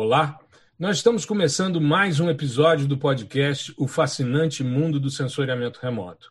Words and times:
Olá, 0.00 0.38
nós 0.78 0.98
estamos 0.98 1.24
começando 1.24 1.80
mais 1.80 2.20
um 2.20 2.30
episódio 2.30 2.86
do 2.86 2.96
podcast 2.96 3.74
O 3.76 3.88
Fascinante 3.88 4.62
Mundo 4.62 5.00
do 5.00 5.10
Sensoriamento 5.10 5.80
Remoto. 5.82 6.30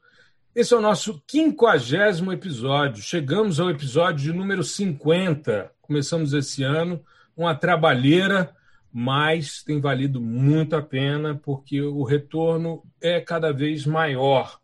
Esse 0.55 0.73
é 0.73 0.77
o 0.77 0.81
nosso 0.81 1.21
quinquagésimo 1.27 2.31
episódio. 2.31 3.03
Chegamos 3.03 3.59
ao 3.59 3.69
episódio 3.69 4.23
de 4.23 4.31
número 4.31 4.63
50. 4.63 5.69
Começamos 5.81 6.31
esse 6.31 6.63
ano 6.63 7.03
uma 7.35 7.53
trabalheira, 7.53 8.55
mas 8.89 9.61
tem 9.63 9.81
valido 9.81 10.21
muito 10.21 10.73
a 10.73 10.81
pena 10.81 11.35
porque 11.35 11.81
o 11.81 12.03
retorno 12.03 12.81
é 13.01 13.19
cada 13.19 13.51
vez 13.51 13.85
maior. 13.85 14.61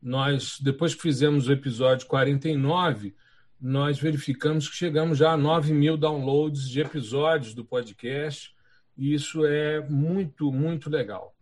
Nós, 0.00 0.60
depois 0.60 0.94
que 0.94 1.02
fizemos 1.02 1.48
o 1.48 1.52
episódio 1.52 2.06
49, 2.06 3.16
nós 3.60 3.98
verificamos 3.98 4.68
que 4.68 4.76
chegamos 4.76 5.18
já 5.18 5.32
a 5.32 5.36
9 5.36 5.72
mil 5.72 5.96
downloads 5.96 6.68
de 6.68 6.80
episódios 6.80 7.54
do 7.54 7.64
podcast. 7.64 8.54
E 8.96 9.14
isso 9.14 9.44
é 9.44 9.80
muito, 9.80 10.52
muito 10.52 10.88
legal. 10.88 11.34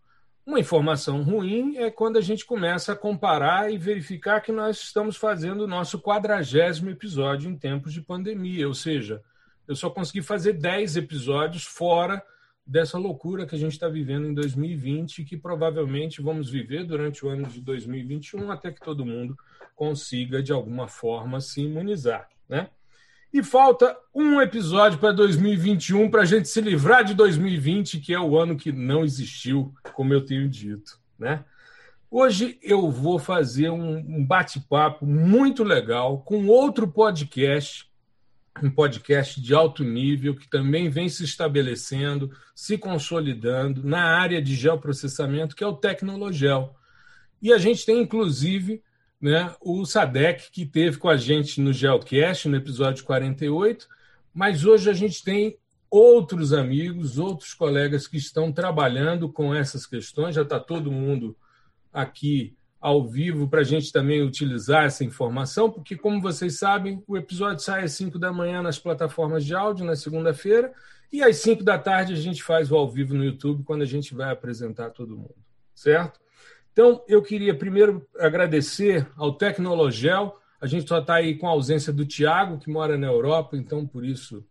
Uma 0.45 0.59
informação 0.59 1.23
ruim 1.23 1.77
é 1.77 1.91
quando 1.91 2.17
a 2.17 2.21
gente 2.21 2.45
começa 2.45 2.93
a 2.93 2.97
comparar 2.97 3.73
e 3.73 3.79
verificar 3.79 4.41
que 4.41 4.51
nós 4.51 4.79
estamos 4.81 5.17
fazendo 5.17 5.63
o 5.63 5.69
nosso 5.69 6.01
quadragésimo 6.01 6.91
episódio 6.91 7.49
em 7.49 7.57
tempos 7.57 7.93
de 7.93 8.01
pandemia, 8.01 8.67
ou 8.67 8.75
seja, 8.75 9.23
eu 9.69 9.77
só 9.77 9.89
consegui 9.89 10.21
fazer 10.21 10.55
10 10.55 10.97
episódios 10.97 11.65
fora 11.65 12.21
dessa 12.67 12.99
loucura 12.99 13.47
que 13.47 13.55
a 13.55 13.59
gente 13.59 13.73
está 13.73 13.89
vivendo 13.89 14.27
em 14.27 14.35
2020 14.35 15.19
e 15.19 15.25
que 15.25 15.37
provavelmente 15.37 16.21
vamos 16.21 16.51
viver 16.51 16.85
durante 16.85 17.25
o 17.25 17.29
ano 17.29 17.47
de 17.47 17.61
2021 17.61 18.51
até 18.51 18.73
que 18.73 18.81
todo 18.81 19.07
mundo 19.07 19.37
consiga, 19.75 20.43
de 20.43 20.53
alguma 20.53 20.89
forma, 20.89 21.41
se 21.41 21.63
imunizar. 21.63 22.29
Né? 22.49 22.69
E 23.33 23.43
falta 23.43 23.97
um 24.15 24.41
episódio 24.41 24.99
para 24.99 25.13
2021 25.13 26.11
para 26.11 26.23
a 26.23 26.27
gente 26.27 26.49
se 26.49 26.61
livrar 26.61 27.05
de 27.05 27.15
2020, 27.15 28.01
que 28.01 28.13
é 28.13 28.21
o 28.21 28.39
ano 28.39 28.57
que 28.57 28.71
não 28.73 29.05
existiu, 29.05 29.75
como 29.95 30.13
eu 30.13 30.25
tenho 30.25 30.49
dito. 30.49 30.99
Né? 31.19 31.45
Hoje 32.11 32.59
eu 32.63 32.91
vou 32.91 33.19
fazer 33.19 33.71
um 33.71 34.25
bate-papo 34.25 35.07
muito 35.07 35.65
legal 35.65 36.21
com 36.21 36.47
outro 36.47 36.87
podcast 36.87 37.91
um 38.61 38.71
podcast 38.71 39.41
de 39.41 39.55
alto 39.55 39.85
nível 39.85 40.37
que 40.37 40.49
também 40.49 40.91
vem 40.91 41.09
se 41.09 41.25
estabelecendo, 41.25 42.31
se 42.55 42.77
consolidando 42.77 43.83
na 43.85 44.03
área 44.03 44.43
de 44.43 44.55
geoprocessamento, 44.55 45.57
que 45.57 45.65
é 45.65 45.67
o 45.67 45.77
Tecnologel. 45.77 46.75
E 47.41 47.53
a 47.53 47.59
gente 47.59 47.87
tem, 47.87 48.03
inclusive, 48.03 48.83
né, 49.23 49.55
o 49.61 49.87
Sadek, 49.87 50.51
que 50.51 50.67
teve 50.67 50.99
com 50.99 51.09
a 51.09 51.17
gente 51.17 51.61
no 51.61 51.73
Geocast, 51.73 52.49
no 52.49 52.57
episódio 52.57 53.05
48, 53.05 53.87
mas 54.35 54.65
hoje 54.65 54.91
a 54.91 54.93
gente 54.93 55.23
tem 55.23 55.57
outros 55.89 56.53
amigos, 56.53 57.19
outros 57.19 57.55
colegas 57.55 58.09
que 58.09 58.17
estão 58.17 58.51
trabalhando 58.51 59.31
com 59.31 59.55
essas 59.55 59.87
questões, 59.87 60.35
já 60.35 60.43
está 60.43 60.59
todo 60.59 60.91
mundo 60.91 61.37
aqui 61.93 62.57
ao 62.81 63.07
vivo 63.07 63.47
para 63.47 63.61
a 63.61 63.65
gente 63.65 63.93
também 63.93 64.23
utilizar 64.23 64.87
essa 64.87 65.05
informação, 65.05 65.71
porque, 65.71 65.95
como 65.95 66.21
vocês 66.21 66.59
sabem, 66.59 67.01
o 67.07 67.17
episódio 67.17 67.63
sai 67.63 67.85
às 67.85 67.93
5 67.93 68.19
da 68.19 68.33
manhã 68.33 68.61
nas 68.61 68.77
plataformas 68.77 69.45
de 69.45 69.55
áudio 69.55 69.87
na 69.87 69.95
segunda-feira, 69.95 70.73
e 71.13 71.23
às 71.23 71.37
5 71.37 71.63
da 71.63 71.79
tarde 71.79 72.13
a 72.13 72.17
gente 72.17 72.43
faz 72.43 72.73
o 72.73 72.77
ao 72.77 72.91
vivo 72.91 73.15
no 73.15 73.25
YouTube 73.25 73.63
quando 73.63 73.83
a 73.83 73.87
gente 73.87 74.15
vai 74.15 74.33
apresentar 74.33 74.91
todo 74.91 75.17
mundo, 75.17 75.37
certo? 75.73 76.22
Então, 76.73 77.05
eu 77.07 77.23
queria 77.23 77.55
primeiro 77.55 78.07
agradecer 78.19 79.07
ao 79.17 79.35
Tecnologel. 79.35 80.39
A 80.61 80.67
gente 80.67 80.89
só 80.89 80.99
está 80.99 81.17
aí 81.17 81.37
com 81.37 81.47
a 81.47 81.51
ausência 81.51 81.93
do 81.93 82.07
Tiago, 82.07 82.59
que 82.59 82.71
mora 82.71 82.97
na 82.97 83.07
Europa, 83.07 83.57
então 83.57 83.87
por 83.87 84.05
isso, 84.05 84.45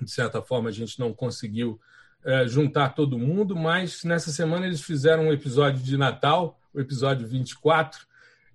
de 0.00 0.10
certa 0.10 0.40
forma, 0.40 0.68
a 0.68 0.72
gente 0.72 0.98
não 0.98 1.12
conseguiu 1.12 1.78
é, 2.24 2.46
juntar 2.46 2.94
todo 2.94 3.18
mundo, 3.18 3.54
mas 3.54 4.04
nessa 4.04 4.30
semana 4.30 4.66
eles 4.66 4.80
fizeram 4.80 5.24
um 5.24 5.32
episódio 5.32 5.82
de 5.82 5.96
Natal 5.96 6.58
o 6.72 6.80
episódio 6.80 7.26
24, 7.26 8.06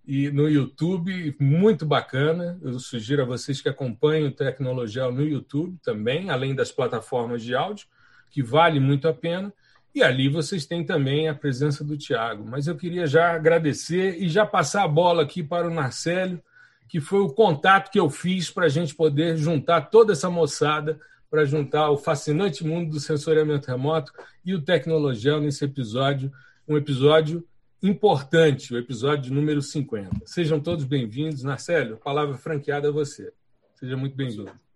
e 0.06 0.32
no 0.32 0.50
YouTube, 0.50 1.36
muito 1.40 1.86
bacana. 1.86 2.58
Eu 2.62 2.80
sugiro 2.80 3.22
a 3.22 3.26
vocês 3.26 3.62
que 3.62 3.68
acompanhem 3.68 4.28
o 4.28 4.32
Tecnologia 4.32 5.12
no 5.12 5.22
YouTube 5.22 5.78
também, 5.84 6.30
além 6.30 6.56
das 6.56 6.72
plataformas 6.72 7.44
de 7.44 7.54
áudio, 7.54 7.88
que 8.32 8.42
vale 8.42 8.80
muito 8.80 9.08
a 9.08 9.14
pena. 9.14 9.54
E 9.98 10.04
ali 10.04 10.30
vocês 10.30 10.64
têm 10.64 10.84
também 10.86 11.28
a 11.28 11.34
presença 11.34 11.84
do 11.84 11.98
Tiago. 11.98 12.46
Mas 12.48 12.68
eu 12.68 12.76
queria 12.76 13.08
já 13.08 13.34
agradecer 13.34 14.22
e 14.22 14.30
já 14.30 14.46
passar 14.46 14.84
a 14.84 14.88
bola 14.88 15.24
aqui 15.24 15.42
para 15.42 15.68
o 15.68 15.74
Marcelo, 15.74 16.40
que 16.88 17.02
foi 17.02 17.22
o 17.22 17.34
contato 17.34 17.90
que 17.90 18.00
eu 18.00 18.08
fiz 18.08 18.52
para 18.52 18.68
a 18.68 18.70
gente 18.70 18.94
poder 18.94 19.38
juntar 19.38 19.90
toda 19.90 20.14
essa 20.14 20.30
moçada 20.30 21.00
para 21.32 21.46
juntar 21.46 21.90
o 21.90 21.98
fascinante 21.98 22.64
mundo 22.64 22.92
do 22.92 23.00
sensoriamento 23.00 23.72
remoto 23.72 24.14
e 24.46 24.54
o 24.54 24.62
Tecnologia 24.62 25.40
nesse 25.40 25.66
episódio, 25.66 26.32
um 26.68 26.78
episódio 26.78 27.44
importante, 27.82 28.76
o 28.76 28.78
episódio 28.78 29.34
número 29.34 29.64
50. 29.64 30.28
Sejam 30.28 30.60
todos 30.60 30.86
bem-vindos. 30.86 31.42
Narcélio, 31.42 31.98
palavra 31.98 32.38
franqueada 32.38 32.90
a 32.90 32.92
você. 32.92 33.34
Seja 33.74 33.98
muito 33.98 34.16
bem-vindo. 34.16 34.67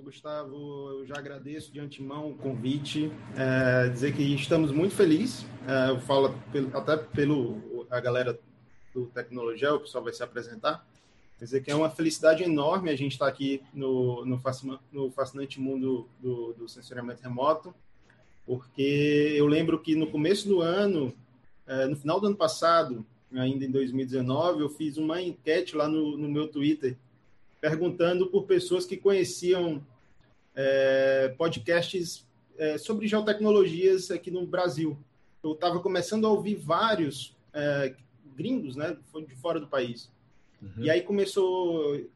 Gustavo, 0.00 0.90
eu 0.90 1.06
já 1.06 1.16
agradeço 1.16 1.72
de 1.72 1.80
antemão 1.80 2.30
o 2.30 2.34
convite, 2.34 3.12
é, 3.36 3.88
dizer 3.88 4.14
que 4.14 4.22
estamos 4.34 4.72
muito 4.72 4.94
felizes, 4.94 5.46
é, 5.66 5.90
eu 5.90 6.00
falo 6.00 6.34
pelo, 6.50 6.76
até 6.76 6.96
pelo 6.96 7.86
a 7.90 8.00
galera 8.00 8.38
do 8.94 9.06
Tecnologia, 9.06 9.74
o 9.74 9.80
pessoal 9.80 10.04
vai 10.04 10.12
se 10.12 10.22
apresentar, 10.22 10.86
dizer 11.38 11.62
que 11.62 11.70
é 11.70 11.74
uma 11.74 11.90
felicidade 11.90 12.42
enorme 12.42 12.90
a 12.90 12.96
gente 12.96 13.12
estar 13.12 13.26
aqui 13.26 13.62
no, 13.72 14.24
no, 14.24 14.40
no 14.92 15.10
fascinante 15.10 15.60
mundo 15.60 16.08
do, 16.20 16.52
do 16.54 16.68
sensoriamento 16.68 17.22
remoto, 17.22 17.74
porque 18.46 19.34
eu 19.36 19.46
lembro 19.46 19.78
que 19.78 19.94
no 19.94 20.10
começo 20.10 20.48
do 20.48 20.60
ano 20.60 21.14
é, 21.70 21.86
no 21.86 21.94
final 21.94 22.20
do 22.20 22.26
ano 22.26 22.36
passado, 22.36 23.06
ainda 23.32 23.64
em 23.64 23.70
2019, 23.70 24.60
eu 24.60 24.68
fiz 24.68 24.96
uma 24.96 25.22
enquete 25.22 25.76
lá 25.76 25.86
no, 25.86 26.16
no 26.16 26.28
meu 26.28 26.48
Twitter, 26.48 26.96
perguntando 27.60 28.26
por 28.26 28.42
pessoas 28.42 28.84
que 28.84 28.96
conheciam 28.96 29.80
é, 30.60 31.34
podcasts 31.38 32.26
é, 32.58 32.76
sobre 32.76 33.08
geotecnologias 33.08 34.10
aqui 34.10 34.30
no 34.30 34.46
Brasil. 34.46 34.98
Eu 35.42 35.52
estava 35.52 35.80
começando 35.80 36.26
a 36.26 36.30
ouvir 36.30 36.56
vários 36.56 37.34
é, 37.54 37.94
gringos, 38.36 38.76
né, 38.76 38.94
de 39.26 39.34
fora 39.36 39.58
do 39.58 39.66
país. 39.66 40.10
Uhum. 40.60 40.84
E 40.84 40.90
aí 40.90 41.00
começou 41.00 42.06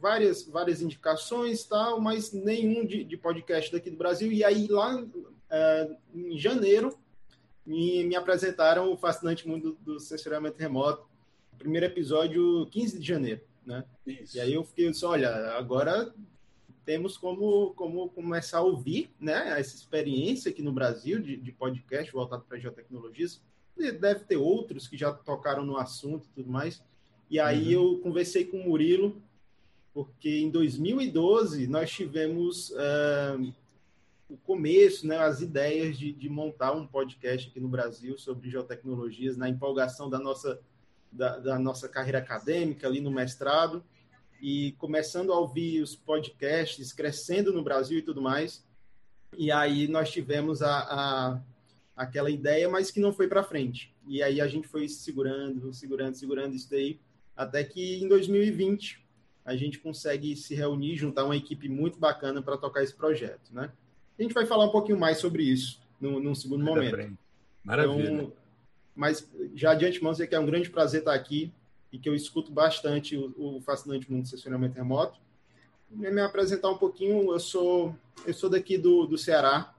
várias 0.00 0.42
várias 0.42 0.82
indicações 0.82 1.64
tal, 1.64 2.00
mas 2.00 2.32
nenhum 2.32 2.84
de, 2.84 3.04
de 3.04 3.16
podcast 3.16 3.70
daqui 3.70 3.88
do 3.88 3.96
Brasil. 3.96 4.32
E 4.32 4.42
aí 4.42 4.66
lá 4.66 5.04
é, 5.48 5.96
em 6.12 6.36
janeiro 6.36 6.98
me, 7.64 8.02
me 8.02 8.16
apresentaram 8.16 8.92
o 8.92 8.96
fascinante 8.96 9.46
mundo 9.46 9.78
do, 9.80 10.00
censuramento 10.00 10.58
remoto. 10.58 11.06
Primeiro 11.56 11.86
episódio, 11.86 12.66
15 12.72 12.98
de 12.98 13.06
janeiro, 13.06 13.40
né? 13.64 13.84
Isso. 14.04 14.36
E 14.36 14.40
aí 14.40 14.54
eu 14.54 14.64
fiquei 14.64 14.92
só, 14.92 15.10
olha, 15.10 15.30
agora 15.52 16.12
temos 16.84 17.16
como, 17.16 17.72
como 17.74 18.08
começar 18.08 18.58
a 18.58 18.62
ouvir, 18.62 19.10
né? 19.18 19.58
Essa 19.58 19.76
experiência 19.76 20.50
aqui 20.50 20.62
no 20.62 20.72
Brasil 20.72 21.20
de, 21.20 21.36
de 21.36 21.52
podcast 21.52 22.12
voltado 22.12 22.44
para 22.48 22.58
geotecnologias. 22.58 23.42
Deve 23.76 24.20
ter 24.20 24.36
outros 24.36 24.86
que 24.86 24.96
já 24.96 25.12
tocaram 25.12 25.64
no 25.64 25.76
assunto 25.76 26.26
e 26.26 26.34
tudo 26.34 26.50
mais. 26.50 26.82
E 27.30 27.40
aí 27.40 27.74
uhum. 27.76 27.94
eu 27.94 27.98
conversei 28.00 28.44
com 28.44 28.58
o 28.58 28.64
Murilo, 28.68 29.20
porque 29.94 30.40
em 30.40 30.50
2012 30.50 31.66
nós 31.66 31.90
tivemos 31.90 32.70
uh, 32.70 33.52
o 34.28 34.36
começo, 34.38 35.06
né, 35.06 35.18
as 35.18 35.40
ideias 35.40 35.98
de, 35.98 36.12
de, 36.12 36.28
montar 36.28 36.72
um 36.72 36.86
podcast 36.86 37.48
aqui 37.48 37.60
no 37.60 37.68
Brasil 37.68 38.16
sobre 38.16 38.50
geotecnologias, 38.50 39.36
na 39.36 39.48
empolgação 39.48 40.08
da 40.08 40.18
nossa, 40.18 40.58
da, 41.10 41.38
da, 41.38 41.58
nossa 41.58 41.88
carreira 41.88 42.18
acadêmica 42.18 42.86
ali 42.86 43.00
no 43.00 43.10
mestrado, 43.10 43.84
e 44.42 44.72
começando 44.72 45.32
a 45.32 45.38
ouvir 45.38 45.80
os 45.80 45.94
podcasts, 45.94 46.92
crescendo 46.92 47.52
no 47.52 47.62
Brasil 47.62 48.00
e 48.00 48.02
tudo 48.02 48.20
mais. 48.20 48.66
E 49.38 49.52
aí 49.52 49.86
nós 49.86 50.10
tivemos 50.10 50.60
a, 50.62 50.78
a 50.80 51.40
aquela 51.96 52.28
ideia, 52.28 52.68
mas 52.68 52.90
que 52.90 52.98
não 52.98 53.12
foi 53.12 53.28
para 53.28 53.44
frente. 53.44 53.94
E 54.04 54.20
aí 54.20 54.40
a 54.40 54.48
gente 54.48 54.66
foi 54.66 54.88
segurando, 54.88 55.72
segurando, 55.72 56.16
segurando 56.16 56.56
isso 56.56 56.68
daí, 56.68 56.98
até 57.36 57.62
que 57.62 58.02
em 58.02 58.08
2020 58.08 59.00
a 59.44 59.54
gente 59.54 59.78
consegue 59.78 60.34
se 60.34 60.56
reunir, 60.56 60.96
juntar 60.96 61.24
uma 61.24 61.36
equipe 61.36 61.68
muito 61.68 61.98
bacana 61.98 62.42
para 62.42 62.56
tocar 62.56 62.82
esse 62.82 62.94
projeto, 62.94 63.52
né? 63.52 63.70
A 64.18 64.22
gente 64.22 64.34
vai 64.34 64.44
falar 64.44 64.64
um 64.64 64.70
pouquinho 64.70 64.98
mais 64.98 65.18
sobre 65.18 65.44
isso 65.44 65.80
no, 66.00 66.18
num 66.18 66.34
segundo 66.34 66.64
momento. 66.64 67.16
Maravilha. 67.62 68.12
Então, 68.12 68.32
mas 68.94 69.30
já 69.54 69.74
de 69.74 69.86
antemão 69.86 70.12
dizer 70.12 70.26
que 70.26 70.34
é 70.34 70.40
um 70.40 70.46
grande 70.46 70.68
prazer 70.68 71.00
estar 71.00 71.14
aqui 71.14 71.52
e 71.92 71.98
que 71.98 72.08
eu 72.08 72.14
escuto 72.14 72.50
bastante 72.50 73.16
o, 73.16 73.34
o 73.36 73.60
fascinante 73.60 74.10
mundo 74.10 74.22
do 74.22 74.26
estacionamento 74.26 74.74
remoto. 74.74 75.20
Me 75.90 76.20
apresentar 76.22 76.70
um 76.70 76.78
pouquinho, 76.78 77.32
eu 77.32 77.40
sou 77.40 77.94
eu 78.26 78.32
sou 78.32 78.48
daqui 78.48 78.78
do, 78.78 79.06
do 79.06 79.18
Ceará. 79.18 79.74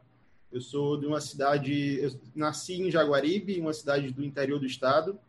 Eu 0.52 0.62
sou 0.62 0.96
de 0.98 1.08
uma 1.08 1.20
cidade, 1.20 1.98
eu 2.00 2.12
nasci 2.36 2.80
em 2.80 2.92
Jaguaribe, 2.92 3.60
uma 3.60 3.74
cidade 3.74 4.12
do 4.12 4.24
interior 4.24 4.60
do 4.60 4.68
estado. 4.68 5.20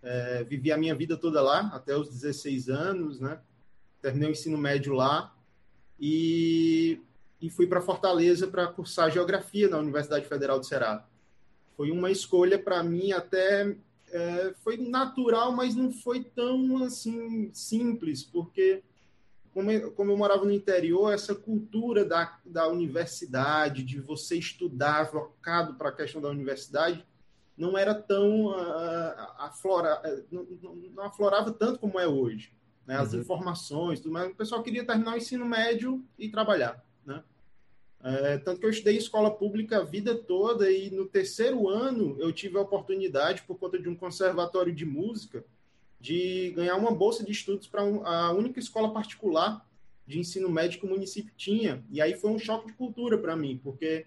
É, 0.00 0.44
vivi 0.44 0.70
a 0.70 0.76
minha 0.76 0.94
vida 0.94 1.16
toda 1.16 1.42
lá, 1.42 1.70
até 1.74 1.96
os 1.96 2.08
16 2.08 2.68
anos, 2.68 3.18
né? 3.18 3.40
Terminei 4.00 4.28
o 4.28 4.32
ensino 4.32 4.56
médio 4.56 4.94
lá. 4.94 5.34
E 5.98 7.00
e 7.40 7.48
fui 7.48 7.66
para 7.66 7.80
Fortaleza 7.80 8.46
para 8.46 8.66
cursar 8.66 9.10
geografia 9.10 9.68
na 9.68 9.78
Universidade 9.78 10.26
Federal 10.26 10.58
do 10.58 10.66
Ceará. 10.66 11.06
Foi 11.76 11.90
uma 11.90 12.10
escolha 12.10 12.58
para 12.58 12.82
mim 12.82 13.12
até 13.12 13.74
é, 14.12 14.54
foi 14.62 14.76
natural, 14.76 15.52
mas 15.52 15.74
não 15.74 15.92
foi 15.92 16.22
tão 16.24 16.82
assim 16.82 17.50
simples, 17.52 18.22
porque 18.22 18.82
como 19.52 19.70
eu, 19.70 19.90
como 19.92 20.12
eu 20.12 20.16
morava 20.16 20.44
no 20.44 20.52
interior, 20.52 21.12
essa 21.12 21.34
cultura 21.34 22.04
da, 22.04 22.38
da 22.44 22.68
universidade, 22.68 23.82
de 23.82 23.98
você 24.00 24.36
estudar 24.36 25.10
focado 25.10 25.74
para 25.74 25.88
a 25.88 25.94
questão 25.94 26.20
da 26.20 26.28
universidade, 26.28 27.04
não 27.56 27.76
era 27.76 27.94
tão 27.94 28.46
uh, 28.46 29.14
aflora, 29.38 30.00
não, 30.30 30.46
não, 30.94 31.04
aflorava 31.04 31.50
tanto 31.50 31.78
como 31.78 31.98
é 31.98 32.06
hoje. 32.06 32.54
Né? 32.86 32.96
As 32.96 33.12
uhum. 33.12 33.20
informações, 33.20 34.00
tudo 34.00 34.12
mais. 34.12 34.30
O 34.30 34.34
pessoal 34.34 34.62
queria 34.62 34.86
terminar 34.86 35.14
o 35.14 35.18
ensino 35.18 35.44
médio 35.44 36.02
e 36.18 36.28
trabalhar. 36.28 36.82
Né? 37.04 37.22
É, 38.02 38.38
tanto 38.38 38.60
que 38.60 38.66
eu 38.66 38.70
estudei 38.70 38.96
escola 38.96 39.30
pública 39.30 39.78
a 39.78 39.84
vida 39.84 40.14
toda 40.14 40.70
e 40.70 40.90
no 40.90 41.04
terceiro 41.04 41.68
ano 41.68 42.16
eu 42.18 42.32
tive 42.32 42.56
a 42.56 42.62
oportunidade, 42.62 43.42
por 43.42 43.58
conta 43.58 43.78
de 43.78 43.88
um 43.88 43.94
conservatório 43.94 44.72
de 44.72 44.86
música, 44.86 45.44
de 46.00 46.50
ganhar 46.56 46.76
uma 46.76 46.90
bolsa 46.90 47.22
de 47.22 47.30
estudos 47.30 47.66
para 47.66 47.82
a 47.82 48.32
única 48.32 48.58
escola 48.58 48.92
particular 48.92 49.66
de 50.06 50.18
ensino 50.18 50.48
médio 50.48 50.80
que 50.80 50.86
o 50.86 50.88
município 50.88 51.32
tinha. 51.36 51.84
E 51.90 52.00
aí 52.00 52.14
foi 52.14 52.30
um 52.30 52.38
choque 52.38 52.68
de 52.68 52.72
cultura 52.72 53.18
para 53.18 53.36
mim, 53.36 53.60
porque 53.62 54.06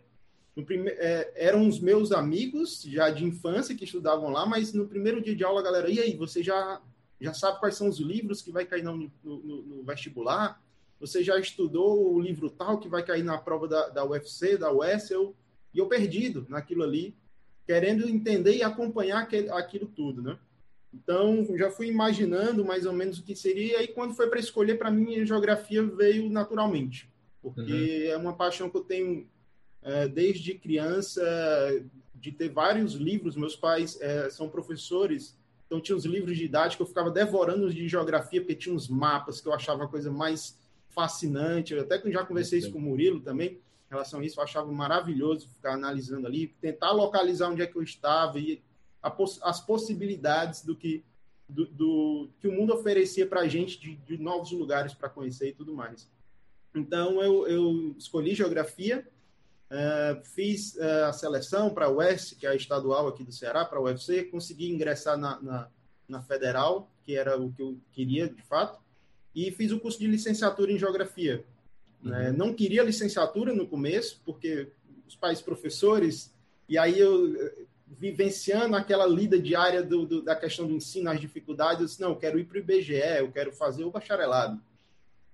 prime... 0.65 0.89
é, 0.89 1.31
eram 1.35 1.67
os 1.67 1.79
meus 1.79 2.11
amigos 2.11 2.81
já 2.81 3.11
de 3.11 3.23
infância 3.23 3.75
que 3.75 3.85
estudavam 3.85 4.29
lá, 4.29 4.45
mas 4.45 4.73
no 4.73 4.87
primeiro 4.87 5.21
dia 5.21 5.35
de 5.35 5.43
aula, 5.43 5.61
galera, 5.61 5.89
e 5.89 5.99
aí, 5.99 6.15
você 6.17 6.41
já, 6.41 6.81
já 7.21 7.33
sabe 7.33 7.59
quais 7.59 7.75
são 7.75 7.87
os 7.87 7.99
livros 7.99 8.41
que 8.41 8.51
vai 8.51 8.65
cair 8.65 8.83
no, 8.83 9.11
no, 9.23 9.61
no 9.61 9.83
vestibular? 9.83 10.61
Você 11.03 11.21
já 11.21 11.37
estudou 11.37 12.13
o 12.13 12.17
livro 12.17 12.49
tal 12.49 12.79
que 12.79 12.87
vai 12.87 13.03
cair 13.03 13.23
na 13.23 13.37
prova 13.37 13.67
da, 13.67 13.89
da 13.89 14.05
UFC, 14.05 14.57
da 14.57 14.71
UESL? 14.71 15.35
E 15.73 15.79
eu 15.79 15.85
perdido 15.85 16.45
naquilo 16.47 16.81
ali, 16.81 17.13
querendo 17.67 18.07
entender 18.07 18.55
e 18.55 18.63
acompanhar 18.63 19.23
aquele, 19.23 19.49
aquilo 19.49 19.85
tudo, 19.85 20.21
né? 20.21 20.39
Então, 20.93 21.45
já 21.57 21.69
fui 21.69 21.87
imaginando 21.87 22.63
mais 22.63 22.85
ou 22.85 22.93
menos 22.93 23.19
o 23.19 23.23
que 23.23 23.35
seria, 23.35 23.83
e 23.83 23.87
quando 23.89 24.13
foi 24.13 24.29
para 24.29 24.39
escolher, 24.39 24.77
para 24.77 24.89
mim, 24.89 25.19
a 25.19 25.25
geografia 25.25 25.83
veio 25.83 26.29
naturalmente, 26.29 27.11
porque 27.41 28.05
uhum. 28.07 28.13
é 28.13 28.15
uma 28.15 28.33
paixão 28.33 28.69
que 28.69 28.77
eu 28.77 28.83
tenho 28.83 29.27
é, 29.81 30.07
desde 30.07 30.53
criança, 30.53 31.21
de 32.15 32.31
ter 32.31 32.47
vários 32.47 32.93
livros. 32.93 33.35
Meus 33.35 33.57
pais 33.57 33.99
é, 33.99 34.29
são 34.29 34.47
professores, 34.47 35.37
então 35.65 35.81
tinha 35.81 35.97
os 35.97 36.05
livros 36.05 36.37
didáticos, 36.37 36.79
eu 36.79 36.89
ficava 36.89 37.11
devorando 37.11 37.65
os 37.65 37.75
de 37.75 37.89
geografia, 37.89 38.39
porque 38.39 38.55
tinha 38.55 38.73
uns 38.73 38.87
mapas 38.87 39.41
que 39.41 39.49
eu 39.49 39.53
achava 39.53 39.83
a 39.83 39.87
coisa 39.87 40.09
mais 40.09 40.62
fascinante. 40.93 41.73
Eu 41.73 41.81
até 41.81 41.97
que 41.97 42.11
já 42.11 42.25
conversei 42.25 42.59
isso 42.59 42.71
com 42.71 42.79
o 42.79 42.81
Murilo 42.81 43.19
também, 43.19 43.51
em 43.51 43.59
relação 43.89 44.19
a 44.19 44.25
isso, 44.25 44.39
eu 44.39 44.43
achava 44.43 44.71
maravilhoso 44.71 45.47
ficar 45.47 45.73
analisando 45.73 46.25
ali, 46.25 46.47
tentar 46.59 46.91
localizar 46.91 47.49
onde 47.49 47.61
é 47.61 47.67
que 47.67 47.75
eu 47.75 47.83
estava 47.83 48.39
e 48.39 48.61
poss 49.11 49.39
as 49.43 49.61
possibilidades 49.61 50.63
do 50.63 50.75
que, 50.75 51.03
do, 51.47 51.65
do 51.67 52.29
que 52.39 52.47
o 52.47 52.51
mundo 52.51 52.73
oferecia 52.73 53.27
para 53.27 53.41
a 53.41 53.47
gente 53.47 53.79
de, 53.79 53.95
de, 53.95 54.17
novos 54.17 54.51
lugares 54.51 54.93
para 54.93 55.09
conhecer 55.09 55.49
e 55.49 55.53
tudo 55.53 55.73
mais. 55.73 56.09
Então, 56.73 57.21
eu, 57.21 57.47
eu 57.47 57.95
escolhi 57.97 58.33
geografia, 58.33 59.07
uh, 59.69 60.25
fiz 60.25 60.75
uh, 60.75 61.05
a 61.07 61.13
seleção 61.13 61.71
para 61.71 61.85
a 61.85 61.91
UES, 61.91 62.31
que 62.33 62.47
é 62.47 62.49
a 62.49 62.55
estadual 62.55 63.07
aqui 63.07 63.23
do 63.23 63.31
Ceará, 63.31 63.63
para 63.63 63.77
a 63.77 63.81
UFC, 63.81 64.23
consegui 64.23 64.71
ingressar 64.71 65.17
na, 65.17 65.39
na, 65.39 65.69
na 66.07 66.21
federal, 66.23 66.89
que 67.03 67.15
era 67.15 67.39
o 67.39 67.51
que 67.51 67.61
eu 67.61 67.77
queria 67.91 68.27
de 68.27 68.41
fato, 68.41 68.82
e 69.35 69.51
fiz 69.51 69.71
o 69.71 69.79
curso 69.79 69.99
de 69.99 70.07
licenciatura 70.07 70.71
em 70.71 70.77
geografia. 70.77 71.43
Uhum. 72.03 72.11
Né? 72.11 72.31
Não 72.31 72.53
queria 72.53 72.83
licenciatura 72.83 73.53
no 73.53 73.67
começo, 73.67 74.21
porque 74.25 74.69
os 75.07 75.15
pais 75.15 75.41
professores, 75.41 76.33
e 76.67 76.77
aí 76.77 76.99
eu 76.99 77.33
vivenciando 77.99 78.75
aquela 78.75 79.05
lida 79.05 79.39
diária 79.39 79.83
do, 79.83 80.05
do, 80.05 80.21
da 80.21 80.35
questão 80.35 80.67
do 80.67 80.73
ensino, 80.73 81.09
as 81.09 81.19
dificuldades, 81.19 81.81
eu 81.81 81.85
disse, 81.85 82.01
não, 82.01 82.09
eu 82.09 82.15
quero 82.15 82.39
ir 82.39 82.45
para 82.45 82.55
o 82.55 82.59
IBGE, 82.59 83.19
eu 83.19 83.31
quero 83.31 83.51
fazer 83.51 83.83
o 83.83 83.91
bacharelado. 83.91 84.61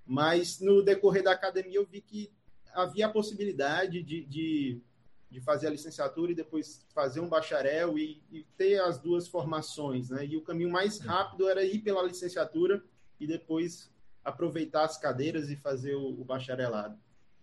Mas 0.06 0.60
no 0.60 0.82
decorrer 0.82 1.24
da 1.24 1.32
academia 1.32 1.78
eu 1.78 1.86
vi 1.86 2.02
que 2.02 2.32
havia 2.74 3.06
a 3.06 3.12
possibilidade 3.12 4.02
de, 4.04 4.26
de, 4.26 4.82
de 5.30 5.42
fazer 5.42 5.68
a 5.68 5.72
licenciatura 5.72 6.32
e 6.32 6.36
depois 6.36 6.86
fazer 6.94 7.20
um 7.20 7.30
bacharel 7.30 7.98
e, 7.98 8.22
e, 8.32 8.46
ter 8.58 8.80
as 8.82 8.98
duas 8.98 9.28
formações, 9.28 10.10
né? 10.10 10.26
E 10.26 10.36
o 10.36 10.42
caminho 10.42 10.70
mais 10.70 11.00
rápido 11.00 11.48
era 11.48 11.64
ir 11.64 11.80
pela 11.80 12.04
licenciatura 12.04 12.84
e 13.20 13.28
depois 13.28 13.92
aproveitar 14.24 14.86
as 14.86 14.98
cadeiras 14.98 15.50
e 15.50 15.56
fazer 15.56 15.96
o, 15.96 16.10
o 16.10 16.26
bacharelado. 16.26 16.98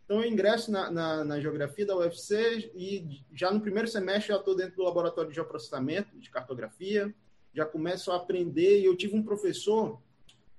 Então, 0.04 0.22
eu 0.22 0.30
ingresso 0.30 0.70
na, 0.70 0.88
na, 0.90 1.24
na, 1.24 1.40
geografia 1.40 1.84
da 1.84 1.96
UFC 1.96 2.70
e 2.76 3.22
já 3.32 3.50
no 3.50 3.60
primeiro 3.60 3.88
semestre 3.88 4.28
já 4.28 4.38
estou 4.38 4.54
dentro 4.54 4.76
do 4.76 4.84
laboratório 4.84 5.30
de 5.30 5.34
geoprocessamento, 5.34 6.16
de 6.16 6.30
cartografia, 6.30 7.12
já 7.52 7.66
começo 7.66 8.12
a 8.12 8.16
aprender. 8.16 8.80
E 8.80 8.84
eu 8.84 8.96
tive 8.96 9.16
um 9.16 9.22
professor, 9.22 10.00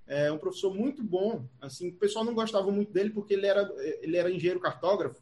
é, 0.05 0.29
um 0.29 0.37
professor 0.37 0.75
muito 0.75 1.01
bom. 1.01 1.45
Assim, 1.61 1.89
o 1.89 1.93
pessoal 1.93 2.25
não 2.25 2.33
gostava 2.33 2.69
muito 2.71 2.91
dele 2.91 3.09
porque 3.09 3.35
ele 3.35 3.47
era, 3.47 3.73
ele 4.01 4.17
era 4.17 4.29
engenheiro 4.29 4.59
cartógrafo 4.59 5.21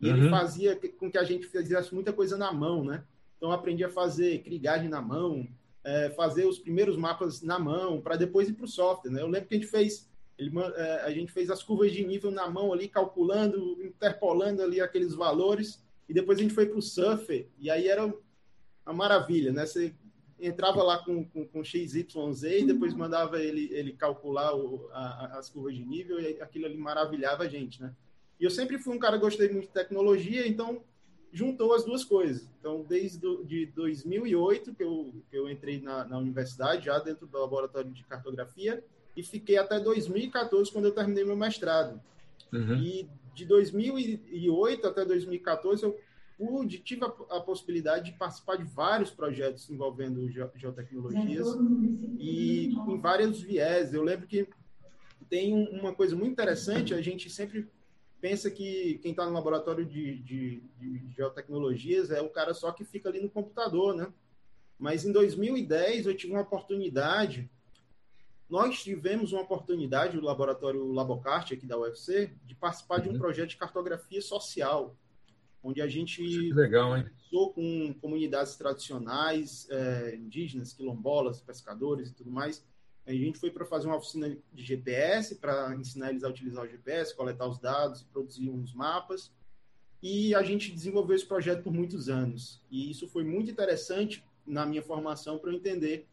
e 0.00 0.10
uhum. 0.10 0.16
ele 0.16 0.30
fazia 0.30 0.80
com 0.98 1.08
que 1.08 1.18
a 1.18 1.24
gente 1.24 1.46
fizesse 1.46 1.94
muita 1.94 2.12
coisa 2.12 2.36
na 2.36 2.52
mão, 2.52 2.84
né? 2.84 3.04
Então, 3.36 3.50
eu 3.50 3.54
aprendi 3.54 3.84
a 3.84 3.88
fazer 3.88 4.42
crigagem 4.42 4.88
na 4.88 5.00
mão, 5.00 5.46
é, 5.84 6.10
fazer 6.10 6.46
os 6.46 6.58
primeiros 6.58 6.96
mapas 6.96 7.42
na 7.42 7.58
mão, 7.58 8.00
para 8.00 8.16
depois 8.16 8.48
ir 8.48 8.52
para 8.52 8.64
o 8.64 8.68
software, 8.68 9.10
né? 9.10 9.22
Eu 9.22 9.28
lembro 9.28 9.48
que 9.48 9.54
a 9.54 9.58
gente 9.58 9.70
fez 9.70 10.10
ele, 10.40 10.50
é, 10.74 11.02
a 11.02 11.10
gente 11.10 11.30
fez 11.30 11.50
as 11.50 11.62
curvas 11.62 11.92
de 11.92 12.02
nível 12.02 12.30
na 12.30 12.48
mão 12.48 12.72
ali, 12.72 12.88
calculando, 12.88 13.78
interpolando 13.84 14.62
ali 14.62 14.80
aqueles 14.80 15.14
valores, 15.14 15.84
e 16.08 16.14
depois 16.14 16.38
a 16.38 16.42
gente 16.42 16.54
foi 16.54 16.64
para 16.64 16.78
o 16.78 16.82
Surfer, 16.82 17.46
e 17.58 17.70
aí 17.70 17.88
era 17.88 18.06
uma 18.06 18.94
maravilha, 18.94 19.52
né? 19.52 19.66
Você 19.66 19.94
entrava 20.40 20.82
lá 20.82 21.04
com, 21.04 21.22
com, 21.26 21.46
com 21.46 21.62
XYZ 21.62 22.06
e 22.42 22.64
depois 22.64 22.94
mandava 22.94 23.38
ele, 23.38 23.68
ele 23.70 23.92
calcular 23.92 24.56
o, 24.56 24.88
a, 24.92 25.38
as 25.38 25.50
curvas 25.50 25.74
de 25.74 25.84
nível, 25.84 26.18
e 26.18 26.40
aquilo 26.40 26.64
ali 26.64 26.78
maravilhava 26.78 27.44
a 27.44 27.48
gente, 27.48 27.82
né? 27.82 27.94
E 28.40 28.44
eu 28.44 28.50
sempre 28.50 28.78
fui 28.78 28.96
um 28.96 28.98
cara 28.98 29.16
que 29.16 29.22
gostei 29.22 29.50
muito 29.50 29.66
de 29.66 29.74
tecnologia, 29.74 30.48
então 30.48 30.82
juntou 31.32 31.74
as 31.74 31.84
duas 31.84 32.04
coisas. 32.04 32.48
Então, 32.58 32.84
desde 32.88 33.18
do, 33.18 33.44
de 33.44 33.66
2008 33.66 34.74
que 34.74 34.82
eu, 34.82 35.14
que 35.30 35.36
eu 35.36 35.48
entrei 35.48 35.80
na, 35.80 36.04
na 36.04 36.18
universidade, 36.18 36.86
já 36.86 36.98
dentro 36.98 37.26
do 37.26 37.38
laboratório 37.38 37.90
de 37.90 38.04
cartografia, 38.04 38.82
e 39.16 39.22
fiquei 39.22 39.56
até 39.56 39.78
2014, 39.78 40.70
quando 40.70 40.86
eu 40.86 40.92
terminei 40.92 41.24
meu 41.24 41.36
mestrado. 41.36 42.00
Uhum. 42.52 42.76
E 42.76 43.08
de 43.34 43.44
2008 43.44 44.86
até 44.86 45.04
2014, 45.04 45.82
eu 45.84 45.98
pude, 46.36 46.78
tive 46.78 47.04
a, 47.04 47.36
a, 47.36 47.40
possibilidade 47.40 48.12
de 48.12 48.18
participar 48.18 48.56
de 48.56 48.64
vários 48.64 49.10
projetos 49.10 49.68
envolvendo 49.68 50.28
ge 50.30 50.42
geotecnologias 50.56 51.46
e 52.18 52.74
em 52.88 52.98
vários 52.98 53.42
viés. 53.42 53.92
Eu 53.92 54.02
lembro 54.02 54.26
que 54.26 54.48
tem 55.28 55.54
uma 55.54 55.94
coisa 55.94 56.16
muito 56.16 56.32
interessante, 56.32 56.94
a 56.94 57.00
gente 57.00 57.30
sempre 57.30 57.68
pensa 58.20 58.50
que 58.50 58.98
quem 59.02 59.12
está 59.12 59.24
no 59.24 59.32
laboratório 59.32 59.84
de, 59.84 60.18
de, 60.18 60.62
de, 60.78 61.08
geotecnologias 61.16 62.10
é 62.10 62.20
o 62.20 62.28
cara 62.28 62.52
só 62.54 62.70
que 62.72 62.84
fica 62.84 63.08
ali 63.08 63.20
no 63.20 63.30
computador, 63.30 63.94
né? 63.94 64.12
Mas 64.78 65.04
em 65.04 65.12
2010 65.12 66.06
eu 66.06 66.16
tive 66.16 66.32
uma 66.32 66.42
oportunidade 66.42 67.50
nós 68.50 68.82
tivemos 68.82 69.32
uma 69.32 69.42
oportunidade, 69.42 70.18
o 70.18 70.20
laboratório 70.20 70.92
Labocart, 70.92 71.52
aqui 71.52 71.64
da 71.64 71.78
UFC, 71.78 72.32
de 72.44 72.56
participar 72.56 72.96
uhum. 72.96 73.02
de 73.02 73.08
um 73.08 73.12
uhum. 73.12 73.18
projeto 73.18 73.50
de 73.50 73.56
cartografia 73.56 74.20
social, 74.20 74.96
onde 75.62 75.80
a 75.80 75.86
gente 75.86 76.52
legal, 76.52 76.98
hein? 76.98 77.06
com 77.30 77.94
comunidades 78.00 78.56
tradicionais, 78.56 79.68
é, 79.70 80.16
indígenas, 80.16 80.72
quilombolas, 80.72 81.40
pescadores 81.40 82.08
e 82.08 82.12
tudo 82.12 82.30
mais. 82.32 82.66
A 83.06 83.12
gente 83.12 83.38
foi 83.38 83.50
para 83.50 83.64
fazer 83.64 83.86
uma 83.86 83.96
oficina 83.96 84.36
de 84.52 84.64
GPS, 84.64 85.36
para 85.36 85.74
ensinar 85.74 86.10
eles 86.10 86.22
a 86.22 86.28
utilizar 86.28 86.64
o 86.64 86.68
GPS, 86.68 87.14
coletar 87.14 87.48
os 87.48 87.58
dados, 87.58 88.02
produzir 88.02 88.50
uns 88.50 88.72
mapas. 88.72 89.32
E 90.02 90.34
a 90.34 90.42
gente 90.42 90.70
desenvolveu 90.70 91.16
esse 91.16 91.26
projeto 91.26 91.62
por 91.62 91.72
muitos 91.72 92.08
anos. 92.08 92.62
E 92.70 92.90
isso 92.90 93.08
foi 93.08 93.24
muito 93.24 93.50
interessante 93.50 94.24
na 94.46 94.64
minha 94.64 94.82
formação 94.82 95.38
para 95.38 95.50
eu 95.50 95.56
entender 95.56 96.06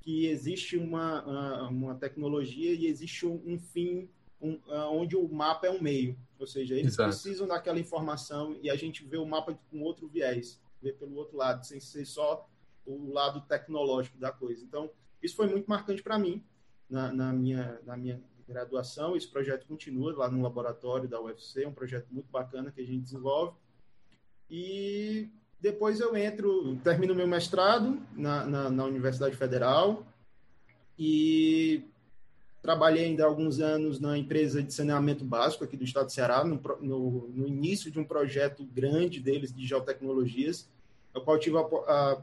que 0.00 0.26
existe 0.26 0.76
uma, 0.76 1.68
uma 1.68 1.94
tecnologia 1.94 2.72
e 2.74 2.86
existe 2.86 3.26
um, 3.26 3.58
fim 3.58 4.08
um, 4.40 4.60
onde 4.90 5.16
o 5.16 5.26
mapa 5.28 5.66
é 5.66 5.70
um 5.70 5.80
meio. 5.80 6.18
Ou 6.38 6.46
seja, 6.46 6.74
eles 6.74 6.94
Exato. 6.94 7.08
precisam 7.08 7.46
daquela 7.46 7.80
informação 7.80 8.56
e 8.62 8.68
a 8.68 8.76
gente 8.76 9.02
vê 9.04 9.16
o 9.16 9.24
mapa 9.24 9.58
com 9.70 9.82
outro 9.82 10.06
viés, 10.06 10.60
vê 10.82 10.92
pelo 10.92 11.16
outro 11.16 11.36
lado, 11.36 11.64
sem 11.64 11.80
ser 11.80 12.04
só 12.04 12.46
o 12.84 13.10
lado 13.10 13.40
tecnológico 13.42 14.18
da 14.18 14.30
coisa. 14.30 14.62
Então, 14.62 14.90
isso 15.24 15.36
foi 15.36 15.46
muito 15.46 15.66
marcante 15.66 16.02
para 16.02 16.18
mim 16.18 16.44
na, 16.88 17.12
na, 17.12 17.32
minha, 17.32 17.80
na 17.86 17.96
minha 17.96 18.20
graduação. 18.46 19.16
Esse 19.16 19.26
projeto 19.26 19.66
continua 19.66 20.14
lá 20.14 20.30
no 20.30 20.42
laboratório 20.42 21.08
da 21.08 21.20
UFC, 21.20 21.64
é 21.64 21.68
um 21.68 21.72
projeto 21.72 22.06
muito 22.10 22.30
bacana 22.30 22.70
que 22.70 22.80
a 22.80 22.84
gente 22.84 23.00
desenvolve. 23.00 23.56
E 24.50 25.30
depois 25.58 25.98
eu 25.98 26.14
entro, 26.14 26.76
termino 26.84 27.14
meu 27.14 27.26
mestrado 27.26 27.98
na, 28.14 28.44
na, 28.44 28.70
na 28.70 28.84
Universidade 28.84 29.34
Federal 29.34 30.06
e 30.98 31.82
trabalhei 32.60 33.06
ainda 33.06 33.24
alguns 33.24 33.60
anos 33.60 33.98
na 33.98 34.16
empresa 34.16 34.62
de 34.62 34.72
saneamento 34.72 35.24
básico 35.24 35.64
aqui 35.64 35.76
do 35.76 35.84
estado 35.84 36.06
do 36.06 36.12
Ceará, 36.12 36.44
no, 36.44 36.60
no, 36.80 37.28
no 37.28 37.46
início 37.46 37.90
de 37.90 37.98
um 37.98 38.04
projeto 38.04 38.64
grande 38.64 39.20
deles 39.20 39.54
de 39.54 39.66
geotecnologias, 39.66 40.68
no 41.14 41.20
qual 41.20 41.38
tive 41.38 41.56
a, 41.56 41.60
a, 41.60 42.22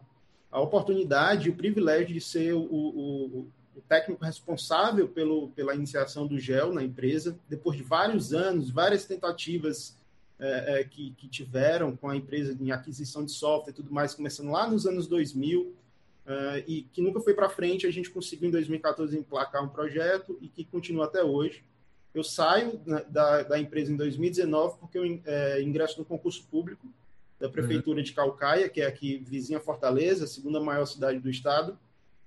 a 0.51 0.59
oportunidade 0.59 1.47
e 1.47 1.51
o 1.51 1.55
privilégio 1.55 2.13
de 2.13 2.21
ser 2.21 2.53
o, 2.53 2.61
o, 2.61 3.47
o 3.75 3.81
técnico 3.87 4.23
responsável 4.23 5.07
pelo, 5.07 5.49
pela 5.49 5.73
iniciação 5.73 6.27
do 6.27 6.37
GEL 6.37 6.73
na 6.73 6.83
empresa, 6.83 7.37
depois 7.47 7.77
de 7.77 7.83
vários 7.83 8.33
anos, 8.33 8.69
várias 8.69 9.05
tentativas 9.05 9.97
é, 10.39 10.79
é, 10.79 10.83
que, 10.83 11.11
que, 11.17 11.27
tiveram 11.27 11.95
com 11.95 12.09
a 12.09 12.15
empresa 12.15 12.57
em 12.59 12.71
aquisição 12.71 13.23
de 13.23 13.31
software 13.31 13.71
e 13.71 13.75
tudo 13.75 13.93
mais, 13.93 14.13
começando 14.13 14.49
lá 14.49 14.67
nos 14.67 14.85
anos 14.85 15.07
2000, 15.07 15.73
é, 16.25 16.63
e 16.67 16.83
que 16.83 17.01
nunca 17.01 17.19
foi 17.21 17.33
para 17.33 17.49
frente, 17.49 17.87
a 17.87 17.91
gente 17.91 18.09
conseguiu 18.09 18.49
em 18.49 18.51
2014 18.51 19.17
emplacar 19.17 19.63
um 19.63 19.69
projeto 19.69 20.37
e 20.41 20.47
que 20.47 20.65
continua 20.65 21.05
até 21.05 21.23
hoje. 21.23 21.63
Eu 22.13 22.23
saio 22.23 22.81
da, 23.07 23.43
da 23.43 23.59
empresa 23.59 23.91
em 23.91 23.95
2019 23.95 24.79
porque 24.79 24.97
eu 24.97 25.21
é, 25.25 25.61
ingresso 25.61 25.97
no 25.97 26.05
concurso 26.05 26.43
público 26.51 26.87
da 27.41 27.49
Prefeitura 27.49 27.97
uhum. 27.97 28.03
de 28.03 28.13
Calcaia, 28.13 28.69
que 28.69 28.81
é 28.81 28.85
aqui 28.85 29.17
vizinha 29.17 29.59
Fortaleza, 29.59 30.25
a 30.25 30.27
segunda 30.27 30.59
maior 30.59 30.85
cidade 30.85 31.19
do 31.19 31.29
estado, 31.29 31.77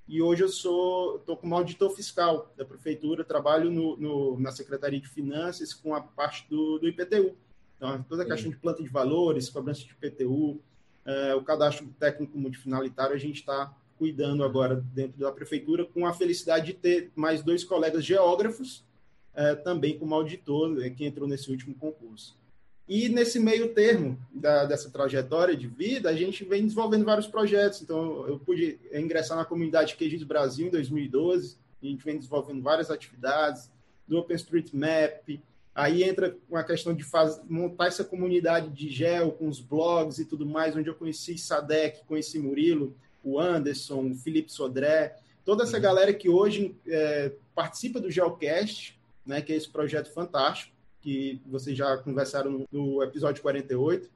e 0.08 0.20
hoje 0.20 0.42
eu 0.42 0.48
sou 0.48 1.16
estou 1.16 1.36
como 1.36 1.54
auditor 1.54 1.90
fiscal 1.94 2.52
da 2.56 2.64
prefeitura, 2.64 3.24
trabalho 3.24 3.70
no, 3.70 3.96
no, 3.96 4.40
na 4.40 4.50
Secretaria 4.50 5.00
de 5.00 5.08
Finanças 5.08 5.72
com 5.72 5.94
a 5.94 6.00
parte 6.00 6.46
do, 6.50 6.78
do 6.78 6.88
IPTU. 6.88 7.34
Então, 7.76 8.02
toda 8.02 8.24
a 8.24 8.26
questão 8.26 8.50
de 8.50 8.56
planta 8.56 8.82
de 8.82 8.88
valores, 8.88 9.48
cobrança 9.48 9.82
de 9.82 9.92
IPTU, 9.92 10.60
é, 11.06 11.34
o 11.34 11.42
cadastro 11.42 11.86
técnico 11.98 12.36
multifinalitário, 12.36 13.14
a 13.14 13.18
gente 13.18 13.36
está 13.36 13.72
cuidando 13.96 14.42
agora 14.42 14.76
dentro 14.92 15.18
da 15.18 15.30
prefeitura, 15.30 15.84
com 15.84 16.04
a 16.06 16.12
felicidade 16.12 16.66
de 16.66 16.74
ter 16.74 17.12
mais 17.14 17.42
dois 17.42 17.62
colegas 17.62 18.04
geógrafos, 18.04 18.84
é, 19.32 19.54
também 19.54 19.96
como 19.96 20.14
auditor, 20.14 20.84
é, 20.84 20.90
que 20.90 21.04
entrou 21.04 21.28
nesse 21.28 21.50
último 21.50 21.74
concurso. 21.74 22.36
E 22.86 23.08
nesse 23.08 23.40
meio 23.40 23.72
termo 23.72 24.18
da, 24.30 24.66
dessa 24.66 24.90
trajetória 24.90 25.56
de 25.56 25.66
vida, 25.66 26.10
a 26.10 26.14
gente 26.14 26.44
vem 26.44 26.62
desenvolvendo 26.62 27.04
vários 27.04 27.26
projetos. 27.26 27.80
Então, 27.80 28.26
eu 28.28 28.38
pude 28.38 28.78
ingressar 28.92 29.38
na 29.38 29.44
comunidade 29.44 29.96
QGIS 29.96 30.22
Brasil 30.22 30.66
em 30.66 30.70
2012, 30.70 31.56
a 31.82 31.86
gente 31.86 32.04
vem 32.04 32.16
desenvolvendo 32.16 32.62
várias 32.62 32.90
atividades, 32.90 33.70
do 34.06 34.18
OpenStreetMap, 34.18 35.40
aí 35.74 36.02
entra 36.02 36.36
com 36.48 36.56
a 36.56 36.64
questão 36.64 36.94
de 36.94 37.02
faz, 37.02 37.40
montar 37.48 37.86
essa 37.86 38.04
comunidade 38.04 38.68
de 38.70 38.88
gel 38.88 39.32
com 39.32 39.48
os 39.48 39.60
blogs 39.60 40.18
e 40.18 40.24
tudo 40.24 40.46
mais, 40.46 40.76
onde 40.76 40.88
eu 40.88 40.94
conheci 40.94 41.36
Sadek, 41.38 42.04
conheci 42.06 42.38
Murilo, 42.38 42.94
o 43.22 43.40
Anderson, 43.40 44.10
o 44.10 44.14
Felipe 44.14 44.52
Sodré, 44.52 45.16
toda 45.44 45.64
essa 45.64 45.76
uhum. 45.76 45.82
galera 45.82 46.12
que 46.12 46.28
hoje 46.28 46.76
é, 46.86 47.32
participa 47.54 47.98
do 47.98 48.10
Geocast, 48.10 48.98
né, 49.26 49.40
que 49.40 49.52
é 49.52 49.56
esse 49.56 49.68
projeto 49.68 50.12
fantástico, 50.12 50.73
que 51.04 51.38
vocês 51.44 51.76
já 51.76 51.98
conversaram 51.98 52.66
no, 52.72 53.02
episódio 53.02 53.42
48. 53.42 54.10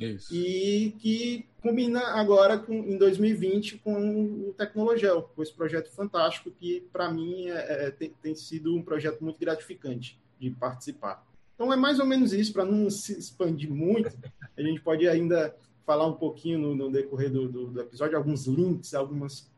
Isso. 0.00 0.34
E 0.34 0.96
que 0.98 1.46
combina 1.62 2.00
agora 2.00 2.58
com, 2.58 2.74
em 2.74 2.98
2020 2.98 3.78
com 3.78 4.48
o 4.48 4.54
Tecnologel, 4.58 5.30
com 5.34 5.42
esse 5.42 5.52
projeto 5.52 5.92
fantástico 5.92 6.50
que, 6.50 6.80
para 6.92 7.08
mim, 7.08 7.48
é, 7.48 7.86
é, 7.86 7.90
tem, 7.92 8.12
tem, 8.20 8.34
sido 8.34 8.74
um 8.74 8.82
projeto 8.82 9.22
muito 9.22 9.38
gratificante 9.38 10.18
de 10.40 10.50
participar. 10.50 11.24
Então, 11.54 11.72
é 11.72 11.76
mais 11.76 12.00
ou 12.00 12.06
menos 12.06 12.32
isso, 12.32 12.52
para 12.52 12.64
não 12.64 12.90
se 12.90 13.16
expandir 13.16 13.70
muito, 13.70 14.10
a 14.56 14.62
gente 14.62 14.80
pode 14.80 15.06
ainda 15.06 15.54
falar 15.86 16.08
um 16.08 16.14
pouquinho 16.14 16.58
no, 16.58 16.74
no 16.74 16.90
decorrer 16.90 17.30
do, 17.30 17.46
do, 17.46 17.66
do, 17.68 17.80
episódio, 17.80 18.16
alguns 18.18 18.46
links, 18.46 18.94
algumas 18.94 19.48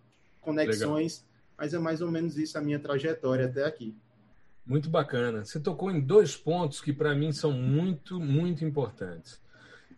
conexões, 0.43 1.25
Legal. 1.25 1.55
mas 1.57 1.73
é 1.73 1.79
mais 1.79 2.03
ou 2.03 2.11
menos 2.11 2.37
isso 2.37 2.59
a 2.59 2.61
minha 2.61 2.79
trajetória 2.79 3.47
até 3.47 3.64
aqui. 3.64 3.97
Muito 4.66 4.88
bacana. 4.88 5.44
Você 5.44 5.61
tocou 5.61 5.90
em 5.90 6.00
dois 6.00 6.37
pontos 6.37 6.80
que 6.80 6.92
para 6.92 7.14
mim 7.14 7.33
são 7.33 7.52
muito, 7.52 8.18
muito 8.18 8.64
importantes. 8.64 9.42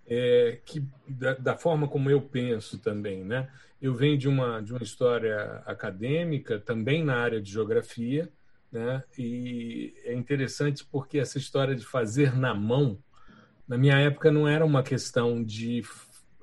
É, 0.09 0.61
que 0.65 0.85
da, 1.09 1.35
da, 1.35 1.57
forma 1.57 1.89
como 1.89 2.09
eu 2.09 2.21
penso 2.21 2.79
também, 2.79 3.25
né? 3.25 3.49
Eu 3.83 3.95
venho 3.95 4.17
de 4.17 4.29
uma 4.29 4.61
de 4.61 4.73
uma 4.73 4.83
história 4.83 5.63
acadêmica, 5.67 6.61
também 6.61 7.05
na 7.05 7.17
área 7.17 7.41
de 7.41 7.51
geografia, 7.51 8.31
né? 8.71 9.03
E 9.19 9.95
é 10.05 10.15
interessante 10.15 10.85
porque 10.85 11.19
essa 11.19 11.39
história 11.39 11.75
de 11.75 11.85
fazer 11.85 12.37
na 12.37 12.55
mão, 12.55 12.99
na 13.67 13.77
minha 13.77 13.99
época 13.99 14.31
não 14.31 14.47
era 14.47 14.65
uma 14.65 14.83
questão 14.83 15.43
de 15.43 15.83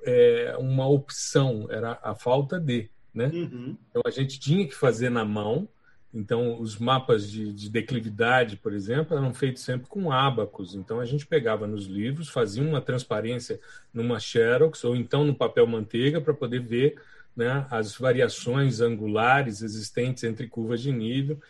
é, 0.02 0.54
uma 0.58 0.86
opção, 0.86 1.66
era 1.70 1.98
a 2.02 2.14
falta 2.14 2.60
de, 2.60 2.90
né? 3.14 3.28
Uhum. 3.28 3.76
Então 3.88 4.02
a 4.04 4.10
gente 4.10 4.38
tinha 4.38 4.66
que 4.66 4.74
fazer 4.74 5.10
na 5.10 5.24
mão 5.24 5.68
então, 6.14 6.60
os 6.60 6.78
mapas 6.78 7.28
de, 7.28 7.52
de, 7.52 7.68
declividade, 7.68 8.56
por 8.56 8.72
exemplo, 8.72 9.16
eram 9.16 9.34
feitos 9.34 9.64
sempre 9.64 9.88
com 9.88 10.12
ábacos. 10.12 10.76
Então, 10.76 11.00
a 11.00 11.04
gente 11.04 11.26
pegava 11.26 11.66
nos 11.66 11.86
livros, 11.86 12.28
fazia 12.28 12.62
uma 12.62 12.80
transparência 12.80 13.58
numa 13.92 14.20
xerox 14.20 14.84
ou 14.84 14.94
então 14.94 15.24
no 15.24 15.34
papel 15.34 15.66
manteiga 15.66 16.20
para 16.20 16.32
poder 16.32 16.60
ver 16.60 17.02
né, 17.36 17.66
as 17.68 17.96
variações 17.96 18.80
angulares 18.80 19.60
existentes 19.60 20.22
entre 20.22 20.46
curvas 20.46 20.80
de 20.80 20.92
nível. 20.92 21.40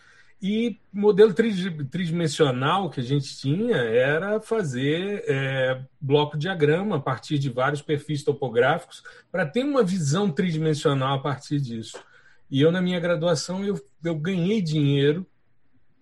E 0.40 0.78
modelo 0.92 1.35
tridimensional 1.35 2.88
que 2.88 3.00
a 3.00 3.04
gente 3.04 3.37
tinha 3.37 3.76
era 3.76 4.40
fazer 4.40 5.25
é, 5.26 5.80
bloco 6.00 6.38
diagrama 6.38 6.97
a 6.97 7.00
partir 7.00 7.38
de 7.38 7.50
vários 7.50 7.83
perfis 7.83 8.23
topográficos 8.23 9.02
para 9.30 9.47
ter 9.47 9.62
uma 9.62 9.83
visão 9.83 10.30
tridimensional 10.30 11.16
a 11.16 11.23
partir 11.23 11.61
disso. 11.61 11.99
E 12.51 12.61
eu, 12.61 12.71
na 12.71 12.81
minha 12.81 13.01
graduação, 13.01 13.65
eu, 13.65 13.81
eu 14.03 14.15
ganhei 14.15 14.61
dinheiro, 14.61 15.27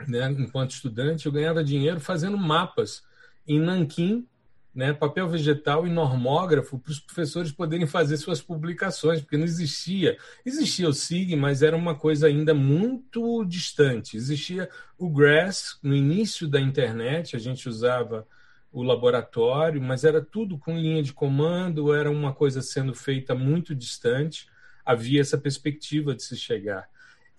né, 0.06 0.30
enquanto 0.30 0.72
estudante, 0.72 1.26
eu 1.26 1.32
ganhava 1.32 1.62
dinheiro 1.62 2.00
fazendo 2.00 2.36
mapas 2.36 3.02
em 3.46 3.60
nanquim, 3.60 4.26
né, 4.74 4.92
papel 4.92 5.28
vegetal 5.28 5.86
e 5.86 5.90
normógrafo 5.90 6.78
para 6.78 6.90
os 6.90 6.98
professores 6.98 7.52
poderem 7.52 7.86
fazer 7.86 8.16
suas 8.16 8.40
publicações, 8.40 9.20
porque 9.20 9.36
não 9.36 9.44
existia. 9.44 10.16
Existia 10.44 10.88
o 10.88 10.94
SIG, 10.94 11.36
mas 11.36 11.62
era 11.62 11.76
uma 11.76 11.94
coisa 11.94 12.26
ainda 12.26 12.54
muito 12.54 13.44
distante. 13.44 14.16
Existia 14.16 14.68
o 14.98 15.10
GRASS 15.10 15.78
no 15.82 15.94
início 15.94 16.48
da 16.48 16.60
internet, 16.60 17.36
a 17.36 17.38
gente 17.38 17.68
usava 17.68 18.26
o 18.72 18.82
laboratório, 18.82 19.82
mas 19.82 20.04
era 20.04 20.22
tudo 20.22 20.56
com 20.56 20.78
linha 20.78 21.02
de 21.02 21.12
comando, 21.12 21.94
era 21.94 22.10
uma 22.10 22.32
coisa 22.32 22.62
sendo 22.62 22.94
feita 22.94 23.34
muito 23.34 23.74
distante 23.74 24.46
havia 24.84 25.20
essa 25.20 25.38
perspectiva 25.38 26.14
de 26.14 26.22
se 26.22 26.36
chegar. 26.36 26.88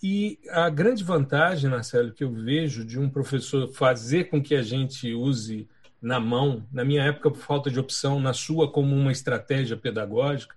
E 0.01 0.39
a 0.49 0.69
grande 0.69 1.03
vantagem, 1.03 1.69
Marcelo, 1.69 2.11
que 2.11 2.23
eu 2.23 2.31
vejo 2.33 2.83
de 2.83 2.99
um 2.99 3.09
professor 3.09 3.67
fazer 3.69 4.25
com 4.25 4.41
que 4.41 4.53
a 4.53 4.61
gente 4.61 5.13
use 5.13 5.67
na 6.01 6.19
mão, 6.19 6.67
na 6.71 6.83
minha 6.83 7.03
época 7.03 7.31
por 7.31 7.39
falta 7.39 7.71
de 7.71 7.79
opção, 7.79 8.19
na 8.19 8.33
sua 8.33 8.69
como 8.69 8.93
uma 8.93 9.13
estratégia 9.13 9.77
pedagógica, 9.77 10.55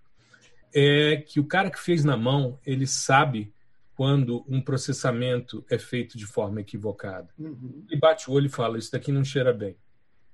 é 0.75 1.19
que 1.19 1.39
o 1.39 1.45
cara 1.45 1.71
que 1.71 1.79
fez 1.79 2.05
na 2.05 2.17
mão, 2.17 2.59
ele 2.67 2.87
sabe 2.87 3.53
quando 3.95 4.45
um 4.49 4.61
processamento 4.61 5.65
é 5.71 5.79
feito 5.79 6.19
de 6.19 6.27
forma 6.27 6.61
equivocada. 6.61 7.29
Uhum. 7.39 7.87
E 7.91 7.97
bate 7.97 8.29
o 8.29 8.35
olho 8.35 8.47
e 8.47 8.51
fala: 8.51 8.79
Isso 8.79 8.93
daqui 8.93 9.11
não 9.11 9.25
cheira 9.25 9.53
bem. 9.53 9.77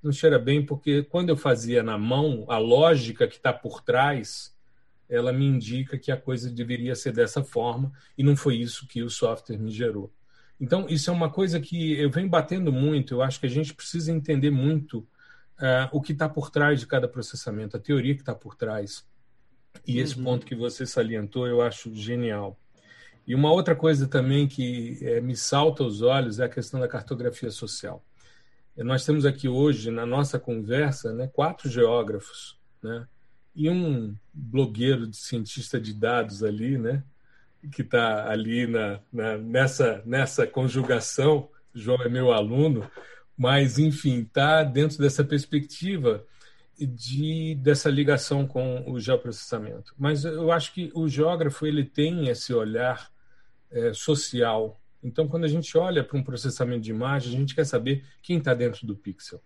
Não 0.02 0.10
cheira 0.10 0.38
bem 0.38 0.64
porque 0.64 1.04
quando 1.04 1.28
eu 1.28 1.36
fazia 1.36 1.82
na 1.82 1.96
mão, 1.96 2.44
a 2.48 2.58
lógica 2.58 3.28
que 3.28 3.36
está 3.36 3.52
por 3.52 3.82
trás 3.82 4.51
ela 5.12 5.32
me 5.32 5.44
indica 5.44 5.98
que 5.98 6.10
a 6.10 6.16
coisa 6.16 6.50
deveria 6.50 6.94
ser 6.94 7.12
dessa 7.12 7.44
forma 7.44 7.92
e 8.16 8.22
não 8.22 8.34
foi 8.34 8.56
isso 8.56 8.86
que 8.86 9.02
o 9.02 9.10
software 9.10 9.58
me 9.58 9.70
gerou. 9.70 10.10
Então, 10.58 10.86
isso 10.88 11.10
é 11.10 11.12
uma 11.12 11.30
coisa 11.30 11.60
que 11.60 12.00
eu 12.00 12.10
venho 12.10 12.28
batendo 12.28 12.72
muito. 12.72 13.14
Eu 13.14 13.22
acho 13.22 13.38
que 13.38 13.46
a 13.46 13.50
gente 13.50 13.74
precisa 13.74 14.10
entender 14.10 14.50
muito 14.50 15.00
uh, 15.58 15.88
o 15.92 16.00
que 16.00 16.12
está 16.12 16.28
por 16.28 16.50
trás 16.50 16.80
de 16.80 16.86
cada 16.86 17.06
processamento, 17.06 17.76
a 17.76 17.80
teoria 17.80 18.14
que 18.14 18.22
está 18.22 18.34
por 18.34 18.54
trás. 18.54 19.06
E 19.86 19.98
esse 19.98 20.16
uhum. 20.16 20.24
ponto 20.24 20.46
que 20.46 20.54
você 20.54 20.86
salientou, 20.86 21.46
eu 21.46 21.60
acho 21.60 21.94
genial. 21.94 22.58
E 23.26 23.34
uma 23.34 23.52
outra 23.52 23.76
coisa 23.76 24.08
também 24.08 24.48
que 24.48 24.98
é, 25.02 25.20
me 25.20 25.36
salta 25.36 25.82
aos 25.82 26.00
olhos 26.00 26.40
é 26.40 26.44
a 26.44 26.48
questão 26.48 26.80
da 26.80 26.88
cartografia 26.88 27.50
social. 27.50 28.04
Nós 28.76 29.04
temos 29.04 29.26
aqui 29.26 29.48
hoje, 29.48 29.90
na 29.90 30.06
nossa 30.06 30.38
conversa, 30.38 31.12
né, 31.12 31.28
quatro 31.28 31.68
geógrafos, 31.68 32.58
né, 32.82 33.06
e 33.54 33.68
um 33.68 34.14
blogueiro 34.32 35.06
de 35.06 35.16
cientista 35.16 35.80
de 35.80 35.92
dados 35.92 36.42
ali, 36.42 36.78
né? 36.78 37.02
Que 37.72 37.82
está 37.82 38.30
ali 38.30 38.66
na, 38.66 39.00
na, 39.12 39.38
nessa, 39.38 40.02
nessa 40.04 40.46
conjugação. 40.46 41.48
João 41.74 42.02
é 42.02 42.08
meu 42.08 42.32
aluno, 42.32 42.90
mas, 43.36 43.78
enfim, 43.78 44.20
está 44.20 44.62
dentro 44.62 44.98
dessa 44.98 45.24
perspectiva 45.24 46.24
de, 46.78 47.54
dessa 47.56 47.90
ligação 47.90 48.46
com 48.46 48.90
o 48.90 48.98
geoprocessamento. 48.98 49.94
Mas 49.98 50.24
eu 50.24 50.50
acho 50.50 50.72
que 50.72 50.90
o 50.94 51.08
geógrafo 51.08 51.66
ele 51.66 51.84
tem 51.84 52.28
esse 52.28 52.52
olhar 52.52 53.10
é, 53.70 53.92
social. 53.92 54.80
Então, 55.02 55.28
quando 55.28 55.44
a 55.44 55.48
gente 55.48 55.76
olha 55.76 56.02
para 56.02 56.18
um 56.18 56.22
processamento 56.22 56.80
de 56.80 56.90
imagem, 56.90 57.34
a 57.34 57.38
gente 57.38 57.54
quer 57.54 57.64
saber 57.64 58.04
quem 58.22 58.38
está 58.38 58.54
dentro 58.54 58.86
do 58.86 58.96
pixel. 58.96 59.42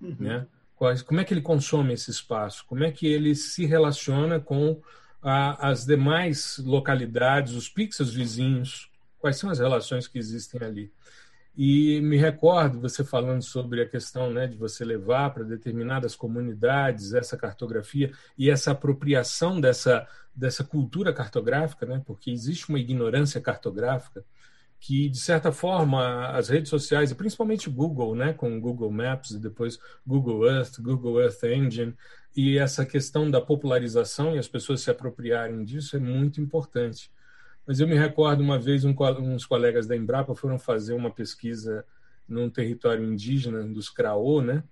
Uhum. 0.00 0.16
Né? 0.18 0.46
Quais, 0.76 1.00
como 1.00 1.20
é 1.20 1.24
que 1.24 1.32
ele 1.32 1.40
consome 1.40 1.94
esse 1.94 2.10
espaço? 2.10 2.64
Como 2.66 2.84
é 2.84 2.92
que 2.92 3.06
ele 3.06 3.34
se 3.34 3.64
relaciona 3.64 4.38
com 4.38 4.80
a, 5.22 5.70
as 5.70 5.86
demais 5.86 6.58
localidades, 6.58 7.54
os 7.54 7.68
pixels 7.68 8.12
vizinhos? 8.12 8.90
Quais 9.18 9.38
são 9.38 9.48
as 9.48 9.58
relações 9.58 10.06
que 10.06 10.18
existem 10.18 10.62
ali? 10.62 10.92
E 11.56 12.02
me 12.02 12.18
recordo 12.18 12.78
você 12.78 13.02
falando 13.02 13.40
sobre 13.40 13.80
a 13.80 13.88
questão 13.88 14.30
né, 14.30 14.46
de 14.46 14.58
você 14.58 14.84
levar 14.84 15.30
para 15.30 15.42
determinadas 15.42 16.14
comunidades 16.14 17.14
essa 17.14 17.38
cartografia 17.38 18.12
e 18.36 18.50
essa 18.50 18.72
apropriação 18.72 19.58
dessa, 19.58 20.06
dessa 20.34 20.62
cultura 20.62 21.14
cartográfica, 21.14 21.86
né, 21.86 22.02
porque 22.04 22.30
existe 22.30 22.68
uma 22.68 22.78
ignorância 22.78 23.40
cartográfica 23.40 24.22
que, 24.78 25.08
de 25.08 25.18
certa 25.18 25.50
forma, 25.50 26.28
as 26.28 26.48
redes 26.48 26.68
sociais, 26.68 27.10
e 27.10 27.14
principalmente 27.14 27.70
Google, 27.70 28.14
né, 28.14 28.32
com 28.32 28.60
Google 28.60 28.90
Maps 28.90 29.30
e 29.30 29.38
depois 29.38 29.78
Google 30.06 30.46
Earth, 30.46 30.80
Google 30.80 31.20
Earth 31.20 31.42
Engine, 31.44 31.94
e 32.36 32.58
essa 32.58 32.84
questão 32.84 33.30
da 33.30 33.40
popularização 33.40 34.36
e 34.36 34.38
as 34.38 34.46
pessoas 34.46 34.82
se 34.82 34.90
apropriarem 34.90 35.64
disso 35.64 35.96
é 35.96 35.98
muito 35.98 36.40
importante. 36.40 37.10
Mas 37.66 37.80
eu 37.80 37.88
me 37.88 37.96
recordo 37.96 38.42
uma 38.42 38.58
vez 38.58 38.84
um, 38.84 38.94
uns 39.20 39.46
colegas 39.46 39.86
da 39.86 39.96
Embrapa 39.96 40.34
foram 40.34 40.58
fazer 40.58 40.92
uma 40.92 41.10
pesquisa 41.10 41.84
num 42.28 42.50
território 42.50 43.04
indígena 43.04 43.62
dos 43.64 43.88
Craô, 43.88 44.42
né? 44.42 44.62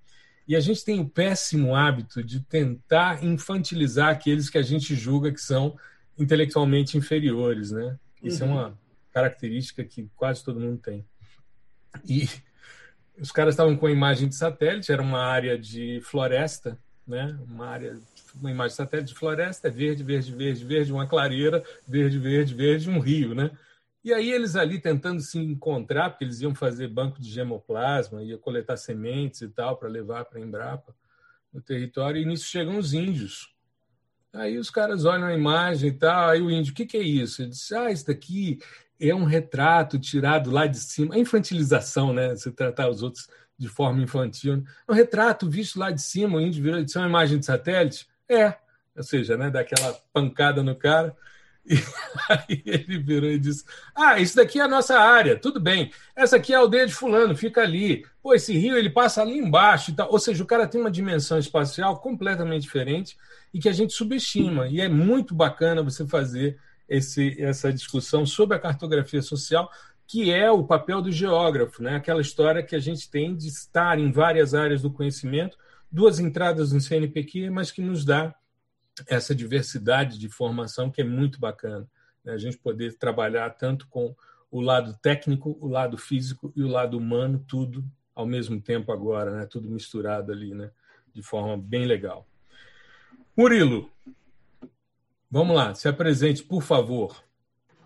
E 0.47 0.55
a 0.55 0.61
gente 0.61 0.85
tem 0.85 1.01
o 1.01 1.09
péssimo 1.09 1.75
hábito 1.75 2.23
de 2.23 2.41
tentar 2.41 3.25
infantilizar 3.25 4.11
aqueles 4.11 4.51
que 4.51 4.59
a 4.59 4.63
gente 4.63 4.95
julga 4.95 5.33
que 5.33 5.41
são 5.41 5.77
intelectualmente 6.19 6.99
inferiores, 6.99 7.71
né? 7.71 7.99
Isso 8.23 8.45
uhum. 8.45 8.51
é 8.51 8.53
uma 8.53 8.79
característica 9.14 9.85
que 9.85 10.11
quase 10.16 10.44
todo 10.44 10.61
mundo 10.61 10.78
tem. 10.78 11.06
E 12.04 12.28
os 13.18 13.30
caras 13.30 13.54
estavam 13.54 13.76
com 13.76 13.87
a 13.87 13.92
imagem 13.92 14.28
de 14.28 14.35
satélite, 14.35 14.90
era 14.90 15.00
uma 15.00 15.25
área 15.25 15.56
de 15.56 16.00
floresta, 16.02 16.76
né? 17.06 17.38
Uma 17.47 17.68
área 17.68 17.97
uma 18.35 18.50
imagem 18.50 18.71
de 18.71 18.76
satélite 18.76 19.12
de 19.12 19.18
floresta, 19.18 19.68
é 19.68 19.71
verde, 19.71 20.02
verde, 20.02 20.35
verde, 20.35 20.64
verde, 20.64 20.92
uma 20.92 21.06
clareira, 21.06 21.62
verde, 21.87 22.18
verde, 22.18 22.52
verde, 22.52 22.90
um 22.90 22.99
rio, 22.99 23.33
né? 23.33 23.56
E 24.02 24.12
aí 24.12 24.30
eles 24.30 24.56
ali 24.56 24.80
tentando 24.80 25.21
se 25.21 25.38
encontrar, 25.38 26.11
porque 26.11 26.25
eles 26.25 26.40
iam 26.40 26.54
fazer 26.54 26.88
banco 26.88 27.21
de 27.21 27.30
gemoplasma, 27.30 28.23
ia 28.23 28.37
coletar 28.37 28.76
sementes 28.76 29.40
e 29.40 29.49
tal 29.49 29.76
para 29.76 29.88
levar 29.88 30.25
para 30.25 30.40
Embrapa 30.40 30.94
no 31.52 31.62
território, 31.62 32.21
e 32.21 32.25
nisso 32.26 32.47
chegam 32.47 32.76
os 32.76 32.92
índios. 32.92 33.54
Aí 34.33 34.59
os 34.59 34.68
caras 34.68 35.04
olham 35.04 35.28
a 35.28 35.35
imagem 35.35 35.90
e 35.90 35.92
tal, 35.92 36.28
aí 36.28 36.42
o 36.42 36.50
índio, 36.50 36.73
o 36.73 36.75
que, 36.75 36.85
que 36.85 36.97
é 36.97 37.02
isso? 37.02 37.40
Ele 37.40 37.50
disse, 37.50 37.75
ah, 37.75 37.90
isso 37.90 38.06
daqui 38.06 38.59
é 39.11 39.15
um 39.15 39.25
retrato 39.25 39.99
tirado 39.99 40.51
lá 40.51 40.67
de 40.67 40.79
cima, 40.79 41.15
é 41.15 41.19
infantilização, 41.19 42.13
né? 42.13 42.31
Você 42.31 42.51
tratar 42.51 42.89
os 42.89 43.03
outros 43.03 43.29
de 43.59 43.69
forma 43.69 44.03
infantil. 44.03 44.57
Né? 44.59 44.65
É 44.89 44.93
um 44.93 44.95
retrato 44.95 45.49
visto 45.49 45.79
lá 45.79 45.91
de 45.91 46.03
cima, 46.03 46.39
o 46.39 46.41
índio 46.41 46.63
virou, 46.63 46.81
é 46.81 46.99
uma 46.99 47.09
imagem 47.09 47.39
de 47.39 47.47
satélite? 47.47 48.07
É, 48.29 48.57
ou 48.97 49.03
seja, 49.03 49.37
né, 49.37 49.51
daquela 49.51 49.93
pancada 50.13 50.63
no 50.63 50.75
cara. 50.75 51.15
E 51.67 52.31
aí 52.31 52.63
ele 52.65 52.99
virou 52.99 53.31
e 53.31 53.39
disse: 53.39 53.65
Ah, 53.95 54.19
isso 54.19 54.37
daqui 54.37 54.61
é 54.61 54.63
a 54.63 54.69
nossa 54.69 54.99
área, 54.99 55.39
tudo 55.39 55.59
bem. 55.59 55.91
Essa 56.15 56.37
aqui 56.37 56.53
é 56.53 56.57
a 56.57 56.59
aldeia 56.59 56.87
de 56.87 56.95
Fulano, 56.95 57.37
fica 57.37 57.63
ali. 57.63 58.05
Pô, 58.23 58.35
esse 58.35 58.57
rio 58.57 58.77
ele 58.77 58.91
passa 58.91 59.23
ali 59.23 59.39
embaixo 59.39 59.91
e 59.91 59.95
tal. 59.95 60.11
Ou 60.11 60.19
seja, 60.19 60.43
o 60.43 60.47
cara 60.47 60.67
tem 60.67 60.81
uma 60.81 60.91
dimensão 60.91 61.39
espacial 61.39 61.99
completamente 62.01 62.63
diferente 62.63 63.17
e 63.53 63.59
que 63.59 63.69
a 63.69 63.73
gente 63.73 63.93
subestima. 63.93 64.69
E 64.69 64.81
é 64.81 64.89
muito 64.89 65.35
bacana 65.35 65.83
você 65.83 66.07
fazer 66.07 66.59
esse, 66.88 67.41
essa 67.41 67.73
discussão 67.73 68.26
sobre 68.26 68.57
a 68.57 68.61
cartografia 68.61 69.23
social, 69.23 69.71
que 70.07 70.31
é 70.31 70.50
o 70.50 70.64
papel 70.64 71.00
do 71.00 71.11
geógrafo, 71.11 71.83
né? 71.83 71.97
aquela 71.97 72.21
história 72.21 72.62
que 72.62 72.76
a 72.76 72.81
gente 72.81 73.11
tem 73.11 73.35
de 73.35 73.49
estar 73.49 73.99
em 73.99 74.12
várias 74.12 74.55
áreas 74.55 74.83
do 74.83 74.91
conhecimento 74.91 75.57
duas 75.95 76.19
entradas 76.19 76.73
no 76.73 76.81
CNPq, 76.81 77.50
mas 77.50 77.71
que 77.71 77.81
nos 77.81 78.05
dá 78.05 78.35
essa 79.07 79.33
diversidade 79.33 80.19
de 80.19 80.29
formação 80.29 80.91
que 80.91 81.00
é 81.00 81.05
muito 81.05 81.38
bacana. 81.38 81.88
Né? 82.25 82.33
A 82.33 82.37
gente 82.37 82.59
poder 82.59 82.99
trabalhar 82.99 83.49
tanto 83.50 83.87
com 83.87 84.12
o 84.50 84.61
lado 84.61 84.99
técnico, 85.00 85.57
o 85.61 85.69
lado 85.69 85.97
físico 85.97 86.53
e 86.57 86.64
o 86.64 86.69
lado 86.69 86.99
humano, 86.99 87.45
tudo 87.47 87.85
ao 88.12 88.26
mesmo 88.26 88.61
tempo 88.61 88.91
agora, 88.91 89.38
né? 89.38 89.47
tudo 89.47 89.71
misturado 89.71 90.33
ali, 90.33 90.53
né? 90.53 90.73
de 91.12 91.23
forma 91.23 91.57
bem 91.57 91.87
legal. 91.87 92.26
Murilo, 93.37 93.88
vamos 95.35 95.57
lá, 95.57 95.75
se 95.75 95.88
apresente, 95.88 96.45
por 96.45 96.62
favor. 96.62 97.17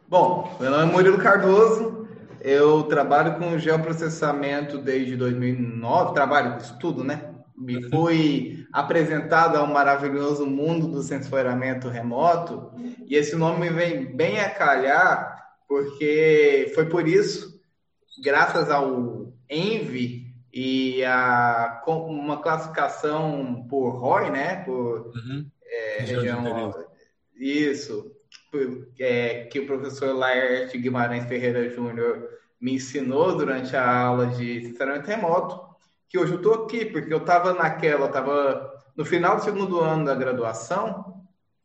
Bom, 0.07 0.55
meu 0.61 0.71
nome 0.71 0.83
é 0.83 0.93
Murilo 0.93 1.17
Cardoso, 1.17 2.07
eu 2.43 2.83
trabalho 2.83 3.39
com 3.39 3.59
geoprocessamento 3.59 4.77
desde 4.77 5.17
2009, 5.17 6.13
trabalho 6.13 6.53
com 6.53 6.59
isso 6.59 6.79
tudo, 6.79 7.03
né? 7.03 7.35
me 7.57 7.83
fui 7.89 8.67
apresentado 8.73 9.57
ao 9.57 9.67
maravilhoso 9.67 10.47
mundo 10.47 10.87
do 10.89 11.03
sensoriamento 11.03 11.89
remoto, 11.89 12.71
e 13.07 13.17
esse 13.17 13.35
nome 13.35 13.61
me 13.61 13.71
vem 13.71 14.15
bem 14.15 14.41
a 14.41 14.51
calhar, 14.51 15.43
porque 15.67 16.71
foi 16.75 16.85
por 16.85 17.09
isso, 17.09 17.61
graças 18.23 18.71
ao 18.71 19.33
Envy 19.51 20.27
e 20.53 21.03
a 21.03 21.83
uma 21.87 22.41
classificação 22.41 23.67
por 23.69 23.97
ROI, 23.97 24.31
né, 24.31 24.57
por 24.65 25.11
uhum. 25.15 25.51
é, 25.65 26.03
região, 26.03 26.75
isso, 27.39 28.11
é, 28.99 29.45
que 29.45 29.61
o 29.61 29.67
professor 29.67 30.15
Laerte 30.15 30.79
Guimarães 30.79 31.27
Ferreira 31.27 31.69
Júnior 31.69 32.29
me 32.61 32.75
ensinou 32.75 33.37
durante 33.37 33.77
a 33.77 34.01
aula 34.01 34.27
de 34.27 34.65
sensoriamento 34.65 35.07
remoto, 35.07 35.61
que 36.09 36.19
hoje 36.19 36.33
eu 36.33 36.39
estou 36.39 36.65
aqui, 36.65 36.85
porque 36.87 37.13
eu 37.13 37.19
estava 37.19 37.53
naquela, 37.53 38.07
estava 38.07 38.73
no 38.97 39.05
final 39.05 39.37
do 39.37 39.45
segundo 39.45 39.81
ano 39.81 40.05
da 40.05 40.15
graduação 40.15 41.23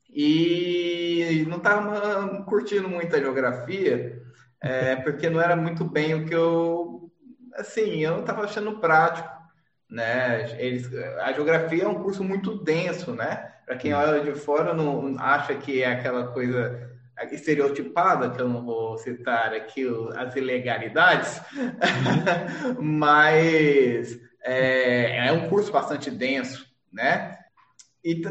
e 0.09 1.45
não 1.47 1.57
estava 1.57 2.43
curtindo 2.43 2.87
muito 2.87 3.15
a 3.15 3.19
geografia, 3.19 4.21
é, 4.61 4.95
porque 4.97 5.29
não 5.29 5.41
era 5.41 5.55
muito 5.55 5.83
bem 5.83 6.13
o 6.13 6.25
que 6.25 6.35
eu, 6.35 7.11
assim, 7.55 8.03
eu 8.03 8.11
não 8.11 8.19
estava 8.19 8.43
achando 8.43 8.79
prático, 8.79 9.29
né? 9.93 10.55
Eles, 10.57 10.91
a 11.21 11.31
geografia 11.31 11.83
é 11.83 11.87
um 11.87 12.01
curso 12.01 12.23
muito 12.23 12.55
denso, 12.55 13.13
né? 13.13 13.51
Para 13.63 13.77
quem 13.77 13.93
olha 13.93 14.21
de 14.21 14.37
fora 14.37 14.73
não 14.73 15.15
acha 15.19 15.53
que 15.53 15.83
é 15.83 15.91
aquela 15.91 16.27
coisa 16.27 16.91
estereotipada, 17.31 18.31
que 18.31 18.41
eu 18.41 18.49
não 18.49 18.65
vou 18.65 18.97
citar 18.97 19.53
aqui 19.53 19.85
as 20.17 20.35
ilegalidades, 20.35 21.39
uhum. 21.55 22.81
mas 22.81 24.19
é, 24.43 25.27
é 25.27 25.31
um 25.31 25.47
curso 25.47 25.71
bastante 25.71 26.09
denso, 26.09 26.65
né? 26.91 27.37
E, 28.03 28.21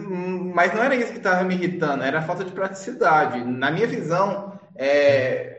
mas 0.55 0.75
não 0.75 0.83
era 0.83 0.97
isso 0.97 1.13
que 1.13 1.19
estava 1.19 1.45
me 1.45 1.55
irritando, 1.55 2.03
era 2.03 2.19
a 2.19 2.23
falta 2.23 2.45
de 2.45 2.51
praticidade. 2.51 3.43
Na 3.45 3.71
minha 3.71 3.87
visão, 3.87 4.61
é, 4.75 5.52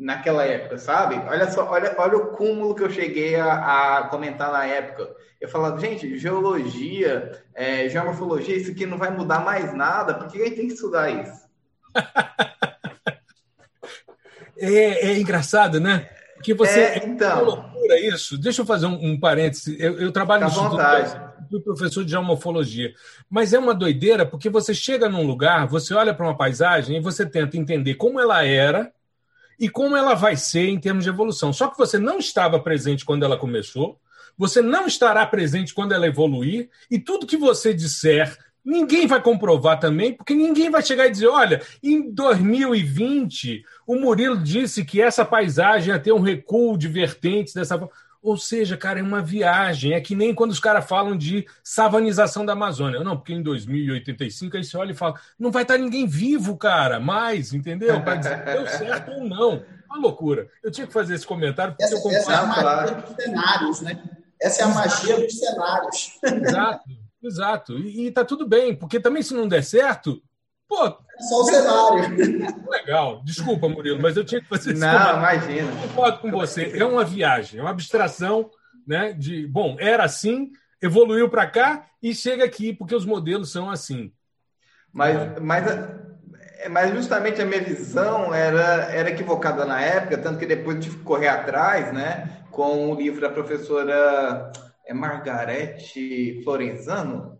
naquela 0.00 0.44
época, 0.44 0.78
sabe? 0.78 1.16
Olha 1.28 1.50
só, 1.50 1.70
olha, 1.70 1.94
olha 1.98 2.16
o 2.16 2.28
cúmulo 2.28 2.74
que 2.74 2.82
eu 2.82 2.90
cheguei 2.90 3.36
a, 3.36 3.98
a 3.98 4.08
comentar 4.08 4.50
na 4.50 4.64
época. 4.64 5.14
Eu 5.38 5.48
falava, 5.48 5.78
gente, 5.78 6.18
geologia, 6.18 7.32
é, 7.54 7.88
geomorfologia, 7.88 8.56
isso 8.56 8.70
aqui 8.70 8.86
não 8.86 8.98
vai 8.98 9.10
mudar 9.10 9.40
mais 9.40 9.74
nada, 9.74 10.14
por 10.14 10.28
que 10.28 10.40
a 10.40 10.46
gente 10.46 10.56
tem 10.56 10.66
que 10.66 10.72
estudar 10.72 11.10
isso? 11.10 11.48
é, 14.58 15.08
é 15.08 15.18
engraçado, 15.18 15.78
né? 15.78 16.08
Que 16.42 16.54
você 16.54 16.80
é, 16.80 17.06
então. 17.06 17.44
loucura 17.44 18.00
isso. 18.00 18.38
Deixa 18.38 18.62
eu 18.62 18.66
fazer 18.66 18.86
um, 18.86 19.12
um 19.12 19.20
parêntese. 19.20 19.76
Eu, 19.78 20.00
eu 20.00 20.10
trabalho 20.10 20.46
no 20.46 20.50
Instituto 20.50 21.64
professor 21.64 22.04
de 22.04 22.12
geomorfologia. 22.12 22.94
Mas 23.28 23.52
é 23.52 23.58
uma 23.58 23.74
doideira 23.74 24.24
porque 24.24 24.48
você 24.48 24.72
chega 24.72 25.08
num 25.08 25.26
lugar, 25.26 25.66
você 25.66 25.92
olha 25.92 26.14
para 26.14 26.24
uma 26.24 26.36
paisagem 26.36 26.96
e 26.96 27.00
você 27.00 27.26
tenta 27.26 27.58
entender 27.58 27.96
como 27.96 28.18
ela 28.18 28.44
era 28.44 28.90
e 29.60 29.68
como 29.68 29.94
ela 29.94 30.14
vai 30.14 30.34
ser 30.34 30.68
em 30.68 30.80
termos 30.80 31.04
de 31.04 31.10
evolução. 31.10 31.52
Só 31.52 31.68
que 31.68 31.78
você 31.78 31.98
não 31.98 32.18
estava 32.18 32.58
presente 32.58 33.04
quando 33.04 33.24
ela 33.24 33.36
começou, 33.36 34.00
você 34.36 34.62
não 34.62 34.86
estará 34.86 35.26
presente 35.26 35.74
quando 35.74 35.92
ela 35.92 36.06
evoluir, 36.06 36.70
e 36.90 36.98
tudo 36.98 37.26
que 37.26 37.36
você 37.36 37.74
disser 37.74 38.38
Ninguém 38.64 39.06
vai 39.06 39.22
comprovar 39.22 39.80
também, 39.80 40.12
porque 40.12 40.34
ninguém 40.34 40.70
vai 40.70 40.82
chegar 40.82 41.06
e 41.06 41.10
dizer: 41.10 41.28
olha, 41.28 41.62
em 41.82 42.10
2020, 42.12 43.64
o 43.86 43.96
Murilo 43.96 44.36
disse 44.36 44.84
que 44.84 45.00
essa 45.00 45.24
paisagem 45.24 45.88
ia 45.94 45.98
ter 45.98 46.12
um 46.12 46.20
recuo 46.20 46.76
de 46.76 46.86
vertentes 46.86 47.54
dessa 47.54 47.78
forma. 47.78 47.92
Ou 48.22 48.36
seja, 48.36 48.76
cara, 48.76 49.00
é 49.00 49.02
uma 49.02 49.22
viagem. 49.22 49.94
É 49.94 50.00
que 50.00 50.14
nem 50.14 50.34
quando 50.34 50.50
os 50.50 50.60
caras 50.60 50.86
falam 50.86 51.16
de 51.16 51.46
savanização 51.64 52.44
da 52.44 52.52
Amazônia. 52.52 53.02
Não, 53.02 53.16
porque 53.16 53.32
em 53.32 53.42
2085 53.42 54.56
aí 54.56 54.64
você 54.64 54.76
olha 54.76 54.92
e 54.92 54.96
fala: 54.96 55.18
não 55.38 55.50
vai 55.50 55.62
estar 55.62 55.78
ninguém 55.78 56.06
vivo, 56.06 56.56
cara, 56.56 57.00
mais, 57.00 57.52
entendeu? 57.54 58.02
Para 58.02 58.16
dizer 58.16 58.44
deu 58.44 58.66
certo 58.66 59.10
ou 59.12 59.24
não. 59.24 59.62
Uma 59.86 59.98
loucura. 59.98 60.48
Eu 60.62 60.70
tinha 60.70 60.86
que 60.86 60.92
fazer 60.92 61.14
esse 61.14 61.26
comentário 61.26 61.74
porque 61.74 61.84
essa, 61.84 62.08
eu 62.08 62.12
essa 62.12 62.32
é 62.32 62.36
a 62.36 62.46
magia 62.46 62.94
dos 62.94 63.24
cenários, 63.24 63.80
né? 63.80 64.02
Essa 64.40 64.62
é 64.62 64.64
a 64.64 64.68
magia 64.68 65.20
dos 65.20 65.38
cenários. 65.38 66.18
Exato. 66.22 67.00
Exato. 67.22 67.78
E, 67.78 68.06
e 68.06 68.10
tá 68.10 68.24
tudo 68.24 68.46
bem, 68.46 68.74
porque 68.74 68.98
também 68.98 69.22
se 69.22 69.34
não 69.34 69.46
der 69.46 69.62
certo, 69.62 70.22
pô. 70.70 70.86
É 70.86 71.22
só 71.22 71.40
o 71.40 71.44
cenário. 71.44 72.46
Legal. 72.70 73.22
Desculpa, 73.24 73.68
Murilo, 73.68 74.00
mas 74.00 74.16
eu 74.16 74.24
tinha 74.24 74.40
que 74.40 74.48
fazer 74.48 74.72
isso. 74.72 74.80
Não, 74.80 74.88
comentário. 74.88 75.18
imagina. 75.18 75.70
Eu 75.70 75.88
concordo 75.88 76.18
com 76.20 76.30
você. 76.30 76.72
É 76.78 76.84
uma 76.84 77.04
viagem, 77.04 77.58
é 77.58 77.62
uma 77.62 77.70
abstração, 77.70 78.48
né? 78.86 79.12
De, 79.12 79.46
bom, 79.46 79.76
era 79.78 80.04
assim, 80.04 80.52
evoluiu 80.80 81.28
para 81.28 81.46
cá 81.46 81.86
e 82.00 82.14
chega 82.14 82.44
aqui, 82.44 82.72
porque 82.72 82.94
os 82.94 83.04
modelos 83.04 83.52
são 83.52 83.68
assim. 83.68 84.12
Mas, 84.92 85.38
mas 85.40 85.66
É, 86.60 86.68
mas 86.68 86.92
justamente 86.94 87.40
a 87.40 87.46
minha 87.46 87.62
visão 87.62 88.32
era, 88.34 88.84
era 88.92 89.10
equivocada 89.10 89.64
na 89.64 89.80
época, 89.80 90.18
tanto 90.18 90.38
que 90.38 90.46
depois 90.46 90.82
tive 90.82 90.98
que 90.98 91.04
correr 91.04 91.28
atrás, 91.28 91.92
né? 91.92 92.44
Com 92.50 92.90
o 92.90 92.94
livro 92.94 93.20
da 93.20 93.30
professora 93.30 94.52
é 94.86 94.94
Margarete 94.94 96.40
Florenzano. 96.44 97.38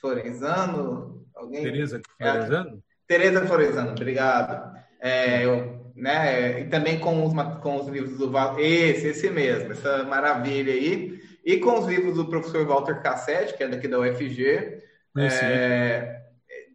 Florenzano? 0.00 1.19
Alguém? 1.40 1.62
Tereza 1.62 2.00
Florenzano? 2.18 2.82
Tereza 3.06 3.46
Florenzano, 3.46 3.90
obrigado. 3.92 4.76
É, 5.00 5.44
eu, 5.44 5.92
né, 5.96 6.60
e 6.60 6.64
também 6.66 6.98
com 6.98 7.24
os, 7.24 7.32
com 7.60 7.76
os 7.80 7.88
livros 7.88 8.18
do 8.18 8.30
esse, 8.58 9.08
esse 9.08 9.30
mesmo, 9.30 9.72
essa 9.72 10.04
maravilha 10.04 10.72
aí, 10.72 11.20
e 11.44 11.56
com 11.56 11.78
os 11.78 11.86
livros 11.86 12.14
do 12.16 12.26
professor 12.26 12.66
Walter 12.66 13.02
Cassete, 13.02 13.56
que 13.56 13.64
é 13.64 13.68
daqui 13.68 13.88
da 13.88 13.98
UFG. 13.98 14.80
É, 15.18 16.20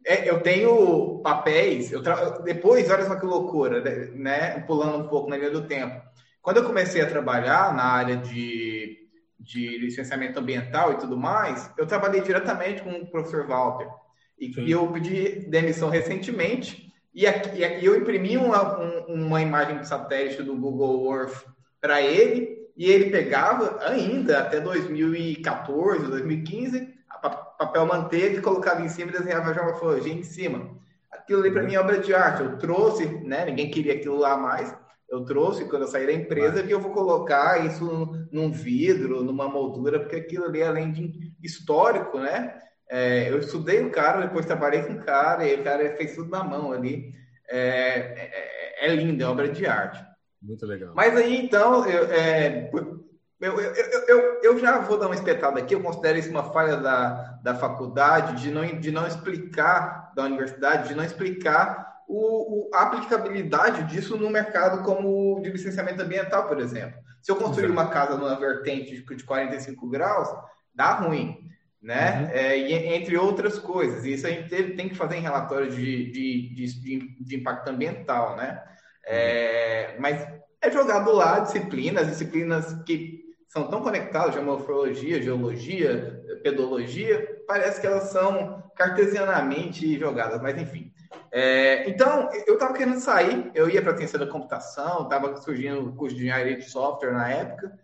é, 0.06 0.30
eu 0.30 0.42
tenho 0.42 1.20
papéis, 1.24 1.92
eu 1.92 2.04
tra... 2.04 2.40
depois, 2.40 2.90
olha 2.90 3.06
só 3.06 3.16
que 3.16 3.26
loucura, 3.26 3.82
né? 4.14 4.60
Pulando 4.62 4.98
um 4.98 5.08
pouco 5.08 5.30
na 5.30 5.38
linha 5.38 5.52
do 5.52 5.68
tempo. 5.68 6.02
Quando 6.42 6.58
eu 6.58 6.66
comecei 6.66 7.02
a 7.02 7.10
trabalhar 7.10 7.74
na 7.74 7.86
área 7.86 8.18
de, 8.18 9.08
de 9.40 9.78
licenciamento 9.80 10.40
ambiental 10.40 10.94
e 10.94 10.98
tudo 10.98 11.18
mais, 11.18 11.72
eu 11.78 11.88
trabalhei 11.88 12.22
diretamente 12.22 12.84
com 12.84 12.92
o 12.92 13.08
professor 13.08 13.48
Walter. 13.48 13.88
E, 14.40 14.52
e 14.60 14.72
eu 14.72 14.88
pedi 14.88 15.48
demissão 15.48 15.90
recentemente, 15.90 16.92
e, 17.14 17.26
aqui, 17.26 17.60
e 17.60 17.86
eu 17.86 17.96
imprimi 17.96 18.36
uma, 18.38 18.80
um, 18.80 19.26
uma 19.26 19.42
imagem 19.42 19.80
de 19.80 19.88
satélite 19.88 20.44
do 20.44 20.56
Google 20.56 21.14
Earth 21.14 21.46
para 21.80 22.02
ele, 22.02 22.56
e 22.76 22.92
ele 22.92 23.10
pegava 23.10 23.80
ainda 23.86 24.40
até 24.40 24.60
2014, 24.60 26.08
2015, 26.08 26.94
papel 27.58 27.86
manteiga 27.86 28.38
e 28.38 28.42
colocava 28.42 28.82
em 28.82 28.90
cima 28.90 29.12
e 29.12 29.18
desenhava 29.18 29.50
a 29.50 29.54
geomorfologia 29.54 30.14
em 30.14 30.24
cima. 30.24 30.76
Aquilo 31.10 31.40
ali 31.42 31.52
para 31.52 31.64
mim 31.64 31.74
é 31.74 31.80
obra 31.80 32.00
de 32.00 32.14
arte. 32.14 32.44
Eu 32.44 32.58
trouxe, 32.58 33.06
né? 33.06 33.46
Ninguém 33.46 33.72
queria 33.72 33.94
aquilo 33.94 34.18
lá 34.18 34.36
mais. 34.36 34.76
Eu 35.10 35.24
trouxe 35.24 35.66
quando 35.66 35.84
eu 35.84 35.88
saí 35.88 36.06
da 36.06 36.14
empresa 36.14 36.64
que 36.64 36.74
eu 36.74 36.80
vou 36.80 36.92
colocar 36.92 37.66
isso 37.66 38.28
num 38.32 38.52
vidro, 38.52 39.24
numa 39.24 39.48
moldura, 39.48 40.00
porque 40.00 40.18
aquilo 40.18 40.46
ali, 40.46 40.62
além 40.62 40.92
de 40.92 41.34
histórico, 41.42 42.20
né? 42.20 42.60
É, 42.90 43.30
eu 43.30 43.40
estudei 43.40 43.82
o 43.82 43.92
cara, 43.92 44.22
depois 44.22 44.46
trabalhei 44.46 44.84
com 44.84 44.94
o 44.94 45.04
cara, 45.04 45.46
e 45.48 45.56
o 45.56 45.64
cara 45.64 45.96
fez 45.96 46.16
tudo 46.16 46.30
na 46.30 46.44
mão 46.44 46.72
ali. 46.72 47.14
É, 47.48 47.60
é, 48.80 48.88
é 48.88 48.96
lindo, 48.96 49.24
é 49.24 49.28
obra 49.28 49.48
de 49.50 49.66
arte. 49.66 50.04
Muito 50.42 50.66
legal. 50.66 50.94
Mas 50.96 51.16
aí, 51.16 51.38
então, 51.38 51.86
eu, 51.88 52.12
é, 52.12 52.70
eu, 53.42 53.60
eu, 53.60 54.06
eu, 54.08 54.42
eu, 54.44 54.60
já 54.60 54.80
vou 54.80 54.98
dar 54.98 55.08
uma 55.08 55.16
espetada 55.16 55.60
aqui, 55.60 55.74
eu 55.74 55.82
considero 55.82 56.18
isso 56.18 56.30
uma 56.30 56.52
falha 56.52 56.78
da, 56.78 57.40
da 57.44 57.56
faculdade, 57.56 58.42
de 58.42 58.52
não, 58.52 58.64
de 58.66 58.92
não 58.92 59.08
explicar, 59.08 60.12
da 60.16 60.24
universidade, 60.24 60.90
de 60.90 60.96
não 60.96 61.04
explicar 61.04 61.96
o, 62.08 62.68
o, 62.68 62.76
a 62.76 62.84
aplicabilidade 62.84 63.84
disso 63.84 64.18
no 64.18 64.30
mercado 64.30 64.84
como 64.84 65.42
de 65.42 65.50
licenciamento 65.50 66.02
ambiental, 66.02 66.48
por 66.48 66.60
exemplo. 66.60 67.00
Se 67.22 67.32
eu 67.32 67.36
construir 67.36 67.72
uma 67.72 67.90
casa 67.90 68.16
numa 68.16 68.40
vertente 68.40 69.04
de 69.04 69.24
45 69.24 69.90
graus, 69.90 70.30
dá 70.74 70.94
ruim, 70.94 71.40
né? 71.86 72.22
Uhum. 72.22 72.30
É, 72.32 72.58
e, 72.58 72.74
entre 72.96 73.16
outras 73.16 73.60
coisas. 73.60 74.04
E 74.04 74.14
isso 74.14 74.26
a 74.26 74.32
gente 74.32 74.50
tem 74.74 74.90
que 74.90 74.96
fazer 74.96 75.18
em 75.18 75.22
relatório 75.22 75.70
de, 75.70 76.12
de, 76.12 76.50
de, 76.56 77.24
de 77.24 77.36
impacto 77.36 77.70
ambiental, 77.70 78.36
né? 78.36 78.64
É, 79.06 79.96
mas 80.00 80.28
é 80.60 80.72
jogado 80.72 81.12
lá 81.12 81.40
disciplinas, 81.42 82.08
disciplinas 82.08 82.74
que 82.88 83.24
são 83.48 83.68
tão 83.68 83.82
conectadas, 83.82 84.34
geomorfologia, 84.34 85.22
geologia, 85.22 86.24
pedologia, 86.42 87.44
parece 87.48 87.80
que 87.80 87.86
elas 87.86 88.06
são 88.06 88.64
cartesianamente 88.76 89.98
jogadas, 90.00 90.42
mas 90.42 90.58
enfim. 90.58 90.92
É, 91.32 91.88
então, 91.88 92.30
eu 92.48 92.56
estava 92.56 92.74
querendo 92.74 93.00
sair, 93.00 93.52
eu 93.54 93.70
ia 93.70 93.82
para 93.82 93.92
a 93.92 93.98
ciência 93.98 94.18
da 94.18 94.26
computação, 94.26 95.04
estava 95.04 95.38
surgindo 95.38 95.88
o 95.88 95.96
curso 95.96 96.16
de 96.16 96.24
engenharia 96.24 96.58
de 96.58 96.68
software 96.68 97.12
na 97.12 97.30
época, 97.30 97.78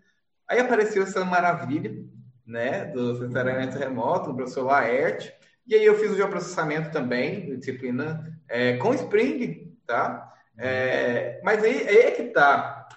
aí 0.48 0.60
apareceu 0.60 1.04
essa 1.04 1.24
maravilha, 1.24 1.94
né, 2.52 2.86
do 2.86 3.16
sensoriamento 3.16 3.78
remoto, 3.78 4.30
do 4.30 4.36
professor 4.36 4.66
Laerte, 4.66 5.34
e 5.66 5.76
aí 5.76 5.86
eu 5.86 5.98
fiz 5.98 6.12
o 6.12 6.16
geoprocessamento 6.16 6.92
também, 6.92 7.58
disciplina 7.58 8.38
é, 8.50 8.78
com 8.78 8.94
Spring, 8.94 9.74
tá? 9.88 10.34
É, 10.58 11.40
mas 11.44 11.64
aí, 11.64 11.88
aí, 11.88 11.98
é 11.98 12.12
que 12.12 12.24
tá. 12.24 12.90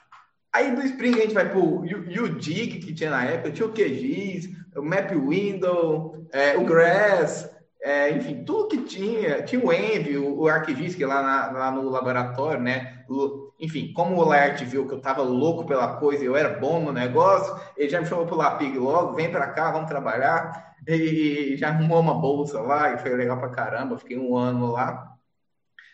Aí 0.53 0.75
do 0.75 0.83
Spring 0.83 1.15
a 1.15 1.23
gente 1.23 1.35
vai 1.35 1.49
pro 1.49 1.81
UDIG, 1.81 2.79
que 2.81 2.95
tinha 2.95 3.11
na 3.11 3.25
época, 3.25 3.51
tinha 3.51 3.67
o 3.67 3.73
QGIS, 3.73 4.49
o 4.77 4.83
Map 4.83 5.11
Window, 5.11 6.27
é, 6.33 6.57
o 6.57 6.65
Grass, 6.65 7.51
é, 7.83 8.11
enfim, 8.11 8.45
tudo 8.45 8.69
que 8.69 8.79
tinha. 8.79 9.43
Tinha 9.43 9.65
o 9.65 9.73
Envy, 9.73 10.17
o, 10.17 10.41
o 10.41 10.49
ArcGIS, 10.49 10.95
que 10.95 11.05
lá, 11.05 11.23
na, 11.23 11.51
lá 11.59 11.71
no 11.71 11.89
laboratório, 11.91 12.61
né? 12.61 13.05
O, 13.09 13.44
enfim, 13.59 13.93
como 13.93 14.17
o 14.17 14.25
Laert 14.25 14.65
viu 14.65 14.87
que 14.87 14.95
eu 14.95 15.01
tava 15.01 15.23
louco 15.23 15.67
pela 15.67 15.97
coisa 15.97 16.23
e 16.23 16.27
eu 16.27 16.37
era 16.37 16.59
bom 16.59 16.81
no 16.81 16.93
negócio, 16.93 17.55
ele 17.77 17.89
já 17.89 18.01
me 18.01 18.07
chamou 18.07 18.27
pro 18.27 18.37
Lapig 18.37 18.77
logo, 18.79 19.15
vem 19.15 19.31
para 19.31 19.49
cá, 19.49 19.71
vamos 19.71 19.89
trabalhar. 19.89 20.75
E 20.87 21.57
já 21.57 21.69
arrumou 21.69 22.01
uma 22.01 22.15
bolsa 22.15 22.61
lá, 22.61 22.93
e 22.93 22.99
foi 22.99 23.15
legal 23.15 23.39
pra 23.39 23.49
caramba, 23.49 23.99
fiquei 23.99 24.19
um 24.19 24.37
ano 24.37 24.73
lá. 24.73 25.17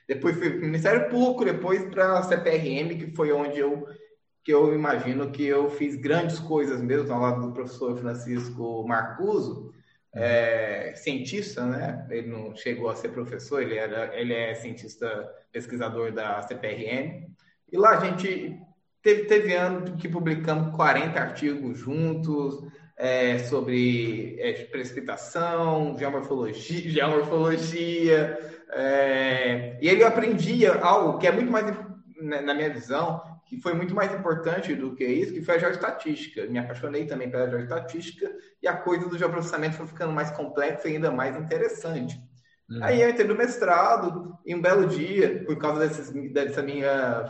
Depois 0.08 0.36
fui 0.36 0.50
para 0.50 0.58
o 0.58 0.62
Ministério 0.62 1.08
Público, 1.08 1.44
depois 1.44 1.84
para 1.84 2.18
a 2.18 2.22
CPRM, 2.24 2.98
que 2.98 3.14
foi 3.14 3.32
onde 3.32 3.60
eu 3.60 3.86
que 4.42 4.52
eu 4.52 4.74
imagino 4.74 5.30
que 5.30 5.44
eu 5.44 5.68
fiz 5.70 5.96
grandes 5.96 6.38
coisas 6.40 6.80
mesmo 6.80 7.12
ao 7.12 7.20
lado 7.20 7.42
do 7.42 7.52
professor 7.52 7.96
Francisco 7.98 8.86
Marcuso, 8.88 9.72
é, 10.14 10.94
cientista, 10.96 11.64
né? 11.66 12.06
Ele 12.10 12.28
não 12.28 12.56
chegou 12.56 12.88
a 12.88 12.96
ser 12.96 13.10
professor, 13.10 13.62
ele, 13.62 13.76
era, 13.76 14.18
ele 14.18 14.32
é 14.32 14.54
cientista 14.54 15.28
pesquisador 15.52 16.12
da 16.12 16.42
CPRM. 16.42 17.30
E 17.72 17.76
lá 17.76 17.90
a 17.90 18.04
gente 18.04 18.58
teve, 19.02 19.24
teve 19.24 19.54
ano 19.54 19.96
que 19.96 20.08
publicamos 20.08 20.74
40 20.74 21.18
artigos 21.18 21.78
juntos 21.78 22.62
é, 22.96 23.38
sobre 23.38 24.36
é, 24.38 24.64
precipitação, 24.64 25.96
geomorfologia, 25.98 26.90
geomorfologia 26.90 28.38
é, 28.72 29.78
e 29.80 29.88
ele 29.88 30.04
aprendia 30.04 30.74
algo 30.74 31.18
que 31.18 31.26
é 31.26 31.32
muito 31.32 31.50
mais, 31.50 31.66
né, 32.20 32.40
na 32.40 32.54
minha 32.54 32.70
visão, 32.70 33.22
que 33.46 33.60
foi 33.60 33.74
muito 33.74 33.94
mais 33.94 34.14
importante 34.14 34.74
do 34.76 34.94
que 34.94 35.04
isso, 35.04 35.32
que 35.32 35.42
foi 35.42 35.56
a 35.56 35.58
geoestatística. 35.58 36.46
Me 36.46 36.58
apaixonei 36.58 37.04
também 37.04 37.28
pela 37.28 37.50
geoestatística 37.50 38.30
e 38.62 38.68
a 38.68 38.76
coisa 38.76 39.08
do 39.08 39.18
geoprocessamento 39.18 39.76
foi 39.76 39.86
ficando 39.86 40.12
mais 40.12 40.30
complexa 40.30 40.88
e 40.88 40.94
ainda 40.94 41.10
mais 41.10 41.36
interessante. 41.36 42.16
Uhum. 42.70 42.84
Aí 42.84 43.02
eu 43.02 43.10
entrei 43.10 43.26
no 43.26 43.34
mestrado, 43.34 44.38
e 44.46 44.54
um 44.54 44.60
belo 44.60 44.86
dia, 44.86 45.42
por 45.44 45.58
causa 45.58 45.80
desses, 45.80 46.12
dessa 46.32 46.62
minha 46.62 47.28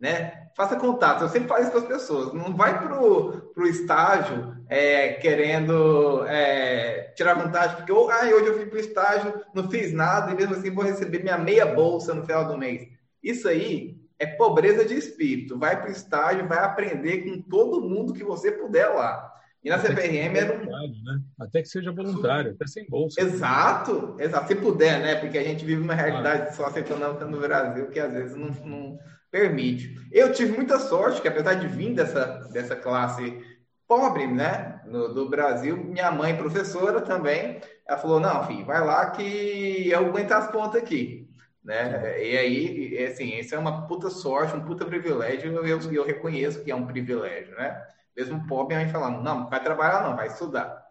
né? 0.00 0.48
Faça 0.56 0.76
contato. 0.76 1.22
Eu 1.22 1.28
sempre 1.28 1.48
falo 1.48 1.62
isso 1.62 1.70
para 1.70 1.80
as 1.80 1.86
pessoas. 1.86 2.32
Não 2.32 2.54
vai 2.54 2.80
pro, 2.80 3.50
pro 3.54 3.66
estágio 3.66 4.56
é, 4.68 5.14
querendo 5.14 6.24
é, 6.26 7.12
tirar 7.16 7.34
vantagem, 7.34 7.76
porque 7.76 7.92
oh, 7.92 8.08
ah, 8.10 8.24
hoje 8.24 8.46
eu 8.46 8.56
fui 8.56 8.66
pro 8.66 8.78
estágio, 8.78 9.42
não 9.54 9.70
fiz 9.70 9.92
nada 9.92 10.32
e 10.32 10.34
mesmo 10.34 10.54
assim 10.54 10.70
vou 10.70 10.84
receber 10.84 11.22
minha 11.22 11.38
meia 11.38 11.66
bolsa 11.66 12.14
no 12.14 12.24
final 12.24 12.46
do 12.46 12.58
mês. 12.58 12.86
Isso 13.22 13.48
aí 13.48 13.96
é 14.18 14.26
pobreza 14.26 14.84
de 14.84 14.94
espírito. 14.94 15.58
Vai 15.58 15.80
pro 15.80 15.90
estágio, 15.90 16.46
vai 16.46 16.58
aprender 16.58 17.24
com 17.24 17.42
todo 17.42 17.80
mundo 17.80 18.12
que 18.12 18.24
você 18.24 18.52
puder 18.52 18.88
lá. 18.88 19.30
E 19.62 19.70
na 19.70 19.78
CPRM 19.78 20.36
era 20.36 20.54
um... 20.54 20.66
né? 20.66 21.20
Até 21.40 21.62
que 21.62 21.68
seja 21.68 21.90
voluntário, 21.90 22.52
até 22.52 22.66
sem 22.66 22.86
bolsa. 22.86 23.18
Exato, 23.18 24.14
exato. 24.18 24.48
Se 24.48 24.54
puder, 24.56 25.00
né? 25.00 25.14
Porque 25.14 25.38
a 25.38 25.42
gente 25.42 25.64
vive 25.64 25.80
uma 25.80 25.94
realidade 25.94 26.48
ah. 26.48 26.52
socioeconômica 26.52 27.24
no 27.24 27.40
Brasil 27.40 27.88
que 27.88 27.98
às 27.98 28.12
vezes 28.12 28.36
não, 28.36 28.48
não 28.48 28.98
permite. 29.34 29.92
Eu 30.12 30.32
tive 30.32 30.52
muita 30.52 30.78
sorte 30.78 31.20
que, 31.20 31.26
apesar 31.26 31.54
de 31.54 31.66
vir 31.66 31.92
dessa, 31.92 32.24
dessa 32.52 32.76
classe 32.76 33.44
pobre, 33.88 34.28
né, 34.28 34.80
no, 34.86 35.12
do 35.12 35.28
Brasil, 35.28 35.76
minha 35.76 36.12
mãe, 36.12 36.36
professora 36.36 37.00
também, 37.00 37.60
ela 37.84 37.98
falou: 37.98 38.20
não, 38.20 38.46
filho, 38.46 38.64
vai 38.64 38.80
lá 38.80 39.10
que 39.10 39.90
eu 39.90 40.06
aguento 40.06 40.30
as 40.30 40.46
pontas 40.52 40.80
aqui. 40.80 41.28
Né? 41.64 42.22
E 42.22 42.38
aí, 42.38 43.04
assim, 43.04 43.36
isso 43.36 43.56
é 43.56 43.58
uma 43.58 43.88
puta 43.88 44.08
sorte, 44.08 44.54
um 44.54 44.64
puta 44.64 44.84
privilégio, 44.84 45.52
eu, 45.52 45.66
eu, 45.66 45.92
eu 45.92 46.06
reconheço 46.06 46.62
que 46.62 46.70
é 46.70 46.74
um 46.76 46.86
privilégio, 46.86 47.56
né? 47.56 47.82
Mesmo 48.16 48.46
pobre, 48.46 48.76
a 48.76 48.80
gente 48.80 48.92
falando, 48.92 49.20
não, 49.20 49.50
vai 49.50 49.60
trabalhar 49.60 50.04
não, 50.04 50.14
vai 50.14 50.28
estudar. 50.28 50.83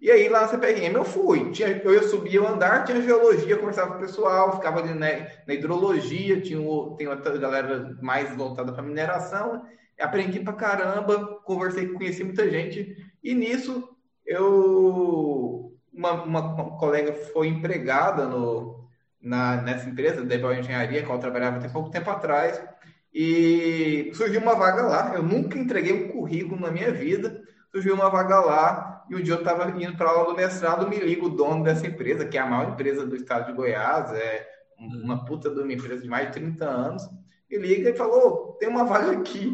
E 0.00 0.10
aí 0.10 0.28
lá 0.28 0.42
na 0.42 0.48
CPRM 0.48 0.94
eu 0.94 1.04
fui. 1.04 1.50
Tinha, 1.50 1.80
eu 1.82 1.94
ia 1.94 2.02
subir 2.02 2.38
o 2.38 2.46
andar, 2.46 2.84
tinha 2.84 3.00
geologia, 3.00 3.56
conversava 3.56 3.92
com 3.92 3.98
o 3.98 4.00
pessoal, 4.00 4.56
ficava 4.56 4.80
ali 4.80 4.94
na, 4.94 5.54
hidrologia, 5.54 6.40
tinha, 6.40 6.60
tem 6.96 7.08
outra 7.08 7.36
galera 7.38 7.96
mais 8.02 8.34
voltada 8.36 8.72
para 8.72 8.82
mineração. 8.82 9.64
Aprendi 9.98 10.40
pra 10.40 10.52
caramba, 10.52 11.40
conversei, 11.44 11.88
conheci 11.88 12.22
muita 12.22 12.48
gente. 12.50 12.94
E 13.24 13.34
nisso 13.34 13.88
eu 14.26 15.66
uma, 15.96 16.12
uma 16.22 16.76
colega 16.78 17.14
foi 17.32 17.48
empregada 17.48 18.26
no, 18.26 18.86
na, 19.20 19.62
nessa 19.62 19.88
empresa, 19.88 20.24
da 20.24 20.36
Engenharia, 20.58 21.02
que 21.02 21.10
eu 21.10 21.18
trabalhava 21.18 21.56
até 21.56 21.68
pouco 21.68 21.90
tempo 21.90 22.10
atrás, 22.10 22.62
e 23.12 24.10
surgiu 24.14 24.40
uma 24.40 24.54
vaga 24.54 24.82
lá. 24.82 25.14
Eu 25.14 25.22
nunca 25.22 25.58
entreguei 25.58 25.92
um 25.92 26.08
currículo 26.08 26.60
na 26.60 26.70
minha 26.70 26.92
vida. 26.92 27.42
Surgiu 27.76 27.94
uma 27.94 28.08
vaga 28.08 28.40
lá 28.40 29.04
e 29.10 29.14
um 29.14 29.20
dia 29.20 29.34
eu 29.34 29.40
estava 29.40 29.68
indo 29.78 29.94
para 29.98 30.08
aula 30.08 30.30
do 30.30 30.34
mestrado, 30.34 30.88
me 30.88 30.98
liga 30.98 31.26
o 31.26 31.28
dono 31.28 31.62
dessa 31.62 31.86
empresa, 31.86 32.24
que 32.24 32.38
é 32.38 32.40
a 32.40 32.46
maior 32.46 32.72
empresa 32.72 33.04
do 33.04 33.14
estado 33.14 33.48
de 33.48 33.52
Goiás, 33.52 34.10
é 34.12 34.48
uma 34.80 35.26
puta 35.26 35.50
de 35.50 35.60
uma 35.60 35.70
empresa 35.70 36.00
de 36.00 36.08
mais 36.08 36.28
de 36.28 36.32
30 36.32 36.64
anos, 36.64 37.02
e 37.50 37.58
liga 37.58 37.90
e 37.90 37.94
falou: 37.94 38.56
tem 38.58 38.66
uma 38.66 38.84
vaga 38.84 39.12
aqui, 39.12 39.52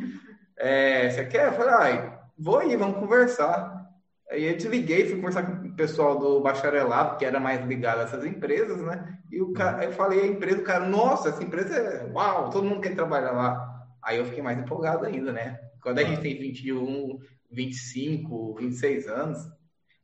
é, 0.56 1.10
você 1.10 1.24
quer? 1.24 1.48
Eu 1.48 1.52
falei: 1.54 1.74
ah, 1.74 2.20
vou 2.38 2.58
aí, 2.60 2.76
vamos 2.76 2.98
conversar. 2.98 3.90
Aí 4.30 4.44
eu 4.44 4.56
desliguei, 4.56 5.04
fui 5.04 5.16
conversar 5.16 5.42
com 5.42 5.66
o 5.66 5.74
pessoal 5.74 6.16
do 6.16 6.40
bacharelado, 6.40 7.18
que 7.18 7.24
era 7.24 7.40
mais 7.40 7.66
ligado 7.66 8.02
a 8.02 8.04
essas 8.04 8.24
empresas, 8.24 8.80
né? 8.82 9.18
E 9.32 9.42
o 9.42 9.52
cara, 9.52 9.84
eu 9.84 9.92
falei 9.92 10.20
a 10.20 10.26
empresa, 10.28 10.60
o 10.60 10.64
cara, 10.64 10.86
nossa, 10.86 11.30
essa 11.30 11.42
empresa 11.42 11.74
é 11.74 12.08
uau, 12.12 12.50
todo 12.50 12.68
mundo 12.68 12.82
quer 12.82 12.94
trabalhar 12.94 13.32
lá. 13.32 13.84
Aí 14.00 14.18
eu 14.18 14.24
fiquei 14.24 14.44
mais 14.44 14.60
empolgado 14.60 15.04
ainda, 15.04 15.32
né? 15.32 15.58
Quando 15.82 15.98
a 15.98 16.04
gente 16.04 16.20
tem 16.20 16.38
21, 16.38 17.18
25, 17.52 18.54
26 18.54 19.08
anos, 19.08 19.38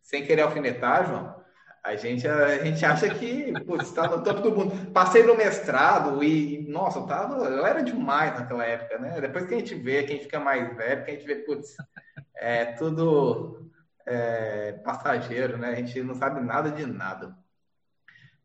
sem 0.02 0.24
querer 0.24 0.42
alfinetar, 0.42 1.06
João, 1.06 1.38
a 1.82 1.96
gente, 1.96 2.26
a 2.28 2.64
gente 2.64 2.84
acha 2.84 3.08
que 3.08 3.52
está 3.80 4.08
no 4.08 4.22
topo 4.22 4.42
do 4.42 4.54
mundo. 4.54 4.90
Passei 4.92 5.22
no 5.22 5.36
mestrado 5.36 6.22
e, 6.22 6.66
nossa, 6.68 6.98
eu, 6.98 7.06
tava, 7.06 7.44
eu 7.46 7.64
era 7.64 7.82
demais 7.82 8.38
naquela 8.38 8.64
época, 8.64 8.98
né? 8.98 9.20
Depois 9.20 9.46
que 9.46 9.54
a 9.54 9.58
gente 9.58 9.74
vê, 9.74 10.02
que 10.02 10.12
a 10.12 10.16
gente 10.16 10.24
fica 10.24 10.40
mais 10.40 10.76
velho, 10.76 11.04
que 11.04 11.10
a 11.10 11.14
gente 11.14 11.26
vê, 11.26 11.36
putz, 11.36 11.76
é 12.36 12.66
tudo 12.66 13.70
é, 14.06 14.72
passageiro, 14.84 15.56
né? 15.56 15.70
A 15.70 15.74
gente 15.76 16.02
não 16.02 16.14
sabe 16.14 16.40
nada 16.40 16.70
de 16.70 16.84
nada. 16.84 17.34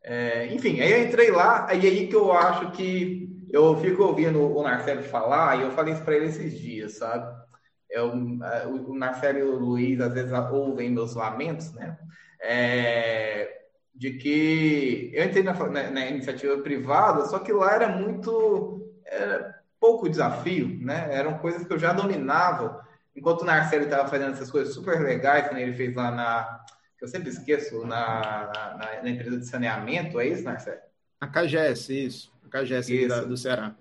É, 0.02 0.48
enfim, 0.48 0.80
aí 0.82 0.92
eu 0.92 1.04
entrei 1.04 1.32
lá, 1.32 1.66
aí 1.70 1.86
aí 1.86 2.08
que 2.08 2.16
eu 2.16 2.32
acho 2.32 2.72
que 2.72 3.30
eu 3.52 3.78
fico 3.82 4.04
ouvindo 4.04 4.42
o 4.42 4.64
Narcélio 4.64 5.04
falar, 5.04 5.58
e 5.58 5.62
eu 5.64 5.72
falei 5.72 5.94
isso 5.94 6.04
para 6.04 6.16
ele 6.16 6.26
esses 6.26 6.58
dias, 6.58 6.94
sabe? 6.94 7.43
Eu, 7.90 8.12
é, 8.44 8.66
o 8.68 8.96
Narcélio 8.96 9.46
e 9.46 9.50
o 9.50 9.60
Luiz 9.60 10.02
às 10.02 10.14
vezes 10.14 10.32
ouvem 10.52 10.90
meus 10.90 11.14
lamentos, 11.14 11.72
né? 11.74 11.98
é, 12.44 13.62
de 13.96 14.12
que 14.14 15.10
eu 15.14 15.24
entrei 15.24 15.44
na, 15.44 15.54
na, 15.54 15.92
na, 15.92 16.06
iniciativa 16.08 16.58
privada, 16.58 17.26
só 17.26 17.40
que 17.40 17.54
lá 17.54 17.74
era 17.74 17.88
muito 17.88 18.92
era 19.06 19.62
pouco 19.80 20.10
desafio, 20.10 20.78
né? 20.82 21.08
Eram 21.12 21.38
coisas 21.38 21.66
que 21.66 21.74
eu 21.74 21.80
já 21.80 21.94
dominava. 21.94 22.84
Enquanto 23.16 23.42
o 23.42 23.46
Narcélio 23.46 23.86
estava 23.86 24.08
fazendo 24.08 24.34
essas 24.34 24.52
coisas 24.52 24.74
super 24.74 25.00
legais, 25.00 25.48
que 25.48 25.56
ele 25.56 25.74
fez 25.74 25.96
lá 25.96 26.12
na, 26.12 26.66
que 26.98 27.06
eu 27.06 27.08
sempre 27.08 27.30
esqueço, 27.30 27.86
na, 27.86 28.52
na, 28.78 29.04
na 29.04 29.10
empresa 29.10 29.38
de 29.38 29.48
saneamento, 29.48 30.20
é 30.20 30.28
isso, 30.28 30.44
Narcélio? 30.44 30.82
A 31.22 31.28
CAGES, 31.28 31.90
isso. 31.90 32.34
A 32.46 32.50
CAGES 32.50 32.90
isso. 32.90 33.08
Da, 33.08 33.24
do 33.24 33.38
Ceará 33.38 33.76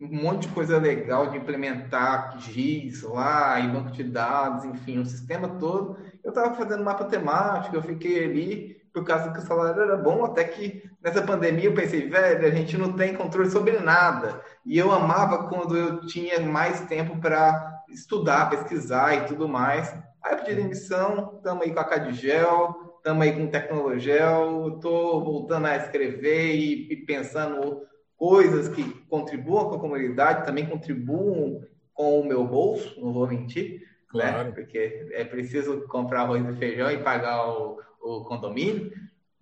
um 0.00 0.22
monte 0.22 0.46
de 0.46 0.54
coisa 0.54 0.78
legal 0.78 1.28
de 1.28 1.38
implementar 1.38 2.38
GIS 2.38 3.02
lá, 3.02 3.58
e 3.58 3.68
banco 3.68 3.90
de 3.90 4.04
dados, 4.04 4.64
enfim, 4.64 4.98
o 4.98 5.06
sistema 5.06 5.48
todo. 5.58 5.98
Eu 6.22 6.30
estava 6.30 6.54
fazendo 6.54 6.84
mapa 6.84 7.04
temático, 7.04 7.74
eu 7.74 7.82
fiquei 7.82 8.24
ali 8.24 8.78
por 8.92 9.04
causa 9.04 9.32
que 9.32 9.38
o 9.38 9.42
salário 9.42 9.82
era 9.82 9.96
bom, 9.96 10.24
até 10.24 10.44
que 10.44 10.82
nessa 11.02 11.22
pandemia 11.22 11.66
eu 11.66 11.74
pensei, 11.74 12.08
velho, 12.08 12.46
a 12.46 12.50
gente 12.50 12.76
não 12.76 12.92
tem 12.92 13.14
controle 13.14 13.50
sobre 13.50 13.78
nada. 13.78 14.40
E 14.64 14.78
eu 14.78 14.92
amava 14.92 15.48
quando 15.48 15.76
eu 15.76 16.06
tinha 16.06 16.40
mais 16.40 16.80
tempo 16.82 17.16
para 17.18 17.82
estudar, 17.88 18.50
pesquisar 18.50 19.14
e 19.14 19.26
tudo 19.26 19.48
mais. 19.48 19.92
Aí 20.24 20.32
eu 20.32 20.38
pedi 20.38 20.54
demissão, 20.54 21.34
estamos 21.36 21.64
aí 21.64 21.72
com 21.72 21.80
a 21.80 21.84
Cadigel, 21.84 22.96
estamos 22.96 23.22
aí 23.22 23.32
com 23.32 23.44
o 23.44 23.50
Tecnologel, 23.50 24.74
estou 24.74 25.24
voltando 25.24 25.66
a 25.66 25.76
escrever 25.76 26.54
e, 26.54 26.92
e 26.92 26.96
pensando 26.96 27.87
coisas 28.18 28.68
que 28.68 28.82
contribuam 29.08 29.70
com 29.70 29.76
a 29.76 29.80
comunidade, 29.80 30.44
também 30.44 30.66
contribuam 30.66 31.62
com 31.94 32.20
o 32.20 32.26
meu 32.26 32.44
bolso, 32.44 33.00
não 33.00 33.12
vou 33.12 33.28
mentir, 33.28 33.80
né? 33.80 33.86
claro. 34.08 34.44
né? 34.44 34.50
Porque 34.50 35.08
é 35.12 35.24
preciso 35.24 35.86
comprar 35.86 36.22
arroz 36.22 36.44
e 36.44 36.58
feijão 36.58 36.90
e 36.90 36.98
pagar 36.98 37.48
o, 37.48 37.80
o 38.02 38.24
condomínio, 38.24 38.92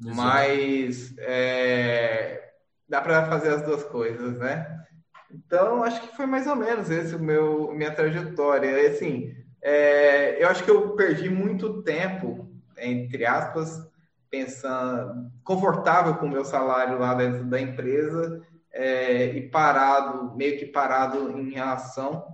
Exato. 0.00 0.16
mas 0.16 1.14
é, 1.18 2.50
dá 2.86 3.00
para 3.00 3.24
fazer 3.26 3.48
as 3.48 3.62
duas 3.62 3.82
coisas, 3.82 4.38
né? 4.38 4.84
Então, 5.30 5.82
acho 5.82 6.02
que 6.02 6.16
foi 6.16 6.26
mais 6.26 6.46
ou 6.46 6.54
menos 6.54 6.90
esse 6.90 7.16
o 7.16 7.18
meu 7.18 7.72
minha 7.72 7.90
trajetória. 7.90 8.88
Assim, 8.88 9.34
é, 9.62 10.42
eu 10.42 10.48
acho 10.48 10.62
que 10.62 10.70
eu 10.70 10.90
perdi 10.94 11.28
muito 11.30 11.82
tempo, 11.82 12.48
entre 12.78 13.24
aspas, 13.24 13.86
pensando 14.30 15.30
confortável 15.42 16.14
com 16.16 16.26
o 16.26 16.30
meu 16.30 16.44
salário 16.44 16.98
lá 16.98 17.14
dentro 17.14 17.44
da 17.44 17.60
empresa 17.60 18.42
é, 18.76 19.36
e 19.36 19.48
parado, 19.48 20.36
meio 20.36 20.58
que 20.58 20.66
parado 20.66 21.30
em 21.38 21.50
relação 21.50 22.24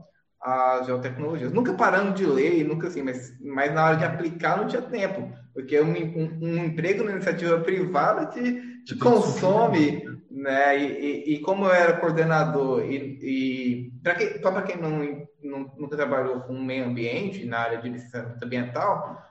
às 0.41 0.87
geotecnologias. 0.87 1.53
Nunca 1.53 1.73
parando 1.73 2.13
de 2.13 2.27
ler, 2.27 2.65
nunca 2.65 2.89
assim, 2.89 3.03
mas, 3.03 3.33
mas 3.41 3.73
na 3.73 3.85
hora 3.85 3.97
de 3.97 4.05
aplicar 4.05 4.57
não 4.57 4.67
tinha 4.67 4.83
tempo, 4.83 5.33
porque 5.55 5.81
um, 5.81 5.93
um, 5.93 6.39
um 6.43 6.65
emprego 6.65 7.05
na 7.05 7.13
iniciativa 7.13 7.61
privada 7.61 8.27
te, 8.27 8.83
te 8.85 8.97
consome, 8.97 10.03
né? 10.31 10.79
E, 10.79 10.85
e, 10.85 11.35
e, 11.35 11.41
como 11.41 11.67
eu 11.67 11.73
era 11.73 11.99
coordenador, 11.99 12.85
e, 12.85 13.19
e 13.23 13.93
para 14.03 14.17
quem, 14.17 14.43
só 14.43 14.51
para 14.51 14.63
quem 14.63 14.77
não, 14.77 14.99
não, 15.43 15.73
nunca 15.79 15.97
trabalhou 15.97 16.41
com 16.41 16.59
meio 16.59 16.87
ambiente, 16.87 17.45
na 17.45 17.61
área 17.61 17.79
de 17.79 17.89
licenciamento 17.89 18.45
ambiental, 18.45 19.23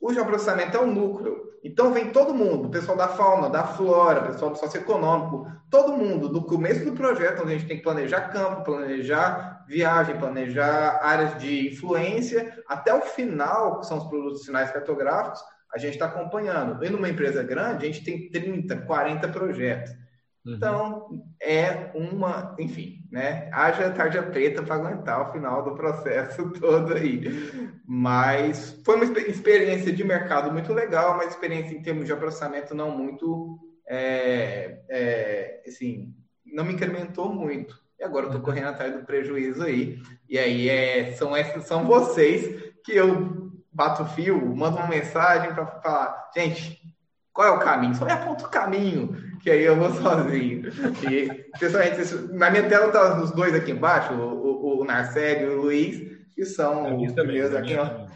o 0.00 0.12
geoprocessamento 0.12 0.76
é 0.76 0.80
um 0.80 0.92
núcleo 0.92 1.50
então 1.62 1.92
vem 1.92 2.10
todo 2.10 2.32
mundo, 2.32 2.68
o 2.68 2.70
pessoal 2.70 2.96
da 2.96 3.08
fauna, 3.08 3.50
da 3.50 3.64
flora, 3.64 4.20
o 4.20 4.26
pessoal 4.32 4.50
do 4.50 4.58
socioeconômico, 4.58 5.46
todo 5.70 5.92
mundo, 5.92 6.28
do 6.28 6.42
começo 6.42 6.84
do 6.86 6.92
projeto, 6.92 7.42
onde 7.42 7.52
a 7.52 7.58
gente 7.58 7.68
tem 7.68 7.76
que 7.76 7.82
planejar 7.82 8.28
campo, 8.28 8.64
planejar 8.64 9.64
viagem, 9.68 10.18
planejar 10.18 11.00
áreas 11.02 11.38
de 11.38 11.68
influência, 11.68 12.62
até 12.66 12.94
o 12.94 13.02
final, 13.02 13.78
que 13.78 13.86
são 13.86 13.98
os 13.98 14.04
produtos 14.04 14.44
finais 14.44 14.70
cartográficos, 14.70 15.40
a 15.72 15.78
gente 15.78 15.92
está 15.92 16.06
acompanhando. 16.06 16.82
E 16.82 16.88
numa 16.88 17.10
empresa 17.10 17.42
grande, 17.42 17.84
a 17.84 17.92
gente 17.92 18.02
tem 18.02 18.30
30, 18.30 18.78
40 18.78 19.28
projetos. 19.28 19.92
Uhum. 20.44 20.54
Então, 20.54 21.22
é 21.42 21.90
uma, 21.94 22.56
enfim, 22.58 23.06
né? 23.10 23.50
Haja 23.52 23.90
tarja 23.90 24.22
preta 24.22 24.62
para 24.62 24.74
aguentar 24.76 25.28
o 25.28 25.32
final 25.32 25.62
do 25.62 25.74
processo 25.74 26.50
todo 26.58 26.94
aí. 26.94 27.22
Mas 27.86 28.80
foi 28.84 28.96
uma 28.96 29.04
experiência 29.04 29.92
de 29.92 30.02
mercado 30.02 30.50
muito 30.50 30.72
legal, 30.72 31.14
uma 31.14 31.24
experiência 31.24 31.74
em 31.74 31.82
termos 31.82 32.06
de 32.06 32.14
processamento 32.14 32.74
não 32.74 32.96
muito, 32.96 33.58
é, 33.86 34.80
é, 34.88 35.62
assim, 35.66 36.14
não 36.46 36.64
me 36.64 36.72
incrementou 36.72 37.32
muito. 37.32 37.78
E 37.98 38.04
agora 38.04 38.26
eu 38.26 38.30
tô 38.30 38.38
uhum. 38.38 38.44
correndo 38.44 38.68
atrás 38.68 38.94
do 38.94 39.04
prejuízo 39.04 39.62
aí. 39.62 40.00
E 40.26 40.38
aí 40.38 40.70
é, 40.70 41.12
são, 41.12 41.36
esses, 41.36 41.64
são 41.64 41.84
vocês 41.84 42.72
que 42.82 42.92
eu 42.96 43.50
bato 43.70 44.04
fio, 44.06 44.54
mando 44.56 44.78
uma 44.78 44.88
mensagem 44.88 45.54
para 45.54 45.66
falar, 45.66 46.30
gente, 46.34 46.79
qual 47.32 47.48
é 47.48 47.50
o 47.50 47.60
caminho? 47.60 47.94
Só 47.94 48.04
me 48.04 48.12
aponta 48.12 48.46
o 48.46 48.50
caminho, 48.50 49.16
que 49.42 49.50
aí 49.50 49.62
eu 49.62 49.76
vou 49.76 49.90
sozinho. 49.94 50.70
E, 51.10 51.44
pessoalmente, 51.58 52.14
na 52.32 52.50
minha 52.50 52.68
tela 52.68 52.90
tá 52.90 53.20
os 53.20 53.30
dois 53.30 53.54
aqui 53.54 53.72
embaixo, 53.72 54.12
o, 54.14 54.78
o, 54.78 54.80
o 54.80 54.84
Narcélio 54.84 55.52
e 55.52 55.54
o 55.54 55.62
Luiz, 55.62 56.00
que 56.34 56.44
são 56.44 57.00
os 57.00 57.12
primeiros, 57.12 57.54
a 57.54 57.62
quem 57.62 57.76
eu, 57.76 58.06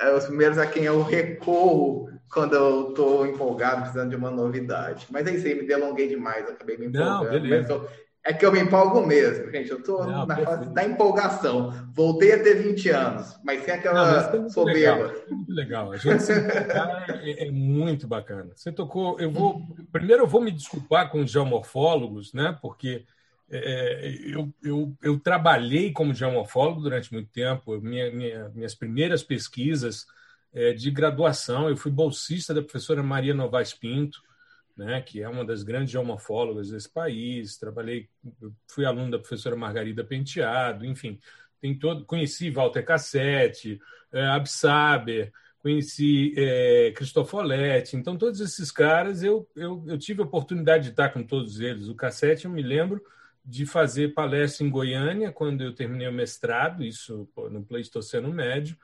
é, 0.00 0.14
os 0.14 0.26
primeiros 0.26 0.58
a 0.58 0.66
quem 0.66 0.84
eu 0.84 1.02
recorro 1.02 2.08
quando 2.32 2.54
eu 2.54 2.90
estou 2.90 3.26
empolgado, 3.26 3.82
precisando 3.82 4.10
de 4.10 4.16
uma 4.16 4.30
novidade. 4.30 5.06
Mas 5.10 5.26
é 5.26 5.32
isso 5.32 5.46
aí, 5.46 5.54
me 5.54 5.66
delonguei 5.66 6.08
demais, 6.08 6.48
acabei 6.48 6.76
me 6.76 6.86
empolgando. 6.86 7.24
Não, 7.24 7.30
beleza. 7.30 7.88
É 8.22 8.34
que 8.34 8.44
eu 8.44 8.52
me 8.52 8.60
empolgo 8.60 9.06
mesmo, 9.06 9.50
gente. 9.50 9.70
Eu 9.70 9.78
estou 9.78 10.04
na 10.06 10.26
perfeito. 10.26 10.50
fase 10.50 10.74
da 10.74 10.84
empolgação. 10.84 11.72
Voltei 11.94 12.32
a 12.32 12.42
ter 12.42 12.54
20 12.54 12.90
anos, 12.90 13.40
mas 13.42 13.64
sem 13.64 13.72
aquela 13.72 14.30
Não, 14.30 14.50
soberba. 14.50 15.06
Legal, 15.06 15.26
muito 15.30 15.52
legal. 15.52 15.92
A 15.92 15.96
gente 15.96 16.22
se 16.22 16.32
é, 16.32 17.46
é, 17.46 17.50
muito 17.50 18.06
bacana. 18.06 18.50
Você 18.54 18.70
tocou. 18.70 19.18
Eu 19.18 19.30
vou. 19.30 19.62
Primeiro, 19.90 20.24
eu 20.24 20.26
vou 20.26 20.42
me 20.42 20.50
desculpar 20.50 21.10
com 21.10 21.20
os 21.22 21.30
geomorfólogos, 21.30 22.34
né? 22.34 22.58
Porque 22.60 23.06
é, 23.50 24.14
eu, 24.26 24.52
eu, 24.62 24.94
eu, 25.02 25.18
trabalhei 25.18 25.90
como 25.90 26.12
geomorfólogo 26.12 26.82
durante 26.82 27.10
muito 27.14 27.30
tempo. 27.30 27.80
Minha, 27.80 28.10
minha, 28.10 28.48
minhas 28.50 28.74
primeiras 28.74 29.22
pesquisas 29.22 30.06
é, 30.52 30.74
de 30.74 30.90
graduação, 30.90 31.70
eu 31.70 31.76
fui 31.76 31.90
bolsista 31.90 32.52
da 32.52 32.60
professora 32.60 33.02
Maria 33.02 33.32
Novaes 33.32 33.72
Pinto 33.72 34.20
né, 34.76 35.00
que 35.00 35.22
é 35.22 35.28
uma 35.28 35.44
das 35.44 35.62
grandes 35.62 35.90
geomorfólogas 35.90 36.70
desse 36.70 36.88
país. 36.88 37.56
Trabalhei, 37.56 38.08
fui 38.68 38.84
aluno 38.84 39.10
da 39.10 39.18
professora 39.18 39.56
Margarida 39.56 40.04
Penteado, 40.04 40.84
enfim, 40.84 41.18
tem 41.60 41.78
todo, 41.78 42.04
conheci 42.04 42.50
Walter 42.50 42.82
Cassete, 42.82 43.80
é, 44.12 44.26
Absaber, 44.26 45.32
conheci 45.58 46.32
é, 46.36 46.92
Cristofoletti. 46.96 47.96
Então, 47.96 48.16
todos 48.16 48.40
esses 48.40 48.70
caras, 48.70 49.22
eu, 49.22 49.48
eu, 49.54 49.84
eu 49.86 49.98
tive 49.98 50.22
a 50.22 50.24
oportunidade 50.24 50.84
de 50.84 50.90
estar 50.90 51.10
com 51.10 51.22
todos 51.22 51.60
eles. 51.60 51.88
O 51.88 51.94
Cassete, 51.94 52.46
eu 52.46 52.50
me 52.50 52.62
lembro 52.62 53.02
de 53.44 53.66
fazer 53.66 54.14
palestra 54.14 54.66
em 54.66 54.70
Goiânia 54.70 55.32
quando 55.32 55.62
eu 55.62 55.74
terminei 55.74 56.08
o 56.08 56.12
mestrado, 56.12 56.82
isso 56.82 57.28
no 57.50 57.62
Pleistoceno 57.62 58.32
Médio, 58.32 58.76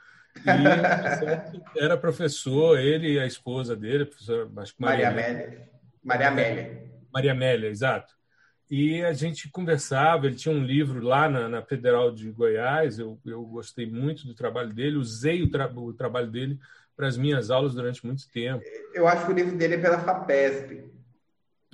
e 0.44 1.78
era 1.80 1.96
professor, 1.96 2.78
ele 2.78 3.14
e 3.14 3.18
a 3.18 3.26
esposa 3.26 3.76
dele, 3.76 4.02
a 4.02 4.06
professora 4.06 4.50
acho 4.56 4.74
que 4.74 4.82
Maria, 4.82 5.10
Maria 5.10 5.28
Amélia. 5.28 5.75
Maria 6.06 6.28
Amélia. 6.28 6.90
Maria 7.12 7.32
Amélia, 7.32 7.68
exato. 7.68 8.14
E 8.70 9.02
a 9.02 9.12
gente 9.12 9.50
conversava, 9.50 10.26
ele 10.26 10.36
tinha 10.36 10.54
um 10.54 10.62
livro 10.62 11.00
lá 11.00 11.28
na, 11.28 11.48
na 11.48 11.62
Federal 11.62 12.10
de 12.10 12.30
Goiás, 12.30 12.98
eu, 12.98 13.18
eu 13.24 13.44
gostei 13.44 13.86
muito 13.86 14.26
do 14.26 14.34
trabalho 14.34 14.72
dele, 14.72 14.96
usei 14.96 15.42
o, 15.42 15.50
tra 15.50 15.68
o 15.68 15.92
trabalho 15.92 16.30
dele 16.30 16.58
para 16.96 17.06
as 17.06 17.16
minhas 17.16 17.50
aulas 17.50 17.74
durante 17.74 18.04
muito 18.06 18.28
tempo. 18.30 18.64
Eu 18.94 19.06
acho 19.06 19.26
que 19.26 19.32
o 19.32 19.34
livro 19.34 19.56
dele 19.56 19.74
é 19.74 19.78
pela 19.78 19.98
FAPESP. 20.00 20.84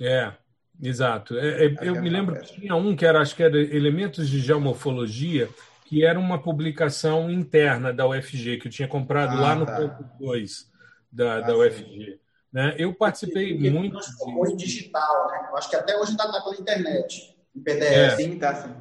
É, 0.01 0.33
Exato. 0.81 1.37
É, 1.37 1.65
é, 1.65 1.75
eu 1.81 2.01
me 2.01 2.09
lembro 2.09 2.39
que 2.39 2.59
tinha 2.59 2.75
um 2.75 2.95
que 2.95 3.05
era, 3.05 3.21
acho 3.21 3.35
que 3.35 3.43
era 3.43 3.57
Elementos 3.57 4.27
de 4.27 4.39
Geomorfologia, 4.39 5.47
que 5.85 6.03
era 6.03 6.19
uma 6.19 6.41
publicação 6.41 7.29
interna 7.29 7.93
da 7.93 8.07
UFG, 8.07 8.57
que 8.57 8.67
eu 8.67 8.71
tinha 8.71 8.87
comprado 8.87 9.37
ah, 9.37 9.41
lá 9.41 9.55
no 9.55 9.65
tá. 9.65 9.75
ponto 9.75 10.03
2 10.19 10.71
da, 11.11 11.35
ah, 11.35 11.41
da 11.41 11.55
UFG. 11.55 12.19
Né? 12.53 12.75
Eu 12.77 12.93
participei 12.93 13.53
Porque 13.53 13.69
muito. 13.71 13.97
Transformou 13.97 14.45
de... 14.45 14.53
em 14.53 14.55
digital, 14.55 15.27
né? 15.31 15.47
Eu 15.49 15.57
acho 15.57 15.69
que 15.69 15.75
até 15.75 15.97
hoje 15.97 16.11
ainda 16.11 16.25
está 16.25 16.41
pela 16.41 16.55
internet, 16.55 17.35
em 17.55 17.61
PDF. 17.61 17.81
É. 17.81 18.15
Sim, 18.15 18.37
tá 18.37 18.55
sim. 18.55 18.73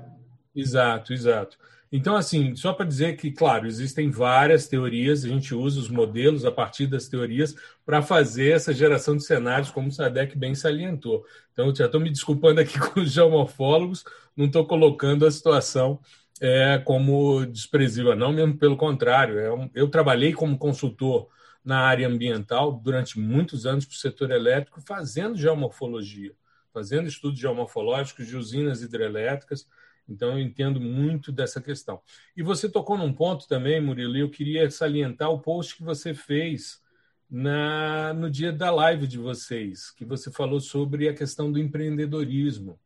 Exato, 0.54 1.14
exato. 1.14 1.56
Então, 1.90 2.16
assim, 2.16 2.56
só 2.56 2.72
para 2.72 2.86
dizer 2.86 3.16
que, 3.16 3.30
claro, 3.30 3.66
existem 3.66 4.10
várias 4.10 4.66
teorias, 4.66 5.24
a 5.24 5.28
gente 5.28 5.54
usa 5.54 5.78
os 5.78 5.90
modelos 5.90 6.44
a 6.44 6.50
partir 6.50 6.86
das 6.86 7.06
teorias 7.06 7.54
para 7.84 8.00
fazer 8.00 8.52
essa 8.52 8.72
geração 8.72 9.14
de 9.14 9.24
cenários, 9.24 9.70
como 9.70 9.88
o 9.88 9.92
Sadek 9.92 10.36
bem 10.36 10.54
salientou. 10.54 11.24
Então, 11.52 11.66
eu 11.66 11.74
já 11.74 11.86
estou 11.86 12.00
me 12.00 12.10
desculpando 12.10 12.60
aqui 12.60 12.78
com 12.80 13.00
os 13.00 13.12
geomorfólogos, 13.12 14.04
não 14.34 14.46
estou 14.46 14.66
colocando 14.66 15.26
a 15.26 15.30
situação 15.30 16.00
é, 16.40 16.78
como 16.78 17.44
desprezível, 17.46 18.16
não, 18.16 18.32
mesmo 18.32 18.56
pelo 18.56 18.76
contrário. 18.76 19.38
É 19.38 19.52
um, 19.52 19.70
eu 19.74 19.88
trabalhei 19.88 20.32
como 20.32 20.58
consultor 20.58 21.28
na 21.64 21.80
área 21.80 22.08
ambiental 22.08 22.72
durante 22.72 23.18
muitos 23.18 23.66
anos 23.66 23.84
para 23.84 23.94
o 23.94 23.98
setor 23.98 24.30
elétrico, 24.30 24.80
fazendo 24.80 25.36
geomorfologia, 25.36 26.34
fazendo 26.72 27.08
estudos 27.08 27.38
geomorfológicos 27.38 28.26
de 28.26 28.36
usinas 28.36 28.82
hidrelétricas 28.82 29.66
então, 30.08 30.32
eu 30.32 30.38
entendo 30.40 30.80
muito 30.80 31.30
dessa 31.30 31.60
questão. 31.60 32.00
E 32.36 32.42
você 32.42 32.68
tocou 32.68 32.98
num 32.98 33.12
ponto 33.12 33.46
também, 33.46 33.80
Murilo, 33.80 34.16
e 34.16 34.20
eu 34.20 34.30
queria 34.30 34.70
salientar 34.70 35.30
o 35.30 35.40
post 35.40 35.76
que 35.76 35.82
você 35.82 36.12
fez 36.12 36.82
na, 37.30 38.12
no 38.12 38.30
dia 38.30 38.52
da 38.52 38.70
live 38.70 39.06
de 39.06 39.18
vocês, 39.18 39.90
que 39.90 40.04
você 40.04 40.30
falou 40.30 40.60
sobre 40.60 41.08
a 41.08 41.14
questão 41.14 41.50
do 41.50 41.58
empreendedorismo. 41.58 42.78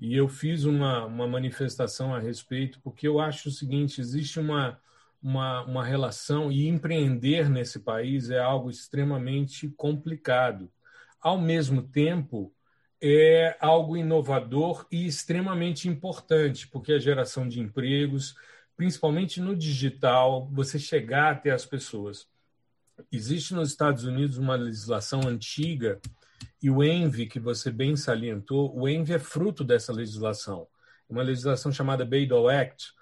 E 0.00 0.16
eu 0.16 0.28
fiz 0.28 0.64
uma, 0.64 1.04
uma 1.04 1.26
manifestação 1.26 2.14
a 2.14 2.18
respeito, 2.18 2.80
porque 2.82 3.06
eu 3.06 3.20
acho 3.20 3.48
o 3.48 3.52
seguinte: 3.52 4.00
existe 4.00 4.40
uma, 4.40 4.80
uma, 5.24 5.64
uma 5.64 5.82
relação, 5.82 6.52
e 6.52 6.68
empreender 6.68 7.48
nesse 7.48 7.80
país 7.80 8.28
é 8.28 8.38
algo 8.38 8.68
extremamente 8.68 9.70
complicado. 9.70 10.70
Ao 11.18 11.40
mesmo 11.40 11.82
tempo, 11.82 12.52
é 13.00 13.56
algo 13.58 13.96
inovador 13.96 14.86
e 14.92 15.06
extremamente 15.06 15.88
importante, 15.88 16.68
porque 16.68 16.92
a 16.92 16.98
geração 16.98 17.48
de 17.48 17.58
empregos, 17.58 18.34
principalmente 18.76 19.40
no 19.40 19.56
digital, 19.56 20.46
você 20.52 20.78
chegar 20.78 21.32
até 21.32 21.52
as 21.52 21.64
pessoas. 21.64 22.28
Existe 23.10 23.54
nos 23.54 23.70
Estados 23.70 24.04
Unidos 24.04 24.36
uma 24.36 24.56
legislação 24.56 25.26
antiga 25.26 25.98
e 26.62 26.68
o 26.68 26.84
ENVI, 26.84 27.26
que 27.26 27.40
você 27.40 27.70
bem 27.70 27.96
salientou, 27.96 28.78
o 28.78 28.86
ENVI 28.86 29.14
é 29.14 29.18
fruto 29.18 29.64
dessa 29.64 29.90
legislação. 29.90 30.66
Uma 31.08 31.22
legislação 31.22 31.72
chamada 31.72 32.04
Bayh-Dole 32.04 32.54
Act, 32.54 32.92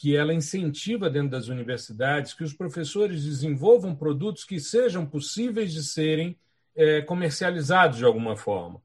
que 0.00 0.16
ela 0.16 0.32
incentiva 0.32 1.10
dentro 1.10 1.28
das 1.28 1.48
universidades 1.48 2.32
que 2.32 2.42
os 2.42 2.54
professores 2.54 3.22
desenvolvam 3.22 3.94
produtos 3.94 4.44
que 4.44 4.58
sejam 4.58 5.04
possíveis 5.04 5.74
de 5.74 5.82
serem 5.84 6.38
é, 6.74 7.02
comercializados 7.02 7.98
de 7.98 8.04
alguma 8.06 8.34
forma. 8.34 8.80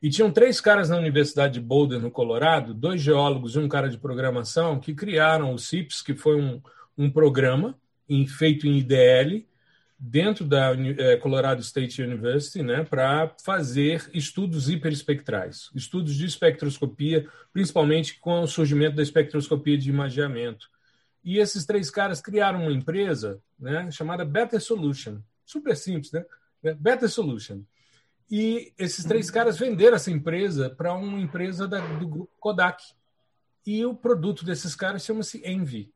E 0.00 0.08
tinham 0.08 0.30
três 0.30 0.60
caras 0.60 0.88
na 0.88 0.96
Universidade 0.96 1.54
de 1.54 1.60
Boulder, 1.60 1.98
no 1.98 2.12
Colorado, 2.12 2.72
dois 2.72 3.00
geólogos 3.00 3.56
e 3.56 3.58
um 3.58 3.68
cara 3.68 3.88
de 3.88 3.98
programação, 3.98 4.78
que 4.78 4.94
criaram 4.94 5.52
o 5.52 5.58
CIPS, 5.58 6.00
que 6.00 6.14
foi 6.14 6.40
um, 6.40 6.62
um 6.96 7.10
programa 7.10 7.76
em, 8.08 8.24
feito 8.24 8.64
em 8.64 8.78
IDL, 8.78 9.44
dentro 10.04 10.44
da 10.44 10.72
é, 10.98 11.16
Colorado 11.16 11.60
State 11.60 12.02
University, 12.02 12.60
né, 12.60 12.82
para 12.82 13.32
fazer 13.40 14.10
estudos 14.12 14.68
hiperespectrais, 14.68 15.70
estudos 15.76 16.16
de 16.16 16.26
espectroscopia, 16.26 17.28
principalmente 17.52 18.18
com 18.18 18.40
o 18.40 18.48
surgimento 18.48 18.96
da 18.96 19.02
espectroscopia 19.02 19.78
de 19.78 19.88
imageamento. 19.88 20.68
E 21.22 21.38
esses 21.38 21.64
três 21.64 21.88
caras 21.88 22.20
criaram 22.20 22.62
uma 22.62 22.72
empresa 22.72 23.40
né, 23.56 23.88
chamada 23.92 24.24
Better 24.24 24.60
Solution. 24.60 25.20
Super 25.44 25.76
simples, 25.76 26.10
né? 26.10 26.24
Better 26.80 27.08
Solution. 27.08 27.62
E 28.28 28.72
esses 28.76 29.04
três 29.04 29.30
caras 29.30 29.56
venderam 29.56 29.94
essa 29.94 30.10
empresa 30.10 30.68
para 30.68 30.94
uma 30.94 31.20
empresa 31.20 31.68
da, 31.68 31.78
do 31.78 32.08
grupo 32.08 32.32
Kodak. 32.40 32.82
E 33.64 33.86
o 33.86 33.94
produto 33.94 34.44
desses 34.44 34.74
caras 34.74 35.04
chama-se 35.04 35.40
Envy. 35.48 35.92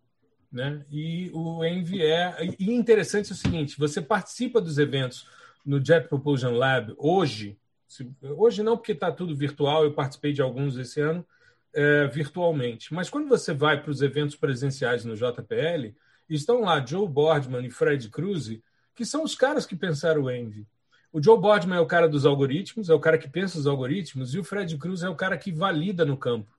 Né? 0.57 0.87
E 0.90 1.31
o 1.35 1.62
Envy 1.62 2.03
é. 2.03 2.35
E 2.59 2.73
interessante 2.73 3.31
é 3.31 3.35
o 3.35 3.37
seguinte: 3.37 3.79
você 3.79 4.01
participa 4.01 4.59
dos 4.59 4.79
eventos 4.79 5.29
no 5.64 5.85
Jet 5.85 6.09
Propulsion 6.09 6.53
Lab 6.53 6.95
hoje. 6.97 7.59
Se, 7.87 8.11
hoje 8.23 8.62
não, 8.62 8.75
porque 8.75 8.92
está 8.92 9.12
tudo 9.12 9.37
virtual, 9.37 9.85
eu 9.85 9.92
participei 9.92 10.33
de 10.33 10.40
alguns 10.40 10.79
esse 10.79 10.99
ano 10.99 11.27
é, 11.75 12.07
virtualmente. 12.07 12.95
Mas 12.95 13.11
quando 13.11 13.29
você 13.29 13.53
vai 13.53 13.83
para 13.83 13.90
os 13.90 14.01
eventos 14.01 14.35
presenciais 14.35 15.05
no 15.05 15.14
JPL, 15.14 15.95
estão 16.27 16.62
lá 16.62 16.85
Joe 16.85 17.07
Boardman 17.07 17.66
e 17.66 17.71
Fred 17.71 18.09
Cruz, 18.09 18.59
que 18.95 19.05
são 19.05 19.23
os 19.23 19.35
caras 19.35 19.66
que 19.66 19.77
pensaram 19.77 20.23
o 20.23 20.31
Envy. 20.31 20.66
O 21.12 21.23
Joe 21.23 21.38
Bodman 21.38 21.77
é 21.77 21.81
o 21.81 21.87
cara 21.87 22.09
dos 22.09 22.25
algoritmos, 22.25 22.88
é 22.88 22.95
o 22.95 23.01
cara 23.01 23.19
que 23.19 23.29
pensa 23.29 23.59
os 23.59 23.66
algoritmos, 23.66 24.35
e 24.35 24.38
o 24.38 24.45
Fred 24.45 24.77
Cruz 24.79 25.03
é 25.03 25.09
o 25.09 25.14
cara 25.14 25.37
que 25.37 25.53
valida 25.53 26.03
no 26.05 26.16
campo 26.16 26.51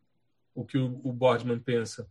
o 0.54 0.66
que 0.66 0.78
o, 0.78 1.00
o 1.04 1.12
Bodman 1.12 1.60
pensa. 1.60 2.08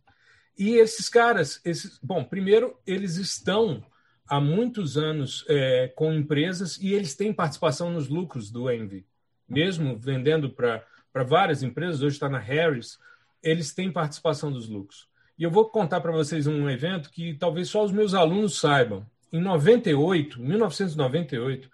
E 0.57 0.75
esses 0.75 1.07
caras, 1.07 1.61
esses, 1.63 1.99
bom, 2.01 2.23
primeiro, 2.23 2.75
eles 2.85 3.17
estão 3.17 3.83
há 4.27 4.41
muitos 4.41 4.97
anos 4.97 5.45
é, 5.47 5.87
com 5.95 6.11
empresas 6.11 6.77
e 6.77 6.93
eles 6.93 7.15
têm 7.15 7.31
participação 7.31 7.91
nos 7.91 8.09
lucros 8.09 8.49
do 8.49 8.69
Envy. 8.71 9.05
Mesmo 9.47 9.97
vendendo 9.97 10.49
para 10.49 10.83
várias 11.23 11.63
empresas, 11.63 12.01
hoje 12.01 12.15
está 12.15 12.27
na 12.27 12.39
Harris, 12.39 12.97
eles 13.41 13.73
têm 13.73 13.91
participação 13.91 14.51
dos 14.51 14.67
lucros. 14.67 15.07
E 15.37 15.43
eu 15.43 15.51
vou 15.51 15.69
contar 15.69 16.01
para 16.01 16.11
vocês 16.11 16.47
um 16.47 16.67
evento 16.69 17.11
que 17.11 17.35
talvez 17.35 17.69
só 17.69 17.85
os 17.85 17.91
meus 17.91 18.13
alunos 18.15 18.59
saibam. 18.59 19.05
Em 19.31 19.39
98, 19.39 20.41
1998, 20.41 21.69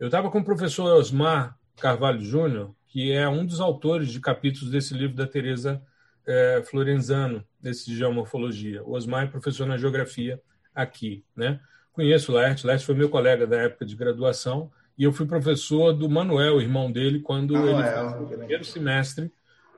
eu 0.00 0.06
estava 0.06 0.30
com 0.30 0.38
o 0.38 0.44
professor 0.44 0.96
Osmar 0.96 1.56
Carvalho 1.76 2.20
Júnior, 2.20 2.74
que 2.88 3.12
é 3.12 3.28
um 3.28 3.44
dos 3.44 3.60
autores 3.60 4.10
de 4.10 4.20
capítulos 4.20 4.70
desse 4.70 4.94
livro 4.94 5.16
da 5.16 5.26
Teresa 5.26 5.82
é, 6.26 6.62
Florenzano, 6.64 7.44
desse 7.60 7.86
de 7.86 7.96
geomorfologia. 7.96 8.82
O 8.84 8.92
Osmar 8.92 9.24
é 9.24 9.26
professor 9.26 9.66
na 9.66 9.76
geografia 9.76 10.40
aqui, 10.74 11.24
né? 11.36 11.60
Conheço 11.92 12.32
o 12.32 12.34
Laerte, 12.34 12.66
Laerte 12.66 12.86
foi 12.86 12.94
meu 12.94 13.08
colega 13.08 13.46
da 13.46 13.56
época 13.56 13.84
de 13.84 13.94
graduação, 13.94 14.70
e 14.96 15.04
eu 15.04 15.12
fui 15.12 15.26
professor 15.26 15.92
do 15.92 16.08
Manuel, 16.08 16.60
irmão 16.60 16.90
dele, 16.90 17.20
quando 17.20 17.54
Manuel, 17.54 17.80
ele 17.80 17.88
fez 17.88 18.20
o 18.20 18.26
primeiro 18.38 18.64
semestre 18.64 19.32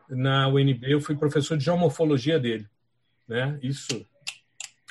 na 0.09 0.49
UNB, 0.49 0.93
eu 0.93 1.01
fui 1.01 1.17
professor 1.17 1.57
de 1.57 1.65
geomorfologia 1.65 2.39
dele, 2.39 2.69
né? 3.27 3.59
Isso 3.63 4.07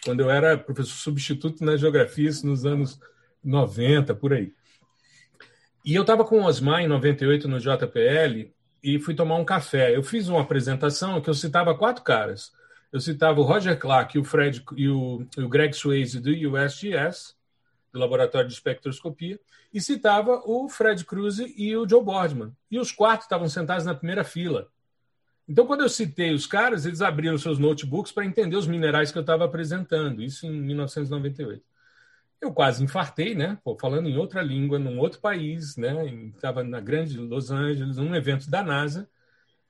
quando 0.04 0.20
eu 0.20 0.30
era 0.30 0.58
professor 0.58 0.94
substituto 0.94 1.64
na 1.64 1.78
geografia, 1.78 2.30
isso 2.30 2.46
nos 2.46 2.66
anos 2.66 3.00
90, 3.44 4.14
por 4.16 4.34
aí. 4.34 4.52
E 5.86 5.96
eu 5.96 6.02
estava 6.02 6.24
com 6.24 6.42
o 6.42 6.46
Osmar 6.46 6.82
em 6.82 6.88
98 6.88 7.48
no 7.48 7.60
JPL 7.60 8.52
e 8.84 9.00
fui 9.00 9.16
tomar 9.16 9.38
um 9.38 9.46
café. 9.46 9.96
Eu 9.96 10.04
fiz 10.04 10.28
uma 10.28 10.42
apresentação 10.42 11.22
que 11.22 11.30
eu 11.30 11.34
citava 11.34 11.76
quatro 11.76 12.04
caras. 12.04 12.52
Eu 12.92 13.00
citava 13.00 13.40
o 13.40 13.44
Roger 13.44 13.80
Clark, 13.80 14.20
o 14.20 14.24
Fred 14.24 14.64
e 14.76 14.90
o, 14.90 15.26
o 15.38 15.48
Greg 15.48 15.74
Swayze 15.74 16.20
do 16.20 16.30
USGS, 16.30 17.36
do 17.92 18.00
Laboratório 18.00 18.48
de 18.48 18.54
Espectroscopia, 18.54 19.40
e 19.74 19.82
citava 19.82 20.42
o 20.46 20.68
Fred 20.68 21.04
Cruz 21.06 21.40
e 21.40 21.76
o 21.76 21.88
Joe 21.88 22.04
Boardman. 22.04 22.52
E 22.70 22.78
os 22.78 22.92
quatro 22.92 23.24
estavam 23.24 23.48
sentados 23.48 23.86
na 23.86 23.96
primeira 23.96 24.24
fila. 24.24 24.68
Então, 25.48 25.66
quando 25.66 25.82
eu 25.82 25.90
citei 25.90 26.34
os 26.34 26.46
caras, 26.46 26.86
eles 26.86 27.02
abriram 27.02 27.38
seus 27.38 27.58
notebooks 27.58 28.12
para 28.12 28.26
entender 28.26 28.56
os 28.56 28.68
minerais 28.68 29.12
que 29.12 29.18
eu 29.18 29.22
estava 29.22 29.46
apresentando, 29.46 30.22
isso 30.22 30.46
em 30.46 30.52
1998 30.52 31.73
eu 32.44 32.54
quase 32.54 32.84
infartei, 32.84 33.34
né? 33.34 33.58
Pô, 33.64 33.78
falando 33.80 34.10
em 34.10 34.18
outra 34.18 34.42
língua, 34.42 34.78
num 34.78 35.00
outro 35.00 35.20
país, 35.20 35.78
né? 35.78 36.06
Estava 36.36 36.64
na 36.64 36.80
grande 36.80 37.18
Los 37.18 37.52
Angeles, 37.52 37.98
num 37.98 38.16
evento 38.16 38.50
da 38.50 38.64
NASA. 38.64 39.10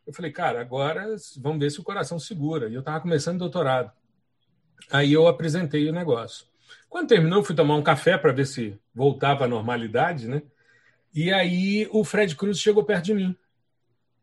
Eu 0.06 0.14
falei, 0.14 0.32
cara, 0.32 0.60
agora 0.60 1.16
vamos 1.38 1.60
ver 1.60 1.72
se 1.72 1.80
o 1.80 1.84
coração 1.84 2.20
segura. 2.20 2.68
E 2.70 2.74
eu 2.74 2.80
estava 2.80 3.00
começando 3.00 3.40
doutorado. 3.40 3.92
Aí 4.92 5.14
eu 5.14 5.28
apresentei 5.28 5.90
o 5.90 5.94
negócio. 5.94 6.46
Quando 6.89 7.08
terminou, 7.08 7.43
fui 7.43 7.56
tomar 7.56 7.76
um 7.76 7.84
café 7.84 8.18
para 8.18 8.34
ver 8.34 8.45
se 8.45 8.78
voltava 8.93 9.45
à 9.45 9.47
normalidade, 9.47 10.28
né? 10.28 10.41
E 11.14 11.32
aí 11.32 11.88
o 11.91 12.04
Fred 12.04 12.36
Cruz 12.36 12.60
chegou 12.60 12.84
perto 12.84 13.06
de 13.06 13.14
mim 13.14 13.36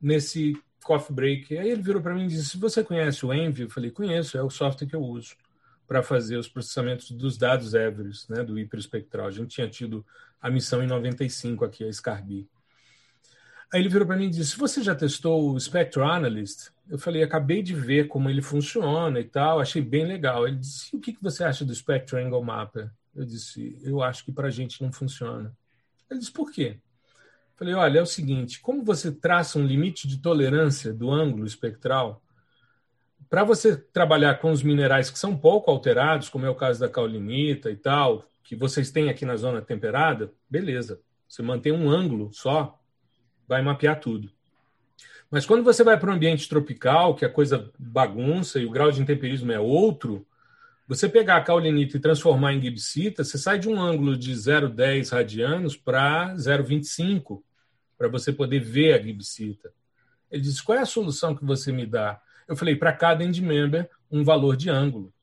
nesse 0.00 0.60
coffee 0.82 1.14
break. 1.14 1.58
Aí 1.58 1.70
ele 1.70 1.82
virou 1.82 2.02
para 2.02 2.14
mim 2.14 2.24
e 2.24 2.28
disse: 2.28 2.58
"Você 2.58 2.82
conhece 2.82 3.24
o 3.24 3.32
Envy?" 3.32 3.62
Eu 3.62 3.70
falei: 3.70 3.90
"Conheço, 3.90 4.36
é 4.36 4.42
o 4.42 4.50
software 4.50 4.88
que 4.88 4.96
eu 4.96 5.02
uso." 5.02 5.36
Para 5.90 6.04
fazer 6.04 6.36
os 6.36 6.46
processamentos 6.46 7.10
dos 7.10 7.36
dados 7.36 7.74
Everest, 7.74 8.30
né, 8.30 8.44
do 8.44 8.56
hiperespectral. 8.56 9.26
A 9.26 9.30
gente 9.32 9.48
tinha 9.48 9.68
tido 9.68 10.06
a 10.40 10.48
missão 10.48 10.80
em 10.80 10.86
95 10.86 11.64
aqui, 11.64 11.82
a 11.82 11.92
Scarby. 11.92 12.48
Aí 13.72 13.80
ele 13.80 13.88
virou 13.88 14.06
para 14.06 14.16
mim 14.16 14.26
e 14.26 14.30
disse: 14.30 14.56
Você 14.56 14.84
já 14.84 14.94
testou 14.94 15.50
o 15.50 15.58
Spectral 15.58 16.08
Analyst? 16.08 16.68
Eu 16.88 16.96
falei: 16.96 17.24
Acabei 17.24 17.60
de 17.60 17.74
ver 17.74 18.06
como 18.06 18.30
ele 18.30 18.40
funciona 18.40 19.18
e 19.18 19.24
tal, 19.24 19.58
achei 19.58 19.82
bem 19.82 20.06
legal. 20.06 20.46
Ele 20.46 20.58
disse: 20.58 20.94
O 20.94 21.00
que 21.00 21.16
você 21.20 21.42
acha 21.42 21.64
do 21.64 21.74
Spectral 21.74 22.24
Angle 22.24 22.44
Mapper? 22.44 22.88
Eu 23.12 23.24
disse: 23.24 23.76
Eu 23.82 24.00
acho 24.00 24.24
que 24.24 24.30
para 24.30 24.46
a 24.46 24.50
gente 24.50 24.80
não 24.80 24.92
funciona. 24.92 25.52
Ele 26.08 26.20
disse: 26.20 26.30
Por 26.30 26.52
quê? 26.52 26.76
Eu 26.78 27.58
Falei, 27.58 27.74
olha, 27.74 27.98
é 27.98 28.02
o 28.02 28.06
seguinte, 28.06 28.60
como 28.60 28.84
você 28.84 29.10
traça 29.10 29.58
um 29.58 29.66
limite 29.66 30.06
de 30.06 30.18
tolerância 30.18 30.94
do 30.94 31.10
ângulo 31.10 31.44
espectral, 31.44 32.22
para 33.30 33.44
você 33.44 33.76
trabalhar 33.76 34.40
com 34.40 34.50
os 34.50 34.60
minerais 34.60 35.08
que 35.08 35.18
são 35.18 35.36
pouco 35.36 35.70
alterados, 35.70 36.28
como 36.28 36.44
é 36.44 36.50
o 36.50 36.54
caso 36.54 36.80
da 36.80 36.88
caulinita 36.88 37.70
e 37.70 37.76
tal, 37.76 38.26
que 38.42 38.56
vocês 38.56 38.90
têm 38.90 39.08
aqui 39.08 39.24
na 39.24 39.36
zona 39.36 39.62
temperada, 39.62 40.32
beleza. 40.50 41.00
Você 41.28 41.40
mantém 41.40 41.70
um 41.70 41.88
ângulo 41.88 42.30
só, 42.32 42.76
vai 43.46 43.62
mapear 43.62 44.00
tudo. 44.00 44.28
Mas 45.30 45.46
quando 45.46 45.62
você 45.62 45.84
vai 45.84 45.96
para 45.96 46.10
um 46.10 46.14
ambiente 46.14 46.48
tropical, 46.48 47.14
que 47.14 47.24
a 47.24 47.30
coisa 47.30 47.70
bagunça 47.78 48.58
e 48.58 48.66
o 48.66 48.70
grau 48.70 48.90
de 48.90 49.00
intemperismo 49.00 49.52
é 49.52 49.60
outro, 49.60 50.26
você 50.88 51.08
pegar 51.08 51.36
a 51.36 51.40
caulinita 51.40 51.96
e 51.96 52.00
transformar 52.00 52.52
em 52.52 52.60
gibsita, 52.60 53.22
você 53.22 53.38
sai 53.38 53.60
de 53.60 53.68
um 53.68 53.80
ângulo 53.80 54.16
de 54.16 54.32
0,10 54.32 55.12
radianos 55.12 55.76
para 55.76 56.34
0,25, 56.34 57.40
para 57.96 58.08
você 58.08 58.32
poder 58.32 58.58
ver 58.58 58.94
a 58.94 59.00
gibsita. 59.00 59.72
Ele 60.28 60.42
disse: 60.42 60.60
qual 60.64 60.76
é 60.76 60.80
a 60.80 60.86
solução 60.86 61.32
que 61.32 61.44
você 61.44 61.70
me 61.70 61.86
dá? 61.86 62.20
Eu 62.50 62.56
falei: 62.56 62.74
para 62.74 62.92
cada 62.92 63.22
end 63.22 63.40
member, 63.40 63.88
um 64.10 64.24
valor 64.24 64.56
de 64.56 64.68
ângulo. 64.68 65.14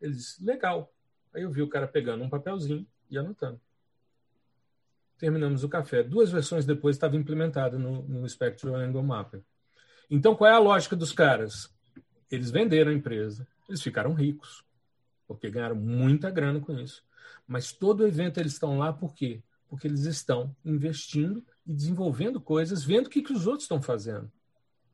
Ele 0.00 0.14
disse: 0.14 0.42
legal. 0.42 0.90
Aí 1.34 1.42
eu 1.42 1.50
vi 1.50 1.60
o 1.60 1.68
cara 1.68 1.86
pegando 1.86 2.24
um 2.24 2.30
papelzinho 2.30 2.86
e 3.10 3.18
anotando. 3.18 3.60
Terminamos 5.18 5.62
o 5.62 5.68
café. 5.68 6.02
Duas 6.02 6.32
versões 6.32 6.64
depois 6.64 6.96
estava 6.96 7.16
implementado 7.16 7.78
no, 7.78 8.02
no 8.02 8.26
Spectral 8.26 8.76
Angle 8.76 9.02
Mapper. 9.02 9.42
Então, 10.10 10.34
qual 10.34 10.50
é 10.50 10.54
a 10.54 10.58
lógica 10.58 10.96
dos 10.96 11.12
caras? 11.12 11.70
Eles 12.30 12.50
venderam 12.50 12.90
a 12.90 12.94
empresa, 12.94 13.46
eles 13.68 13.82
ficaram 13.82 14.14
ricos 14.14 14.64
porque 15.26 15.50
ganharam 15.50 15.76
muita 15.76 16.30
grana 16.30 16.60
com 16.60 16.72
isso. 16.78 17.04
Mas 17.46 17.72
todo 17.72 18.06
evento 18.06 18.40
eles 18.40 18.54
estão 18.54 18.78
lá 18.78 18.90
por 18.90 19.14
quê? 19.14 19.42
Porque 19.68 19.86
eles 19.86 20.04
estão 20.06 20.56
investindo 20.64 21.44
e 21.66 21.74
desenvolvendo 21.74 22.40
coisas, 22.40 22.82
vendo 22.82 23.06
o 23.06 23.10
que, 23.10 23.22
que 23.22 23.32
os 23.32 23.46
outros 23.46 23.64
estão 23.64 23.80
fazendo, 23.80 24.32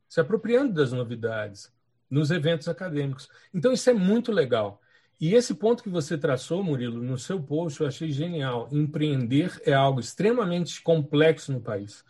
se 0.07 0.19
apropriando 0.19 0.73
das 0.73 0.91
novidades 0.91 1.71
nos 2.09 2.31
eventos 2.31 2.67
acadêmicos. 2.67 3.29
Então, 3.53 3.71
isso 3.73 3.89
é 3.89 3.93
muito 3.93 4.31
legal. 4.31 4.81
E 5.19 5.33
esse 5.33 5.55
ponto 5.55 5.81
que 5.81 5.89
você 5.89 6.17
traçou, 6.17 6.63
Murilo, 6.63 7.01
no 7.01 7.17
seu 7.17 7.41
post, 7.41 7.81
eu 7.81 7.87
achei 7.87 8.11
genial. 8.11 8.69
Empreender 8.71 9.59
é 9.65 9.73
algo 9.73 9.99
extremamente 9.99 10.81
complexo 10.81 11.51
no 11.51 11.59
país. 11.59 12.05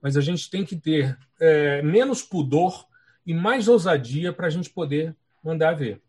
Mas 0.00 0.16
a 0.16 0.20
gente 0.20 0.50
tem 0.50 0.64
que 0.64 0.76
ter 0.76 1.18
é, 1.40 1.80
menos 1.82 2.22
pudor 2.22 2.86
e 3.26 3.32
mais 3.32 3.66
ousadia 3.66 4.32
para 4.32 4.46
a 4.46 4.50
gente 4.50 4.70
poder 4.70 5.14
mandar 5.42 5.72
ver. 5.72 6.00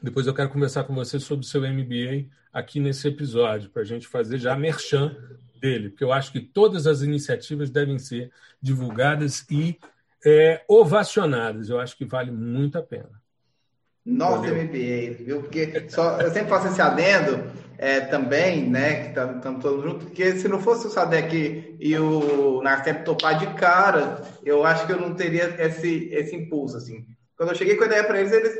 Depois 0.00 0.26
eu 0.26 0.34
quero 0.34 0.50
conversar 0.50 0.84
com 0.84 0.94
você 0.94 1.18
sobre 1.18 1.44
o 1.44 1.48
seu 1.48 1.62
MBA 1.62 2.28
aqui 2.52 2.78
nesse 2.78 3.08
episódio, 3.08 3.70
para 3.70 3.82
a 3.82 3.84
gente 3.84 4.06
fazer 4.06 4.38
já 4.38 4.54
a 4.54 4.58
merchan 4.58 5.16
dele, 5.60 5.90
porque 5.90 6.04
eu 6.04 6.12
acho 6.12 6.32
que 6.32 6.40
todas 6.40 6.86
as 6.86 7.02
iniciativas 7.02 7.70
devem 7.70 7.98
ser 7.98 8.30
divulgadas 8.60 9.46
e 9.50 9.78
é, 10.24 10.62
ovacionadas. 10.68 11.68
Eu 11.68 11.80
acho 11.80 11.96
que 11.96 12.04
vale 12.04 12.30
muito 12.30 12.78
a 12.78 12.82
pena. 12.82 13.22
Nossa 14.04 14.48
MBA, 14.48 15.24
viu? 15.24 15.42
Porque 15.42 15.88
só, 15.88 16.20
eu 16.20 16.30
sempre 16.32 16.48
faço 16.48 16.66
esse 16.66 16.82
adendo 16.82 17.44
é, 17.78 18.00
também, 18.00 18.68
né? 18.68 19.02
Que 19.02 19.08
estamos 19.08 19.42
tá, 19.42 19.54
todos 19.60 19.84
juntos, 19.84 20.04
porque 20.04 20.32
se 20.32 20.48
não 20.48 20.60
fosse 20.60 20.88
o 20.88 20.90
Sadek 20.90 21.76
e 21.78 21.98
o 21.98 22.60
Narcep 22.62 23.04
topar 23.04 23.38
de 23.38 23.46
cara, 23.54 24.22
eu 24.44 24.64
acho 24.64 24.86
que 24.86 24.92
eu 24.92 25.00
não 25.00 25.14
teria 25.14 25.54
esse, 25.64 26.08
esse 26.12 26.34
impulso, 26.34 26.76
assim. 26.76 27.06
Quando 27.36 27.50
eu 27.50 27.54
cheguei 27.54 27.76
com 27.76 27.84
a 27.84 27.86
ideia 27.86 28.04
para 28.04 28.20
eles, 28.20 28.32
eles 28.32 28.58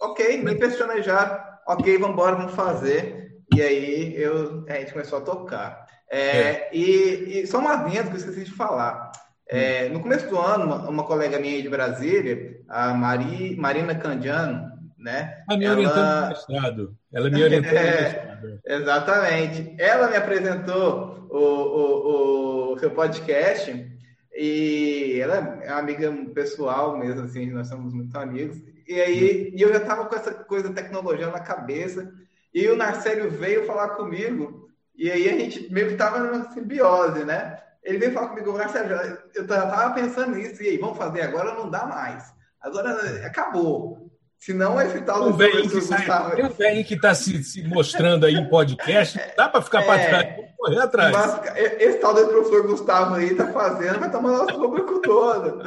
ok, 0.00 0.42
nem 0.42 1.02
já, 1.02 1.60
ok, 1.66 1.98
vamos 1.98 2.14
embora, 2.14 2.36
vamos 2.36 2.54
fazer. 2.54 3.40
E 3.54 3.60
aí 3.60 4.14
eu, 4.16 4.64
a 4.68 4.74
gente 4.74 4.92
começou 4.92 5.18
a 5.18 5.22
tocar. 5.22 5.86
É, 6.10 6.18
é. 6.18 6.70
E, 6.72 7.40
e, 7.40 7.46
só 7.46 7.58
uma 7.58 7.74
adendo 7.74 8.10
que 8.10 8.16
eu 8.16 8.20
esqueci 8.20 8.44
de 8.44 8.52
falar. 8.52 9.12
É, 9.48 9.88
no 9.88 10.00
começo 10.00 10.28
do 10.28 10.38
ano, 10.38 10.64
uma, 10.64 10.88
uma, 10.88 11.04
colega 11.04 11.38
minha 11.38 11.60
de 11.60 11.68
Brasília, 11.68 12.60
a 12.68 12.94
Mari, 12.94 13.56
Marina 13.56 13.94
Candiano, 13.94 14.72
né? 14.98 15.42
A 15.48 15.56
minha 15.56 15.70
ela... 15.70 15.78
orientando 15.78 16.28
mestrado. 16.28 16.96
Ela 17.12 17.30
me 17.30 17.42
orientou 17.42 17.72
é, 17.76 18.60
Exatamente. 18.64 19.74
Ela 19.78 20.08
me 20.08 20.16
apresentou 20.16 21.28
o, 21.30 21.38
o, 21.38 22.72
o 22.72 22.78
seu 22.78 22.90
podcast 22.90 23.92
e 24.34 25.18
ela 25.20 25.60
é 25.62 25.68
amiga 25.70 26.10
pessoal 26.34 26.96
mesmo, 26.96 27.22
assim, 27.22 27.50
nós 27.50 27.68
somos 27.68 27.92
muito 27.92 28.16
amigos. 28.16 28.58
E 28.88 29.00
aí 29.00 29.52
e 29.54 29.60
eu 29.60 29.70
já 29.70 29.78
estava 29.78 30.06
com 30.06 30.16
essa 30.16 30.32
coisa 30.32 30.68
da 30.68 30.82
tecnologia 30.82 31.28
na 31.28 31.40
cabeça. 31.40 32.10
E 32.54 32.66
o 32.68 32.76
Narcélio 32.76 33.30
veio 33.30 33.66
falar 33.66 33.90
comigo, 33.90 34.68
e 34.94 35.10
aí 35.10 35.28
a 35.28 35.32
gente 35.32 35.72
meio 35.72 35.86
que 35.86 35.92
estava 35.94 36.18
numa 36.18 36.50
simbiose, 36.50 37.24
né? 37.24 37.58
Ele 37.82 37.98
veio 37.98 38.12
falar 38.12 38.28
comigo, 38.28 38.56
Narcélio, 38.56 38.92
eu 39.34 39.46
já 39.46 39.64
estava 39.64 39.94
pensando 39.94 40.36
nisso, 40.36 40.62
e 40.62 40.68
aí, 40.68 40.78
vamos 40.78 40.98
fazer 40.98 41.22
agora? 41.22 41.54
Não 41.54 41.68
dá 41.68 41.84
mais. 41.86 42.32
Agora 42.60 43.26
acabou. 43.26 44.11
Se 44.42 44.52
não, 44.52 44.80
esse 44.80 45.00
tal 45.02 45.30
do 45.30 45.36
velho 45.36 45.70
que 45.70 45.80
sai. 45.80 46.34
Tem 46.34 46.44
um 46.44 46.48
velho 46.48 46.84
que 46.84 46.94
está 46.94 47.14
se, 47.14 47.44
se, 47.44 47.62
mostrando 47.62 48.26
aí 48.26 48.34
em 48.34 48.48
podcast, 48.48 49.16
dá 49.36 49.48
para 49.48 49.62
ficar 49.62 49.82
é, 49.82 49.86
para 49.86 50.08
trás, 50.08 50.36
correr 50.58 50.78
atrás. 50.80 51.12
Mas, 51.12 51.56
esse 51.80 51.98
tal 51.98 52.12
do 52.12 52.26
professor 52.26 52.66
Gustavo 52.66 53.14
aí 53.14 53.30
está 53.30 53.52
fazendo, 53.52 54.00
vai 54.00 54.10
tomar 54.10 54.32
nosso 54.32 54.58
público 54.58 55.00
todo. 55.00 55.62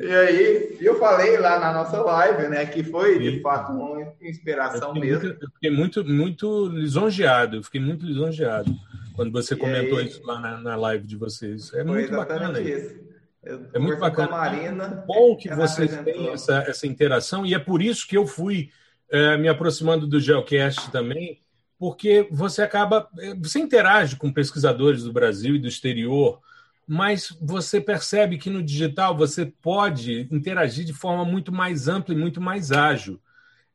e 0.00 0.14
aí, 0.14 0.78
eu 0.80 0.96
falei 1.00 1.36
lá 1.36 1.58
na 1.58 1.72
nossa 1.72 2.00
live, 2.00 2.46
né, 2.46 2.64
que 2.64 2.84
foi 2.84 3.18
de 3.18 3.42
fato 3.42 3.72
uma 3.72 4.14
inspiração 4.22 4.90
eu 4.90 5.00
mesmo. 5.00 5.22
Muito, 5.24 5.44
eu 5.44 5.50
fiquei 5.50 5.70
muito, 5.72 6.04
muito 6.04 6.66
lisonjeado, 6.68 7.56
eu 7.56 7.64
fiquei 7.64 7.80
muito 7.80 8.06
lisonjeado 8.06 8.72
quando 9.16 9.32
você 9.32 9.56
comentou 9.56 9.98
aí, 9.98 10.06
isso 10.06 10.24
lá 10.24 10.38
na, 10.38 10.58
na, 10.58 10.76
live 10.76 11.04
de 11.04 11.16
vocês. 11.16 11.74
É 11.74 11.82
muito 11.82 12.12
bacana. 12.12 12.60
Isso. 12.60 13.03
Eu 13.44 13.66
é 13.74 13.78
muito 13.78 14.00
bacana. 14.00 14.30
Marina, 14.30 15.04
bom 15.06 15.36
que 15.36 15.54
vocês 15.54 15.96
têm 16.02 16.28
essa, 16.30 16.64
essa 16.66 16.86
interação, 16.86 17.44
e 17.44 17.54
é 17.54 17.58
por 17.58 17.82
isso 17.82 18.06
que 18.08 18.16
eu 18.16 18.26
fui 18.26 18.70
é, 19.10 19.36
me 19.36 19.48
aproximando 19.48 20.06
do 20.06 20.18
Geocast 20.18 20.90
também, 20.90 21.40
porque 21.78 22.26
você 22.30 22.62
acaba. 22.62 23.08
É, 23.18 23.34
você 23.34 23.58
interage 23.58 24.16
com 24.16 24.32
pesquisadores 24.32 25.04
do 25.04 25.12
Brasil 25.12 25.56
e 25.56 25.58
do 25.58 25.68
exterior, 25.68 26.40
mas 26.86 27.36
você 27.40 27.80
percebe 27.80 28.38
que 28.38 28.48
no 28.48 28.62
digital 28.62 29.16
você 29.16 29.46
pode 29.46 30.26
interagir 30.30 30.84
de 30.84 30.94
forma 30.94 31.24
muito 31.24 31.52
mais 31.52 31.86
ampla 31.86 32.14
e 32.14 32.18
muito 32.18 32.40
mais 32.40 32.72
ágil. 32.72 33.20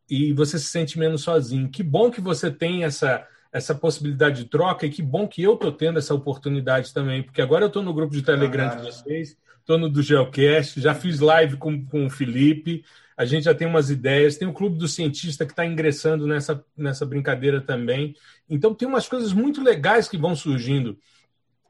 E 0.09 0.33
você 0.33 0.57
se 0.57 0.65
sente 0.65 0.97
menos 0.97 1.21
sozinho. 1.21 1.69
Que 1.69 1.83
bom 1.83 2.09
que 2.09 2.19
você 2.19 2.49
tem 2.49 2.83
essa, 2.83 3.27
essa 3.53 3.75
possibilidade 3.75 4.43
de 4.43 4.49
troca 4.49 4.87
e 4.87 4.89
que 4.89 5.03
bom 5.03 5.27
que 5.27 5.43
eu 5.43 5.53
estou 5.53 5.71
tendo 5.71 5.99
essa 5.99 6.15
oportunidade 6.15 6.91
também, 6.91 7.21
porque 7.21 7.43
agora 7.43 7.63
eu 7.63 7.67
estou 7.67 7.83
no 7.83 7.93
grupo 7.93 8.13
de 8.13 8.23
Telegram 8.23 8.75
de 8.75 8.81
vocês 8.81 9.37
estou 9.69 9.77
no 9.77 9.87
do 9.87 10.01
Geocast, 10.01 10.81
já 10.81 10.95
fiz 10.95 11.19
live 11.19 11.55
com, 11.57 11.85
com 11.85 12.07
o 12.07 12.09
Felipe, 12.09 12.83
a 13.15 13.23
gente 13.23 13.43
já 13.43 13.53
tem 13.53 13.67
umas 13.67 13.91
ideias, 13.91 14.35
tem 14.35 14.47
o 14.47 14.53
Clube 14.53 14.79
do 14.79 14.87
Cientista 14.87 15.45
que 15.45 15.51
está 15.51 15.63
ingressando 15.63 16.25
nessa, 16.25 16.65
nessa 16.75 17.05
brincadeira 17.05 17.61
também. 17.61 18.15
Então, 18.49 18.73
tem 18.73 18.87
umas 18.87 19.07
coisas 19.07 19.31
muito 19.31 19.61
legais 19.61 20.07
que 20.09 20.17
vão 20.17 20.35
surgindo. 20.35 20.97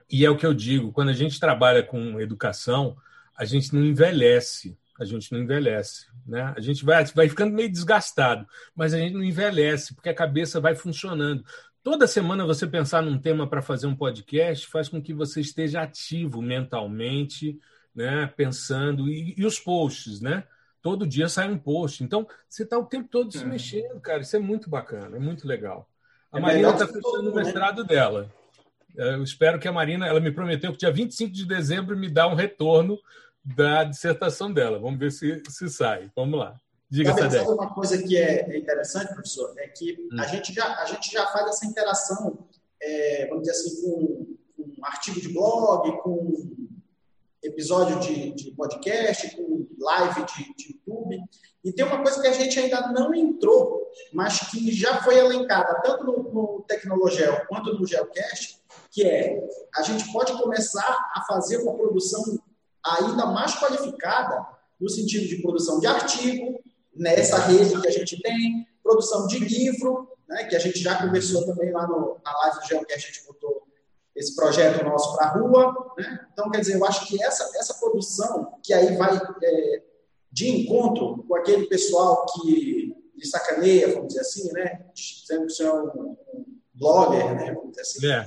E 0.10 0.24
é 0.24 0.30
o 0.30 0.38
que 0.38 0.45
eu 0.45 0.54
digo: 0.54 0.93
quando 0.93 1.10
a 1.10 1.14
gente 1.14 1.39
trabalha 1.39 1.84
com 1.84 2.22
educação, 2.22 2.95
a 3.36 3.43
gente 3.43 3.76
não 3.76 3.84
envelhece. 3.84 4.78
A 4.97 5.04
gente 5.04 5.32
não 5.34 5.39
envelhece. 5.39 6.06
Né? 6.26 6.54
A 6.56 6.62
gente 6.62 6.86
vai, 6.86 7.04
vai 7.04 7.28
ficando 7.28 7.54
meio 7.54 7.70
desgastado, 7.70 8.47
mas 8.74 8.93
a 8.93 8.97
gente 8.97 9.14
não 9.14 9.24
envelhece, 9.24 9.93
porque 9.93 10.10
a 10.10 10.14
cabeça 10.14 10.62
vai 10.62 10.76
funcionando. 10.76 11.43
Toda 11.84 12.08
semana 12.08 12.45
você 12.45 12.68
pensar 12.68 13.02
num 13.02 13.18
tema 13.18 13.50
para 13.50 13.62
fazer 13.62 13.88
um 13.88 13.95
podcast 13.95 14.68
faz 14.68 14.88
com 14.88 15.02
que 15.02 15.14
você 15.14 15.41
esteja 15.41 15.82
ativo 15.82 16.41
mentalmente, 16.41 17.60
né, 18.00 18.28
pensando, 18.28 19.10
e, 19.10 19.36
e, 19.38 19.45
os 19.45 19.60
posts, 19.60 20.22
né? 20.22 20.45
Todo 20.82 21.06
dia 21.06 21.28
sai 21.28 21.52
um 21.52 21.58
post. 21.58 22.02
Então, 22.02 22.26
você 22.47 22.64
está 22.64 22.80
o 22.80 22.86
tempo 22.86 23.10
todo 23.10 23.30
se 23.30 23.43
uhum. 23.43 23.50
mexendo, 23.50 24.00
cara. 24.00 24.22
Isso 24.22 24.38
é 24.38 24.39
muito 24.39 24.70
bacana, 24.70 25.18
é 25.18 25.20
muito 25.20 25.45
legal. 25.45 25.86
A 26.32 26.38
é 26.38 26.41
Marina 26.41 26.70
está 26.70 26.88
fechando 26.88 27.30
o 27.30 27.36
né? 27.36 27.43
mestrado 27.43 27.84
dela. 27.84 28.32
É, 28.97 29.16
eu 29.16 29.24
espero 29.24 29.60
que 29.60 29.68
a 29.68 29.74
Marina, 29.74 30.08
ela 30.08 30.22
me 30.22 30.32
prometeu 30.32 30.72
que 30.72 30.78
dia 30.78 30.93
25 30.93 31.34
de 31.34 31.45
dezembro 31.45 31.97
me 31.97 32.10
dá 32.10 32.26
um 32.26 32.36
retorno 32.36 32.97
da 33.43 33.84
dissertação 33.84 34.50
dela. 34.54 34.80
Vamos 34.80 34.97
ver 34.97 35.12
se, 35.12 35.43
se 35.50 35.68
sai. 35.68 36.10
Vamos 36.16 36.39
lá. 36.39 36.56
Diga, 36.89 37.14
Sabe, 37.14 37.34
sabe 37.34 37.50
uma 37.50 37.74
coisa 37.74 38.02
que 38.02 38.16
é, 38.16 38.50
é 38.50 38.58
interessante, 38.58 39.14
professor, 39.14 39.54
é 39.58 39.68
que 39.68 40.08
hum. 40.10 40.20
a, 40.22 40.26
gente 40.26 40.54
já, 40.54 40.74
a 40.82 40.86
gente 40.86 41.12
já 41.12 41.28
faz 41.28 41.50
essa 41.50 41.66
interação, 41.66 42.47
é, 42.82 43.28
vamos 43.28 43.43
dizer 43.43 43.52
assim, 43.52 43.82
com, 43.82 44.38
com 44.56 44.82
um 44.82 44.86
artigo 44.86 45.20
de 45.20 45.34
blog, 45.34 46.02
com 46.02 46.68
episódio 47.44 48.00
de, 48.00 48.32
de 48.34 48.52
podcast, 48.52 49.36
com 49.36 49.68
live 49.80 50.26
de, 50.26 50.56
de, 50.56 50.74
YouTube. 50.74 51.18
E 51.64 51.72
tem 51.72 51.86
uma 51.86 52.02
coisa 52.02 52.22
que 52.22 52.28
a 52.28 52.34
gente 52.34 52.60
ainda 52.60 52.92
não 52.92 53.14
entrou, 53.14 53.90
mas 54.14 54.40
que 54.50 54.72
já 54.72 55.02
foi 55.02 55.18
elencada 55.18 55.82
tanto 55.82 56.04
no, 56.06 56.24
no 56.34 56.66
Tecnologel 56.68 57.46
quanto 57.48 57.74
no 57.74 57.86
Geocast, 57.86 58.60
que 58.92 59.04
é 59.04 59.40
a 59.76 59.82
gente 59.84 60.12
pode 60.12 60.34
começar 60.34 60.98
a 61.16 61.24
fazer 61.28 61.58
uma 61.58 61.76
produção 61.76 62.24
ainda 62.86 63.26
mais 63.28 63.56
qualificada 63.56 64.46
no 64.80 64.90
sentido 64.90 65.28
de 65.28 65.42
produção 65.42 65.80
de 65.80 65.88
artigo, 65.88 66.60
nessa 66.96 67.38
rede 67.38 67.80
que 67.80 67.88
a 67.88 67.92
gente 67.92 68.22
tem, 68.22 68.68
produção 68.82 69.28
de 69.28 69.40
livro, 69.40 70.10
né, 70.28 70.46
que 70.46 70.56
a 70.56 70.60
gente 70.60 70.80
já 70.80 71.02
conversou 71.02 71.46
também 71.46 71.72
lá 71.72 71.86
no, 71.88 72.20
na 72.24 72.38
live 72.40 72.60
do 72.60 72.68
Geocast, 72.68 73.08
a 73.08 73.12
gente 73.12 73.26
botou 73.26 73.59
esse 74.20 74.36
projeto 74.36 74.84
nosso 74.84 75.15
para 75.15 75.28
a 75.28 75.32
rua. 75.32 75.93
Né? 75.97 76.28
Então, 76.34 76.51
quer 76.51 76.59
dizer, 76.59 76.76
eu 76.76 76.86
acho 76.86 77.07
que 77.07 77.24
essa, 77.24 77.49
essa 77.57 77.74
produção, 77.76 78.53
que 78.61 78.74
aí 78.74 78.97
vai 78.97 79.15
é, 79.15 79.82
de 80.30 80.49
encontro 80.49 81.24
com 81.26 81.36
aquele 81.36 81.67
pessoal 81.67 82.26
que 82.26 82.93
lhe 83.15 83.26
sacaneia, 83.26 83.93
vamos 83.93 84.09
dizer 84.09 84.20
assim, 84.20 84.51
né? 84.51 84.86
dizendo 84.93 85.45
que 85.45 85.53
o 85.53 85.55
senhor 85.55 85.70
é 85.70 85.97
um, 85.97 86.17
um 86.34 86.45
blogger, 86.74 87.34
né? 87.34 87.53
vamos 87.53 87.72
dizer 87.72 87.82
assim. 87.82 88.07
É. 88.11 88.26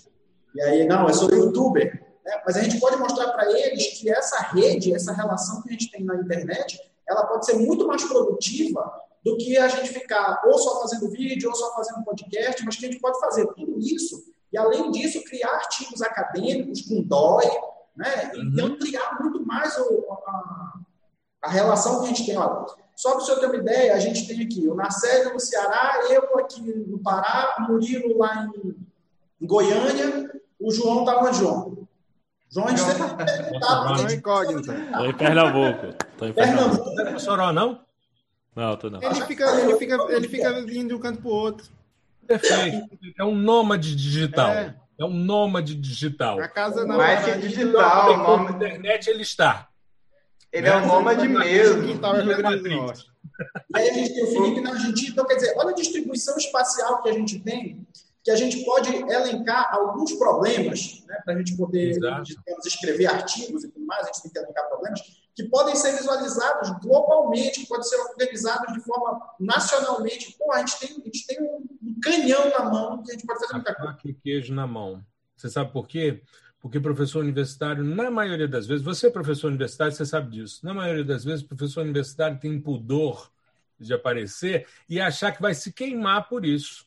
E 0.55 0.63
aí, 0.63 0.87
não, 0.87 1.07
eu 1.07 1.15
sou 1.15 1.31
youtuber. 1.31 2.03
Né? 2.25 2.43
Mas 2.47 2.57
a 2.57 2.63
gente 2.63 2.81
pode 2.81 2.97
mostrar 2.97 3.31
para 3.33 3.51
eles 3.53 3.89
que 3.99 4.11
essa 4.11 4.41
rede, 4.45 4.95
essa 4.95 5.13
relação 5.13 5.63
que 5.63 5.69
a 5.69 5.73
gente 5.73 5.91
tem 5.91 6.05
na 6.05 6.17
internet, 6.17 6.81
ela 7.07 7.27
pode 7.27 7.45
ser 7.45 7.59
muito 7.59 7.87
mais 7.87 8.03
produtiva 8.03 8.91
do 9.23 9.37
que 9.37 9.59
a 9.59 9.69
gente 9.69 9.91
ficar 9.91 10.41
ou 10.47 10.59
só 10.59 10.81
fazendo 10.81 11.11
vídeo 11.11 11.51
ou 11.51 11.55
só 11.55 11.75
fazendo 11.75 12.03
podcast, 12.03 12.65
mas 12.65 12.77
que 12.77 12.87
a 12.87 12.91
gente 12.91 13.01
pode 13.01 13.21
fazer 13.21 13.47
tudo 13.55 13.79
isso 13.79 14.32
e, 14.53 14.59
além 14.59 14.91
disso, 14.91 15.25
criar 15.25 15.51
artigos 15.51 16.03
acadêmicos 16.03 16.83
com 16.83 17.03
DOI, 17.03 17.47
né? 17.97 18.33
e 18.35 18.39
uhum. 18.39 18.73
ampliar 18.73 19.19
muito 19.21 19.45
mais 19.47 19.77
o, 19.79 20.07
a, 20.27 20.73
a, 21.43 21.51
relação 21.51 22.01
que 22.01 22.05
a 22.05 22.09
gente 22.09 22.27
tem. 22.27 22.37
Olha, 22.37 22.67
só 22.95 23.13
para 23.13 23.21
o 23.21 23.25
senhor 23.25 23.41
ter 23.41 23.47
uma 23.47 23.57
ideia, 23.57 23.95
a 23.95 23.99
gente 23.99 24.27
tem 24.27 24.43
aqui 24.45 24.69
o 24.69 24.75
Narcélio 24.75 25.33
no 25.33 25.41
Ceará, 25.41 26.01
eu 26.11 26.39
aqui 26.39 26.61
no 26.61 26.99
Pará, 26.99 27.57
o 27.59 27.73
Murilo 27.73 28.19
lá 28.19 28.51
em, 28.55 28.77
em 29.41 29.47
Goiânia, 29.47 30.31
o 30.61 30.71
João 30.71 31.01
está 31.01 31.19
onde, 31.21 31.39
João? 31.39 31.89
João, 32.51 32.67
a 32.67 32.71
gente 32.71 32.83
sempre 32.83 33.25
perguntava. 33.25 33.95
Estou 33.95 34.11
incógnita. 34.11 34.75
Estou 34.75 35.07
em 35.07 35.15
Pernambuco. 35.15 35.87
Estou 36.13 36.29
em 36.29 36.33
Pernambuco. 36.35 36.95
Não 36.95 37.07
é 37.07 37.19
Soró, 37.19 37.53
não? 37.53 37.81
Não, 38.55 38.77
tô 38.77 38.91
não. 38.91 39.03
Ele 39.03 39.15
fica, 39.23 39.61
ele 39.61 39.77
fica, 39.77 39.97
ele 40.11 40.29
fica 40.29 40.63
vindo 40.67 40.89
de 40.89 40.95
um 40.95 40.99
canto 40.99 41.23
para 41.23 41.31
o 41.31 41.35
outro. 41.35 41.71
Perfeito. 42.27 42.89
É 43.19 43.25
um 43.25 43.35
nômade 43.35 43.95
digital. 43.95 44.51
É, 44.51 44.75
é 44.99 45.05
um 45.05 45.13
nômade 45.13 45.75
digital. 45.75 46.41
A 46.41 46.49
casa 46.49 46.85
não 46.85 46.97
Mais 46.97 47.25
que 47.25 47.49
digital. 47.49 48.39
Na 48.45 48.51
internet 48.51 49.09
ele 49.09 49.23
está. 49.23 49.69
Ele 50.53 50.69
é 50.69 50.77
um 50.77 50.87
nômade 50.87 51.27
mesmo. 51.27 51.83
Quintal 51.83 52.17
é 52.17 52.23
Rio 52.23 52.37
Grande 52.37 52.63
do 52.63 52.71
Norte. 52.71 53.07
Aí 53.75 53.89
a 53.89 53.93
gente 53.95 54.15
tem 54.15 54.25
o 54.25 54.27
Felipe 54.27 54.61
na 54.61 54.71
Argentina. 54.73 55.11
Então, 55.11 55.27
quer 55.27 55.37
dizer, 55.37 55.55
olha 55.57 55.71
a 55.71 55.75
distribuição 55.75 56.37
espacial 56.37 57.03
que 57.03 57.09
a 57.09 57.13
gente 57.13 57.39
tem 57.41 57.87
que 58.25 58.31
a 58.31 58.37
gente 58.37 58.65
pode 58.65 58.95
elencar 58.95 59.75
alguns 59.75 60.13
problemas, 60.13 61.03
né, 61.07 61.21
para 61.25 61.35
a 61.35 61.39
gente 61.39 61.57
poder 61.57 61.93
digamos, 61.93 62.67
escrever 62.67 63.07
artigos 63.07 63.65
e 63.65 63.69
tudo 63.69 63.85
mais, 63.85 64.05
a 64.05 64.07
gente 64.07 64.23
tem 64.23 64.31
que 64.31 64.39
elencar 64.39 64.69
problemas, 64.69 65.01
que 65.35 65.45
podem 65.45 65.75
ser 65.75 65.97
visualizados 65.97 66.71
globalmente, 66.81 67.67
podem 67.67 67.85
ser 67.85 67.97
organizados 67.97 68.73
de 68.75 68.81
forma 68.81 69.21
nacionalmente. 69.41 70.37
Pô, 70.39 70.53
a 70.53 70.59
gente 70.59 70.79
tem, 70.79 70.91
a 70.91 71.05
gente 71.05 71.27
tem 71.27 71.43
um, 71.43 71.67
canhão 72.03 72.51
na 72.51 72.65
mão 72.65 73.03
que 73.03 73.11
a 73.11 73.15
gente 73.15 73.27
pode 73.27 73.41
fazer 73.41 73.55
muita 73.55 73.75
coisa. 73.75 73.99
e 74.05 74.15
queijo 74.15 74.55
na 74.55 74.67
mão. 74.67 75.05
Você 75.37 75.49
sabe 75.49 75.73
por 75.73 75.89
quê? 75.89 76.23
Porque 76.61 76.79
professor 76.79 77.21
universitário, 77.21 77.83
na 77.83 78.11
maioria 78.11 78.47
das 78.47 78.67
vezes, 78.67 78.85
você 78.85 79.09
é 79.09 79.11
professor 79.11 79.49
universitário, 79.49 79.93
você 79.93 80.07
sabe 80.07 80.31
disso. 80.31 80.65
Na 80.65 80.75
maioria 80.75 81.05
das 81.05 81.25
vezes, 81.25 81.43
professor 81.43 81.83
universitário 81.83 82.39
tem 82.39 82.61
pudor 82.61 83.31
de 83.81 83.93
aparecer 83.93 84.67
e 84.89 85.01
achar 85.01 85.33
que 85.33 85.43
vai 85.43 85.55
se 85.55 85.73
queimar 85.73 86.29
por 86.29 86.45
isso. 86.45 86.87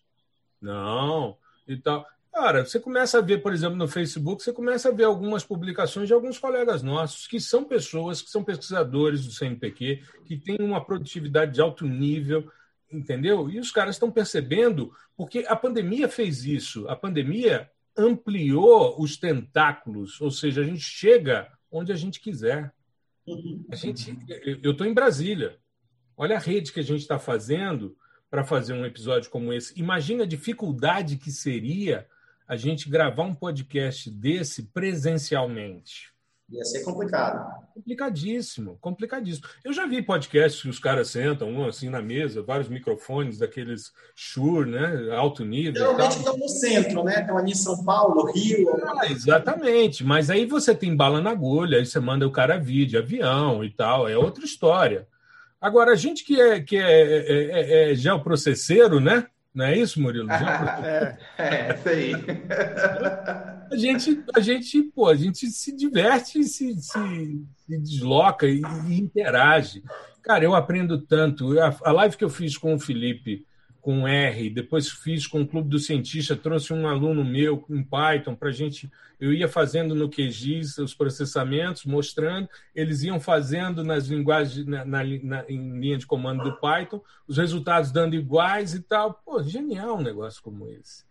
Não, 0.61 1.37
e 1.67 1.77
tal. 1.77 2.07
Cara, 2.35 2.65
você 2.65 2.81
começa 2.81 3.19
a 3.19 3.21
ver, 3.21 3.41
por 3.41 3.53
exemplo, 3.53 3.77
no 3.77 3.87
Facebook, 3.87 4.43
você 4.43 4.51
começa 4.51 4.89
a 4.89 4.91
ver 4.91 5.05
algumas 5.05 5.45
publicações 5.45 6.05
de 6.05 6.13
alguns 6.13 6.37
colegas 6.37 6.83
nossos, 6.83 7.27
que 7.27 7.39
são 7.39 7.63
pessoas, 7.63 8.21
que 8.21 8.29
são 8.29 8.43
pesquisadores 8.43 9.25
do 9.25 9.31
CNPq, 9.31 10.03
que 10.25 10.35
têm 10.35 10.57
uma 10.59 10.83
produtividade 10.83 11.53
de 11.53 11.61
alto 11.61 11.87
nível, 11.87 12.51
entendeu? 12.91 13.49
E 13.49 13.57
os 13.57 13.71
caras 13.71 13.95
estão 13.95 14.11
percebendo, 14.11 14.91
porque 15.15 15.45
a 15.47 15.55
pandemia 15.55 16.09
fez 16.09 16.43
isso. 16.43 16.85
A 16.89 16.95
pandemia 16.95 17.71
ampliou 17.97 19.01
os 19.01 19.15
tentáculos, 19.15 20.19
ou 20.19 20.29
seja, 20.29 20.59
a 20.59 20.65
gente 20.65 20.83
chega 20.83 21.47
onde 21.71 21.93
a 21.93 21.95
gente 21.95 22.19
quiser. 22.19 22.73
A 23.71 23.75
gente, 23.77 24.13
eu 24.61 24.71
estou 24.71 24.85
em 24.85 24.93
Brasília. 24.93 25.57
Olha 26.17 26.35
a 26.35 26.39
rede 26.39 26.73
que 26.73 26.81
a 26.81 26.83
gente 26.83 26.99
está 26.99 27.17
fazendo 27.17 27.95
para 28.29 28.43
fazer 28.43 28.73
um 28.73 28.85
episódio 28.85 29.29
como 29.29 29.53
esse. 29.53 29.79
Imagina 29.79 30.25
a 30.25 30.27
dificuldade 30.27 31.15
que 31.15 31.31
seria 31.31 32.05
a 32.47 32.55
gente 32.55 32.89
gravar 32.89 33.23
um 33.23 33.33
podcast 33.33 34.09
desse 34.09 34.63
presencialmente. 34.63 36.13
Ia 36.47 36.63
ser 36.63 36.83
complicado. 36.83 37.43
Complicadíssimo, 37.73 38.77
complicadíssimo. 38.79 39.47
Eu 39.63 39.73
já 39.73 39.87
vi 39.87 40.01
podcasts 40.03 40.61
que 40.61 40.69
os 40.69 40.77
caras 40.77 41.09
sentam, 41.09 41.49
um 41.49 41.65
assim 41.65 41.89
na 41.89 42.03
mesa, 42.03 42.43
vários 42.43 42.69
microfones 42.69 43.39
daqueles 43.39 43.91
Shure, 44.15 44.69
né? 44.69 45.15
Alto 45.15 45.43
nível. 45.43 45.81
Geralmente 45.81 46.17
estão 46.17 46.37
no 46.37 46.47
centro, 46.47 47.03
né? 47.03 47.21
Estão 47.21 47.37
ali 47.37 47.51
em 47.51 47.55
São 47.55 47.83
Paulo, 47.83 48.31
Rio. 48.31 48.69
Ah, 48.85 49.07
exatamente. 49.09 50.03
Mas 50.03 50.29
aí 50.29 50.45
você 50.45 50.75
tem 50.75 50.95
bala 50.95 51.19
na 51.19 51.31
agulha, 51.31 51.79
aí 51.79 51.85
você 51.85 51.99
manda 51.99 52.27
o 52.27 52.31
cara 52.31 52.59
vir 52.59 52.85
de 52.85 52.95
avião 52.95 53.63
e 53.63 53.71
tal, 53.71 54.07
é 54.07 54.15
outra 54.15 54.45
história. 54.45 55.07
Agora, 55.59 55.93
a 55.93 55.95
gente 55.95 56.23
que 56.23 56.39
é, 56.39 56.59
que 56.59 56.77
é, 56.77 56.81
é, 56.81 57.89
é, 57.89 57.91
é 57.91 57.95
geoprocesseiro, 57.95 58.99
né? 58.99 59.25
Não 59.55 59.63
é 59.65 59.77
isso, 59.77 60.01
Murilo? 60.01 60.29
é, 60.29 61.17
é, 61.37 61.73
isso 61.73 61.89
aí. 61.89 62.11
A 63.71 63.75
gente, 63.77 64.23
a 64.35 64.39
gente, 64.39 64.83
pô, 64.83 65.07
a 65.07 65.15
gente 65.15 65.47
se 65.47 65.75
diverte, 65.75 66.43
se, 66.43 66.75
se, 66.75 67.45
se 67.55 67.79
desloca 67.79 68.47
e, 68.47 68.61
e, 68.87 68.99
interage. 68.99 69.83
Cara, 70.21 70.43
eu 70.43 70.53
aprendo 70.53 71.01
tanto. 71.01 71.59
A, 71.59 71.75
a 71.83 71.91
live 71.91 72.15
que 72.15 72.23
eu 72.23 72.29
fiz 72.29 72.55
com 72.59 72.75
o 72.75 72.79
Felipe 72.79 73.43
com 73.85 74.07
R, 74.07 74.49
depois 74.49 74.89
fiz 74.89 75.27
com 75.27 75.41
o 75.41 75.47
Clube 75.47 75.69
do 75.69 75.77
Cientista, 75.77 76.35
trouxe 76.35 76.73
um 76.73 76.87
aluno 76.87 77.23
meu 77.23 77.63
em 77.69 77.83
Python 77.83 78.33
para 78.33 78.49
a 78.49 78.51
gente. 78.51 78.91
Eu 79.19 79.31
ia 79.31 79.47
fazendo 79.47 79.93
no 79.93 80.09
QGIS 80.09 80.79
os 80.79 80.95
processamentos, 80.95 81.85
mostrando, 81.85 82.49
eles 82.73 83.03
iam 83.03 83.19
fazendo 83.19 83.83
nas 83.83 84.07
linguagens, 84.07 84.65
na, 84.65 84.83
na, 84.83 85.03
na, 85.03 85.45
em 85.47 85.79
linha 85.79 85.99
de 85.99 86.07
comando 86.07 86.43
do 86.43 86.59
Python, 86.59 86.99
os 87.27 87.37
resultados 87.37 87.91
dando 87.91 88.15
iguais 88.15 88.73
e 88.73 88.79
tal. 88.81 89.21
Pô, 89.23 89.43
genial 89.43 89.97
um 89.99 90.01
negócio 90.01 90.41
como 90.41 90.67
esse. 90.67 91.05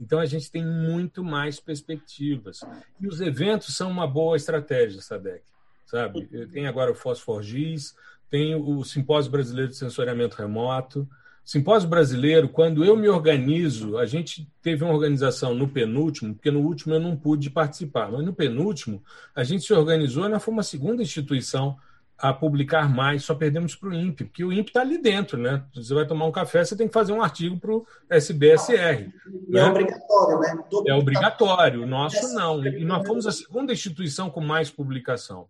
Então 0.00 0.18
a 0.18 0.24
gente 0.24 0.50
tem 0.50 0.64
muito 0.64 1.22
mais 1.22 1.60
perspectivas. 1.60 2.62
E 2.98 3.06
os 3.06 3.20
eventos 3.20 3.76
são 3.76 3.90
uma 3.90 4.06
boa 4.06 4.34
estratégia, 4.34 5.02
Sadek. 5.02 5.42
Sabe? 5.84 6.26
Tem 6.46 6.66
agora 6.66 6.90
o 6.90 6.94
Fosforgis, 6.94 7.94
tem 8.30 8.54
o 8.54 8.82
Simpósio 8.82 9.30
Brasileiro 9.30 9.72
de 9.72 9.76
Sensoriamento 9.76 10.36
Remoto 10.36 11.06
Simpósio 11.48 11.88
brasileiro, 11.88 12.46
quando 12.46 12.84
eu 12.84 12.94
me 12.94 13.08
organizo, 13.08 13.96
a 13.96 14.04
gente 14.04 14.46
teve 14.60 14.84
uma 14.84 14.92
organização 14.92 15.54
no 15.54 15.66
penúltimo, 15.66 16.34
porque 16.34 16.50
no 16.50 16.60
último 16.60 16.92
eu 16.92 17.00
não 17.00 17.16
pude 17.16 17.48
participar, 17.48 18.12
mas 18.12 18.22
no 18.22 18.34
penúltimo 18.34 19.02
a 19.34 19.42
gente 19.42 19.64
se 19.64 19.72
organizou 19.72 20.26
e 20.26 20.28
nós 20.28 20.44
fomos 20.44 20.66
a 20.66 20.68
segunda 20.68 21.02
instituição 21.02 21.78
a 22.18 22.34
publicar 22.34 22.94
mais, 22.94 23.24
só 23.24 23.34
perdemos 23.34 23.74
para 23.74 23.88
o 23.88 23.94
INPE, 23.94 24.24
porque 24.24 24.44
o 24.44 24.52
INPE 24.52 24.68
está 24.68 24.82
ali 24.82 24.98
dentro, 25.00 25.38
né? 25.38 25.64
Você 25.74 25.94
vai 25.94 26.06
tomar 26.06 26.26
um 26.26 26.32
café, 26.32 26.62
você 26.62 26.76
tem 26.76 26.86
que 26.86 26.92
fazer 26.92 27.14
um 27.14 27.22
artigo 27.22 27.58
para 27.58 27.72
o 27.72 27.86
SBSR. 28.10 29.10
E 29.48 29.50
né? 29.50 29.60
é 29.60 29.64
obrigatório, 29.64 30.40
né? 30.40 30.64
Todo 30.68 30.90
é 30.90 30.94
obrigatório, 30.94 31.82
o 31.84 31.86
nosso 31.86 32.34
não. 32.34 32.62
E 32.62 32.84
nós 32.84 33.06
fomos 33.06 33.26
a 33.26 33.32
segunda 33.32 33.72
instituição 33.72 34.28
com 34.28 34.42
mais 34.42 34.68
publicação. 34.70 35.48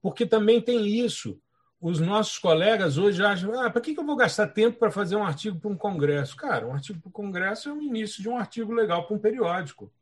Porque 0.00 0.24
também 0.24 0.62
tem 0.62 0.86
isso 0.86 1.38
os 1.80 2.00
nossos 2.00 2.38
colegas 2.38 2.98
hoje 2.98 3.22
acham: 3.24 3.58
ah, 3.60 3.70
para 3.70 3.80
que, 3.80 3.94
que 3.94 4.00
eu 4.00 4.06
vou 4.06 4.16
gastar 4.16 4.48
tempo 4.48 4.78
para 4.78 4.90
fazer 4.90 5.16
um 5.16 5.24
artigo 5.24 5.58
para 5.58 5.70
um 5.70 5.76
congresso? 5.76 6.36
Cara, 6.36 6.66
um 6.66 6.72
artigo 6.72 7.00
para 7.00 7.08
um 7.08 7.12
congresso 7.12 7.68
é 7.68 7.72
o 7.72 7.82
início 7.82 8.22
de 8.22 8.28
um 8.28 8.36
artigo 8.36 8.72
legal 8.72 9.06
para 9.06 9.16
um 9.16 9.18
periódico. 9.18 9.92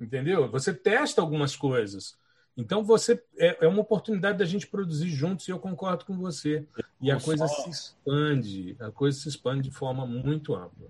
Entendeu? 0.00 0.50
Você 0.50 0.72
testa 0.74 1.20
algumas 1.20 1.54
coisas. 1.54 2.16
Então, 2.56 2.84
você 2.84 3.20
é, 3.36 3.64
é 3.64 3.68
uma 3.68 3.80
oportunidade 3.80 4.38
da 4.38 4.44
gente 4.44 4.66
produzir 4.66 5.08
juntos, 5.10 5.48
e 5.48 5.50
eu 5.50 5.58
concordo 5.58 6.04
com 6.04 6.16
você. 6.16 6.64
E 7.00 7.10
a 7.10 7.20
coisa 7.20 7.48
só... 7.48 7.62
se 7.62 7.70
expande, 7.70 8.76
a 8.80 8.90
coisa 8.90 9.18
se 9.18 9.28
expande 9.28 9.68
de 9.68 9.74
forma 9.74 10.06
muito 10.06 10.54
ampla. 10.54 10.88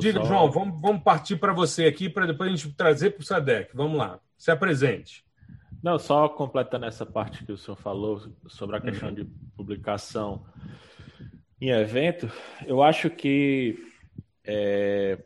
Diga, 0.00 0.20
só... 0.20 0.26
João, 0.26 0.50
vamos, 0.50 0.80
vamos 0.80 1.02
partir 1.02 1.36
para 1.36 1.52
você 1.52 1.86
aqui, 1.86 2.08
para 2.08 2.26
depois 2.26 2.50
a 2.50 2.56
gente 2.56 2.74
trazer 2.74 3.10
para 3.10 3.22
o 3.22 3.24
SADEC. 3.24 3.70
Vamos 3.74 3.98
lá, 3.98 4.18
se 4.36 4.50
apresente. 4.50 5.24
Não, 5.82 5.98
só 5.98 6.28
completando 6.28 6.86
essa 6.86 7.06
parte 7.06 7.44
que 7.44 7.52
o 7.52 7.56
senhor 7.56 7.76
falou 7.76 8.20
sobre 8.48 8.76
a 8.76 8.80
questão 8.80 9.12
de 9.12 9.24
publicação 9.56 10.44
em 11.60 11.70
evento, 11.70 12.30
eu 12.66 12.82
acho 12.82 13.08
que 13.08 13.78
é, 14.44 15.18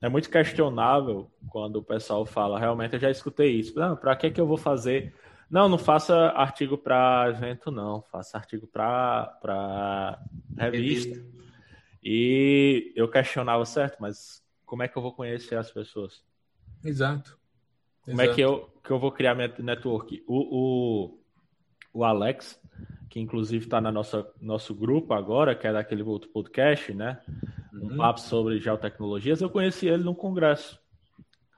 é 0.00 0.08
muito 0.08 0.30
questionável 0.30 1.30
quando 1.48 1.76
o 1.76 1.82
pessoal 1.82 2.26
fala, 2.26 2.58
realmente 2.58 2.94
eu 2.94 3.00
já 3.00 3.10
escutei 3.10 3.52
isso, 3.52 3.78
não, 3.78 3.96
para 3.96 4.16
que, 4.16 4.30
que 4.30 4.40
eu 4.40 4.46
vou 4.46 4.56
fazer? 4.56 5.14
Não, 5.50 5.68
não 5.68 5.78
faça 5.78 6.14
artigo 6.30 6.78
para 6.78 7.28
evento, 7.28 7.70
não, 7.70 8.02
faça 8.02 8.38
artigo 8.38 8.66
para 8.66 10.18
revista. 10.56 11.22
E 12.02 12.92
eu 12.96 13.08
questionava, 13.08 13.64
certo, 13.64 13.98
mas 14.00 14.42
como 14.64 14.82
é 14.82 14.88
que 14.88 14.96
eu 14.96 15.02
vou 15.02 15.12
conhecer 15.12 15.56
as 15.56 15.70
pessoas? 15.70 16.24
Exato. 16.82 17.38
Como 18.04 18.20
Exato. 18.20 18.30
é 18.30 18.34
que 18.34 18.40
eu, 18.40 18.70
que 18.82 18.90
eu 18.90 18.98
vou 18.98 19.12
criar 19.12 19.34
minha 19.34 19.52
network? 19.58 20.22
O, 20.26 21.10
o, 21.14 21.18
o 21.94 22.04
Alex, 22.04 22.60
que 23.08 23.20
inclusive 23.20 23.64
está 23.64 23.80
no 23.80 23.92
nosso 24.40 24.74
grupo 24.74 25.14
agora, 25.14 25.54
que 25.54 25.66
é 25.66 25.72
daquele 25.72 26.02
outro 26.02 26.28
podcast, 26.30 26.92
né? 26.92 27.20
Um 27.72 27.90
uhum. 27.90 27.96
papo 27.96 28.20
sobre 28.20 28.58
geotecnologias, 28.58 29.40
eu 29.40 29.50
conheci 29.50 29.86
ele 29.86 30.02
num 30.04 30.14
congresso. 30.14 30.82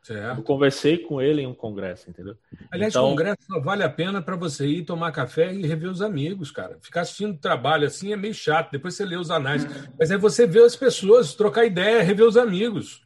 Certo. 0.05 0.39
Eu 0.39 0.45
conversei 0.45 0.99
com 0.99 1.21
ele 1.21 1.41
em 1.41 1.47
um 1.47 1.55
congresso, 1.55 2.11
entendeu? 2.11 2.37
Aliás, 2.71 2.93
então... 2.93 3.09
congresso 3.09 3.39
só 3.47 3.59
vale 3.59 3.83
a 3.83 3.89
pena 3.89 4.21
para 4.21 4.37
você 4.37 4.67
ir 4.67 4.85
tomar 4.85 5.11
café 5.13 5.51
e 5.55 5.67
rever 5.67 5.91
os 5.91 6.03
amigos, 6.03 6.51
cara. 6.51 6.77
Ficar 6.83 7.01
assistindo 7.01 7.39
trabalho 7.39 7.87
assim 7.87 8.13
é 8.13 8.17
meio 8.17 8.35
chato, 8.35 8.71
depois 8.71 8.95
você 8.95 9.05
lê 9.07 9.17
os 9.17 9.31
anais. 9.31 9.65
Mas 9.99 10.11
é 10.11 10.19
você 10.19 10.47
ver 10.47 10.63
as 10.63 10.77
pessoas, 10.77 11.35
trocar 11.35 11.65
ideia, 11.65 12.03
rever 12.03 12.27
os 12.27 12.37
amigos. 12.37 13.04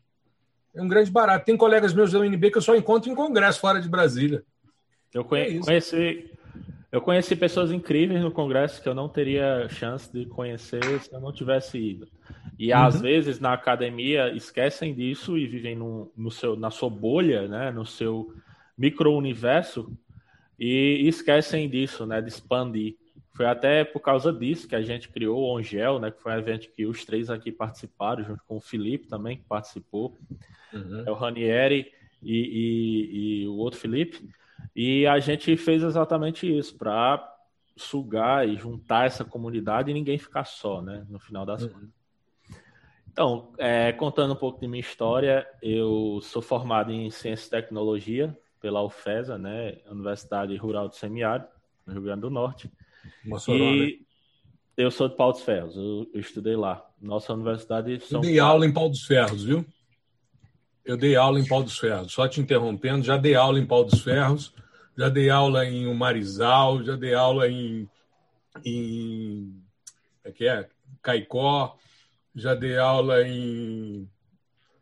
É 0.79 0.83
um 0.83 0.89
grande 0.89 1.11
barato. 1.11 1.45
Tem 1.45 1.57
colegas 1.57 1.93
meus 1.93 2.13
da 2.13 2.21
UNB 2.21 2.51
que 2.51 2.59
eu 2.59 2.63
só 2.63 2.77
encontro 2.77 3.11
em 3.11 3.15
congresso 3.15 3.61
fora 3.61 3.81
de 3.81 3.89
Brasília. 3.89 4.45
Eu 5.13 5.25
conhe 5.25 5.59
é 5.59 5.61
conheci, 5.61 6.31
eu 6.93 7.01
conheci 7.01 7.35
pessoas 7.35 7.73
incríveis 7.73 8.23
no 8.23 8.31
congresso 8.31 8.81
que 8.81 8.89
eu 8.89 8.95
não 8.95 9.09
teria 9.09 9.69
chance 9.69 10.11
de 10.13 10.25
conhecer 10.27 10.83
se 11.01 11.13
eu 11.13 11.21
não 11.21 11.33
tivesse 11.33 11.79
ido. 11.79 12.09
E 12.59 12.73
uhum. 12.73 12.79
às 12.79 13.01
vezes 13.01 13.41
na 13.41 13.53
academia 13.53 14.33
esquecem 14.35 14.95
disso 14.95 15.37
e 15.37 15.47
vivem 15.47 15.75
no, 15.75 16.13
no 16.17 16.31
seu, 16.31 16.57
na 16.57 16.71
sua 16.71 16.89
bolha, 16.89 17.49
né, 17.49 17.71
no 17.71 17.85
seu 17.85 18.33
micro-universo 18.77 19.93
e 20.59 21.07
esquecem 21.09 21.69
disso, 21.69 22.07
né, 22.07 22.23
de 22.23 22.29
expandir. 22.29 22.97
Foi 23.39 23.47
até 23.47 23.85
por 23.85 24.01
causa 24.01 24.33
disso 24.33 24.67
que 24.67 24.75
a 24.75 24.83
gente 24.83 25.09
criou 25.09 25.39
o 25.39 25.57
Ongel, 25.57 26.01
né, 26.01 26.11
que 26.11 26.21
foi 26.21 26.33
um 26.33 26.39
evento 26.39 26.69
que 26.73 26.85
os 26.85 27.05
três 27.05 27.31
aqui 27.31 27.53
participaram, 27.53 28.25
junto 28.25 28.43
com 28.49 28.57
o 28.57 28.61
Felipe 28.61 29.07
também, 29.07 29.37
que 29.37 29.45
participou, 29.45 30.19
uhum. 30.73 31.05
é 31.07 31.11
o 31.13 31.15
Ranieri 31.15 31.93
e, 32.21 32.35
e, 32.35 33.43
e 33.45 33.47
o 33.47 33.55
outro 33.55 33.79
Felipe. 33.79 34.29
E 34.75 35.07
a 35.07 35.21
gente 35.21 35.57
fez 35.57 35.85
exatamente 35.85 36.53
isso, 36.53 36.77
para 36.77 37.33
sugar 37.77 38.49
e 38.49 38.57
juntar 38.57 39.07
essa 39.07 39.25
comunidade 39.25 39.89
e 39.89 39.95
ninguém 39.95 40.19
ficar 40.19 40.45
só, 40.45 40.83
né, 40.83 41.07
no 41.09 41.21
final 41.21 41.47
das 41.47 41.63
uhum. 41.63 41.69
contas. 41.69 41.89
Então, 43.13 43.53
é, 43.57 43.93
contando 43.93 44.33
um 44.33 44.37
pouco 44.37 44.61
de 44.61 44.67
minha 44.67 44.81
história, 44.81 45.47
eu 45.63 46.19
sou 46.25 46.43
formado 46.43 46.91
em 46.91 47.09
Ciência 47.09 47.47
e 47.47 47.51
Tecnologia 47.51 48.37
pela 48.61 48.83
UFESA, 48.83 49.39
né, 49.39 49.79
Universidade 49.89 50.57
Rural 50.57 50.89
do 50.89 50.97
Semiárido, 50.97 51.57
no 51.89 51.95
Rio 51.95 52.03
Grande 52.03 52.21
do 52.21 52.31
Norte. 52.31 52.71
Mossoró, 53.25 53.57
e 53.57 53.99
né? 53.99 54.05
eu 54.77 54.91
sou 54.91 55.09
de 55.09 55.17
Pau 55.17 55.33
dos 55.33 55.43
Ferros, 55.43 55.77
eu, 55.77 56.09
eu 56.13 56.21
estudei 56.21 56.55
lá. 56.55 56.87
Nossa 57.01 57.33
universidade... 57.33 57.99
São 58.01 58.19
eu 58.19 58.23
dei 58.23 58.37
quatro... 58.37 58.53
aula 58.53 58.67
em 58.67 58.73
Pau 58.73 58.89
dos 58.89 59.05
Ferros, 59.05 59.45
viu? 59.45 59.65
Eu 60.85 60.97
dei 60.97 61.17
aula 61.17 61.41
em 61.41 61.47
Pau 61.47 61.63
dos 61.63 61.79
Ferros. 61.79 62.13
Só 62.13 62.29
te 62.29 62.41
interrompendo, 62.41 63.05
já 63.05 63.17
dei 63.17 63.35
aula 63.35 63.59
em 63.59 63.67
Pau 63.67 63.85
dos 63.85 64.01
Ferros, 64.01 64.55
já 64.97 65.09
dei 65.09 65.31
aula 65.31 65.67
em 65.67 65.93
Marizal, 65.95 66.83
já 66.83 66.97
dei 66.97 67.15
aula 67.15 67.49
em... 67.49 67.89
em... 68.65 69.63
É 70.25 70.31
que 70.31 70.47
é? 70.47 70.69
Caicó, 71.03 71.77
já 72.35 72.55
dei 72.55 72.79
aula 72.79 73.27
em 73.27 74.09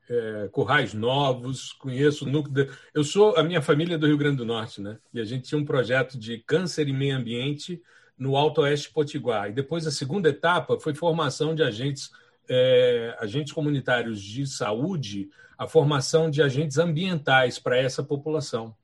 é, 0.08 0.48
Currais 0.52 0.94
Novos, 0.94 1.72
conheço 1.72 2.24
o 2.24 2.30
núcleo. 2.30 2.66
De... 2.66 2.72
Eu 2.94 3.04
sou 3.04 3.36
a 3.36 3.42
minha 3.42 3.62
família 3.62 3.94
é 3.94 3.98
do 3.98 4.06
Rio 4.06 4.18
Grande 4.18 4.38
do 4.38 4.44
Norte, 4.44 4.80
né? 4.80 4.98
E 5.12 5.20
a 5.20 5.24
gente 5.24 5.48
tinha 5.48 5.60
um 5.60 5.64
projeto 5.64 6.18
de 6.18 6.38
câncer 6.38 6.88
e 6.88 6.92
meio 6.92 7.16
ambiente 7.16 7.82
no 8.18 8.36
Alto 8.36 8.62
Oeste 8.62 8.90
Potiguar. 8.90 9.50
E 9.50 9.52
depois 9.52 9.86
a 9.86 9.90
segunda 9.90 10.28
etapa 10.28 10.78
foi 10.78 10.94
formação 10.94 11.54
de 11.54 11.62
agentes 11.62 12.10
é, 12.48 13.16
agentes 13.18 13.52
comunitários 13.52 14.22
de 14.22 14.46
saúde, 14.46 15.28
a 15.58 15.66
formação 15.66 16.30
de 16.30 16.42
agentes 16.42 16.78
ambientais 16.78 17.58
para 17.58 17.76
essa 17.76 18.02
população. 18.02 18.74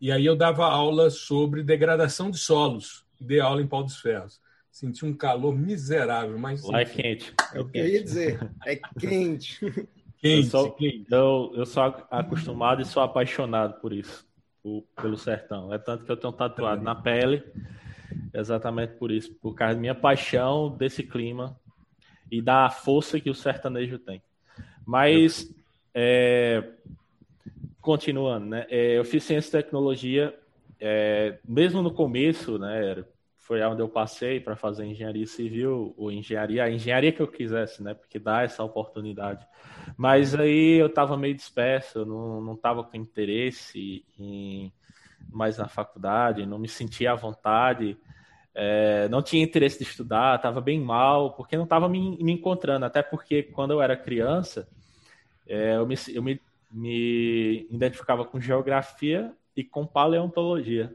E 0.00 0.12
aí 0.12 0.24
eu 0.24 0.36
dava 0.36 0.66
aula 0.66 1.10
sobre 1.10 1.62
degradação 1.62 2.30
de 2.30 2.38
solos, 2.38 3.04
dei 3.20 3.40
aula 3.40 3.62
em 3.62 3.66
Pau 3.66 3.82
dos 3.82 3.98
Ferros. 3.98 4.40
Senti 4.70 5.04
um 5.04 5.12
calor 5.12 5.56
miserável, 5.56 6.38
mas. 6.38 6.62
Lá 6.62 6.82
é 6.82 6.84
quente. 6.84 7.34
É 7.52 7.60
o 7.60 7.68
que 7.68 7.78
eu 7.78 7.88
ia 7.88 8.04
dizer. 8.04 8.38
É 8.64 8.76
quente. 8.76 9.58
Quente, 10.20 10.44
eu 10.44 10.50
sou. 10.50 10.76
Eu, 11.10 11.52
eu 11.54 11.66
sou 11.66 11.82
acostumado 12.10 12.82
e 12.82 12.84
sou 12.84 13.02
apaixonado 13.02 13.80
por 13.80 13.92
isso, 13.92 14.26
por, 14.62 14.84
pelo 15.00 15.16
sertão. 15.16 15.72
É 15.72 15.78
tanto 15.78 16.04
que 16.04 16.12
eu 16.12 16.16
tenho 16.16 16.32
tatuado 16.32 16.82
na 16.82 16.94
pele, 16.94 17.42
exatamente 18.32 18.94
por 18.94 19.10
isso, 19.10 19.34
por 19.34 19.54
causa 19.54 19.74
da 19.74 19.80
minha 19.80 19.94
paixão 19.94 20.70
desse 20.70 21.02
clima 21.02 21.58
e 22.30 22.42
da 22.42 22.68
força 22.70 23.20
que 23.20 23.30
o 23.30 23.34
sertanejo 23.34 23.98
tem. 23.98 24.22
Mas, 24.86 25.52
é, 25.94 26.72
continuando, 27.80 28.46
né? 28.46 28.66
É, 28.68 28.98
eu 28.98 29.04
fiz 29.04 29.24
ciência 29.24 29.48
e 29.48 29.62
tecnologia, 29.62 30.38
é, 30.80 31.38
mesmo 31.46 31.82
no 31.82 31.92
começo, 31.92 32.58
né? 32.58 33.04
Foi 33.48 33.62
onde 33.62 33.80
eu 33.80 33.88
passei 33.88 34.38
para 34.38 34.54
fazer 34.54 34.84
engenharia 34.84 35.26
civil 35.26 35.94
ou 35.96 36.12
engenharia, 36.12 36.64
a 36.64 36.70
engenharia 36.70 37.10
que 37.10 37.22
eu 37.22 37.26
quisesse, 37.26 37.82
né? 37.82 37.94
Porque 37.94 38.18
dá 38.18 38.42
essa 38.42 38.62
oportunidade. 38.62 39.46
Mas 39.96 40.34
aí 40.34 40.74
eu 40.74 40.88
estava 40.88 41.16
meio 41.16 41.34
disperso, 41.34 42.00
eu 42.00 42.04
não 42.04 42.52
estava 42.52 42.84
com 42.84 42.94
interesse 42.94 44.04
em 44.18 44.70
mais 45.30 45.56
na 45.56 45.66
faculdade, 45.66 46.44
não 46.44 46.58
me 46.58 46.68
sentia 46.68 47.12
à 47.12 47.14
vontade, 47.14 47.96
é, 48.54 49.08
não 49.08 49.22
tinha 49.22 49.42
interesse 49.42 49.78
de 49.78 49.84
estudar, 49.84 50.36
estava 50.36 50.60
bem 50.60 50.78
mal, 50.78 51.32
porque 51.32 51.56
não 51.56 51.64
estava 51.64 51.88
me, 51.88 52.22
me, 52.22 52.32
encontrando. 52.32 52.84
Até 52.84 53.02
porque 53.02 53.42
quando 53.42 53.70
eu 53.70 53.80
era 53.80 53.96
criança, 53.96 54.68
é, 55.46 55.76
eu, 55.76 55.86
me, 55.86 55.94
eu 56.12 56.22
me, 56.22 56.38
me 56.70 57.66
identificava 57.70 58.26
com 58.26 58.38
geografia 58.38 59.32
e 59.56 59.64
com 59.64 59.86
paleontologia 59.86 60.94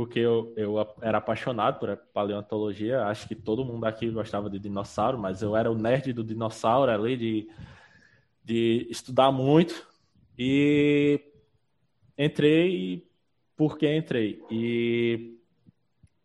porque 0.00 0.18
eu, 0.18 0.50
eu 0.56 0.76
era 1.02 1.18
apaixonado 1.18 1.78
por 1.78 1.94
paleontologia. 1.94 3.04
Acho 3.04 3.28
que 3.28 3.34
todo 3.34 3.66
mundo 3.66 3.84
aqui 3.84 4.08
gostava 4.08 4.48
de 4.48 4.58
dinossauro, 4.58 5.18
mas 5.18 5.42
eu 5.42 5.54
era 5.54 5.70
o 5.70 5.74
nerd 5.74 6.14
do 6.14 6.24
dinossauro 6.24 6.90
ali, 6.90 7.18
de, 7.18 7.50
de 8.42 8.86
estudar 8.88 9.30
muito. 9.30 9.86
E 10.38 11.20
entrei 12.16 13.06
porque 13.54 13.94
entrei. 13.94 14.42
E 14.50 15.38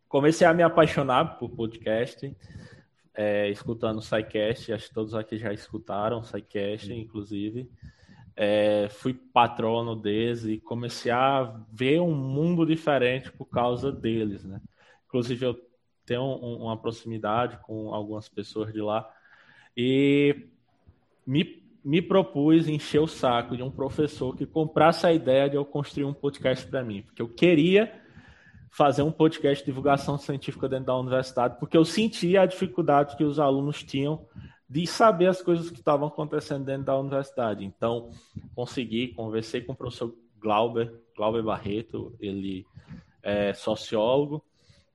comecei 0.08 0.48
a 0.48 0.54
me 0.54 0.64
apaixonar 0.64 1.38
por 1.38 1.50
podcast, 1.50 2.34
é, 3.14 3.50
escutando 3.50 3.98
o 3.98 4.02
SciCast. 4.02 4.72
Acho 4.72 4.88
que 4.88 4.94
todos 4.94 5.14
aqui 5.14 5.38
já 5.38 5.52
escutaram 5.52 6.22
o 6.22 6.24
SciCast, 6.24 6.94
inclusive 6.94 7.70
é, 8.36 8.90
fui 8.90 9.14
patrono 9.14 9.96
deles 9.96 10.44
e 10.46 10.60
comecei 10.60 11.12
a 11.12 11.56
ver 11.72 12.02
um 12.02 12.14
mundo 12.14 12.66
diferente 12.66 13.32
por 13.32 13.46
causa 13.46 13.92
deles, 13.92 14.44
né? 14.44 14.62
Inclusive 15.08 15.46
eu 15.46 15.60
tenho 16.06 16.22
um, 16.22 16.64
uma 16.64 16.78
proximidade 16.78 17.58
com 17.64 17.94
algumas 17.94 18.28
pessoas 18.28 18.74
de 18.74 18.82
lá 18.82 19.10
e 19.76 20.48
me, 21.26 21.64
me 21.84 22.02
propus 22.02 22.68
encher 22.68 23.00
o 23.00 23.08
saco 23.08 23.56
de 23.56 23.64
um 23.64 23.72
professor 23.72 24.36
que 24.36 24.46
comprasse 24.46 25.08
a 25.08 25.14
ideia 25.14 25.50
de 25.50 25.56
eu 25.56 25.66
construir 25.66 26.06
um 26.06 26.14
podcast 26.14 26.68
para 26.68 26.84
mim, 26.84 27.02
porque 27.04 27.22
eu 27.22 27.30
queria 27.30 28.02
fazer 28.70 29.04
um 29.04 29.12
podcast 29.12 29.64
de 29.64 29.72
divulgação 29.72 30.18
científica 30.18 30.68
dentro 30.68 30.88
da 30.88 30.98
universidade, 30.98 31.56
porque 31.60 31.78
eu 31.78 31.86
sentia 31.86 32.42
a 32.42 32.46
dificuldade 32.46 33.16
que 33.16 33.24
os 33.24 33.40
alunos 33.40 33.82
tinham 33.82 34.28
de 34.70 34.86
saber 34.88 35.28
as 35.28 35.42
coisas 35.42 35.70
que 35.70 35.80
estavam 35.80 36.08
acontecendo 36.08 36.66
dentro 36.66 36.86
da 36.86 36.98
universidade. 36.98 37.64
Então, 37.64 38.10
consegui, 38.56 39.10
conversei 39.10 39.62
com 39.62 39.74
o 39.74 39.76
professor 39.76 40.16
Glauber, 40.40 40.94
Glauber 41.16 41.44
Barreto, 41.44 42.16
ele 42.20 42.66
é 43.22 43.54
sociólogo, 43.54 44.44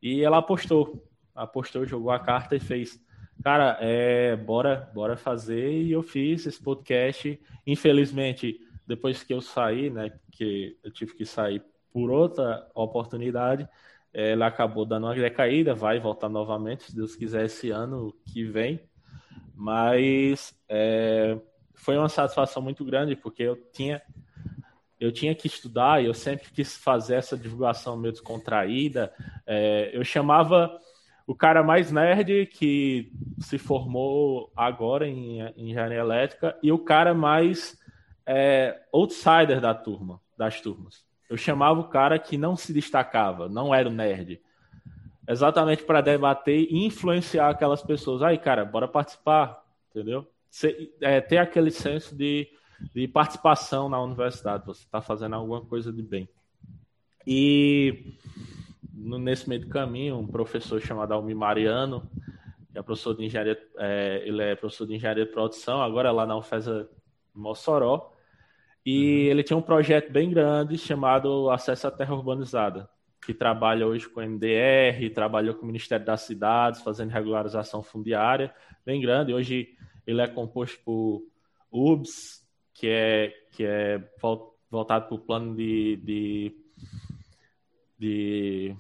e 0.03 0.23
ela 0.23 0.39
apostou, 0.39 1.05
apostou, 1.35 1.87
jogou 1.87 2.11
a 2.11 2.19
carta 2.19 2.57
e 2.57 2.61
fez, 2.61 3.01
cara, 3.43 3.77
é, 3.81 4.37
bora, 4.37 4.91
bora 4.95 5.17
fazer, 5.17 5.83
e 5.83 5.93
eu 5.93 6.03
fiz 6.03 6.47
esse 6.47 6.63
podcast. 6.63 7.41
Infelizmente, 7.67 8.61
depois 8.87 9.23
que 9.23 9.33
eu 9.33 9.41
saí, 9.41 9.91
né, 9.91 10.13
que 10.33 10.77
eu 10.83 10.91
tive 10.91 11.15
que 11.15 11.25
sair 11.25 11.63
por 11.93 12.11
outra 12.11 12.69
oportunidade, 12.75 13.69
ela 14.13 14.47
acabou 14.47 14.85
dando 14.85 15.07
uma 15.07 15.15
decaída, 15.15 15.75
vai 15.75 16.01
voltar 16.01 16.29
novamente, 16.29 16.85
se 16.85 16.97
Deus 16.97 17.15
quiser, 17.15 17.45
esse 17.45 17.71
ano 17.71 18.13
que 18.27 18.45
vem. 18.45 18.81
Mas 19.55 20.55
é, 20.69 21.39
foi 21.75 21.97
uma 21.97 22.09
satisfação 22.09 22.63
muito 22.63 22.85
grande, 22.85 23.17
porque 23.17 23.43
eu 23.43 23.57
tinha, 23.73 24.03
eu 24.99 25.13
tinha 25.13 25.35
que 25.35 25.47
estudar 25.47 26.03
e 26.03 26.07
eu 26.07 26.15
sempre 26.15 26.51
quis 26.51 26.77
fazer 26.77 27.17
essa 27.17 27.37
divulgação 27.37 27.97
meio 27.97 28.13
descontraída. 28.13 29.13
É, 29.47 29.91
eu 29.93 30.05
chamava 30.05 30.79
o 31.27 31.35
cara 31.35 31.63
mais 31.63 31.93
nerd 31.93 32.47
que 32.47 33.13
se 33.39 33.57
formou 33.57 34.53
agora 34.57 35.07
em, 35.07 35.41
em 35.41 35.71
engenharia 35.71 35.99
elétrica 35.99 36.59
e 36.63 36.73
o 36.73 36.79
cara 36.79 37.15
mais 37.15 37.79
é, 38.27 38.81
outsider 38.93 39.61
da 39.61 39.75
turma, 39.75 40.21
das 40.37 40.61
turmas. 40.61 41.05
Eu 41.29 41.37
chamava 41.37 41.81
o 41.81 41.89
cara 41.89 42.19
que 42.19 42.37
não 42.37 42.57
se 42.57 42.73
destacava, 42.73 43.49
não 43.49 43.75
era 43.75 43.89
o 43.89 43.93
nerd 43.93 44.41
exatamente 45.29 45.85
para 45.85 46.01
debater 46.01 46.67
e 46.71 46.87
influenciar 46.87 47.51
aquelas 47.51 47.83
pessoas. 47.83 48.23
Aí, 48.23 48.39
cara, 48.39 48.65
bora 48.65 48.89
participar, 48.89 49.63
entendeu? 49.91 50.27
É, 51.01 51.21
ter 51.21 51.39
aquele 51.39 51.71
senso 51.71 52.17
de, 52.17 52.49
de 52.95 53.07
participação 53.07 53.89
na 53.89 54.03
universidade, 54.03 54.67
você 54.67 54.83
está 54.83 55.01
fazendo 55.01 55.35
alguma 55.37 55.61
coisa 55.61 55.93
de 55.93 56.03
bem. 56.03 56.29
E 57.27 58.17
nesse 58.93 59.49
meio 59.49 59.63
do 59.63 59.69
caminho, 59.69 60.19
um 60.19 60.27
professor 60.27 60.81
chamado 60.81 61.13
Almi 61.13 61.35
Mariano, 61.35 62.11
que 62.73 62.79
é 62.79 62.83
professor 62.83 63.15
de 63.15 63.25
engenharia, 63.25 63.61
é, 63.79 64.23
ele 64.25 64.43
é 64.43 64.55
professor 64.55 64.87
de 64.87 64.95
engenharia 64.95 65.25
de 65.25 65.33
produção, 65.33 65.83
agora 65.83 66.11
lá 66.11 66.27
na 66.27 66.37
UFESA 66.37 66.89
Mossoró, 67.35 68.13
E 68.85 69.27
ele 69.29 69.43
tinha 69.43 69.57
um 69.57 69.63
projeto 69.63 70.11
bem 70.11 70.31
grande 70.31 70.79
chamado 70.79 71.51
Acesso 71.51 71.87
à 71.87 71.91
Terra 71.91 72.15
Urbanizada, 72.15 72.89
que 73.25 73.35
trabalha 73.35 73.87
hoje 73.87 74.09
com 74.09 74.21
MDR, 74.21 75.11
trabalhou 75.15 75.55
com 75.55 75.63
o 75.63 75.67
Ministério 75.67 76.05
das 76.05 76.23
Cidades, 76.23 76.81
fazendo 76.81 77.11
regularização 77.11 77.83
fundiária, 77.83 78.55
bem 78.85 79.01
grande. 79.01 79.35
Hoje 79.35 79.77
ele 80.07 80.21
é 80.21 80.27
composto 80.27 80.79
por 80.85 81.23
UBS, 81.71 82.45
que 82.73 82.89
é, 82.89 83.33
que 83.53 83.65
é 83.65 84.03
voltado 84.71 85.07
para 85.07 85.15
o 85.15 85.19
plano 85.19 85.55
de, 85.55 85.97
de, 85.97 86.57
de 87.99 88.77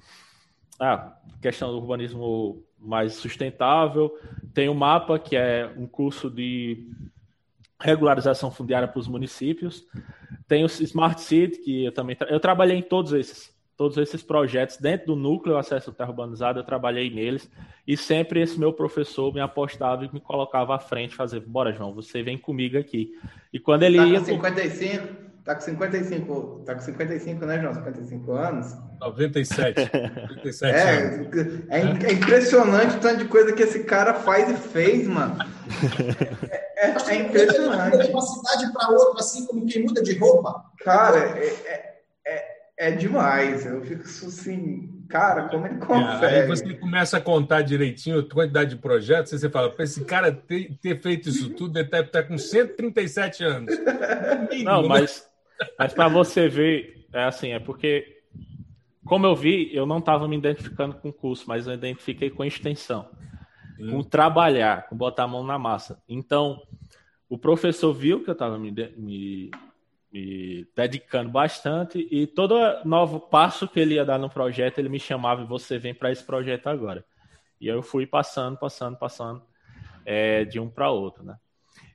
ah, 0.79 1.17
questão 1.43 1.71
do 1.71 1.77
urbanismo 1.77 2.65
mais 2.79 3.15
sustentável. 3.15 4.11
Tem 4.55 4.69
o 4.69 4.75
MAPA, 4.75 5.19
que 5.19 5.37
é 5.37 5.73
um 5.77 5.87
curso 5.87 6.31
de 6.31 6.89
regularização 7.79 8.51
fundiária 8.51 8.89
para 8.89 8.99
os 8.99 9.07
municípios. 9.07 9.87
Tem 10.49 10.65
o 10.65 10.67
Smart 10.67 11.21
City, 11.21 11.59
que 11.61 11.85
eu 11.85 11.93
também 11.93 12.17
tra 12.17 12.29
eu 12.29 12.41
trabalhei 12.41 12.77
em 12.77 12.83
todos 12.83 13.13
esses, 13.13 13.55
todos 13.81 13.97
esses 13.97 14.23
projetos 14.23 14.77
dentro 14.77 15.07
do 15.07 15.17
núcleo 15.17 15.57
acesso 15.57 15.89
à 15.89 15.93
terra 15.95 16.11
urbanizada, 16.11 16.61
eu 16.61 16.65
trabalhei 16.65 17.09
neles 17.09 17.51
e 17.89 17.97
sempre 17.97 18.43
esse 18.43 18.61
meu 18.61 18.75
professor 18.75 19.33
me 19.33 19.41
apostava 19.41 20.05
e 20.05 20.11
me 20.13 20.21
colocava 20.21 20.77
à 20.77 20.79
frente, 20.79 21.17
fazer, 21.17 21.41
bora 21.41 21.73
João, 21.73 21.95
você 21.95 22.23
vem 22.23 22.37
comigo 22.37 22.77
aqui. 22.77 23.11
E 23.51 23.59
quando 23.59 23.85
ele 23.85 23.97
tá 23.97 24.05
ia 24.05 24.21
55 24.21 25.31
Tá 25.43 25.55
com 25.55 25.63
55, 25.63 26.63
tá 26.67 26.75
com 26.75 26.83
55, 26.83 27.47
né, 27.47 27.59
João? 27.59 27.73
55 27.73 28.33
anos? 28.33 28.77
97. 29.01 29.91
97 30.29 30.65
é, 30.65 31.79
é, 31.79 31.81
é, 31.81 32.13
impressionante 32.13 32.97
o 32.97 33.01
tanto 33.01 33.21
de 33.21 33.25
coisa 33.25 33.55
que 33.55 33.63
esse 33.63 33.85
cara 33.85 34.13
faz 34.13 34.51
e 34.51 34.57
fez, 34.69 35.09
mano. 35.09 35.39
É, 36.51 36.91
é, 36.91 36.95
é 37.09 37.15
impressionante. 37.15 37.97
De 37.97 38.11
uma 38.11 38.21
cidade 38.21 38.71
para 38.75 38.91
outra, 38.91 39.21
assim 39.21 39.47
como 39.47 39.67
quem 39.67 39.85
muda 39.85 40.03
de 40.03 40.19
roupa. 40.19 40.63
Cara, 40.85 41.19
é, 41.19 41.91
é, 42.27 42.60
é, 42.81 42.89
é 42.89 42.91
demais. 42.93 43.67
Eu 43.67 43.83
fico 43.83 44.03
assim, 44.03 45.05
cara, 45.09 45.49
como 45.49 45.67
ele 45.67 45.79
consegue? 45.79 46.25
É, 46.25 46.43
aí 46.43 46.47
você 46.47 46.75
começa 46.75 47.19
a 47.19 47.21
contar 47.21 47.63
direitinho 47.63 48.21
a 48.21 48.29
quantidade 48.29 48.71
de 48.71 48.77
projetos, 48.77 49.33
e 49.33 49.39
você 49.39 49.51
fala, 49.51 49.71
para 49.71 49.85
esse 49.85 50.05
cara 50.05 50.33
ter, 50.33 50.79
ter, 50.81 51.01
feito 51.01 51.29
isso 51.29 51.51
tudo, 51.51 51.79
ele 51.79 51.89
deve 51.89 52.07
estar 52.07 52.23
com 52.23 52.39
137 52.39 53.45
anos. 53.45 53.75
Não, 54.65 54.87
mas 54.89 55.31
mas 55.79 55.93
para 55.93 56.09
você 56.09 56.49
ver, 56.49 57.07
é 57.13 57.25
assim, 57.25 57.53
é 57.53 57.59
porque, 57.59 58.23
como 59.05 59.27
eu 59.27 59.35
vi, 59.35 59.75
eu 59.75 59.87
não 59.87 59.99
estava 59.99 60.27
me 60.27 60.37
identificando 60.37 60.95
com 60.97 61.09
o 61.09 61.13
curso, 61.13 61.45
mas 61.47 61.67
eu 61.67 61.75
identifiquei 61.75 62.31
com 62.31 62.45
extensão, 62.45 63.09
hum. 63.79 63.91
com 63.91 64.03
trabalhar, 64.03 64.89
com 64.89 64.97
botar 64.97 65.25
a 65.25 65.29
mão 65.29 65.45
na 65.45 65.59
massa. 65.59 66.03
Então, 66.09 66.61
o 67.29 67.39
professor 67.39 67.93
viu 67.93 68.23
que 68.23 68.31
eu 68.31 68.33
estava 68.33 68.59
me, 68.59 68.71
me, 68.97 69.51
me, 70.13 70.67
dedicando 70.75 71.31
bastante 71.31 72.07
e 72.11 72.27
todo 72.27 72.57
novo 72.85 73.21
passo 73.21 73.69
que 73.69 73.79
ele 73.79 73.95
ia 73.95 74.05
dar 74.05 74.19
no 74.19 74.31
projeto, 74.31 74.79
ele 74.79 74.89
me 74.89 74.99
chamava 74.99 75.43
e 75.43 75.47
você 75.47 75.79
vem 75.79 75.95
para 75.95 76.11
esse 76.11 76.25
projeto 76.25 76.67
agora. 76.69 77.05
E 77.61 77.67
eu 77.67 77.83
fui 77.83 78.07
passando, 78.07 78.57
passando, 78.57 78.97
passando 78.97 79.43
é, 80.05 80.45
de 80.45 80.59
um 80.59 80.69
para 80.69 80.91
outro, 80.91 81.23
né? 81.23 81.37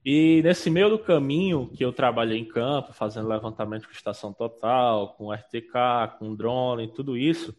E 0.06 0.42
nesse 0.44 0.70
meio 0.70 0.90
do 0.90 1.00
caminho 1.00 1.68
que 1.76 1.84
eu 1.84 1.92
trabalhei 1.92 2.38
em 2.38 2.46
campo, 2.46 2.94
fazendo 2.94 3.28
levantamento 3.28 3.88
de 3.88 3.96
estação 3.96 4.32
total, 4.32 5.16
com 5.16 5.34
RTK, 5.34 6.20
com 6.20 6.36
drone, 6.36 6.94
tudo 6.94 7.18
isso, 7.18 7.56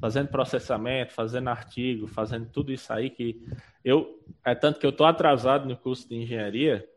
fazendo 0.00 0.28
processamento, 0.28 1.12
fazendo 1.12 1.48
artigo, 1.48 2.06
fazendo 2.06 2.48
tudo 2.48 2.72
isso 2.72 2.92
aí 2.92 3.10
que 3.10 3.44
eu 3.84 4.20
é 4.44 4.54
tanto 4.54 4.78
que 4.78 4.86
eu 4.86 4.90
estou 4.90 5.06
atrasado 5.06 5.68
no 5.68 5.76
curso 5.76 6.08
de 6.08 6.14
engenharia, 6.14 6.88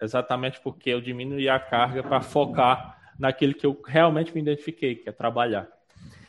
exatamente 0.00 0.60
porque 0.60 0.90
eu 0.90 1.00
diminuí 1.00 1.48
a 1.48 1.58
carga 1.58 2.02
para 2.02 2.20
focar 2.20 3.12
naquilo 3.18 3.54
que 3.54 3.66
eu 3.66 3.80
realmente 3.84 4.34
me 4.34 4.40
identifiquei, 4.40 4.96
que 4.96 5.08
é 5.08 5.12
trabalhar. 5.12 5.68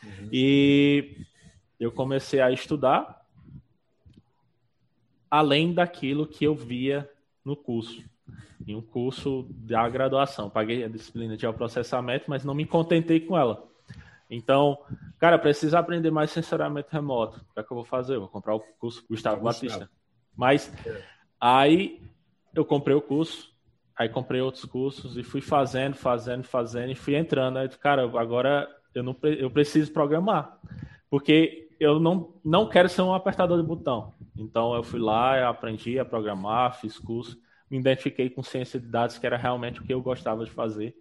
Uhum. 0.03 0.30
E 0.32 1.26
eu 1.80 1.91
comecei 1.91 2.41
a 2.41 2.51
estudar 2.51 3.22
além 5.30 5.74
daquilo 5.74 6.28
que 6.28 6.43
eu 6.43 6.53
via 6.53 7.09
no 7.45 7.55
curso 7.55 8.03
em 8.67 8.76
um 8.76 8.82
curso 8.82 9.47
da 9.49 9.88
graduação. 9.89 10.49
Paguei 10.49 10.84
a 10.84 10.88
disciplina 10.88 11.36
de 11.36 11.51
processamento, 11.53 12.26
mas 12.28 12.43
não 12.43 12.53
me 12.53 12.65
contentei 12.65 13.19
com 13.19 13.38
ela. 13.38 13.67
Então, 14.30 14.78
cara, 15.19 15.38
preciso 15.38 15.76
aprender 15.78 16.09
mais 16.09 16.32
sensoriamento 16.32 16.89
remoto. 16.91 17.39
O 17.49 17.53
que 17.53 17.59
é 17.59 17.63
que 17.63 17.72
eu 17.72 17.76
vou 17.76 17.84
fazer? 17.84 18.15
Eu 18.15 18.22
vou 18.22 18.30
comprar 18.30 18.55
o 18.55 18.59
curso 18.80 19.03
Gustavo 19.09 19.41
Batista. 19.41 19.89
Mas 20.36 20.72
aí 21.39 22.01
eu 22.53 22.63
comprei 22.63 22.95
o 22.95 23.01
curso, 23.01 23.51
aí 23.96 24.10
comprei 24.10 24.42
outros 24.42 24.66
cursos 24.66 25.18
e 25.18 25.24
fui 25.24 25.42
fazendo, 25.42 25.96
fazendo, 25.96 26.44
fazendo 26.44 26.92
e 26.92 26.96
fui 26.96 27.16
entrando. 27.16 27.58
Aí, 27.58 27.70
cara, 27.70 28.04
agora 28.20 28.68
eu 28.94 29.04
não 29.04 29.16
eu 29.24 29.50
preciso 29.50 29.92
programar. 29.92 30.58
Porque 31.10 31.70
eu 31.80 32.00
não, 32.00 32.34
não 32.44 32.70
quero 32.70 32.88
ser 32.88 33.02
um 33.02 33.14
apertador 33.14 33.60
de 33.62 33.68
botão. 33.68 34.14
Então 34.38 34.74
eu 34.74 34.84
fui 34.84 35.00
lá, 35.00 35.38
eu 35.38 35.48
aprendi 35.48 36.00
a 36.00 36.06
programar, 36.06 36.80
fiz 36.80 36.98
curso 36.98 37.38
me 37.72 37.80
identifiquei 37.80 38.30
com 38.30 38.44
ciência 38.44 38.78
de 38.78 38.86
dados, 38.86 39.18
que 39.18 39.26
era 39.26 39.38
realmente 39.38 39.80
o 39.80 39.84
que 39.84 39.94
eu 39.94 40.02
gostava 40.02 40.44
de 40.44 40.52
fazer, 40.52 40.94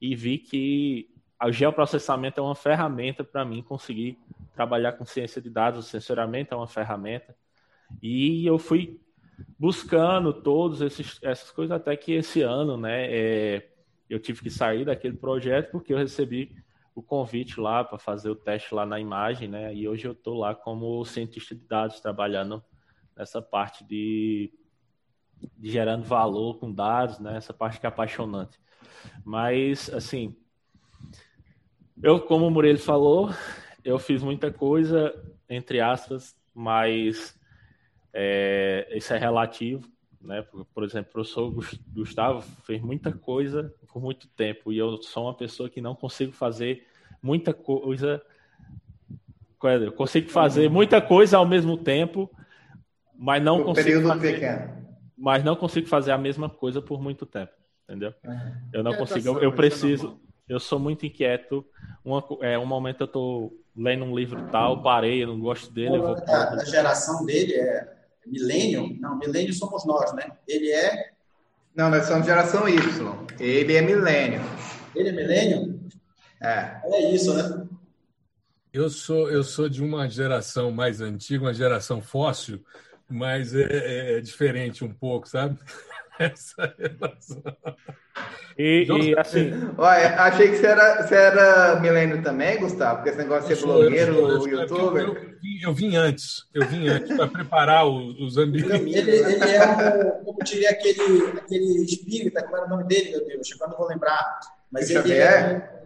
e 0.00 0.16
vi 0.16 0.36
que 0.36 1.08
o 1.40 1.52
geoprocessamento 1.52 2.40
é 2.40 2.42
uma 2.42 2.56
ferramenta 2.56 3.22
para 3.22 3.44
mim 3.44 3.62
conseguir 3.62 4.18
trabalhar 4.52 4.94
com 4.94 5.04
ciência 5.04 5.40
de 5.40 5.48
dados, 5.48 5.86
o 5.86 5.88
sensoramento 5.88 6.52
é 6.52 6.56
uma 6.56 6.66
ferramenta, 6.66 7.36
e 8.02 8.44
eu 8.44 8.58
fui 8.58 9.00
buscando 9.58 10.32
todas 10.32 10.80
essas 11.22 11.50
coisas 11.50 11.76
até 11.76 11.96
que 11.96 12.12
esse 12.12 12.42
ano, 12.42 12.76
né, 12.76 13.06
é, 13.10 13.70
eu 14.08 14.18
tive 14.18 14.42
que 14.42 14.50
sair 14.50 14.84
daquele 14.84 15.16
projeto 15.16 15.70
porque 15.70 15.92
eu 15.92 15.98
recebi 15.98 16.56
o 16.94 17.02
convite 17.02 17.60
lá 17.60 17.84
para 17.84 17.98
fazer 17.98 18.30
o 18.30 18.36
teste 18.36 18.74
lá 18.74 18.84
na 18.84 18.98
imagem, 18.98 19.48
né, 19.48 19.74
e 19.74 19.88
hoje 19.88 20.06
eu 20.06 20.12
estou 20.12 20.38
lá 20.38 20.54
como 20.54 21.04
cientista 21.04 21.54
de 21.54 21.64
dados 21.66 22.00
trabalhando 22.00 22.62
nessa 23.16 23.40
parte 23.40 23.84
de 23.84 24.52
de 25.56 25.70
gerando 25.70 26.04
valor 26.04 26.58
com 26.58 26.72
dados, 26.72 27.18
né? 27.18 27.36
Essa 27.36 27.52
parte 27.52 27.78
que 27.78 27.86
é 27.86 27.88
apaixonante. 27.88 28.58
Mas, 29.24 29.92
assim, 29.92 30.36
eu, 32.02 32.20
como 32.20 32.46
o 32.46 32.50
Murilo 32.50 32.78
falou, 32.78 33.30
eu 33.84 33.98
fiz 33.98 34.22
muita 34.22 34.52
coisa, 34.52 35.14
entre 35.48 35.80
aspas, 35.80 36.36
mas 36.54 37.37
é, 38.20 38.88
isso 38.96 39.14
é 39.14 39.18
relativo, 39.18 39.88
né? 40.20 40.42
Por, 40.42 40.64
por 40.64 40.82
exemplo, 40.82 41.10
o 41.10 41.12
professor 41.12 41.54
Gustavo 41.94 42.42
fez 42.64 42.82
muita 42.82 43.12
coisa 43.12 43.72
por 43.92 44.02
muito 44.02 44.26
tempo 44.28 44.72
e 44.72 44.78
eu 44.78 45.00
sou 45.02 45.26
uma 45.26 45.34
pessoa 45.34 45.70
que 45.70 45.80
não 45.80 45.94
consigo 45.94 46.32
fazer 46.32 46.84
muita 47.22 47.54
coisa. 47.54 48.20
Eu 49.62 49.92
consigo 49.92 50.30
fazer 50.30 50.68
muita 50.68 51.00
coisa 51.00 51.36
ao 51.36 51.46
mesmo 51.46 51.76
tempo, 51.76 52.30
mas 53.16 53.42
não 53.42 53.62
consigo. 53.62 53.84
Período 53.86 54.08
fazer... 54.08 54.32
pequeno 54.32 54.78
mas 55.18 55.42
não 55.42 55.56
consigo 55.56 55.88
fazer 55.88 56.12
a 56.12 56.18
mesma 56.18 56.48
coisa 56.48 56.80
por 56.80 57.02
muito 57.02 57.26
tempo, 57.26 57.52
entendeu? 57.84 58.14
Uhum. 58.24 58.52
Eu 58.72 58.84
não 58.84 58.94
consigo, 58.94 59.28
eu, 59.28 59.42
eu 59.42 59.52
preciso, 59.52 60.20
eu 60.48 60.60
sou 60.60 60.78
muito 60.78 61.04
inquieto. 61.04 61.66
Uma, 62.04 62.24
é, 62.40 62.56
um 62.56 62.64
momento 62.64 63.02
eu 63.02 63.08
tô 63.08 63.52
lendo 63.76 64.04
um 64.04 64.16
livro 64.16 64.48
tal, 64.52 64.80
parei, 64.80 65.24
eu 65.24 65.26
não 65.26 65.40
gosto 65.40 65.72
dele. 65.72 65.96
eu 65.96 66.02
vou... 66.02 66.16
a, 66.28 66.54
a 66.54 66.64
geração 66.64 67.26
dele 67.26 67.54
é 67.54 67.97
milênio? 68.30 68.96
Não, 69.00 69.18
milênio 69.18 69.52
somos 69.52 69.84
nós, 69.86 70.12
né? 70.14 70.30
Ele 70.46 70.70
é. 70.70 71.10
Não, 71.74 71.90
nós 71.90 72.06
somos 72.06 72.26
geração 72.26 72.68
Y. 72.68 72.78
Ele 73.38 73.76
é 73.76 73.82
milênio. 73.82 74.40
Ele 74.94 75.08
é 75.08 75.12
milênio? 75.12 75.80
É. 76.40 76.80
É 76.84 77.12
isso, 77.12 77.34
né? 77.34 77.66
Eu 78.72 78.90
sou, 78.90 79.30
eu 79.30 79.42
sou 79.42 79.68
de 79.68 79.82
uma 79.82 80.08
geração 80.08 80.70
mais 80.70 81.00
antiga, 81.00 81.44
uma 81.44 81.54
geração 81.54 82.02
fóssil, 82.02 82.62
mas 83.08 83.54
é, 83.54 83.62
é, 83.62 84.18
é 84.18 84.20
diferente 84.20 84.84
um 84.84 84.92
pouco, 84.92 85.28
sabe? 85.28 85.58
Essa 86.32 86.74
relação. 86.78 87.42
E, 88.58 88.86
e, 88.90 89.18
assim. 89.18 89.52
Olha, 89.78 90.20
achei 90.22 90.50
que 90.50 90.56
você 90.56 90.66
era, 90.66 91.02
você 91.02 91.14
era 91.14 91.80
milênio 91.80 92.22
também, 92.22 92.58
Gustavo, 92.58 92.96
porque 92.96 93.10
esse 93.10 93.18
negócio 93.18 93.48
de 93.48 93.54
ser 93.54 93.64
blogueiro, 93.64 94.14
sou, 94.14 94.48
youtuber. 94.48 95.02
Eu, 95.04 95.14
eu, 95.14 95.30
eu, 95.62 95.74
vim 95.74 95.94
antes, 95.94 96.44
eu 96.52 96.66
vim 96.66 96.88
antes 96.88 97.16
para 97.16 97.28
preparar 97.28 97.86
os, 97.86 98.18
os 98.18 98.36
ambientes. 98.36 98.96
Ele, 98.96 99.10
ele 99.12 99.50
é 99.50 99.64
um, 99.64 100.24
como 100.24 100.38
diria 100.42 100.70
aquele, 100.70 101.28
aquele 101.38 101.84
espírita, 101.84 102.42
como 102.42 102.56
era 102.56 102.66
o 102.66 102.68
nome 102.68 102.84
dele, 102.84 103.10
meu 103.12 103.24
Deus, 103.24 103.48
agora 103.54 103.70
não 103.70 103.78
vou 103.78 103.86
lembrar. 103.86 104.40
Mas 104.72 104.90
ele 104.90 105.12
é. 105.12 105.78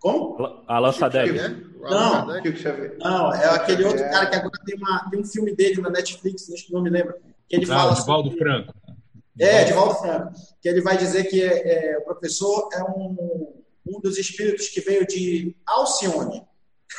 Como? 0.00 0.64
Alan 0.66 0.92
Sadek. 0.92 1.32
Não, 1.80 2.26
não, 2.26 3.34
é 3.34 3.54
aquele 3.54 3.84
outro 3.84 4.02
cara 4.10 4.26
que 4.26 4.36
agora 4.36 4.58
tem, 4.66 4.76
uma, 4.76 5.08
tem 5.10 5.20
um 5.20 5.24
filme 5.24 5.54
dele 5.54 5.80
na 5.80 5.90
Netflix, 5.90 6.52
acho 6.52 6.66
que 6.66 6.72
não 6.72 6.82
me 6.82 6.90
lembro. 6.90 7.14
Que 7.48 7.56
ele 7.56 7.66
não, 7.66 7.76
fala 7.76 7.94
Divaldo 7.94 8.30
sobre... 8.30 8.44
Franco. 8.44 8.74
É, 9.38 9.64
Divaldo 9.64 9.94
Franco. 9.94 10.32
Que 10.60 10.68
ele 10.68 10.80
vai 10.80 10.96
dizer 10.96 11.24
que 11.24 11.42
é, 11.42 11.92
é, 11.92 11.98
o 11.98 12.02
professor 12.02 12.68
é 12.72 12.82
um, 12.82 13.62
um 13.86 14.00
dos 14.00 14.18
espíritos 14.18 14.68
que 14.68 14.80
veio 14.80 15.06
de 15.06 15.54
Alcione. 15.66 16.42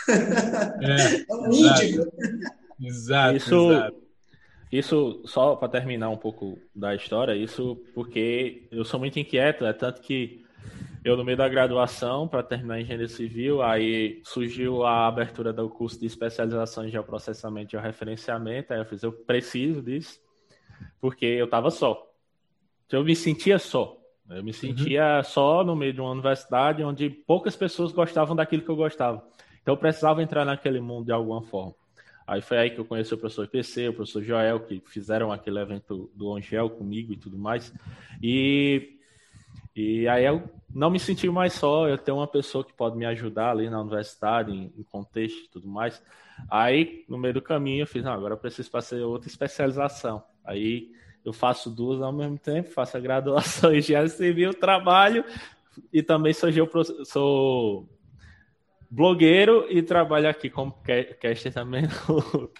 É, 0.07 1.25
é 1.29 1.35
um 1.35 1.51
índigo. 1.51 2.11
Exato, 2.81 3.35
isso, 3.35 3.71
exato. 3.71 4.09
Isso, 4.71 5.23
só 5.25 5.55
para 5.55 5.67
terminar 5.67 6.09
um 6.09 6.17
pouco 6.17 6.59
da 6.75 6.93
história, 6.93 7.35
isso 7.35 7.75
porque 7.95 8.67
eu 8.71 8.85
sou 8.85 8.99
muito 8.99 9.19
inquieto, 9.19 9.65
é 9.65 9.73
tanto 9.73 9.99
que 9.99 10.45
eu 11.03 11.17
no 11.17 11.23
meio 11.23 11.37
da 11.37 11.47
graduação, 11.47 12.27
para 12.27 12.43
terminar 12.43 12.79
engenharia 12.79 13.07
civil, 13.07 13.63
aí 13.63 14.21
surgiu 14.23 14.83
a 14.83 15.07
abertura 15.07 15.51
do 15.51 15.69
curso 15.69 15.99
de 15.99 16.05
especialização 16.05 16.85
em 16.85 16.91
geoprocessamento 16.91 17.69
e 17.69 17.71
georreferenciamento, 17.71 18.71
aí 18.71 18.79
eu 18.79 18.85
fiz, 18.85 19.01
eu 19.01 19.11
preciso 19.11 19.81
disso, 19.81 20.19
porque 21.01 21.25
eu 21.25 21.45
estava 21.45 21.71
só. 21.71 22.08
Eu 22.91 23.03
me 23.03 23.15
sentia 23.15 23.59
só. 23.59 23.95
Eu 24.29 24.43
me 24.43 24.53
sentia 24.53 25.17
uhum. 25.17 25.23
só 25.23 25.63
no 25.63 25.75
meio 25.75 25.93
de 25.93 26.01
uma 26.01 26.11
universidade 26.11 26.83
onde 26.83 27.09
poucas 27.09 27.55
pessoas 27.55 27.91
gostavam 27.91 28.35
daquilo 28.35 28.61
que 28.61 28.69
eu 28.69 28.75
gostava. 28.75 29.23
Então 29.61 29.73
eu 29.73 29.77
precisava 29.77 30.21
entrar 30.21 30.45
naquele 30.45 30.79
mundo 30.79 31.05
de 31.05 31.11
alguma 31.11 31.41
forma. 31.41 31.73
Aí 32.27 32.41
foi 32.41 32.57
aí 32.59 32.69
que 32.69 32.79
eu 32.79 32.85
conheci 32.85 33.11
o 33.11 33.17
professor 33.17 33.45
IPC, 33.45 33.89
o 33.89 33.93
professor 33.93 34.23
Joel, 34.23 34.59
que 34.59 34.79
fizeram 34.85 35.31
aquele 35.31 35.59
evento 35.59 36.11
do 36.13 36.31
Angel 36.35 36.69
comigo 36.69 37.11
e 37.11 37.17
tudo 37.17 37.39
mais. 37.39 37.73
E, 38.21 38.99
e 39.75 40.07
aí 40.07 40.25
eu 40.25 40.47
não 40.69 40.91
me 40.91 40.99
senti 40.99 41.27
mais 41.27 41.53
só, 41.53 41.87
eu 41.87 41.97
tenho 41.97 42.17
uma 42.17 42.27
pessoa 42.27 42.63
que 42.63 42.71
pode 42.71 42.95
me 42.95 43.05
ajudar 43.07 43.49
ali 43.49 43.67
na 43.67 43.81
universidade, 43.81 44.51
em, 44.51 44.71
em 44.77 44.83
contexto 44.83 45.45
e 45.45 45.49
tudo 45.49 45.67
mais. 45.67 45.99
Aí, 46.51 47.03
no 47.09 47.17
meio 47.17 47.33
do 47.33 47.41
caminho, 47.41 47.81
eu 47.81 47.87
fiz, 47.87 48.03
não, 48.03 48.13
agora 48.13 48.35
eu 48.35 48.37
preciso 48.37 48.69
fazer 48.69 49.01
outra 49.01 49.27
especialização. 49.27 50.23
Aí 50.45 50.91
eu 51.25 51.33
faço 51.33 51.69
duas 51.69 52.01
ao 52.01 52.11
mesmo 52.11 52.37
tempo, 52.37 52.69
faço 52.71 52.97
a 52.97 52.99
graduação 52.99 53.71
em 53.73 53.77
engenharia 53.77 54.09
civil, 54.09 54.53
trabalho 54.53 55.23
e 55.91 56.01
também 56.01 56.33
sou, 56.33 56.49
sou 57.05 57.89
blogueiro 58.89 59.67
e 59.69 59.83
trabalho 59.83 60.27
aqui 60.27 60.49
como 60.49 60.75
caster 61.21 61.53
também 61.53 61.83
no 62.07 62.51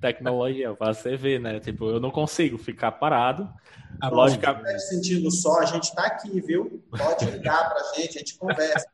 tecnologia, 0.00 0.74
para 0.74 0.94
você 0.94 1.16
ver, 1.16 1.40
né? 1.40 1.60
Tipo, 1.60 1.90
eu 1.90 2.00
não 2.00 2.10
consigo 2.10 2.56
ficar 2.56 2.92
parado. 2.92 3.48
A 4.00 4.08
lógica 4.08 4.50
estiver 4.50 4.78
sentindo 4.78 5.30
só, 5.30 5.60
a 5.60 5.66
gente 5.66 5.84
está 5.84 6.06
aqui, 6.06 6.40
viu? 6.40 6.82
Pode 6.90 7.26
ligar 7.26 7.70
para 7.70 7.80
a 7.80 7.94
gente, 7.94 8.16
a 8.16 8.18
gente 8.18 8.36
conversa. 8.38 8.86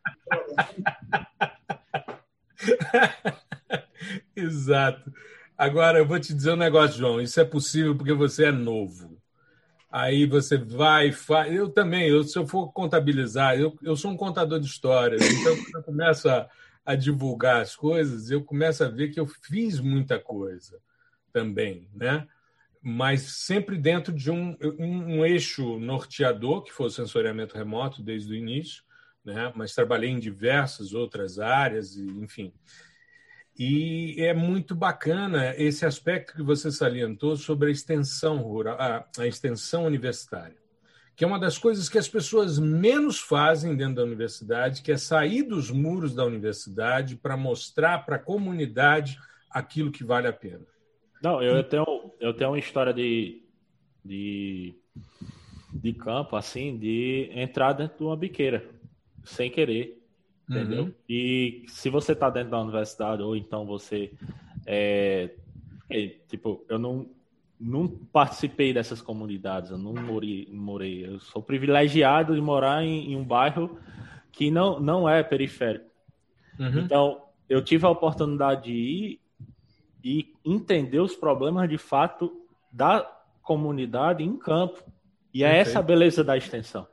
Exato. 4.36 5.12
Agora, 5.60 5.98
eu 5.98 6.06
vou 6.06 6.18
te 6.18 6.32
dizer 6.32 6.52
um 6.52 6.56
negócio, 6.56 6.96
João. 6.96 7.20
Isso 7.20 7.38
é 7.38 7.44
possível 7.44 7.94
porque 7.94 8.14
você 8.14 8.46
é 8.46 8.50
novo. 8.50 9.20
Aí 9.90 10.24
você 10.24 10.56
vai, 10.56 11.12
faz. 11.12 11.52
Eu 11.52 11.68
também, 11.68 12.08
eu, 12.08 12.24
se 12.24 12.38
eu 12.38 12.46
for 12.46 12.72
contabilizar, 12.72 13.60
eu, 13.60 13.76
eu 13.82 13.94
sou 13.94 14.10
um 14.10 14.16
contador 14.16 14.58
de 14.58 14.64
histórias. 14.64 15.20
Então, 15.20 15.54
quando 15.54 15.74
eu 15.74 15.82
começo 15.82 16.30
a, 16.30 16.48
a 16.82 16.94
divulgar 16.94 17.60
as 17.60 17.76
coisas, 17.76 18.30
eu 18.30 18.42
começo 18.42 18.82
a 18.82 18.88
ver 18.88 19.10
que 19.10 19.20
eu 19.20 19.26
fiz 19.26 19.78
muita 19.80 20.18
coisa 20.18 20.80
também, 21.30 21.90
né? 21.94 22.26
Mas 22.80 23.20
sempre 23.20 23.76
dentro 23.76 24.14
de 24.14 24.30
um, 24.30 24.56
um, 24.78 25.18
um 25.18 25.26
eixo 25.26 25.78
norteador, 25.78 26.62
que 26.62 26.72
foi 26.72 26.86
o 26.86 26.90
sensoriamento 26.90 27.54
remoto 27.54 28.02
desde 28.02 28.32
o 28.32 28.34
início, 28.34 28.82
né? 29.22 29.52
Mas 29.54 29.74
trabalhei 29.74 30.08
em 30.08 30.18
diversas 30.18 30.94
outras 30.94 31.38
áreas, 31.38 31.98
enfim. 31.98 32.50
E 33.62 34.14
é 34.16 34.32
muito 34.32 34.74
bacana 34.74 35.54
esse 35.54 35.84
aspecto 35.84 36.32
que 36.32 36.42
você 36.42 36.72
salientou 36.72 37.36
sobre 37.36 37.68
a 37.68 37.70
extensão 37.70 38.38
rural, 38.38 38.78
a, 38.80 39.26
extensão 39.26 39.84
universitária, 39.84 40.56
que 41.14 41.24
é 41.24 41.26
uma 41.26 41.38
das 41.38 41.58
coisas 41.58 41.86
que 41.86 41.98
as 41.98 42.08
pessoas 42.08 42.58
menos 42.58 43.20
fazem 43.20 43.76
dentro 43.76 43.96
da 43.96 44.02
universidade, 44.02 44.80
que 44.80 44.90
é 44.90 44.96
sair 44.96 45.42
dos 45.42 45.70
muros 45.70 46.14
da 46.14 46.24
universidade 46.24 47.16
para 47.16 47.36
mostrar 47.36 47.98
para 48.06 48.16
a 48.16 48.18
comunidade 48.18 49.18
aquilo 49.50 49.90
que 49.90 50.02
vale 50.02 50.26
a 50.26 50.32
pena. 50.32 50.64
Não, 51.22 51.42
eu 51.42 51.62
tenho, 51.62 51.84
eu 52.18 52.32
tenho 52.32 52.48
uma 52.48 52.58
história 52.58 52.94
de, 52.94 53.42
de, 54.02 54.74
de 55.70 55.92
campo, 55.92 56.34
assim, 56.34 56.78
de 56.78 57.30
entrar 57.34 57.74
dentro 57.74 57.98
de 57.98 58.04
uma 58.04 58.16
biqueira, 58.16 58.66
sem 59.22 59.50
querer 59.50 59.99
entendeu? 60.50 60.84
Uhum. 60.84 60.94
E 61.08 61.64
se 61.68 61.88
você 61.88 62.12
está 62.12 62.28
dentro 62.28 62.50
da 62.50 62.60
universidade 62.60 63.22
ou 63.22 63.36
então 63.36 63.64
você 63.64 64.10
é, 64.66 65.30
é, 65.88 66.08
tipo, 66.28 66.64
eu 66.68 66.78
não 66.78 67.06
não 67.62 67.86
participei 67.86 68.72
dessas 68.72 69.02
comunidades, 69.02 69.70
eu 69.70 69.76
não 69.76 69.92
morei, 69.92 70.48
morei. 70.50 71.06
eu 71.06 71.20
sou 71.20 71.42
privilegiado 71.42 72.34
de 72.34 72.40
morar 72.40 72.82
em, 72.82 73.12
em 73.12 73.16
um 73.16 73.22
bairro 73.22 73.78
que 74.32 74.50
não, 74.50 74.80
não 74.80 75.06
é 75.06 75.22
periférico. 75.22 75.84
Uhum. 76.58 76.78
Então, 76.78 77.22
eu 77.46 77.62
tive 77.62 77.84
a 77.84 77.90
oportunidade 77.90 78.62
de 78.62 78.72
ir 78.72 79.20
e 80.02 80.34
entender 80.42 81.00
os 81.00 81.14
problemas 81.14 81.68
de 81.68 81.76
fato 81.76 82.32
da 82.72 83.06
comunidade 83.42 84.24
em 84.24 84.38
campo. 84.38 84.82
E 85.34 85.44
é 85.44 85.58
essa 85.58 85.80
a 85.80 85.82
beleza 85.82 86.24
da 86.24 86.38
extensão. 86.38 86.86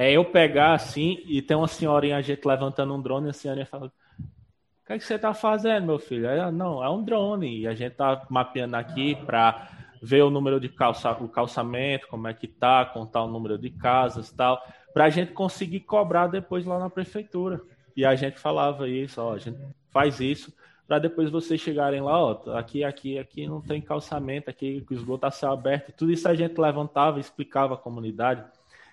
É 0.00 0.10
eu 0.12 0.24
pegar 0.24 0.72
assim 0.72 1.22
e 1.26 1.42
tem 1.42 1.54
uma 1.54 1.68
senhorinha, 1.68 2.16
a 2.16 2.22
gente 2.22 2.42
levantando 2.46 2.94
um 2.94 3.02
drone, 3.02 3.26
e 3.26 3.30
a 3.30 3.32
senhorinha 3.34 3.66
fala: 3.66 3.88
O 3.88 4.86
que, 4.86 4.94
é 4.94 4.98
que 4.98 5.04
você 5.04 5.16
está 5.16 5.34
fazendo, 5.34 5.84
meu 5.84 5.98
filho? 5.98 6.26
Aí, 6.26 6.50
não, 6.50 6.82
é 6.82 6.88
um 6.88 7.04
drone. 7.04 7.58
E 7.60 7.66
a 7.66 7.74
gente 7.74 7.96
tá 7.96 8.26
mapeando 8.30 8.76
aqui 8.76 9.14
para 9.14 9.68
ver 10.00 10.22
o 10.22 10.30
número 10.30 10.58
de 10.58 10.70
calça, 10.70 11.12
o 11.12 11.28
calçamento, 11.28 12.08
como 12.08 12.26
é 12.26 12.32
que 12.32 12.48
tá, 12.48 12.86
contar 12.86 13.24
o 13.24 13.28
número 13.28 13.58
de 13.58 13.68
casas 13.68 14.32
tal, 14.32 14.58
para 14.94 15.04
a 15.04 15.10
gente 15.10 15.32
conseguir 15.32 15.80
cobrar 15.80 16.28
depois 16.28 16.64
lá 16.64 16.78
na 16.78 16.88
prefeitura. 16.88 17.60
E 17.94 18.02
a 18.02 18.14
gente 18.14 18.38
falava 18.38 18.88
isso, 18.88 19.20
ó, 19.20 19.34
a 19.34 19.38
gente 19.38 19.58
faz 19.90 20.18
isso 20.18 20.50
para 20.88 20.98
depois 20.98 21.28
vocês 21.28 21.60
chegarem 21.60 22.00
lá, 22.00 22.18
ó, 22.18 22.56
aqui, 22.56 22.82
aqui, 22.82 23.18
aqui 23.18 23.46
não 23.46 23.60
tem 23.60 23.82
calçamento, 23.82 24.48
aqui 24.48 24.82
o 24.90 24.94
esgoto 24.94 25.26
está 25.26 25.52
aberto. 25.52 25.92
Tudo 25.92 26.10
isso 26.10 26.26
a 26.26 26.34
gente 26.34 26.58
levantava 26.58 27.20
explicava 27.20 27.74
à 27.74 27.76
comunidade 27.76 28.42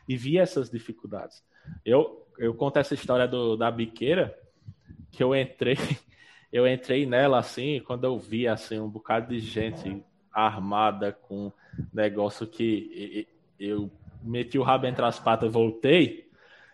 e 0.07 0.15
via 0.15 0.41
essas 0.41 0.69
dificuldades. 0.69 1.43
Eu, 1.85 2.25
eu 2.37 2.53
conto 2.53 2.77
essa 2.77 2.93
história 2.93 3.27
do, 3.27 3.55
da 3.55 3.69
biqueira, 3.69 4.37
que 5.11 5.23
eu 5.23 5.35
entrei, 5.35 5.77
eu 6.51 6.67
entrei 6.67 7.05
nela 7.05 7.39
assim, 7.39 7.81
quando 7.81 8.05
eu 8.05 8.17
vi 8.17 8.47
assim 8.47 8.79
um 8.79 8.89
bocado 8.89 9.33
de 9.33 9.39
gente 9.39 10.03
armada 10.31 11.11
com 11.11 11.51
negócio 11.91 12.45
que 12.45 13.27
eu 13.59 13.89
meti 14.21 14.57
o 14.57 14.63
rabo 14.63 14.85
entre 14.85 15.03
as 15.03 15.19
patas, 15.19 15.51
voltei, 15.51 16.27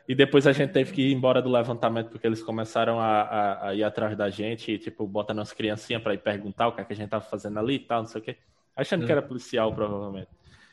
e 0.08 0.14
depois 0.14 0.46
a 0.46 0.52
gente 0.52 0.72
teve 0.72 0.92
que 0.92 1.02
ir 1.02 1.14
embora 1.14 1.42
do 1.42 1.50
levantamento 1.50 2.10
porque 2.10 2.28
eles 2.28 2.44
começaram 2.44 3.00
a, 3.00 3.22
a, 3.22 3.68
a 3.70 3.76
ir 3.76 3.84
atrás 3.84 4.18
da 4.18 4.30
gente, 4.30 4.74
e, 4.74 4.78
tipo, 4.78 5.08
botando 5.08 5.40
as 5.40 5.54
criancinhas 5.54 6.02
para 6.02 6.14
ir 6.14 6.18
perguntar 6.18 6.68
o 6.68 6.74
que, 6.74 6.82
é 6.82 6.84
que 6.84 6.92
a 6.92 6.96
gente 6.96 7.10
tava 7.10 7.24
fazendo 7.24 7.58
ali 7.58 7.76
e 7.76 7.80
tal, 7.80 8.02
não 8.02 8.08
sei 8.08 8.20
o 8.20 8.24
quê. 8.24 8.38
Achando 8.76 9.04
hum. 9.04 9.06
que 9.06 9.12
era 9.12 9.22
policial, 9.22 9.74
provavelmente. 9.74 10.28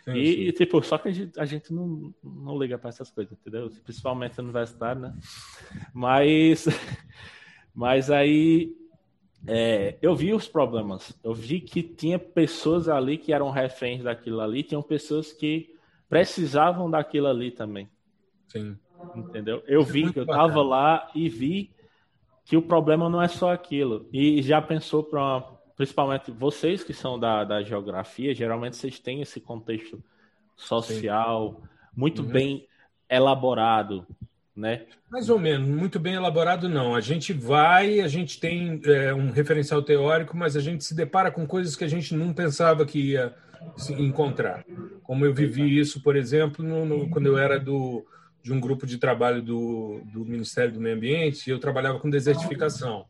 Sim, 0.04 0.12
e, 0.14 0.32
sim. 0.32 0.40
e, 0.42 0.52
tipo, 0.52 0.82
só 0.82 0.98
que 0.98 1.08
a 1.08 1.12
gente, 1.12 1.38
a 1.38 1.44
gente 1.44 1.72
não, 1.72 2.14
não 2.22 2.58
liga 2.58 2.78
para 2.78 2.88
essas 2.88 3.10
coisas, 3.10 3.32
entendeu? 3.32 3.70
Principalmente 3.84 4.38
no 4.38 4.44
universitário, 4.44 5.02
né? 5.02 5.14
Mas, 5.92 6.66
mas 7.74 8.10
aí 8.10 8.74
é, 9.46 9.96
eu 10.00 10.14
vi 10.14 10.32
os 10.32 10.48
problemas. 10.48 11.16
Eu 11.22 11.34
vi 11.34 11.60
que 11.60 11.82
tinha 11.82 12.18
pessoas 12.18 12.88
ali 12.88 13.18
que 13.18 13.32
eram 13.32 13.50
reféns 13.50 14.02
daquilo 14.02 14.40
ali, 14.40 14.62
tinham 14.62 14.82
pessoas 14.82 15.32
que 15.32 15.74
precisavam 16.08 16.90
daquilo 16.90 17.26
ali 17.26 17.50
também. 17.50 17.88
Sim. 18.48 18.76
Entendeu? 19.14 19.62
Eu 19.66 19.82
vi 19.82 20.12
que 20.12 20.20
eu 20.20 20.26
tava 20.26 20.62
lá 20.62 21.10
e 21.14 21.28
vi 21.28 21.70
que 22.44 22.56
o 22.56 22.62
problema 22.62 23.08
não 23.08 23.22
é 23.22 23.28
só 23.28 23.52
aquilo. 23.52 24.08
E 24.12 24.42
já 24.42 24.60
pensou 24.60 25.02
para 25.02 25.20
uma 25.20 25.59
principalmente 25.80 26.30
vocês 26.30 26.84
que 26.84 26.92
são 26.92 27.18
da, 27.18 27.42
da 27.42 27.62
geografia, 27.62 28.34
geralmente 28.34 28.76
vocês 28.76 28.98
têm 28.98 29.22
esse 29.22 29.40
contexto 29.40 30.04
social 30.54 31.54
Sim. 31.58 31.68
muito 31.96 32.20
uhum. 32.20 32.28
bem 32.28 32.68
elaborado, 33.08 34.06
né? 34.54 34.84
Mais 35.10 35.30
ou 35.30 35.38
menos, 35.38 35.66
muito 35.66 35.98
bem 35.98 36.12
elaborado 36.12 36.68
não. 36.68 36.94
A 36.94 37.00
gente 37.00 37.32
vai, 37.32 38.00
a 38.00 38.08
gente 38.08 38.38
tem 38.38 38.78
é, 38.84 39.14
um 39.14 39.30
referencial 39.30 39.82
teórico, 39.82 40.36
mas 40.36 40.54
a 40.54 40.60
gente 40.60 40.84
se 40.84 40.94
depara 40.94 41.30
com 41.30 41.46
coisas 41.46 41.74
que 41.74 41.84
a 41.84 41.88
gente 41.88 42.14
não 42.14 42.34
pensava 42.34 42.84
que 42.84 43.12
ia 43.12 43.34
se 43.78 43.94
encontrar. 43.94 44.62
Como 45.02 45.24
eu 45.24 45.32
vivi 45.32 45.78
isso, 45.78 46.02
por 46.02 46.14
exemplo, 46.14 46.62
no, 46.62 46.84
no, 46.84 47.08
quando 47.08 47.24
eu 47.24 47.38
era 47.38 47.58
do, 47.58 48.04
de 48.42 48.52
um 48.52 48.60
grupo 48.60 48.86
de 48.86 48.98
trabalho 48.98 49.40
do, 49.40 50.02
do 50.12 50.26
Ministério 50.26 50.74
do 50.74 50.80
Meio 50.80 50.96
Ambiente, 50.96 51.48
eu 51.48 51.58
trabalhava 51.58 51.98
com 51.98 52.10
desertificação. 52.10 53.06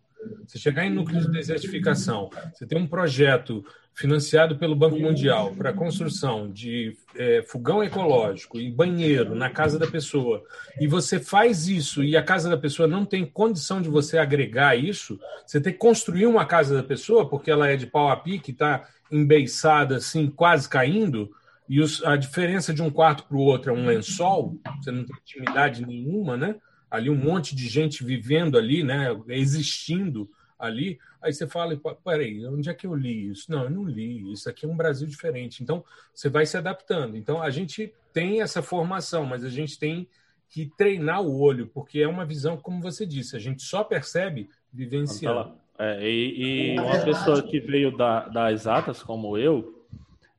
Você 0.46 0.58
chegar 0.58 0.84
em 0.84 0.90
núcleos 0.90 1.26
de 1.26 1.32
desertificação, 1.32 2.30
você 2.52 2.66
tem 2.66 2.78
um 2.78 2.86
projeto 2.86 3.64
financiado 3.94 4.56
pelo 4.56 4.74
Banco 4.74 4.98
Mundial 4.98 5.52
para 5.54 5.72
construção 5.72 6.50
de 6.50 6.96
é, 7.14 7.42
fogão 7.42 7.82
ecológico 7.84 8.58
e 8.58 8.70
banheiro 8.70 9.34
na 9.34 9.50
casa 9.50 9.78
da 9.78 9.86
pessoa, 9.86 10.42
e 10.80 10.86
você 10.86 11.20
faz 11.20 11.68
isso 11.68 12.02
e 12.02 12.16
a 12.16 12.22
casa 12.22 12.48
da 12.48 12.56
pessoa 12.56 12.88
não 12.88 13.04
tem 13.04 13.26
condição 13.26 13.82
de 13.82 13.88
você 13.88 14.18
agregar 14.18 14.76
isso, 14.76 15.20
você 15.46 15.60
tem 15.60 15.72
que 15.72 15.78
construir 15.78 16.26
uma 16.26 16.46
casa 16.46 16.74
da 16.74 16.82
pessoa, 16.82 17.28
porque 17.28 17.50
ela 17.50 17.68
é 17.68 17.76
de 17.76 17.86
pau 17.86 18.08
a 18.08 18.16
pique, 18.16 18.52
está 18.52 18.88
embeiçada 19.10 19.96
assim, 19.96 20.28
quase 20.28 20.68
caindo, 20.68 21.30
e 21.68 21.80
os, 21.80 22.02
a 22.04 22.16
diferença 22.16 22.72
de 22.72 22.82
um 22.82 22.90
quarto 22.90 23.24
para 23.24 23.36
o 23.36 23.40
outro 23.40 23.70
é 23.70 23.74
um 23.74 23.86
lençol, 23.86 24.58
você 24.80 24.90
não 24.90 25.04
tem 25.04 25.16
intimidade 25.22 25.86
nenhuma, 25.86 26.36
né? 26.36 26.56
Ali 26.90 27.08
um 27.08 27.16
monte 27.16 27.54
de 27.54 27.68
gente 27.68 28.02
vivendo 28.04 28.58
ali, 28.58 28.82
né, 28.82 29.08
existindo 29.28 30.28
ali. 30.58 30.98
Aí 31.22 31.32
você 31.32 31.46
fala, 31.46 31.78
peraí, 32.04 32.44
onde 32.46 32.68
é 32.68 32.74
que 32.74 32.86
eu 32.86 32.94
li 32.94 33.30
isso? 33.30 33.50
Não, 33.50 33.64
eu 33.64 33.70
não 33.70 33.84
li. 33.84 34.32
Isso 34.32 34.48
aqui 34.48 34.66
é 34.66 34.68
um 34.68 34.76
Brasil 34.76 35.06
diferente. 35.06 35.62
Então, 35.62 35.84
você 36.14 36.28
vai 36.28 36.44
se 36.44 36.56
adaptando. 36.56 37.16
Então, 37.16 37.42
a 37.42 37.50
gente 37.50 37.92
tem 38.12 38.42
essa 38.42 38.62
formação, 38.62 39.24
mas 39.24 39.44
a 39.44 39.48
gente 39.48 39.78
tem 39.78 40.08
que 40.48 40.66
treinar 40.76 41.22
o 41.22 41.40
olho, 41.40 41.68
porque 41.68 42.00
é 42.00 42.08
uma 42.08 42.24
visão, 42.24 42.56
como 42.56 42.82
você 42.82 43.06
disse, 43.06 43.36
a 43.36 43.38
gente 43.38 43.62
só 43.62 43.84
percebe 43.84 44.50
vivenciando. 44.72 45.54
É, 45.78 46.06
e, 46.06 46.74
e, 46.74 46.78
uma 46.78 46.98
pessoa 46.98 47.42
que 47.42 47.60
veio 47.60 47.96
da, 47.96 48.28
das 48.28 48.52
exatas, 48.52 49.02
como 49.02 49.38
eu, 49.38 49.86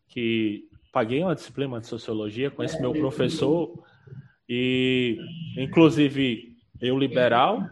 que 0.07 0.67
paguei 0.91 1.23
uma 1.23 1.33
disciplina 1.33 1.79
de 1.79 1.87
sociologia 1.87 2.51
com 2.51 2.61
esse 2.61 2.79
meu 2.79 2.91
professor, 2.91 3.71
e 4.53 5.17
inclusive 5.55 6.57
eu 6.81 6.99
liberal, 6.99 7.63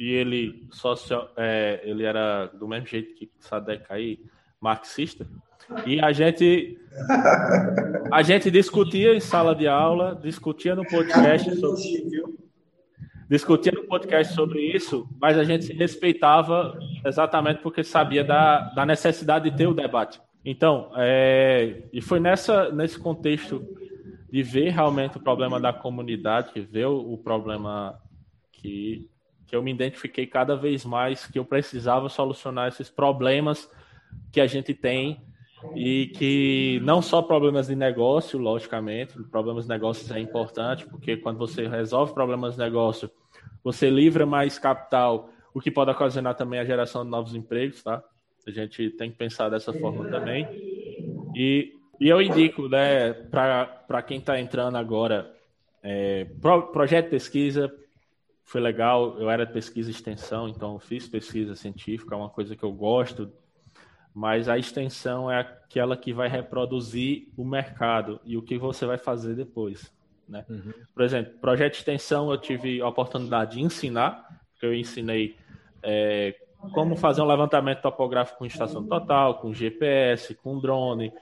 e 0.00 0.10
ele 0.10 0.66
social, 0.70 1.30
é, 1.36 1.78
ele 1.84 2.04
era 2.04 2.46
do 2.46 2.66
mesmo 2.66 2.86
jeito 2.86 3.14
que 3.14 3.30
Sadek 3.38 3.84
aí, 3.90 4.18
marxista. 4.58 5.26
E 5.84 6.00
a 6.00 6.10
gente 6.10 6.78
a 8.10 8.22
gente 8.22 8.50
discutia 8.50 9.14
em 9.14 9.20
sala 9.20 9.54
de 9.54 9.68
aula, 9.68 10.18
discutia 10.22 10.74
no 10.74 10.86
podcast 10.86 11.54
sobre, 11.56 12.24
discutia 13.28 13.72
no 13.72 13.84
podcast 13.84 14.32
sobre 14.32 14.74
isso, 14.74 15.06
mas 15.20 15.36
a 15.36 15.44
gente 15.44 15.66
se 15.66 15.74
respeitava 15.74 16.78
exatamente 17.04 17.60
porque 17.60 17.84
sabia 17.84 18.24
da, 18.24 18.70
da 18.70 18.86
necessidade 18.86 19.50
de 19.50 19.56
ter 19.56 19.66
o 19.66 19.74
debate. 19.74 20.18
Então, 20.42 20.90
é, 20.96 21.82
e 21.92 22.00
foi 22.00 22.20
nessa 22.20 22.72
nesse 22.72 22.98
contexto 22.98 23.81
de 24.32 24.42
ver 24.42 24.70
realmente 24.70 25.18
o 25.18 25.20
problema 25.20 25.60
da 25.60 25.74
comunidade, 25.74 26.58
ver 26.58 26.86
o, 26.86 27.12
o 27.12 27.18
problema 27.18 28.00
que 28.50 29.08
que 29.46 29.56
eu 29.56 29.62
me 29.62 29.70
identifiquei 29.70 30.26
cada 30.26 30.56
vez 30.56 30.82
mais 30.82 31.26
que 31.26 31.38
eu 31.38 31.44
precisava 31.44 32.08
solucionar 32.08 32.68
esses 32.68 32.88
problemas 32.88 33.68
que 34.32 34.40
a 34.40 34.46
gente 34.46 34.72
tem 34.72 35.20
e 35.74 36.06
que 36.16 36.80
não 36.82 37.02
só 37.02 37.20
problemas 37.20 37.66
de 37.66 37.76
negócio, 37.76 38.38
logicamente, 38.38 39.22
problemas 39.24 39.64
de 39.64 39.68
negócios 39.68 40.10
é 40.10 40.18
importante, 40.18 40.86
porque 40.86 41.18
quando 41.18 41.36
você 41.36 41.68
resolve 41.68 42.14
problemas 42.14 42.54
de 42.54 42.60
negócio, 42.60 43.10
você 43.62 43.90
livra 43.90 44.24
mais 44.24 44.58
capital, 44.58 45.28
o 45.52 45.60
que 45.60 45.70
pode 45.70 45.90
ocasionar 45.90 46.34
também 46.34 46.58
a 46.58 46.64
geração 46.64 47.04
de 47.04 47.10
novos 47.10 47.34
empregos, 47.34 47.82
tá? 47.82 48.02
A 48.46 48.50
gente 48.50 48.88
tem 48.92 49.10
que 49.10 49.18
pensar 49.18 49.50
dessa 49.50 49.70
forma 49.74 50.08
também. 50.08 50.48
E, 51.36 51.74
e 52.02 52.08
eu 52.08 52.20
indico, 52.20 52.68
né, 52.68 53.12
para 53.12 54.02
quem 54.02 54.18
está 54.18 54.40
entrando 54.40 54.76
agora, 54.76 55.32
é, 55.80 56.24
pro, 56.40 56.72
projeto 56.72 57.04
de 57.04 57.10
pesquisa, 57.12 57.72
foi 58.42 58.60
legal. 58.60 59.16
Eu 59.20 59.30
era 59.30 59.46
de 59.46 59.52
pesquisa 59.52 59.88
e 59.88 59.92
extensão, 59.92 60.48
então 60.48 60.80
fiz 60.80 61.08
pesquisa 61.08 61.54
científica, 61.54 62.16
é 62.16 62.18
uma 62.18 62.28
coisa 62.28 62.56
que 62.56 62.64
eu 62.64 62.72
gosto. 62.72 63.32
Mas 64.12 64.48
a 64.48 64.58
extensão 64.58 65.30
é 65.30 65.38
aquela 65.38 65.96
que 65.96 66.12
vai 66.12 66.28
reproduzir 66.28 67.28
o 67.36 67.44
mercado 67.44 68.20
e 68.24 68.36
o 68.36 68.42
que 68.42 68.58
você 68.58 68.84
vai 68.84 68.98
fazer 68.98 69.36
depois. 69.36 69.94
Né? 70.28 70.44
Uhum. 70.50 70.72
Por 70.92 71.04
exemplo, 71.04 71.34
projeto 71.40 71.74
de 71.74 71.78
extensão 71.78 72.32
eu 72.32 72.36
tive 72.36 72.82
a 72.82 72.88
oportunidade 72.88 73.52
de 73.52 73.62
ensinar, 73.62 74.42
porque 74.50 74.66
eu 74.66 74.74
ensinei 74.74 75.36
é, 75.80 76.34
como 76.72 76.96
fazer 76.96 77.22
um 77.22 77.26
levantamento 77.26 77.80
topográfico 77.80 78.40
com 78.40 78.44
estação 78.44 78.84
total, 78.84 79.38
com 79.38 79.54
GPS, 79.54 80.34
com 80.34 80.58
drone. 80.58 81.12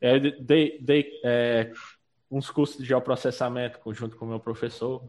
Eu 0.00 0.20
dei, 0.40 0.78
dei 0.80 1.20
é, 1.24 1.72
uns 2.30 2.50
cursos 2.50 2.78
de 2.78 2.84
geoprocessamento 2.84 3.80
junto 3.92 4.16
com 4.16 4.24
o 4.24 4.28
meu 4.28 4.40
professor. 4.40 5.02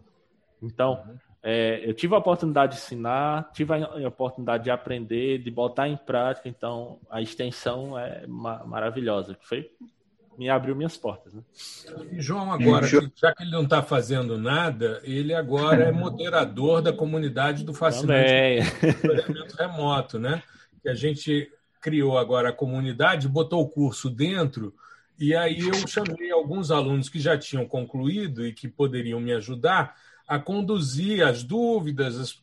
Então, 0.61 1.03
uhum. 1.07 1.17
É, 1.41 1.81
eu 1.87 1.93
tive 1.93 2.13
a 2.13 2.17
oportunidade 2.17 2.73
de 2.73 2.81
ensinar, 2.81 3.49
tive 3.53 3.73
a 3.73 4.07
oportunidade 4.07 4.65
de 4.65 4.71
aprender, 4.71 5.37
de 5.37 5.49
botar 5.49 5.87
em 5.87 5.95
prática, 5.95 6.49
então 6.49 6.99
a 7.09 7.21
extensão 7.21 7.97
é 7.97 8.27
ma 8.27 8.65
maravilhosa. 8.65 9.37
Foi, 9.41 9.71
me 10.37 10.49
abriu 10.49 10.75
minhas 10.75 10.97
portas. 10.97 11.33
Né? 11.33 11.41
E 12.11 12.21
João, 12.21 12.51
agora, 12.51 12.85
já 12.87 13.33
que 13.33 13.43
ele 13.43 13.51
não 13.51 13.63
está 13.63 13.81
fazendo 13.81 14.37
nada, 14.37 14.99
ele 15.03 15.33
agora 15.33 15.83
é 15.83 15.91
moderador 15.91 16.81
da 16.81 16.91
comunidade 16.91 17.63
do 17.63 17.73
Fascinante 17.73 18.61
Remoto, 19.57 20.19
né? 20.19 20.43
Que 20.81 20.89
a 20.89 20.93
gente 20.93 21.49
criou 21.80 22.17
agora 22.17 22.49
a 22.49 22.53
comunidade, 22.53 23.27
botou 23.27 23.61
o 23.61 23.69
curso 23.69 24.09
dentro, 24.09 24.73
e 25.19 25.36
aí 25.36 25.59
eu 25.59 25.88
chamei 25.88 26.32
alguns 26.32 26.71
alunos 26.71 27.09
que 27.09 27.19
já 27.19 27.38
tinham 27.38 27.65
concluído 27.65 28.45
e 28.45 28.53
que 28.53 28.67
poderiam 28.67 29.19
me 29.19 29.34
ajudar 29.34 29.95
a 30.25 30.39
conduzir 30.39 31.25
as 31.25 31.43
dúvidas, 31.43 32.15
as, 32.17 32.39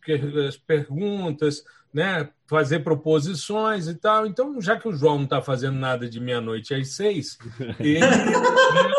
as 0.47 0.57
perguntas, 0.57 1.64
né, 1.95 2.28
fazer 2.47 2.80
proposições 2.80 3.87
e 3.87 3.95
tal. 3.95 4.26
Então, 4.26 4.61
já 4.61 4.76
que 4.76 4.89
o 4.89 4.93
João 4.93 5.16
não 5.16 5.24
está 5.24 5.41
fazendo 5.41 5.78
nada 5.78 6.09
de 6.09 6.20
meia-noite 6.20 6.74
às 6.74 6.89
seis, 6.89 7.39
ele, 7.80 8.05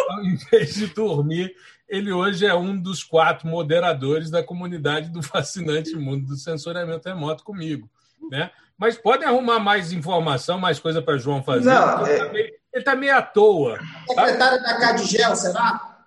ao 0.10 0.24
invés 0.26 0.74
de 0.74 0.88
dormir, 0.88 1.54
ele 1.88 2.12
hoje 2.12 2.46
é 2.46 2.56
um 2.56 2.76
dos 2.76 3.04
quatro 3.04 3.48
moderadores 3.48 4.32
da 4.32 4.42
comunidade 4.42 5.10
do 5.10 5.22
fascinante 5.24 5.96
mundo 5.96 6.26
do 6.26 6.36
sensoriamento 6.36 7.08
remoto 7.08 7.44
comigo. 7.44 7.90
Né? 8.32 8.52
Mas 8.78 8.98
podem 8.98 9.28
arrumar 9.28 9.60
mais 9.60 9.92
informação, 9.92 10.60
mais 10.60 10.80
coisa 10.80 11.02
para 11.02 11.18
João 11.18 11.42
fazer. 11.44 11.66
Não, 11.66 12.06
é... 12.06 12.12
Ele 12.12 12.22
está 12.22 12.32
meio, 12.32 12.84
tá 12.84 12.96
meio, 12.96 13.16
à 13.16 13.22
toa. 13.22 13.80
Secretário 14.08 14.64
tá? 14.64 14.74
da 14.74 14.80
Cadigel, 14.80 15.36
será? 15.36 15.98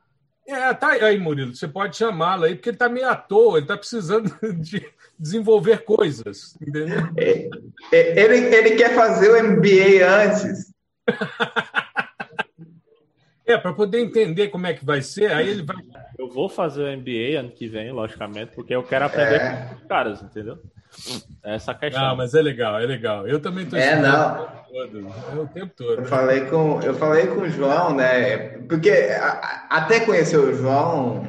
É, 0.47 0.75
tá 0.75 0.91
aí, 0.93 1.19
Murilo. 1.19 1.55
Você 1.55 1.69
pode 1.69 1.97
chamá-lo 1.97 2.45
aí, 2.45 2.55
porque 2.55 2.71
ele 2.71 2.77
está 2.77 2.89
meio 2.89 3.09
à 3.09 3.15
toa, 3.15 3.59
ele 3.59 3.65
está 3.65 3.77
precisando 3.77 4.35
de 4.61 4.85
desenvolver 5.19 5.85
coisas, 5.85 6.57
entendeu? 6.61 6.99
É, 7.17 7.49
é, 7.93 8.21
ele, 8.21 8.55
ele 8.55 8.77
quer 8.77 8.95
fazer 8.95 9.31
o 9.31 9.43
MBA 9.43 10.07
antes. 10.07 10.73
é, 13.47 13.57
para 13.59 13.73
poder 13.73 14.01
entender 14.01 14.49
como 14.49 14.67
é 14.67 14.75
que 14.75 14.85
vai 14.85 15.03
ser, 15.03 15.33
aí 15.33 15.49
ele 15.49 15.63
vai. 15.63 15.77
Eu 16.19 16.29
vou 16.29 16.49
fazer 16.49 16.83
o 16.83 16.99
MBA 16.99 17.39
ano 17.39 17.51
que 17.51 17.69
vem, 17.69 17.93
logicamente, 17.93 18.55
porque 18.55 18.75
eu 18.75 18.83
quero 18.83 19.05
aprender 19.07 19.41
é. 19.41 19.67
com 19.67 19.75
os 19.77 19.83
caras, 19.85 20.23
entendeu? 20.23 20.59
Essa 21.43 21.75
questão. 21.75 22.03
Não, 22.03 22.17
mas 22.17 22.35
é 22.35 22.43
legal, 22.43 22.79
é 22.79 22.87
legal. 22.87 23.27
Eu 23.27 23.41
também 23.41 23.65
estou 23.65 23.79
É, 23.79 23.97
não. 23.97 24.43
O 24.43 24.47
tempo 24.47 24.65
todo. 24.69 24.99
É 24.99 25.41
o 25.41 25.47
tempo 25.47 25.73
todo. 25.77 26.01
Eu 26.01 26.05
falei 26.05 26.41
com, 26.43 26.81
eu 26.83 26.95
falei 26.95 27.27
com 27.27 27.41
o 27.43 27.49
João, 27.49 27.95
né? 27.95 28.59
Porque 28.69 28.91
a, 28.91 29.67
até 29.71 30.01
conhecer 30.01 30.39
o 30.39 30.55
João, 30.55 31.23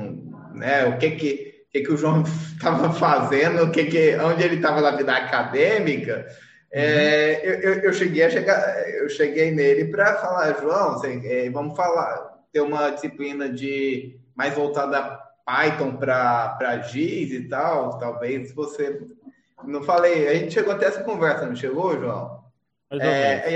né? 0.54 0.86
O 0.86 0.98
que 0.98 1.12
que, 1.12 1.66
que, 1.72 1.82
que 1.82 1.92
o 1.92 1.98
João 1.98 2.24
estava 2.56 2.92
fazendo, 2.94 3.64
o 3.64 3.72
que 3.72 3.86
que, 3.86 4.18
onde 4.18 4.44
ele 4.44 4.56
estava 4.56 4.82
na 4.82 4.92
vida 4.92 5.14
acadêmica. 5.14 6.28
É, 6.74 7.42
eu, 7.44 7.54
eu, 7.56 7.74
eu, 7.82 7.94
cheguei 7.94 8.24
a 8.24 8.30
chegar, 8.30 8.88
eu 8.88 9.10
cheguei 9.10 9.52
nele 9.52 9.86
para 9.92 10.16
falar, 10.16 10.58
João, 10.62 10.94
você, 10.94 11.22
é, 11.26 11.50
vamos 11.50 11.76
falar, 11.76 12.40
ter 12.54 12.62
uma 12.62 12.92
disciplina 12.92 13.50
de 13.50 14.18
mais 14.34 14.54
voltada 14.54 14.98
a 14.98 15.32
Python 15.46 15.98
para 15.98 16.82
GIS 16.84 17.32
e 17.32 17.50
tal, 17.50 18.00
talvez 18.00 18.54
você 18.54 19.02
não 19.66 19.84
falei, 19.84 20.28
a 20.28 20.36
gente 20.36 20.54
chegou 20.54 20.74
até 20.74 20.86
essa 20.86 21.04
conversa, 21.04 21.46
não 21.46 21.56
chegou, 21.56 22.00
João? 22.00 22.42
É, 22.92 23.50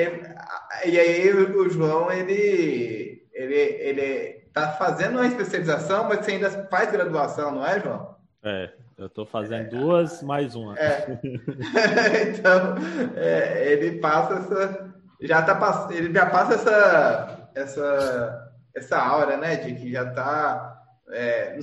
e, 0.86 0.92
e, 0.92 1.00
aí 1.00 1.34
o 1.34 1.70
João, 1.70 2.10
ele, 2.12 3.28
ele, 3.34 3.56
ele 3.56 4.34
tá 4.54 4.72
fazendo 4.72 5.16
uma 5.16 5.28
especialização, 5.28 6.06
mas 6.08 6.20
você 6.20 6.32
ainda 6.32 6.50
faz 6.70 6.92
graduação, 6.92 7.52
não 7.52 7.66
é, 7.66 7.80
João? 7.82 8.16
É, 8.44 8.70
eu 8.98 9.08
estou 9.08 9.26
fazendo 9.26 9.66
é, 9.66 9.70
duas 9.70 10.24
mais 10.24 10.56
uma. 10.56 10.78
É. 10.80 11.20
então, 12.30 12.76
é, 13.18 13.74
ele 13.74 14.00
passa 14.00 14.36
essa. 14.36 14.96
Já 15.22 15.42
tá, 15.42 15.88
ele 15.92 16.14
já 16.14 16.26
passa 16.28 16.54
essa, 16.54 17.50
essa, 17.56 18.52
essa 18.74 18.98
aura, 18.98 19.36
né? 19.36 19.58
De 19.58 19.76
que 19.76 19.92
já 19.92 20.04
está 20.04 20.82
é, 21.10 21.58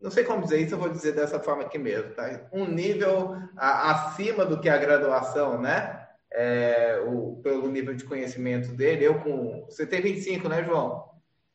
não 0.00 0.10
sei 0.10 0.24
como 0.24 0.42
dizer 0.42 0.60
isso, 0.60 0.74
eu 0.74 0.78
vou 0.78 0.90
dizer 0.90 1.12
dessa 1.12 1.40
forma 1.40 1.62
aqui 1.62 1.78
mesmo, 1.78 2.10
tá? 2.10 2.48
Um 2.52 2.66
nível 2.66 3.36
a, 3.56 3.92
acima 3.92 4.44
do 4.44 4.60
que 4.60 4.68
a 4.68 4.76
graduação, 4.76 5.60
né? 5.60 6.06
É, 6.32 7.02
o, 7.06 7.40
pelo 7.42 7.68
nível 7.68 7.94
de 7.94 8.04
conhecimento 8.04 8.72
dele, 8.72 9.06
eu 9.06 9.18
com. 9.20 9.64
Você 9.68 9.86
tem 9.86 10.02
25, 10.02 10.48
né, 10.48 10.62
João? 10.62 11.04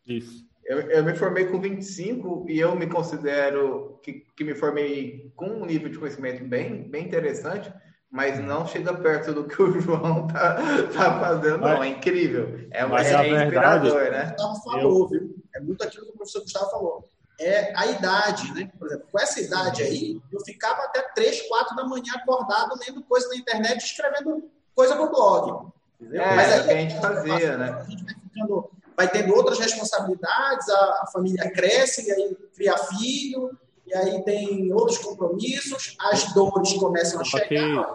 Isso. 0.08 0.50
Eu, 0.66 0.80
eu 0.82 1.04
me 1.04 1.16
formei 1.16 1.46
com 1.46 1.60
25 1.60 2.46
e 2.50 2.60
eu 2.60 2.76
me 2.76 2.88
considero 2.88 4.00
que, 4.02 4.26
que 4.36 4.44
me 4.44 4.56
formei 4.56 5.32
com 5.36 5.48
um 5.48 5.66
nível 5.66 5.90
de 5.90 6.00
conhecimento 6.00 6.44
bem, 6.44 6.90
bem 6.90 7.06
interessante, 7.06 7.72
mas 8.10 8.40
não 8.40 8.66
chega 8.66 8.94
perto 8.94 9.34
do 9.34 9.44
que 9.44 9.62
o 9.62 9.80
João 9.80 10.28
tá, 10.28 10.56
tá 10.94 11.20
fazendo, 11.20 11.60
mas, 11.60 11.76
não. 11.76 11.84
É 11.84 11.90
incrível. 11.90 12.60
É, 12.72 12.80
é, 12.80 12.84
é 12.84 13.44
inspirador, 13.44 14.00
verdade, 14.00 14.30
né? 14.32 14.36
Falou, 14.64 15.08
viu? 15.08 15.36
É 15.56 15.60
muito 15.60 15.84
aquilo 15.84 16.06
que 16.06 16.12
o 16.12 16.16
professor 16.16 16.42
Gustavo 16.42 16.72
falou 16.72 17.10
é 17.42 17.74
a 17.76 17.88
idade, 17.88 18.54
né? 18.54 18.72
Por 18.78 18.88
exemplo, 18.88 19.08
com 19.12 19.20
essa 19.20 19.40
idade 19.40 19.84
aí, 19.84 20.22
eu 20.32 20.40
ficava 20.42 20.84
até 20.84 21.02
3, 21.02 21.42
4 21.48 21.76
da 21.76 21.86
manhã 21.86 22.14
acordado 22.16 22.80
lendo 22.80 23.04
coisa 23.04 23.28
na 23.30 23.36
internet, 23.36 23.84
escrevendo 23.84 24.50
coisa 24.76 24.96
no 24.96 25.10
blog. 25.10 25.72
Entendeu? 26.00 26.22
É, 26.22 26.36
Mas 26.36 26.52
aí, 26.52 26.64
que 26.64 26.70
a 26.72 26.78
gente 26.78 27.00
fazia, 27.00 27.58
né? 27.58 27.78
A 27.80 27.84
gente 27.84 28.04
vai, 28.04 28.16
ficando, 28.16 28.72
vai 28.96 29.08
tendo 29.10 29.36
outras 29.36 29.60
responsabilidades, 29.60 30.70
a, 30.70 31.02
a, 31.04 31.10
família 31.12 31.52
cresce, 31.52 32.08
e 32.08 32.12
aí 32.12 32.38
cria 32.56 32.78
filho, 32.78 33.58
e 33.86 33.94
aí 33.94 34.24
tem 34.24 34.74
outros 34.74 34.98
compromissos, 34.98 35.96
as 36.00 36.34
dores 36.34 36.74
começam 36.74 37.22
a 37.22 37.24
chegar, 37.24 37.90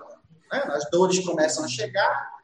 né? 0.53 0.62
as 0.68 0.88
dores 0.90 1.18
começam 1.24 1.64
a 1.64 1.68
chegar, 1.68 2.36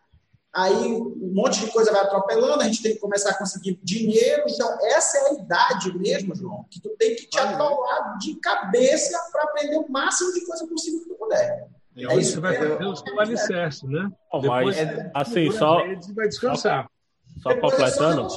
aí 0.54 0.94
um 0.94 1.32
monte 1.32 1.60
de 1.60 1.70
coisa 1.70 1.90
vai 1.90 2.02
atropelando, 2.02 2.62
a 2.62 2.66
gente 2.66 2.82
tem 2.82 2.92
que 2.92 3.00
começar 3.00 3.30
a 3.30 3.38
conseguir 3.38 3.78
dinheiro. 3.82 4.44
Então, 4.46 4.68
essa 4.82 5.16
é 5.18 5.30
a 5.30 5.32
idade 5.34 5.96
mesmo, 5.96 6.34
João, 6.34 6.66
que 6.70 6.80
tu 6.80 6.90
tem 6.98 7.16
que 7.16 7.26
te 7.26 7.38
atolar 7.38 8.18
de 8.18 8.34
cabeça 8.36 9.18
para 9.32 9.44
aprender 9.44 9.78
o 9.78 9.90
máximo 9.90 10.32
de 10.32 10.44
coisa 10.44 10.66
possível 10.66 11.00
que 11.00 11.08
tu 11.08 11.14
puder. 11.14 11.68
É, 11.96 12.04
é 12.04 12.16
isso 12.16 12.34
que 12.34 12.40
vai 12.40 12.54
fazer 12.56 12.84
o 12.84 12.96
seu 12.96 13.20
alicerce, 13.20 13.86
né? 13.86 14.10
Oh, 14.30 14.40
Depois, 14.40 14.76
mas, 14.76 15.10
assim, 15.14 15.50
só, 15.50 15.78
vai 16.14 16.28
descansar. 16.28 16.90
Só, 17.40 17.50
só 17.50 17.60
completando, 17.60 18.28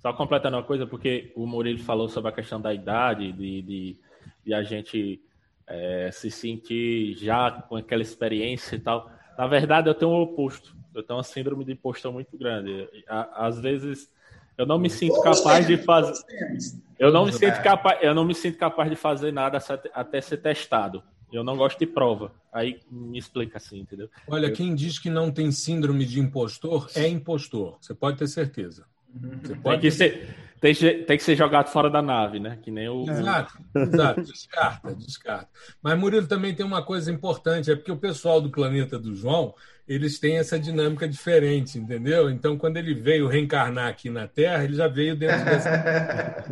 só 0.00 0.12
completando 0.12 0.56
uma 0.56 0.62
coisa, 0.62 0.86
porque 0.86 1.32
o 1.34 1.46
Murilo 1.46 1.82
falou 1.82 2.08
sobre 2.08 2.30
a 2.30 2.34
questão 2.34 2.60
da 2.60 2.72
idade, 2.72 3.32
de, 3.32 3.62
de, 3.62 4.00
de 4.44 4.54
a 4.54 4.62
gente 4.62 5.22
é, 5.66 6.10
se 6.12 6.30
sentir 6.30 7.14
já 7.14 7.50
com 7.50 7.76
aquela 7.76 8.02
experiência 8.02 8.76
e 8.76 8.80
tal. 8.80 9.10
Na 9.36 9.46
verdade, 9.46 9.88
eu 9.88 9.94
tenho 9.94 10.10
o 10.10 10.22
oposto. 10.22 10.76
Eu 10.96 11.02
tenho 11.02 11.18
uma 11.18 11.22
síndrome 11.22 11.64
de 11.64 11.72
impostor 11.72 12.12
muito 12.12 12.36
grande. 12.38 12.88
Às 13.06 13.60
vezes, 13.60 14.10
eu 14.56 14.64
não 14.64 14.78
me 14.78 14.88
sinto 14.88 15.20
capaz 15.20 15.66
de 15.66 15.76
fazer. 15.76 16.24
Eu 16.98 17.12
não 17.12 17.26
me 17.26 17.32
sinto 17.32 17.62
capaz. 17.62 17.98
Eu 18.02 18.14
não 18.14 18.24
me 18.24 18.34
sinto 18.34 18.56
capaz 18.56 18.88
de 18.88 18.96
fazer 18.96 19.30
nada 19.30 19.58
até 19.92 20.20
ser 20.20 20.38
testado. 20.38 21.02
Eu 21.30 21.44
não 21.44 21.56
gosto 21.56 21.78
de 21.78 21.86
prova. 21.86 22.32
Aí 22.52 22.80
me 22.90 23.18
explica 23.18 23.58
assim, 23.58 23.80
entendeu? 23.80 24.08
Olha, 24.26 24.50
quem 24.50 24.74
diz 24.74 24.98
que 24.98 25.10
não 25.10 25.30
tem 25.30 25.52
síndrome 25.52 26.06
de 26.06 26.18
impostor 26.18 26.88
é 26.94 27.06
impostor. 27.06 27.76
Você 27.80 27.94
pode 27.94 28.16
ter 28.16 28.28
certeza. 28.28 28.86
Você 29.42 29.56
pode 29.56 29.80
tem 29.80 29.90
que 29.90 29.96
ser 29.96 30.36
tem, 30.60 30.74
tem 30.74 31.16
que 31.18 31.22
ser 31.22 31.36
jogado 31.36 31.68
fora 31.68 31.90
da 31.90 32.00
nave, 32.00 32.40
né? 32.40 32.58
Que 32.62 32.70
nem 32.70 32.88
o. 32.88 33.04
Exato, 33.08 33.58
exato. 33.74 34.22
Descarta, 34.22 34.94
descarta. 34.94 35.48
Mas, 35.82 35.98
Murilo, 35.98 36.26
também 36.26 36.54
tem 36.54 36.64
uma 36.64 36.82
coisa 36.82 37.12
importante, 37.12 37.70
é 37.70 37.76
porque 37.76 37.92
o 37.92 37.96
pessoal 37.96 38.40
do 38.40 38.50
planeta 38.50 38.98
do 38.98 39.14
João, 39.14 39.54
eles 39.86 40.18
têm 40.18 40.38
essa 40.38 40.58
dinâmica 40.58 41.06
diferente, 41.06 41.78
entendeu? 41.78 42.30
Então, 42.30 42.56
quando 42.56 42.78
ele 42.78 42.94
veio 42.94 43.28
reencarnar 43.28 43.88
aqui 43.88 44.08
na 44.08 44.26
Terra, 44.26 44.64
ele 44.64 44.74
já 44.74 44.88
veio 44.88 45.14
dentro 45.14 45.44
dessa. 45.44 46.44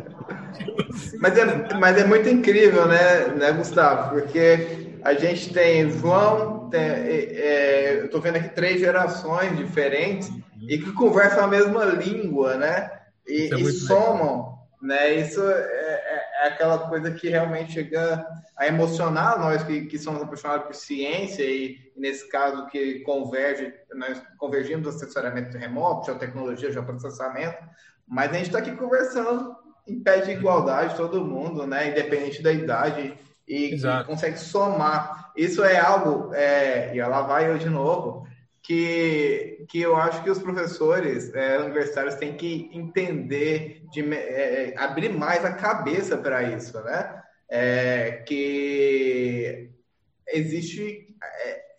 mas, 1.19 1.37
é, 1.37 1.73
mas 1.73 1.97
é 1.97 2.05
muito 2.05 2.29
incrível, 2.29 2.87
né, 2.87 3.27
né, 3.35 3.51
Gustavo? 3.53 4.11
Porque 4.21 4.84
a 5.05 5.13
gente 5.13 5.53
tem 5.53 5.89
João, 5.89 6.69
tem, 6.69 6.81
é, 6.81 7.99
eu 7.99 8.05
estou 8.05 8.19
vendo 8.19 8.37
aqui 8.37 8.49
três 8.49 8.79
gerações 8.79 9.55
diferentes 9.55 10.29
e 10.67 10.77
que 10.77 10.91
conversam 10.91 11.45
a 11.45 11.47
mesma 11.47 11.85
língua, 11.85 12.57
né? 12.57 12.91
e, 13.27 13.53
é 13.53 13.59
e 13.59 13.71
somam, 13.71 14.57
né? 14.81 15.15
Isso 15.15 15.41
é, 15.41 15.61
é, 15.61 16.43
é, 16.43 16.47
aquela 16.47 16.87
coisa 16.87 17.11
que 17.11 17.29
realmente 17.29 17.73
chega 17.73 18.25
a 18.55 18.67
emocionar 18.67 19.39
nós 19.39 19.63
que, 19.63 19.85
que 19.85 19.97
somos 19.97 20.21
apaixonados 20.21 20.67
por 20.67 20.75
ciência 20.75 21.43
e, 21.43 21.77
nesse 21.95 22.29
caso, 22.29 22.67
que 22.67 22.99
converge, 22.99 23.73
nós 23.95 24.21
convergimos 24.37 24.83
do 24.83 24.89
assessoramento 24.89 25.57
remoto, 25.57 26.05
geotecnologia, 26.05 26.71
geoprocessamento, 26.71 27.57
mas 28.07 28.29
a 28.29 28.33
gente 28.33 28.47
está 28.47 28.59
aqui 28.59 28.71
conversando 28.71 29.55
em 29.87 29.99
pé 29.99 30.19
de 30.19 30.31
igualdade, 30.31 30.95
todo 30.95 31.25
mundo, 31.25 31.65
né? 31.65 31.89
Independente 31.89 32.41
da 32.41 32.51
idade, 32.51 33.17
e, 33.47 33.75
e 33.75 34.03
consegue 34.05 34.37
somar. 34.37 35.31
Isso 35.35 35.63
é 35.63 35.77
algo, 35.77 36.33
é, 36.33 36.95
e 36.95 37.01
lá 37.01 37.21
vai 37.21 37.49
eu 37.49 37.57
de 37.57 37.69
novo, 37.69 38.25
que, 38.61 39.65
que 39.69 39.79
eu 39.79 39.95
acho 39.95 40.23
que 40.23 40.29
os 40.29 40.39
professores 40.39 41.33
é, 41.33 41.59
universitários 41.59 42.15
têm 42.15 42.35
que 42.35 42.69
entender, 42.73 43.83
de, 43.91 44.01
é, 44.13 44.73
é 44.73 44.77
abrir 44.77 45.09
mais 45.09 45.45
a 45.45 45.53
cabeça 45.53 46.17
para 46.17 46.41
isso, 46.43 46.81
né? 46.81 47.21
É, 47.47 48.23
que 48.27 49.69
existe, 50.27 51.07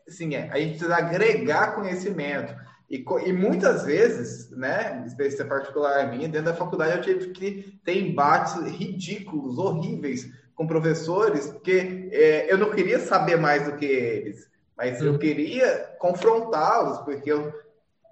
assim, 0.07 0.37
é, 0.37 0.49
a 0.51 0.59
gente 0.59 0.79
precisa 0.79 0.97
agregar 0.97 1.75
conhecimento. 1.75 2.55
E, 2.89 3.05
e 3.27 3.33
muitas 3.33 3.85
vezes, 3.85 4.49
né, 4.53 5.03
experiência 5.05 5.45
particular 5.45 6.09
minha, 6.09 6.29
dentro 6.29 6.53
da 6.53 6.55
faculdade 6.55 6.97
eu 6.97 7.03
tive 7.03 7.33
que 7.33 7.81
ter 7.85 7.99
embates 8.01 8.55
ridículos, 8.71 9.59
horríveis 9.59 10.31
com 10.57 10.67
professores, 10.67 11.47
porque 11.51 12.09
é, 12.11 12.51
eu 12.51 12.57
não 12.57 12.71
queria 12.71 12.99
saber 12.99 13.37
mais 13.37 13.67
do 13.67 13.77
que 13.77 13.85
eles. 13.85 14.49
Mas 14.77 15.01
eu 15.01 15.13
uhum. 15.13 15.19
queria 15.19 15.95
confrontá-los, 15.99 16.99
porque 17.01 17.31
eu, 17.31 17.53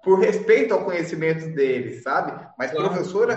por 0.03 0.19
respeito 0.19 0.73
ao 0.73 0.85
conhecimento 0.85 1.47
deles, 1.53 2.03
sabe? 2.03 2.33
Mas 2.57 2.71
professor, 2.71 3.27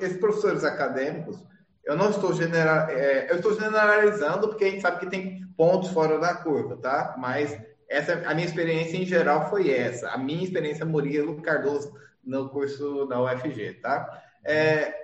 esses 0.00 0.18
professores 0.18 0.64
acadêmicos, 0.64 1.44
eu 1.84 1.96
não 1.96 2.10
estou, 2.10 2.32
general, 2.32 2.88
é, 2.88 3.30
eu 3.30 3.36
estou 3.36 3.58
generalizando, 3.58 4.48
porque 4.48 4.64
a 4.64 4.70
gente 4.70 4.82
sabe 4.82 5.00
que 5.00 5.10
tem 5.10 5.44
pontos 5.56 5.90
fora 5.90 6.18
da 6.18 6.34
curva, 6.34 6.76
tá? 6.76 7.16
Mas 7.18 7.56
essa, 7.88 8.22
a 8.24 8.34
minha 8.34 8.46
experiência 8.46 8.96
em 8.96 9.04
geral 9.04 9.50
foi 9.50 9.70
essa. 9.70 10.08
A 10.10 10.16
minha 10.16 10.44
experiência 10.44 10.86
Murilo 10.86 11.42
Cardoso 11.42 11.92
no 12.24 12.48
curso 12.48 13.04
da 13.06 13.20
UFG, 13.20 13.80
tá? 13.82 14.22
É, 14.44 15.01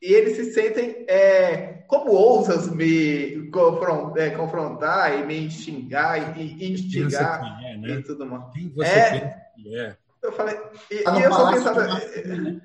e 0.00 0.12
eles 0.12 0.36
se 0.36 0.52
sentem 0.52 1.04
é, 1.08 1.84
como 1.86 2.12
ousas 2.12 2.70
me 2.70 3.50
é, 4.16 4.30
confrontar 4.30 5.18
e 5.18 5.26
me 5.26 5.50
xingar 5.50 6.38
e, 6.38 6.72
instigar 6.72 7.60
é, 7.64 7.76
né? 7.76 7.90
e 7.94 8.02
tudo 8.02 8.24
mais. 8.24 8.50
Quem 8.52 8.68
você 8.70 8.88
é, 8.88 9.34
é? 9.74 9.96
Eu 10.22 10.32
falei, 10.32 10.58
e, 10.90 10.96
e 10.96 11.22
eu 11.22 11.32
só 11.32 11.52
pensava. 11.52 11.86
Né? 11.86 12.60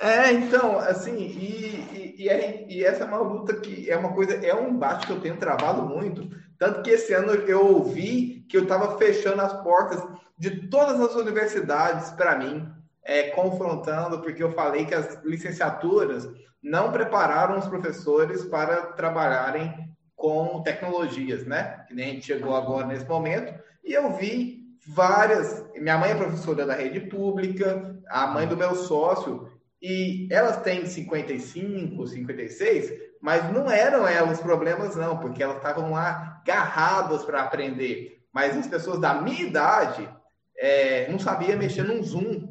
É, 0.00 0.32
então, 0.32 0.78
assim, 0.78 1.16
e, 1.16 2.16
e, 2.16 2.28
e, 2.28 2.66
e, 2.74 2.84
essa 2.84 3.04
é 3.04 3.06
uma 3.06 3.18
luta 3.18 3.54
que 3.54 3.90
é 3.90 3.96
uma 3.96 4.14
coisa, 4.14 4.34
é 4.34 4.54
um 4.54 4.70
embate 4.70 5.06
que 5.06 5.12
eu 5.12 5.20
tenho 5.20 5.36
travado 5.36 5.82
muito. 5.82 6.28
Tanto 6.58 6.82
que 6.82 6.90
esse 6.90 7.12
ano 7.12 7.32
eu 7.32 7.66
ouvi 7.66 8.46
que 8.48 8.56
eu 8.56 8.62
estava 8.62 8.96
fechando 8.96 9.42
as 9.42 9.52
portas 9.62 10.02
de 10.38 10.68
todas 10.68 11.00
as 11.00 11.14
universidades 11.14 12.10
para 12.12 12.38
mim, 12.38 12.66
é, 13.04 13.30
confrontando, 13.30 14.20
porque 14.20 14.42
eu 14.42 14.52
falei 14.52 14.86
que 14.86 14.94
as 14.94 15.22
licenciaturas 15.22 16.28
não 16.62 16.92
prepararam 16.92 17.58
os 17.58 17.66
professores 17.66 18.44
para 18.44 18.86
trabalharem 18.92 19.90
com 20.14 20.62
tecnologias, 20.62 21.46
né? 21.46 21.84
Que 21.88 21.94
nem 21.94 22.10
a 22.10 22.12
gente 22.14 22.26
chegou 22.26 22.54
agora 22.54 22.86
nesse 22.86 23.06
momento. 23.06 23.54
E 23.82 23.92
eu 23.92 24.12
vi 24.12 24.60
várias. 24.86 25.64
Minha 25.74 25.96
mãe 25.96 26.10
é 26.10 26.14
professora 26.14 26.66
da 26.66 26.74
rede 26.74 27.00
pública, 27.00 27.98
a 28.08 28.26
mãe 28.26 28.46
do 28.46 28.56
meu 28.56 28.74
sócio, 28.74 29.50
e 29.80 30.28
elas 30.30 30.58
têm 30.62 30.84
55, 30.84 32.06
56, 32.06 32.92
mas 33.20 33.50
não 33.50 33.70
eram 33.70 34.06
elas 34.06 34.38
os 34.38 34.44
problemas, 34.44 34.94
não, 34.94 35.18
porque 35.18 35.42
elas 35.42 35.56
estavam 35.56 35.92
lá 35.92 36.40
agarradas 36.42 37.24
para 37.24 37.42
aprender. 37.42 38.20
Mas 38.32 38.56
as 38.56 38.66
pessoas 38.66 39.00
da 39.00 39.14
minha 39.14 39.42
idade 39.42 40.08
é, 40.58 41.10
não 41.10 41.18
sabiam 41.18 41.58
mexer 41.58 41.82
num 41.82 42.02
Zoom, 42.02 42.48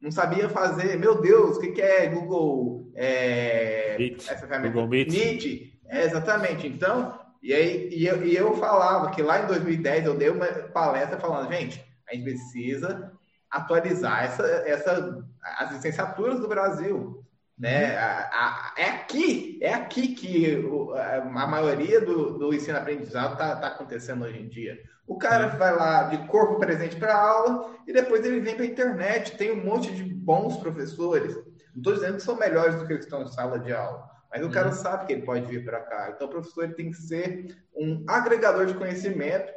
não 0.00 0.10
sabia 0.10 0.48
fazer. 0.48 0.98
Meu 0.98 1.20
Deus, 1.20 1.56
o 1.56 1.60
que, 1.60 1.72
que 1.72 1.82
é 1.82 2.06
Google? 2.08 2.81
É, 2.94 3.96
Meet. 3.98 4.28
Essa 4.28 4.46
ferramenta? 4.46 4.68
Google 4.68 4.88
Meet. 4.88 5.12
Meet. 5.12 5.72
É, 5.88 6.04
exatamente. 6.04 6.66
Então, 6.66 7.18
e 7.42 7.52
aí 7.52 7.88
e 7.90 8.06
eu, 8.06 8.24
e 8.24 8.36
eu 8.36 8.54
falava 8.54 9.10
que 9.10 9.22
lá 9.22 9.42
em 9.42 9.46
2010 9.46 10.06
eu 10.06 10.16
dei 10.16 10.30
uma 10.30 10.46
palestra 10.46 11.18
falando, 11.18 11.52
gente, 11.52 11.84
a 12.08 12.14
gente 12.14 12.24
precisa 12.24 13.12
atualizar 13.50 14.24
essa, 14.24 14.46
essa, 14.66 15.24
as 15.58 15.72
licenciaturas 15.72 16.40
do 16.40 16.48
Brasil. 16.48 17.22
Né? 17.58 17.92
Uhum. 17.92 17.98
A, 17.98 18.30
a, 18.32 18.74
é 18.76 18.84
aqui, 18.90 19.58
é 19.60 19.74
aqui 19.74 20.08
que 20.14 20.56
o, 20.56 20.94
a, 20.94 21.46
maioria 21.46 22.00
do, 22.00 22.38
do 22.38 22.54
ensino-aprendizado 22.54 23.34
está 23.34 23.56
tá 23.56 23.66
acontecendo 23.68 24.24
hoje 24.24 24.38
em 24.38 24.48
dia. 24.48 24.80
O 25.06 25.18
cara 25.18 25.52
uhum. 25.52 25.58
vai 25.58 25.76
lá 25.76 26.04
de 26.04 26.26
corpo 26.28 26.58
presente 26.58 26.96
para 26.96 27.14
aula 27.14 27.74
e 27.86 27.92
depois 27.92 28.24
ele 28.24 28.40
vem 28.40 28.54
para 28.54 28.64
a 28.64 28.68
internet. 28.68 29.36
Tem 29.36 29.52
um 29.52 29.64
monte 29.64 29.92
de 29.92 30.02
bons 30.02 30.56
professores. 30.56 31.36
Não 31.74 31.80
estou 31.80 31.94
dizendo 31.94 32.16
que 32.16 32.22
são 32.22 32.36
melhores 32.36 32.76
do 32.76 32.86
que 32.86 32.94
estão 32.94 33.22
em 33.22 33.28
sala 33.28 33.58
de 33.58 33.72
aula, 33.72 34.08
mas 34.30 34.44
o 34.44 34.50
cara 34.50 34.68
uhum. 34.68 34.74
sabe 34.74 35.06
que 35.06 35.12
ele 35.12 35.22
pode 35.22 35.46
vir 35.46 35.64
para 35.64 35.80
cá. 35.80 36.12
Então, 36.14 36.26
o 36.26 36.30
professor 36.30 36.64
ele 36.64 36.74
tem 36.74 36.90
que 36.90 36.96
ser 36.96 37.56
um 37.74 38.04
agregador 38.08 38.66
de 38.66 38.74
conhecimento 38.74 39.52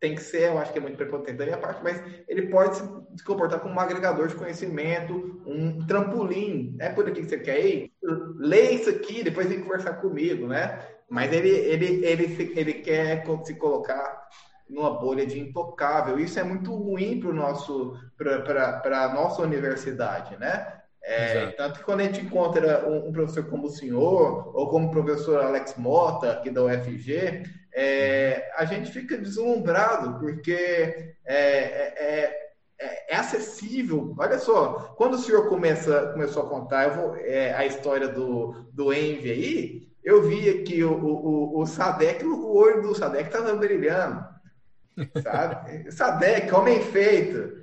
tem 0.00 0.14
que 0.14 0.22
ser, 0.22 0.48
eu 0.48 0.58
acho 0.58 0.72
que 0.72 0.78
é 0.78 0.82
muito 0.82 0.96
prepotente 0.96 1.38
da 1.38 1.44
minha 1.44 1.58
parte, 1.58 1.82
mas 1.82 2.00
ele 2.28 2.42
pode 2.48 2.76
se 2.76 3.24
comportar 3.24 3.60
como 3.60 3.74
um 3.74 3.80
agregador 3.80 4.28
de 4.28 4.34
conhecimento, 4.34 5.42
um 5.44 5.84
trampolim. 5.86 6.76
É 6.78 6.88
por 6.88 7.08
aqui 7.08 7.22
que 7.22 7.28
você 7.28 7.38
quer 7.38 7.64
ir? 7.64 7.92
Lê 8.36 8.70
isso 8.70 8.90
aqui, 8.90 9.24
depois 9.24 9.48
vem 9.48 9.60
conversar 9.60 9.94
comigo, 9.94 10.46
né? 10.46 10.80
Mas 11.10 11.32
ele, 11.32 11.48
ele, 11.48 12.04
ele, 12.04 12.52
ele 12.54 12.72
quer 12.74 13.24
se 13.44 13.54
colocar 13.54 14.28
numa 14.68 14.90
bolha 14.90 15.26
de 15.26 15.40
intocável. 15.40 16.18
Isso 16.18 16.38
é 16.38 16.44
muito 16.44 16.72
ruim 16.74 17.18
para 17.18 17.32
nosso 17.32 17.96
para 18.16 19.04
a 19.04 19.14
nossa 19.14 19.42
universidade, 19.42 20.36
né? 20.38 20.77
É, 21.02 21.46
tanto 21.52 21.78
que 21.78 21.84
quando 21.84 22.00
a 22.00 22.04
gente 22.04 22.20
encontra 22.20 22.86
um, 22.88 23.08
um, 23.08 23.12
professor 23.12 23.44
como 23.48 23.66
o 23.66 23.70
senhor, 23.70 24.54
ou 24.54 24.68
como 24.68 24.88
o 24.88 24.90
professor 24.90 25.42
Alex 25.42 25.74
Mota, 25.76 26.32
aqui 26.32 26.50
da 26.50 26.62
UFG, 26.64 27.44
é, 27.74 28.50
a 28.56 28.64
gente 28.64 28.90
fica 28.90 29.16
deslumbrado, 29.16 30.18
porque 30.18 30.52
é, 31.24 31.36
é, 31.36 32.38
é, 32.78 33.14
é 33.14 33.16
acessível. 33.16 34.14
Olha 34.18 34.38
só, 34.38 34.94
quando 34.96 35.14
o 35.14 35.18
senhor 35.18 35.48
começa, 35.48 36.08
começou 36.12 36.42
a 36.42 36.48
contar 36.48 36.90
vou, 36.90 37.16
é, 37.16 37.54
a 37.54 37.64
história 37.64 38.08
do, 38.08 38.66
do 38.72 38.92
Envy 38.92 39.30
aí, 39.30 39.88
eu 40.04 40.22
vi 40.22 40.62
que 40.62 40.82
o, 40.84 40.92
o, 40.92 41.60
o 41.60 41.66
Sadek, 41.66 42.24
o 42.24 42.54
olho 42.54 42.82
do 42.82 42.94
Sadek 42.94 43.24
estava 43.24 43.54
brilhando. 43.54 44.24
Sabe? 45.22 45.90
Sadek, 45.92 46.52
homem 46.54 46.82
feito. 46.82 47.58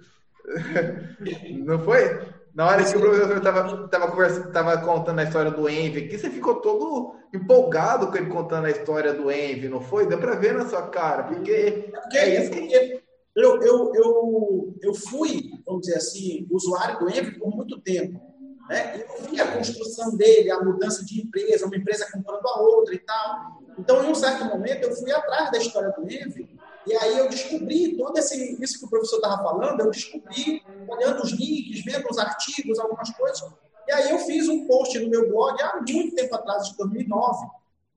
Não 1.65 1.79
foi? 1.79 2.34
Na 2.55 2.67
hora 2.67 2.85
que 2.85 2.95
o 2.95 3.01
professor 3.01 3.37
estava 3.37 3.87
tava 3.89 4.11
conversando, 4.11 4.51
tava 4.53 4.77
contando 4.77 5.19
a 5.19 5.23
história 5.23 5.51
do 5.51 5.69
Envy 5.69 6.05
aqui, 6.05 6.17
você 6.17 6.29
ficou 6.29 6.55
todo 6.61 7.15
empolgado 7.33 8.07
com 8.07 8.15
ele 8.15 8.27
contando 8.27 8.65
a 8.65 8.71
história 8.71 9.13
do 9.13 9.29
Envy, 9.29 9.67
não 9.67 9.81
foi? 9.81 10.07
Deu 10.07 10.17
para 10.17 10.35
ver 10.35 10.53
na 10.53 10.65
sua 10.65 10.87
cara, 10.87 11.23
porque, 11.23 11.89
porque 11.91 12.17
é 12.17 12.41
isso 12.41 12.51
que 12.51 13.03
eu, 13.35 13.61
eu, 13.61 13.93
eu, 13.93 14.73
eu 14.81 14.93
fui, 14.93 15.51
vamos 15.65 15.81
dizer 15.81 15.97
assim, 15.97 16.47
usuário 16.49 16.97
do 16.99 17.09
Envy 17.09 17.37
por 17.37 17.53
muito 17.53 17.77
tempo. 17.81 18.21
Né? 18.69 19.03
Eu 19.03 19.29
vi 19.29 19.41
a 19.41 19.51
construção 19.51 20.15
dele, 20.15 20.49
a 20.49 20.63
mudança 20.63 21.03
de 21.03 21.21
empresa, 21.21 21.65
uma 21.65 21.75
empresa 21.75 22.07
comprando 22.09 22.47
a 22.47 22.61
outra 22.61 22.95
e 22.95 22.99
tal. 22.99 23.61
Então, 23.77 24.01
em 24.01 24.09
um 24.09 24.15
certo 24.15 24.45
momento, 24.45 24.83
eu 24.83 24.95
fui 24.95 25.11
atrás 25.11 25.51
da 25.51 25.57
história 25.57 25.89
do 25.89 26.03
Envy 26.03 26.54
e 26.87 26.95
aí 26.95 27.17
eu 27.17 27.29
descobri 27.29 27.97
todo 27.97 28.17
esse, 28.17 28.61
isso 28.61 28.79
que 28.79 28.85
o 28.85 28.89
professor 28.89 29.17
estava 29.17 29.41
falando, 29.41 29.79
eu 29.79 29.89
descobri 29.89 30.61
olhando 30.87 31.23
os 31.23 31.31
links, 31.31 31.83
vendo 31.83 32.07
os 32.09 32.17
artigos, 32.17 32.79
algumas 32.79 33.09
coisas. 33.11 33.43
E 33.87 33.91
aí 33.91 34.11
eu 34.11 34.19
fiz 34.19 34.47
um 34.47 34.67
post 34.67 34.97
no 34.99 35.09
meu 35.09 35.29
blog 35.29 35.61
há 35.61 35.81
muito 35.87 36.15
tempo 36.15 36.35
atrás, 36.35 36.69
de 36.69 36.77
2009. 36.77 37.47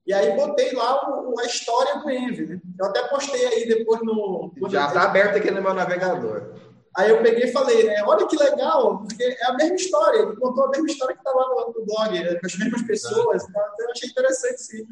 E 0.07 0.13
aí 0.13 0.35
botei 0.35 0.71
lá 0.73 1.21
o, 1.21 1.39
a 1.39 1.45
história 1.45 1.99
do 1.99 2.09
Envy. 2.09 2.47
Né? 2.47 2.61
Eu 2.79 2.85
até 2.87 3.07
postei 3.07 3.45
aí 3.45 3.67
depois 3.67 4.01
no... 4.01 4.51
Já 4.69 4.87
está 4.87 5.03
aberto 5.03 5.37
aqui 5.37 5.51
no 5.51 5.61
meu 5.61 5.73
navegador. 5.73 6.55
Aí 6.97 7.11
eu 7.11 7.21
peguei 7.21 7.45
e 7.45 7.51
falei, 7.51 7.83
né? 7.83 8.03
Olha 8.03 8.27
que 8.27 8.35
legal, 8.35 9.03
porque 9.03 9.23
é 9.23 9.45
a 9.45 9.53
mesma 9.53 9.75
história. 9.75 10.19
Ele 10.19 10.35
contou 10.35 10.65
a 10.65 10.69
mesma 10.69 10.87
história 10.87 11.15
que 11.15 11.21
está 11.21 11.31
lá 11.31 11.47
no, 11.47 11.73
no 11.73 11.85
blog, 11.85 12.23
né? 12.23 12.35
com 12.35 12.45
as 12.45 12.57
mesmas 12.57 12.81
pessoas. 12.81 13.43
Então 13.47 13.63
eu 13.79 13.91
achei 13.91 14.09
interessante, 14.09 14.61
sim. 14.61 14.87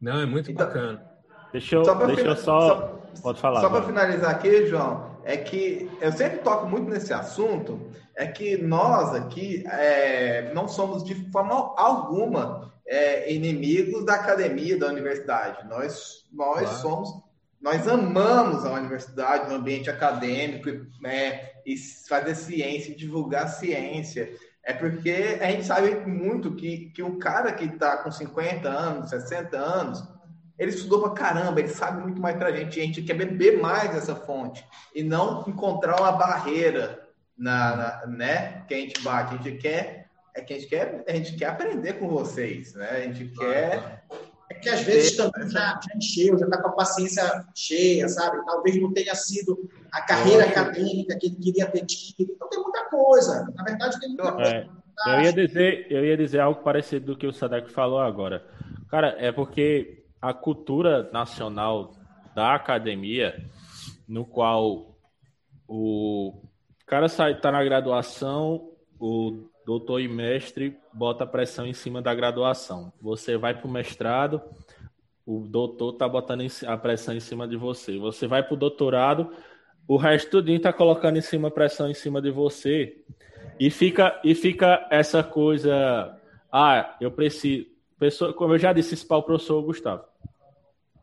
Não, 0.00 0.20
é 0.20 0.26
muito 0.26 0.50
então, 0.50 0.66
bacana. 0.66 1.15
Deixa 1.56 1.76
eu 1.76 1.84
só, 1.86 1.94
deixa 1.94 2.20
eu 2.20 2.36
só, 2.36 3.00
só 3.14 3.22
pode 3.22 3.40
falar. 3.40 3.62
Só 3.62 3.70
para 3.70 3.82
finalizar 3.82 4.30
aqui, 4.30 4.66
João, 4.66 5.16
é 5.24 5.38
que 5.38 5.90
eu 6.02 6.12
sempre 6.12 6.40
toco 6.40 6.66
muito 6.66 6.90
nesse 6.90 7.14
assunto, 7.14 7.80
é 8.14 8.26
que 8.26 8.58
nós 8.58 9.14
aqui 9.14 9.64
é, 9.66 10.52
não 10.52 10.68
somos 10.68 11.02
de 11.02 11.14
forma 11.32 11.72
alguma 11.78 12.74
é, 12.86 13.32
inimigos 13.32 14.04
da 14.04 14.16
academia, 14.16 14.78
da 14.78 14.88
universidade. 14.88 15.66
Nós, 15.66 16.26
nós 16.30 16.60
claro. 16.60 16.76
somos, 16.76 17.22
nós 17.58 17.88
amamos 17.88 18.66
a 18.66 18.72
universidade, 18.72 19.50
o 19.50 19.56
ambiente 19.56 19.88
acadêmico, 19.88 20.68
né, 21.00 21.52
e 21.64 21.74
fazer 22.06 22.34
ciência, 22.34 22.94
divulgar 22.94 23.48
ciência. 23.48 24.30
É 24.62 24.74
porque 24.74 25.38
a 25.40 25.50
gente 25.52 25.64
sabe 25.64 25.94
muito 26.06 26.54
que, 26.54 26.90
que 26.90 27.02
o 27.02 27.18
cara 27.18 27.52
que 27.52 27.64
está 27.64 27.96
com 27.96 28.10
50 28.10 28.68
anos, 28.68 29.08
60 29.08 29.56
anos, 29.56 30.15
ele 30.58 30.70
estudou 30.70 31.00
pra 31.00 31.10
caramba, 31.10 31.60
ele 31.60 31.68
sabe 31.68 32.02
muito 32.02 32.20
mais 32.20 32.36
pra 32.36 32.52
gente. 32.52 32.80
A 32.80 32.84
gente 32.84 33.02
quer 33.02 33.14
beber 33.14 33.60
mais 33.60 33.90
dessa 33.92 34.14
fonte 34.14 34.64
e 34.94 35.02
não 35.02 35.44
encontrar 35.46 36.00
uma 36.00 36.12
barreira 36.12 37.06
na, 37.36 37.76
na, 37.76 38.06
né, 38.06 38.64
que 38.66 38.74
a 38.74 38.78
gente 38.78 39.00
bate. 39.02 39.34
A 39.34 39.36
gente 39.38 39.58
quer 39.58 40.06
é 40.34 40.42
que 40.42 40.52
a 40.52 40.58
gente 40.58 40.68
quer, 40.68 41.04
a 41.08 41.12
gente 41.12 41.34
quer 41.34 41.46
aprender 41.46 41.94
com 41.94 42.08
vocês, 42.08 42.74
né? 42.74 42.90
A 42.90 43.00
gente 43.00 43.28
quer 43.28 44.04
é 44.50 44.54
que 44.54 44.68
às 44.68 44.82
vezes 44.82 45.16
também 45.16 45.48
já, 45.48 45.80
já 45.82 45.96
encheu, 45.96 46.38
já 46.38 46.44
está 46.44 46.62
com 46.62 46.68
a 46.68 46.72
paciência 46.72 47.44
cheia, 47.54 48.08
sabe? 48.08 48.44
Talvez 48.44 48.80
não 48.80 48.92
tenha 48.92 49.14
sido 49.14 49.68
a 49.90 50.02
carreira 50.02 50.44
acadêmica 50.44 51.18
que 51.18 51.26
ele 51.26 51.36
queria 51.36 51.66
ter 51.66 51.84
tido. 51.84 52.32
Então 52.32 52.48
tem 52.48 52.62
muita 52.62 52.84
coisa. 52.84 53.50
Na 53.54 53.64
verdade, 53.64 53.98
tem 53.98 54.10
muita 54.10 54.32
coisa. 54.32 54.50
É, 54.50 54.68
eu, 55.08 55.20
ia 55.22 55.32
dizer, 55.32 55.86
eu 55.90 56.04
ia 56.04 56.16
dizer 56.16 56.40
algo 56.40 56.62
parecido 56.62 57.06
do 57.06 57.16
que 57.16 57.26
o 57.26 57.32
Sadek 57.32 57.72
falou 57.72 57.98
agora. 57.98 58.44
Cara, 58.88 59.16
é 59.18 59.32
porque 59.32 60.05
a 60.26 60.34
cultura 60.34 61.08
nacional 61.12 61.94
da 62.34 62.54
academia, 62.54 63.44
no 64.08 64.24
qual 64.24 64.96
o 65.68 66.42
cara 66.86 67.08
sai, 67.08 67.40
tá 67.40 67.50
na 67.50 67.64
graduação, 67.64 68.70
o 68.98 69.48
doutor 69.64 70.00
e 70.00 70.08
mestre 70.08 70.76
bota 70.92 71.26
pressão 71.26 71.66
em 71.66 71.72
cima 71.72 72.00
da 72.00 72.14
graduação. 72.14 72.92
Você 73.00 73.36
vai 73.36 73.54
para 73.54 73.66
o 73.66 73.70
mestrado, 73.70 74.40
o 75.24 75.40
doutor 75.40 75.94
tá 75.94 76.08
botando 76.08 76.46
a 76.66 76.76
pressão 76.76 77.14
em 77.14 77.20
cima 77.20 77.48
de 77.48 77.56
você. 77.56 77.98
Você 77.98 78.26
vai 78.26 78.42
para 78.42 78.54
o 78.54 78.56
doutorado, 78.56 79.32
o 79.88 79.96
resto 79.96 80.30
tudinho 80.30 80.60
tá 80.60 80.72
colocando 80.72 81.16
em 81.16 81.22
cima 81.22 81.50
pressão 81.50 81.90
em 81.90 81.94
cima 81.94 82.22
de 82.22 82.30
você. 82.30 83.02
E 83.58 83.70
fica, 83.70 84.20
e 84.22 84.34
fica 84.34 84.86
essa 84.90 85.22
coisa, 85.22 86.16
ah, 86.52 86.96
eu 87.00 87.10
preciso, 87.10 87.66
pessoa, 87.98 88.32
como 88.32 88.54
eu 88.54 88.58
já 88.58 88.72
disse 88.72 88.94
isso 88.94 89.06
para 89.06 89.16
o 89.16 89.22
professor 89.22 89.62
Gustavo, 89.62 90.04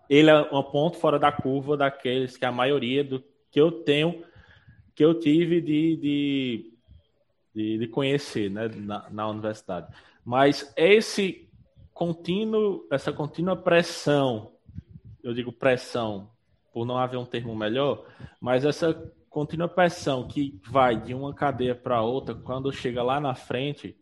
ele 0.09 0.29
é 0.29 0.41
um 0.51 0.63
ponto 0.63 0.97
fora 0.97 1.17
da 1.17 1.31
curva 1.31 1.77
daqueles 1.77 2.37
que 2.37 2.45
a 2.45 2.51
maioria 2.51 3.03
do 3.03 3.23
que 3.51 3.59
eu 3.59 3.71
tenho, 3.71 4.23
que 4.95 5.03
eu 5.03 5.19
tive 5.19 5.61
de, 5.61 5.95
de, 5.97 6.73
de, 7.53 7.77
de 7.77 7.87
conhecer 7.87 8.49
né, 8.49 8.67
na, 8.67 9.09
na 9.09 9.29
universidade. 9.29 9.93
Mas 10.25 10.73
esse 10.75 11.49
contínuo, 11.93 12.87
essa 12.91 13.11
contínua 13.11 13.55
pressão, 13.55 14.53
eu 15.23 15.33
digo 15.33 15.51
pressão, 15.51 16.29
por 16.73 16.85
não 16.85 16.97
haver 16.97 17.17
um 17.17 17.25
termo 17.25 17.55
melhor, 17.55 18.05
mas 18.41 18.65
essa 18.65 18.93
contínua 19.29 19.67
pressão 19.67 20.27
que 20.27 20.59
vai 20.69 20.99
de 20.99 21.13
uma 21.13 21.33
cadeia 21.33 21.75
para 21.75 22.01
outra, 22.01 22.33
quando 22.33 22.71
chega 22.71 23.03
lá 23.03 23.19
na 23.19 23.35
frente, 23.35 23.95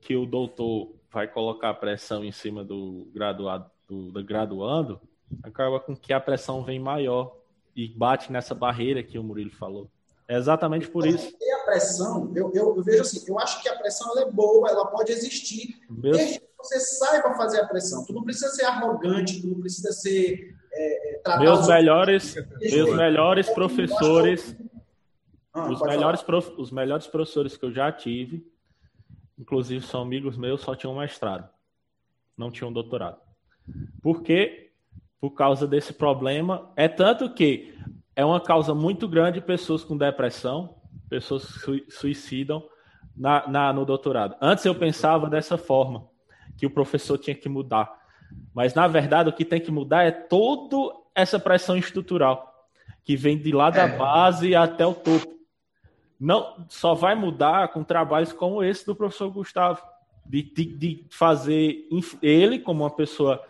que 0.00 0.16
o 0.16 0.24
doutor 0.24 0.94
vai 1.12 1.28
colocar 1.28 1.74
pressão 1.74 2.24
em 2.24 2.32
cima 2.32 2.64
do 2.64 3.10
graduado, 3.12 3.70
do, 3.86 4.10
do 4.10 4.24
graduando, 4.24 5.00
acaba 5.42 5.80
com 5.80 5.96
que 5.96 6.12
a 6.12 6.20
pressão 6.20 6.62
vem 6.62 6.78
maior 6.78 7.36
e 7.74 7.88
bate 7.88 8.32
nessa 8.32 8.54
barreira 8.54 9.02
que 9.02 9.18
o 9.18 9.22
Murilo 9.22 9.50
falou. 9.50 9.88
É 10.28 10.36
exatamente 10.36 10.88
por 10.88 11.06
isso. 11.06 11.34
E 11.40 11.52
a 11.52 11.58
pressão, 11.64 12.32
eu, 12.36 12.52
eu, 12.54 12.76
eu, 12.76 12.82
vejo 12.82 13.02
assim, 13.02 13.24
eu 13.26 13.38
acho 13.38 13.60
que 13.62 13.68
a 13.68 13.76
pressão 13.76 14.16
é 14.18 14.30
boa, 14.30 14.68
ela 14.68 14.86
pode 14.86 15.10
existir, 15.10 15.80
Meu... 15.90 16.12
desde 16.12 16.38
que 16.38 16.46
você 16.56 16.78
saiba 16.78 17.34
fazer 17.34 17.60
a 17.60 17.66
pressão. 17.66 18.04
Tu 18.04 18.12
não 18.12 18.22
precisa 18.22 18.48
ser 18.50 18.64
arrogante, 18.64 19.40
tu 19.40 19.48
não 19.48 19.60
precisa 19.60 19.92
ser 19.92 20.54
é, 20.72 21.20
meus 21.38 21.66
melhores, 21.66 22.36
meus 22.60 22.94
melhores 22.94 23.50
professores, 23.50 24.56
ah, 25.52 25.68
os 25.68 25.82
melhores 25.82 26.22
prof, 26.22 26.52
os 26.56 26.70
melhores 26.70 27.08
professores 27.08 27.56
que 27.56 27.64
eu 27.64 27.72
já 27.72 27.90
tive, 27.90 28.46
inclusive 29.36 29.84
são 29.84 30.02
amigos 30.02 30.36
meus, 30.36 30.60
só 30.60 30.76
tinham 30.76 30.96
mestrado, 30.96 31.48
não 32.36 32.52
tinham 32.52 32.70
um 32.70 32.72
doutorado. 32.72 33.18
Porque 34.00 34.69
por 35.20 35.32
causa 35.32 35.66
desse 35.66 35.92
problema. 35.92 36.70
É 36.74 36.88
tanto 36.88 37.30
que 37.30 37.74
é 38.16 38.24
uma 38.24 38.40
causa 38.40 38.74
muito 38.74 39.06
grande 39.06 39.40
pessoas 39.40 39.84
com 39.84 39.96
depressão, 39.96 40.76
pessoas 41.08 41.42
su 41.42 41.80
suicidam 41.88 42.62
na, 43.16 43.46
na, 43.46 43.72
no 43.72 43.84
doutorado. 43.84 44.36
Antes 44.40 44.64
eu 44.64 44.74
pensava 44.74 45.28
dessa 45.28 45.58
forma, 45.58 46.08
que 46.56 46.66
o 46.66 46.70
professor 46.70 47.18
tinha 47.18 47.34
que 47.34 47.48
mudar. 47.48 47.92
Mas, 48.54 48.74
na 48.74 48.86
verdade, 48.86 49.28
o 49.28 49.32
que 49.32 49.44
tem 49.44 49.60
que 49.60 49.70
mudar 49.70 50.04
é 50.04 50.10
toda 50.10 50.94
essa 51.14 51.38
pressão 51.38 51.76
estrutural, 51.76 52.68
que 53.04 53.16
vem 53.16 53.36
de 53.36 53.52
lá 53.52 53.70
da 53.70 53.82
é. 53.82 53.96
base 53.96 54.54
até 54.54 54.86
o 54.86 54.94
topo. 54.94 55.38
Não, 56.18 56.66
só 56.68 56.94
vai 56.94 57.14
mudar 57.14 57.68
com 57.68 57.82
trabalhos 57.82 58.32
como 58.32 58.62
esse 58.62 58.86
do 58.86 58.94
professor 58.94 59.30
Gustavo, 59.30 59.82
de, 60.24 60.42
de, 60.42 60.64
de 60.64 61.06
fazer 61.10 61.88
ele, 62.22 62.58
como 62.58 62.84
uma 62.84 62.90
pessoa 62.90 63.42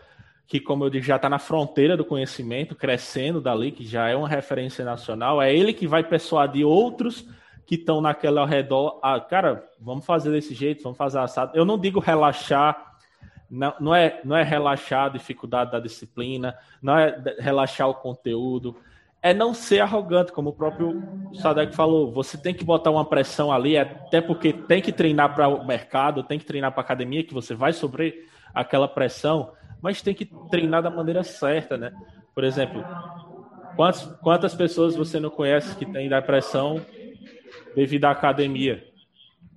que, 0.51 0.59
como 0.59 0.83
eu 0.83 0.89
disse, 0.89 1.07
já 1.07 1.15
está 1.15 1.29
na 1.29 1.39
fronteira 1.39 1.95
do 1.95 2.03
conhecimento, 2.03 2.75
crescendo 2.75 3.39
dali, 3.39 3.71
que 3.71 3.85
já 3.85 4.09
é 4.09 4.15
uma 4.17 4.27
referência 4.27 4.83
nacional, 4.83 5.41
é 5.41 5.55
ele 5.55 5.71
que 5.71 5.87
vai 5.87 6.03
persuadir 6.03 6.67
outros 6.67 7.25
que 7.65 7.75
estão 7.75 8.01
naquele 8.01 8.37
ao 8.37 8.45
redor, 8.45 8.99
ah, 9.01 9.17
cara, 9.17 9.63
vamos 9.79 10.05
fazer 10.05 10.29
desse 10.29 10.53
jeito, 10.53 10.83
vamos 10.83 10.97
fazer 10.97 11.19
assado. 11.19 11.53
Eu 11.55 11.63
não 11.63 11.79
digo 11.79 12.01
relaxar, 12.01 12.97
não, 13.49 13.73
não, 13.79 13.95
é, 13.95 14.19
não 14.25 14.35
é 14.35 14.43
relaxar 14.43 15.05
a 15.05 15.09
dificuldade 15.09 15.71
da 15.71 15.79
disciplina, 15.79 16.53
não 16.81 16.99
é 16.99 17.17
relaxar 17.39 17.87
o 17.87 17.93
conteúdo, 17.93 18.75
é 19.21 19.33
não 19.33 19.53
ser 19.53 19.79
arrogante, 19.79 20.33
como 20.33 20.49
o 20.49 20.53
próprio 20.53 21.01
Sadek 21.35 21.73
falou. 21.73 22.11
Você 22.11 22.37
tem 22.37 22.53
que 22.53 22.65
botar 22.65 22.91
uma 22.91 23.05
pressão 23.05 23.53
ali, 23.53 23.77
até 23.77 24.19
porque 24.19 24.51
tem 24.51 24.81
que 24.81 24.91
treinar 24.91 25.33
para 25.33 25.47
o 25.47 25.65
mercado, 25.65 26.23
tem 26.23 26.37
que 26.37 26.45
treinar 26.45 26.73
para 26.73 26.81
a 26.81 26.83
academia, 26.83 27.23
que 27.23 27.33
você 27.33 27.55
vai 27.55 27.71
sobre 27.71 28.27
aquela 28.53 28.89
pressão 28.89 29.53
mas 29.81 30.01
tem 30.01 30.13
que 30.13 30.25
treinar 30.49 30.83
da 30.83 30.89
maneira 30.89 31.23
certa, 31.23 31.77
né? 31.77 31.91
Por 32.33 32.43
exemplo, 32.43 32.83
quantas, 33.75 34.03
quantas 34.21 34.55
pessoas 34.55 34.95
você 34.95 35.19
não 35.19 35.29
conhece 35.29 35.75
que 35.75 35.85
tem 35.85 36.09
depressão 36.09 36.85
devido 37.75 38.05
à 38.05 38.11
academia? 38.11 38.87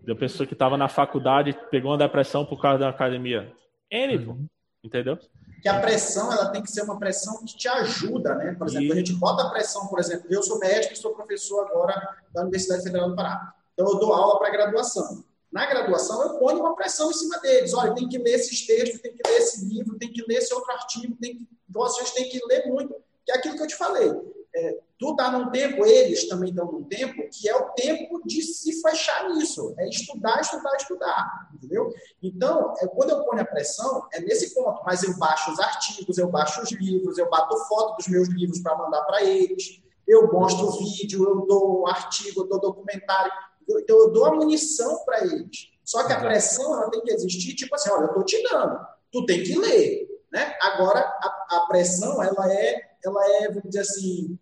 Da 0.07 0.15
pessoa 0.15 0.47
que 0.47 0.53
estava 0.53 0.77
na 0.77 0.89
faculdade 0.89 1.57
pegou 1.71 1.91
uma 1.91 1.99
depressão 1.99 2.45
por 2.45 2.61
causa 2.61 2.79
da 2.79 2.89
academia. 2.89 3.53
N. 3.91 4.17
Uhum. 4.17 4.47
Entendeu? 4.83 5.19
Que 5.63 5.69
a 5.69 5.81
pressão 5.81 6.31
ela 6.31 6.51
tem 6.51 6.63
que 6.63 6.71
ser 6.71 6.83
uma 6.83 6.99
pressão 6.99 7.43
que 7.43 7.57
te 7.57 7.67
ajuda, 7.67 8.35
né? 8.35 8.55
Por 8.59 8.67
exemplo, 8.67 8.89
e... 8.89 8.93
a 8.93 8.97
gente 8.97 9.15
bota 9.15 9.45
a 9.45 9.51
pressão, 9.51 9.87
por 9.87 9.99
exemplo, 9.99 10.27
eu 10.29 10.43
sou 10.43 10.59
médico 10.59 10.93
e 10.93 10.97
sou 10.97 11.15
professor 11.15 11.67
agora 11.67 12.19
da 12.35 12.43
Universidade 12.43 12.83
Federal 12.83 13.09
do 13.09 13.17
Pará. 13.17 13.55
Então 13.73 13.87
eu 13.87 13.99
dou 13.99 14.13
aula 14.13 14.39
para 14.39 14.51
graduação. 14.51 15.25
Na 15.55 15.67
graduação, 15.67 16.21
eu 16.21 16.37
ponho 16.41 16.59
uma 16.59 16.75
pressão 16.75 17.13
em 17.13 17.15
cima 17.15 17.39
deles. 17.39 17.73
Olha, 17.75 17.95
tem 17.95 18.09
que 18.09 18.19
ler 18.19 18.33
esses 18.33 18.67
textos, 18.67 19.01
tem 19.01 19.15
que 19.15 19.23
ler 19.25 19.37
esse 19.37 19.65
livro, 19.65 19.97
tem 19.97 20.13
que 20.13 20.25
ler 20.27 20.39
esse 20.39 20.53
outro 20.53 20.73
artigo, 20.73 21.17
tem 21.21 21.37
que, 21.37 21.49
vocês 21.69 22.11
têm 22.11 22.29
que 22.29 22.45
ler 22.49 22.67
muito. 22.67 22.93
Que 23.25 23.31
é 23.31 23.37
aquilo 23.37 23.55
que 23.55 23.63
eu 23.63 23.69
te 23.69 23.77
falei. 23.77 24.11
é, 24.57 24.79
tu 24.99 25.13
está 25.13 25.31
num 25.31 25.53
tempo, 25.53 25.87
eles 25.87 26.29
também 26.29 26.51
estão 26.51 26.67
num 26.71 26.83
tempo, 26.83 27.23
que 27.31 27.49
é 27.49 27.55
o 27.55 27.71
tempo 27.71 28.21
de 28.27 28.43
se 28.43 28.83
fechar 28.83 29.29
nisso. 29.31 29.73
É 29.79 29.89
estudar, 29.89 30.41
estudar, 30.41 30.75
estudar. 30.77 31.51
Entendeu? 31.55 31.89
Então, 32.21 32.75
é, 32.81 32.89
quando 32.89 33.11
eu 33.11 33.23
ponho 33.25 33.41
a 33.41 33.45
pressão, 33.45 34.09
é 34.13 34.21
nesse 34.23 34.53
ponto. 34.55 34.83
Mas 34.85 35.05
eu 35.05 35.17
baixo 35.19 35.53
os 35.53 35.61
artigos, 35.61 36.19
eu 36.19 36.29
baixo 36.29 36.63
os 36.63 36.73
livros, 36.73 37.17
eu 37.17 37.31
bato 37.31 37.57
foto 37.69 37.97
dos 37.99 38.09
meus 38.09 38.29
livros 38.29 38.59
para 38.59 38.77
mandar 38.77 39.03
para 39.03 39.23
eles, 39.23 39.81
eu 40.05 40.33
mostro 40.33 40.71
vídeo, 40.79 41.23
eu 41.23 41.47
dou 41.47 41.87
artigo, 41.87 42.43
eu 42.43 42.49
dou 42.49 42.61
documentário. 42.61 43.33
Então, 43.69 43.99
eu 43.99 44.11
dou 44.11 44.25
a 44.27 44.35
munição 44.35 45.05
para 45.05 45.25
eles. 45.25 45.71
Só 45.85 46.05
que 46.05 46.13
a 46.13 46.21
pressão 46.21 46.75
ela 46.75 46.91
tem 46.91 47.03
que 47.03 47.13
existir, 47.13 47.55
tipo 47.55 47.75
assim, 47.75 47.91
olha, 47.91 48.05
eu 48.05 48.09
estou 48.09 48.25
te 48.25 48.43
dando, 48.43 48.79
tu 49.13 49.27
tem 49.27 49.43
que 49.43 49.59
ler. 49.59 50.09
Né? 50.33 50.57
Agora, 50.61 51.01
a, 51.01 51.47
a 51.57 51.61
pressão, 51.67 52.23
ela 52.23 52.53
é 52.53 52.95
ela 53.05 53.23
é, 53.37 53.49
vamos 53.49 53.65
dizer 53.65 53.81
assim, 53.81 54.39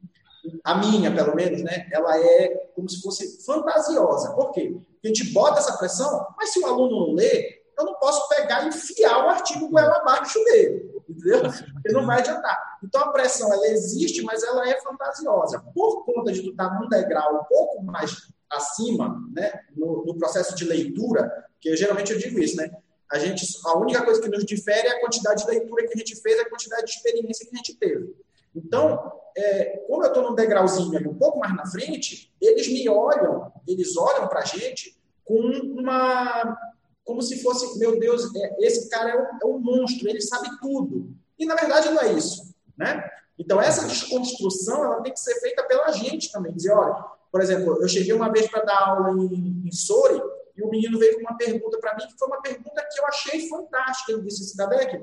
a 0.65 0.75
minha, 0.77 1.15
pelo 1.15 1.35
menos, 1.35 1.63
né? 1.63 1.89
Ela 1.93 2.19
é 2.19 2.49
como 2.75 2.89
se 2.89 3.01
fosse 3.01 3.45
fantasiosa. 3.45 4.33
Por 4.33 4.53
quê? 4.53 4.71
Porque 4.71 5.09
a 5.09 5.09
gente 5.09 5.33
bota 5.33 5.59
essa 5.59 5.77
pressão, 5.77 6.27
mas 6.37 6.51
se 6.51 6.61
o 6.61 6.67
aluno 6.67 7.09
não 7.09 7.15
lê, 7.15 7.63
eu 7.79 7.85
não 7.85 7.95
posso 7.95 8.29
pegar 8.29 8.65
e 8.65 8.69
enfiar 8.69 9.25
o 9.25 9.29
artigo 9.31 9.69
goela 9.69 9.97
abaixo 9.97 10.43
dele, 10.45 10.93
entendeu? 11.09 11.43
Porque 11.75 11.93
não 11.93 12.07
vai 12.07 12.19
adiantar. 12.21 12.79
Então 12.83 13.03
a 13.03 13.13
pressão, 13.13 13.53
ela 13.53 13.67
existe, 13.69 14.23
mas 14.23 14.43
ela 14.43 14.69
é 14.69 14.81
fantasiosa. 14.81 15.63
Por 15.75 16.05
conta 16.05 16.33
de 16.33 16.43
tu 16.43 16.51
estar 16.51 16.79
num 16.79 16.89
degrau 16.89 17.41
um 17.41 17.45
pouco 17.45 17.83
mais 17.83 18.32
acima, 18.53 19.21
né? 19.33 19.53
No, 19.75 20.05
no 20.05 20.17
processo 20.17 20.55
de 20.55 20.65
leitura, 20.65 21.31
que 21.61 21.75
geralmente 21.77 22.13
eu 22.13 22.19
digo 22.19 22.39
isso, 22.39 22.57
né? 22.57 22.71
A, 23.11 23.19
gente, 23.19 23.47
a 23.67 23.79
única 23.79 24.03
coisa 24.03 24.21
que 24.21 24.29
nos 24.29 24.45
difere 24.45 24.89
é 24.89 24.93
a 24.93 25.01
quantidade 25.01 25.45
de 25.45 25.51
leitura 25.51 25.87
que 25.87 25.95
a 25.95 25.99
gente 25.99 26.21
fez, 26.21 26.41
a 26.41 26.49
quantidade 26.49 26.87
de 26.87 26.93
experiência 26.93 27.47
que 27.47 27.55
a 27.55 27.59
gente 27.59 27.75
teve. 27.77 28.15
Então, 28.55 29.13
é, 29.37 29.79
como 29.87 30.03
eu 30.03 30.09
estou 30.09 30.23
num 30.23 30.35
degrauzinho 30.35 30.97
ali 30.97 31.09
um 31.09 31.19
pouco 31.19 31.39
mais 31.39 31.55
na 31.55 31.67
frente, 31.67 32.33
eles 32.41 32.69
me 32.69 32.89
olham, 32.89 33.53
eles 33.67 33.97
olham 33.97 34.29
para 34.29 34.41
a 34.41 34.45
gente 34.45 34.99
com 35.25 35.39
uma. 35.39 36.57
como 37.05 37.23
se 37.23 37.43
fosse, 37.43 37.79
meu 37.79 37.99
Deus, 37.99 38.35
é, 38.35 38.67
esse 38.67 38.89
cara 38.89 39.11
é 39.11 39.17
um, 39.17 39.27
é 39.43 39.47
um, 39.55 39.59
monstro, 39.59 40.09
ele 40.09 40.21
sabe 40.21 40.49
tudo. 40.61 41.11
E 41.39 41.47
na 41.47 41.55
verdade 41.55 41.91
não 41.91 42.01
é 42.01 42.13
isso. 42.13 42.55
Né? 42.77 43.09
Então, 43.39 43.61
essa 43.61 43.87
desconstrução 43.87 44.85
ela 44.85 45.03
tem 45.03 45.13
que 45.13 45.21
ser 45.21 45.35
feita 45.41 45.63
pela 45.65 45.91
gente 45.93 46.31
também. 46.31 46.53
Dizer, 46.53 46.73
olha, 46.73 47.05
por 47.33 47.41
exemplo, 47.41 47.83
eu 47.83 47.89
cheguei 47.89 48.13
uma 48.13 48.31
vez 48.31 48.47
para 48.49 48.63
dar 48.63 48.79
aula 48.79 49.11
em, 49.11 49.65
em 49.67 49.73
Sori 49.73 50.21
e 50.57 50.63
o 50.63 50.71
menino 50.71 50.99
veio 50.99 51.15
com 51.15 51.23
uma 51.23 51.37
pergunta 51.37 51.79
para 51.81 51.97
mim 51.97 52.07
que 52.07 52.19
foi 52.19 52.29
uma 52.29 52.41
pergunta 52.41 52.87
que 52.93 53.01
eu 53.01 53.07
achei 53.07 53.49
fantástica. 53.49 54.13
Ele 54.13 54.23
disse, 54.23 54.45
Cidadec, 54.45 55.03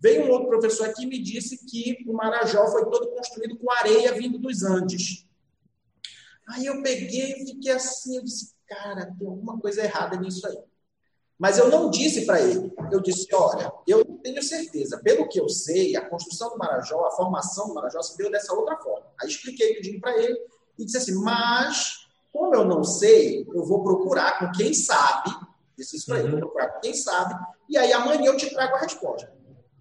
Veio 0.00 0.24
um 0.24 0.30
outro 0.30 0.48
professor 0.48 0.88
aqui 0.88 1.02
e 1.02 1.06
me 1.06 1.22
disse 1.22 1.58
que 1.66 2.02
o 2.08 2.14
Marajó 2.14 2.66
foi 2.68 2.88
todo 2.88 3.10
construído 3.10 3.58
com 3.58 3.70
areia 3.70 4.14
vindo 4.14 4.38
dos 4.38 4.62
Andes. 4.62 5.26
Aí 6.48 6.64
eu 6.64 6.82
peguei 6.82 7.34
e 7.34 7.46
fiquei 7.46 7.72
assim, 7.72 8.16
eu 8.16 8.24
disse, 8.24 8.54
cara, 8.66 9.14
tem 9.18 9.28
alguma 9.28 9.60
coisa 9.60 9.84
errada 9.84 10.16
nisso 10.16 10.46
aí. 10.46 10.58
Mas 11.38 11.58
eu 11.58 11.68
não 11.68 11.90
disse 11.90 12.24
para 12.24 12.40
ele. 12.40 12.72
Eu 12.90 13.00
disse, 13.00 13.26
olha, 13.34 13.70
eu 13.86 14.02
tenho 14.22 14.42
certeza, 14.42 14.98
pelo 14.98 15.28
que 15.28 15.38
eu 15.38 15.48
sei, 15.50 15.94
a 15.94 16.08
construção 16.08 16.50
do 16.50 16.58
Marajó, 16.58 17.04
a 17.04 17.10
formação 17.10 17.68
do 17.68 17.74
Marajó 17.74 18.00
se 18.00 18.16
deu 18.16 18.30
dessa 18.30 18.54
outra 18.54 18.78
forma. 18.78 19.06
Aí 19.20 19.28
expliquei 19.28 19.76
tudinho 19.76 20.00
para 20.00 20.16
ele 20.16 20.38
e 20.80 20.84
disse 20.84 20.96
assim, 20.96 21.14
mas 21.14 22.00
como 22.32 22.54
eu 22.54 22.64
não 22.64 22.82
sei, 22.82 23.46
eu 23.54 23.64
vou 23.64 23.82
procurar 23.82 24.38
com 24.38 24.50
quem 24.52 24.72
sabe, 24.72 25.30
disse 25.76 25.96
isso 25.96 26.06
para 26.06 26.20
ele, 26.20 26.30
vou 26.30 26.40
procurar 26.40 26.68
com 26.68 26.80
quem 26.80 26.94
sabe, 26.94 27.34
e 27.68 27.76
aí 27.76 27.92
amanhã 27.92 28.26
eu 28.26 28.36
te 28.36 28.50
trago 28.50 28.76
a 28.76 28.80
resposta. 28.80 29.32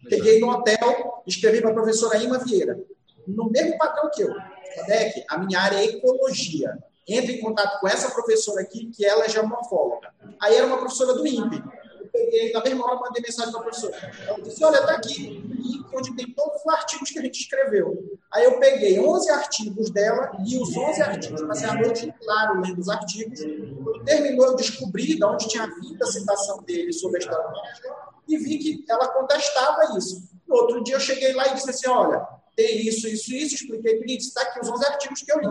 Peguei 0.10 0.40
no 0.40 0.50
hotel, 0.50 1.24
escrevi 1.28 1.62
para 1.62 1.72
a 1.72 1.74
professora 1.74 2.18
Ima 2.18 2.40
Vieira, 2.40 2.80
no 3.28 3.50
mesmo 3.50 3.78
padrão 3.78 4.10
que 4.14 4.24
eu. 4.24 4.34
Cadec, 4.76 5.26
a 5.30 5.38
minha 5.38 5.60
área 5.60 5.78
é 5.78 5.86
ecologia. 5.86 6.78
Entre 7.08 7.34
em 7.34 7.42
contato 7.42 7.80
com 7.80 7.88
essa 7.88 8.12
professora 8.12 8.62
aqui, 8.62 8.92
que 8.96 9.04
ela 9.04 9.26
é 9.26 9.30
geomorfóloga. 9.30 10.14
Aí 10.40 10.56
era 10.56 10.68
uma 10.68 10.78
professora 10.78 11.14
do 11.14 11.26
INPE. 11.26 11.64
Eu 12.00 12.08
peguei, 12.12 12.52
na 12.52 12.64
mesma 12.64 12.86
hora, 12.86 13.00
mandei 13.00 13.22
mensagem 13.22 13.52
para 13.52 13.62
a 13.62 13.64
professora. 13.64 14.14
Ela 14.28 14.42
disse: 14.42 14.64
Olha, 14.64 14.78
está 14.78 14.94
aqui, 14.94 15.44
onde 15.92 16.16
tem 16.16 16.32
todos 16.34 16.62
os 16.62 16.74
artigos 16.74 17.10
que 17.10 17.18
a 17.18 17.22
gente 17.24 17.42
escreveu. 17.42 18.09
Aí 18.32 18.44
eu 18.44 18.60
peguei 18.60 19.00
11 19.00 19.30
artigos 19.32 19.90
dela 19.90 20.32
e 20.46 20.58
os 20.58 20.78
11 20.78 21.02
artigos, 21.02 21.42
passei 21.42 21.68
a 21.68 21.74
noite 21.74 22.14
claro 22.24 22.62
lendo 22.62 22.80
os 22.80 22.88
artigos. 22.88 23.40
Quando 23.40 24.04
terminou, 24.06 24.48
eu 24.48 24.56
descobri 24.56 25.16
de 25.16 25.24
onde 25.24 25.48
tinha 25.48 25.66
vindo 25.66 26.02
a 26.02 26.06
citação 26.06 26.62
dele 26.62 26.94
sobre 26.94 27.18
a 27.18 27.20
história 27.20 27.48
do 27.50 28.10
e 28.28 28.38
vi 28.38 28.60
que 28.60 28.86
ela 28.88 29.08
contestava 29.08 29.98
isso. 29.98 30.30
No 30.48 30.56
outro 30.56 30.84
dia 30.84 30.96
eu 30.96 31.00
cheguei 31.00 31.34
lá 31.34 31.48
e 31.48 31.56
disse 31.56 31.70
assim, 31.72 31.90
olha, 31.90 32.24
tem 32.56 32.86
isso, 32.88 33.08
isso, 33.08 33.34
isso, 33.34 33.56
expliquei 33.56 33.96
para 33.96 34.04
ele, 34.04 34.18
está 34.18 34.42
aqui 34.44 34.60
os 34.60 34.70
11 34.70 34.86
artigos 34.86 35.22
que 35.24 35.32
eu 35.32 35.40
li. 35.40 35.48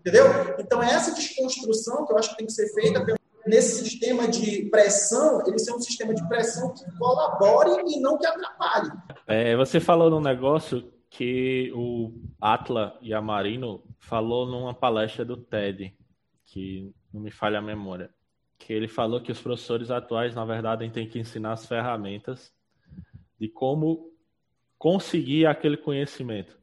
Entendeu? 0.00 0.24
Então, 0.58 0.82
essa 0.82 1.12
desconstrução 1.12 2.06
que 2.06 2.12
eu 2.12 2.18
acho 2.18 2.30
que 2.30 2.36
tem 2.38 2.46
que 2.46 2.52
ser 2.52 2.72
feita 2.72 3.04
nesse 3.46 3.84
sistema 3.84 4.26
de 4.26 4.66
pressão, 4.70 5.42
ele 5.46 5.58
ser 5.58 5.72
um 5.72 5.80
sistema 5.80 6.14
de 6.14 6.26
pressão 6.28 6.72
que 6.72 6.84
colabore 6.98 7.82
e 7.86 8.00
não 8.00 8.16
que 8.16 8.26
atrapalhe. 8.26 8.90
É, 9.26 9.56
você 9.56 9.80
falou 9.80 10.08
num 10.08 10.20
negócio 10.20 10.90
que 11.10 11.72
o 11.74 12.12
Atla 12.40 12.98
Yamarino 13.02 13.82
falou 13.98 14.46
numa 14.46 14.74
palestra 14.74 15.24
do 15.24 15.36
TED, 15.36 15.94
que 16.44 16.92
não 17.12 17.20
me 17.20 17.30
falha 17.30 17.58
a 17.58 17.62
memória 17.62 18.10
que 18.58 18.72
ele 18.72 18.88
falou 18.88 19.20
que 19.20 19.30
os 19.30 19.40
professores 19.40 19.90
atuais, 19.90 20.34
na 20.34 20.44
verdade, 20.44 20.88
têm 20.90 21.08
que 21.08 21.18
ensinar 21.18 21.52
as 21.52 21.66
ferramentas 21.66 22.52
de 23.38 23.48
como 23.48 24.10
conseguir 24.76 25.46
aquele 25.46 25.76
conhecimento. 25.76 26.58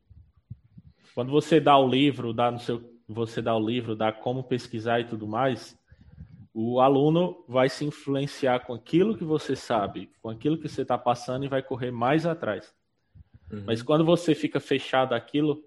Quando 1.14 1.32
você 1.32 1.60
dá 1.60 1.78
o 1.78 1.88
livro, 1.88 2.34
dá 2.34 2.52
no 2.52 2.60
seu, 2.60 2.84
você 3.08 3.42
dá 3.42 3.56
o 3.56 3.66
livro, 3.66 3.96
dá 3.96 4.12
como 4.12 4.44
pesquisar 4.44 5.00
e 5.00 5.06
tudo 5.06 5.26
mais, 5.26 5.80
o 6.54 6.82
aluno 6.82 7.46
vai 7.48 7.70
se 7.70 7.86
influenciar 7.86 8.60
com 8.60 8.74
aquilo 8.74 9.18
que 9.18 9.24
você 9.24 9.56
sabe, 9.56 10.12
com 10.22 10.30
aquilo 10.30 10.58
que 10.58 10.68
você 10.68 10.82
está 10.82 10.98
passando 10.98 11.46
e 11.46 11.50
vai 11.50 11.64
correr 11.64 11.92
mais 11.92 12.26
atrás. 12.26 12.74
Uhum. 13.52 13.64
Mas 13.66 13.82
quando 13.82 14.06
você 14.06 14.34
fica 14.34 14.60
fechado 14.60 15.14
aquilo 15.14 15.64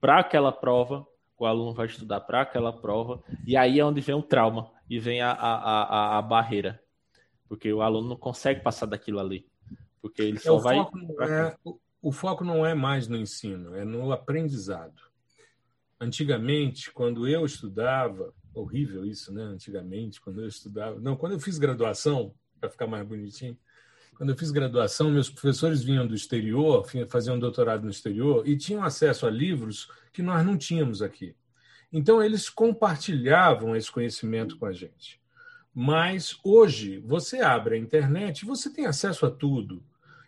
para 0.00 0.20
aquela 0.20 0.52
prova, 0.52 1.06
o 1.38 1.46
aluno 1.46 1.72
vai 1.72 1.86
estudar 1.86 2.20
para 2.20 2.42
aquela 2.42 2.72
prova, 2.72 3.22
e 3.46 3.56
aí 3.56 3.80
é 3.80 3.84
onde 3.84 4.00
vem 4.00 4.14
o 4.14 4.22
trauma 4.22 4.70
e 4.88 4.98
vem 4.98 5.20
a, 5.20 5.30
a, 5.32 5.54
a, 5.54 6.18
a 6.18 6.22
barreira. 6.22 6.82
Porque 7.48 7.72
o 7.72 7.82
aluno 7.82 8.10
não 8.10 8.16
consegue 8.16 8.60
passar 8.60 8.86
daquilo 8.86 9.18
ali. 9.18 9.46
Porque 10.02 10.22
ele 10.22 10.36
é, 10.36 10.40
só 10.40 10.58
é, 10.58 10.60
vai. 10.60 10.76
Foco 10.76 11.22
é, 11.22 11.56
o, 11.64 11.78
o 12.02 12.12
foco 12.12 12.44
não 12.44 12.64
é 12.64 12.74
mais 12.74 13.08
no 13.08 13.16
ensino, 13.16 13.74
é 13.74 13.84
no 13.84 14.12
aprendizado. 14.12 15.02
Antigamente, 16.00 16.90
quando 16.90 17.28
eu 17.28 17.44
estudava, 17.44 18.32
horrível 18.54 19.04
isso, 19.04 19.32
né? 19.32 19.42
Antigamente, 19.42 20.20
quando 20.20 20.40
eu 20.40 20.48
estudava. 20.48 20.98
Não, 21.00 21.16
quando 21.16 21.32
eu 21.32 21.40
fiz 21.40 21.58
graduação, 21.58 22.34
para 22.60 22.70
ficar 22.70 22.86
mais 22.86 23.06
bonitinho, 23.06 23.56
quando 24.20 24.32
eu 24.32 24.36
fiz 24.36 24.50
graduação, 24.50 25.10
meus 25.10 25.30
professores 25.30 25.82
vinham 25.82 26.06
do 26.06 26.14
exterior, 26.14 26.86
faziam 27.08 27.38
doutorado 27.38 27.84
no 27.84 27.90
exterior 27.90 28.46
e 28.46 28.54
tinham 28.54 28.84
acesso 28.84 29.26
a 29.26 29.30
livros 29.30 29.88
que 30.12 30.20
nós 30.20 30.44
não 30.44 30.58
tínhamos 30.58 31.00
aqui. 31.00 31.34
Então, 31.90 32.22
eles 32.22 32.50
compartilhavam 32.50 33.74
esse 33.74 33.90
conhecimento 33.90 34.58
com 34.58 34.66
a 34.66 34.74
gente. 34.74 35.18
Mas 35.74 36.38
hoje, 36.44 36.98
você 36.98 37.40
abre 37.40 37.76
a 37.76 37.78
internet, 37.78 38.44
você 38.44 38.68
tem 38.68 38.84
acesso 38.84 39.24
a 39.24 39.30
tudo. 39.30 39.82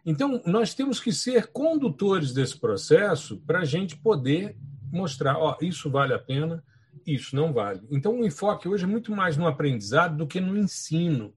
Então, 0.07 0.41
nós 0.47 0.73
temos 0.73 0.99
que 0.99 1.13
ser 1.13 1.49
condutores 1.49 2.33
desse 2.33 2.59
processo 2.59 3.43
para 3.47 3.59
a 3.59 3.65
gente 3.67 3.95
poder 3.95 4.57
mostrar: 4.91 5.37
ó, 5.37 5.59
isso 5.61 5.91
vale 5.91 6.15
a 6.15 6.19
pena, 6.19 6.65
isso 7.07 7.37
não 7.37 7.53
vale. 7.53 7.83
Então, 7.91 8.21
o 8.21 8.25
enfoque 8.25 8.71
hoje 8.71 8.85
é 8.85 8.89
muito 8.89 9.13
mais 9.13 9.37
no 9.37 9.47
aprendizado 9.47 10.17
do 10.17 10.27
que 10.27 10.41
no 10.41 10.57
ensino. 10.57 11.35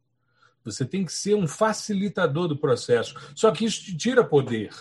Você 0.66 0.84
tem 0.84 1.06
que 1.06 1.14
ser 1.14 1.36
um 1.36 1.48
facilitador 1.48 2.48
do 2.48 2.58
processo. 2.58 3.16
Só 3.36 3.52
que 3.52 3.64
isso 3.64 3.84
te 3.84 3.96
tira 3.96 4.24
poder. 4.24 4.74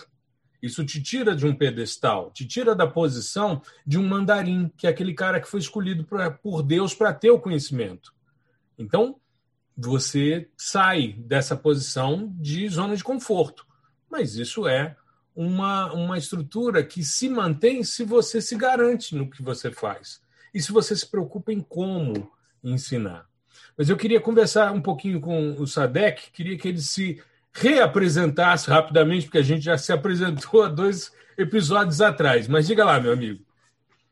Isso 0.61 0.83
te 0.83 1.01
tira 1.01 1.35
de 1.35 1.45
um 1.45 1.55
pedestal, 1.55 2.31
te 2.31 2.45
tira 2.45 2.73
da 2.73 2.87
posição 2.87 3.61
de 3.85 3.99
um 3.99 4.07
mandarim, 4.07 4.71
que 4.75 4.87
é 4.87 4.89
aquele 4.89 5.13
cara 5.13 5.39
que 5.39 5.47
foi 5.47 5.59
escolhido 5.59 6.03
pra, 6.03 6.31
por 6.31 6.63
Deus 6.63 6.93
para 6.93 7.13
ter 7.13 7.29
o 7.29 7.39
conhecimento. 7.39 8.13
Então, 8.77 9.19
você 9.77 10.49
sai 10.57 11.13
dessa 11.19 11.55
posição 11.55 12.33
de 12.39 12.67
zona 12.67 12.95
de 12.95 13.03
conforto. 13.03 13.65
Mas 14.09 14.35
isso 14.35 14.67
é 14.67 14.95
uma, 15.35 15.93
uma 15.93 16.17
estrutura 16.17 16.83
que 16.83 17.03
se 17.03 17.29
mantém 17.29 17.83
se 17.83 18.03
você 18.03 18.41
se 18.41 18.55
garante 18.55 19.15
no 19.15 19.29
que 19.29 19.43
você 19.43 19.71
faz 19.71 20.21
e 20.53 20.61
se 20.61 20.71
você 20.71 20.95
se 20.95 21.05
preocupa 21.05 21.51
em 21.51 21.59
como 21.59 22.31
ensinar. 22.63 23.29
Mas 23.77 23.89
eu 23.89 23.97
queria 23.97 24.21
conversar 24.21 24.71
um 24.71 24.81
pouquinho 24.81 25.19
com 25.19 25.51
o 25.53 25.67
Sadek, 25.67 26.31
queria 26.31 26.57
que 26.57 26.67
ele 26.67 26.81
se 26.81 27.21
reapresentasse 27.51 28.69
rapidamente, 28.69 29.25
porque 29.25 29.37
a 29.37 29.43
gente 29.43 29.63
já 29.63 29.77
se 29.77 29.91
apresentou 29.91 30.63
há 30.63 30.67
dois 30.67 31.11
episódios 31.37 32.01
atrás. 32.01 32.47
Mas 32.47 32.67
diga 32.67 32.85
lá, 32.85 32.99
meu 32.99 33.13
amigo. 33.13 33.43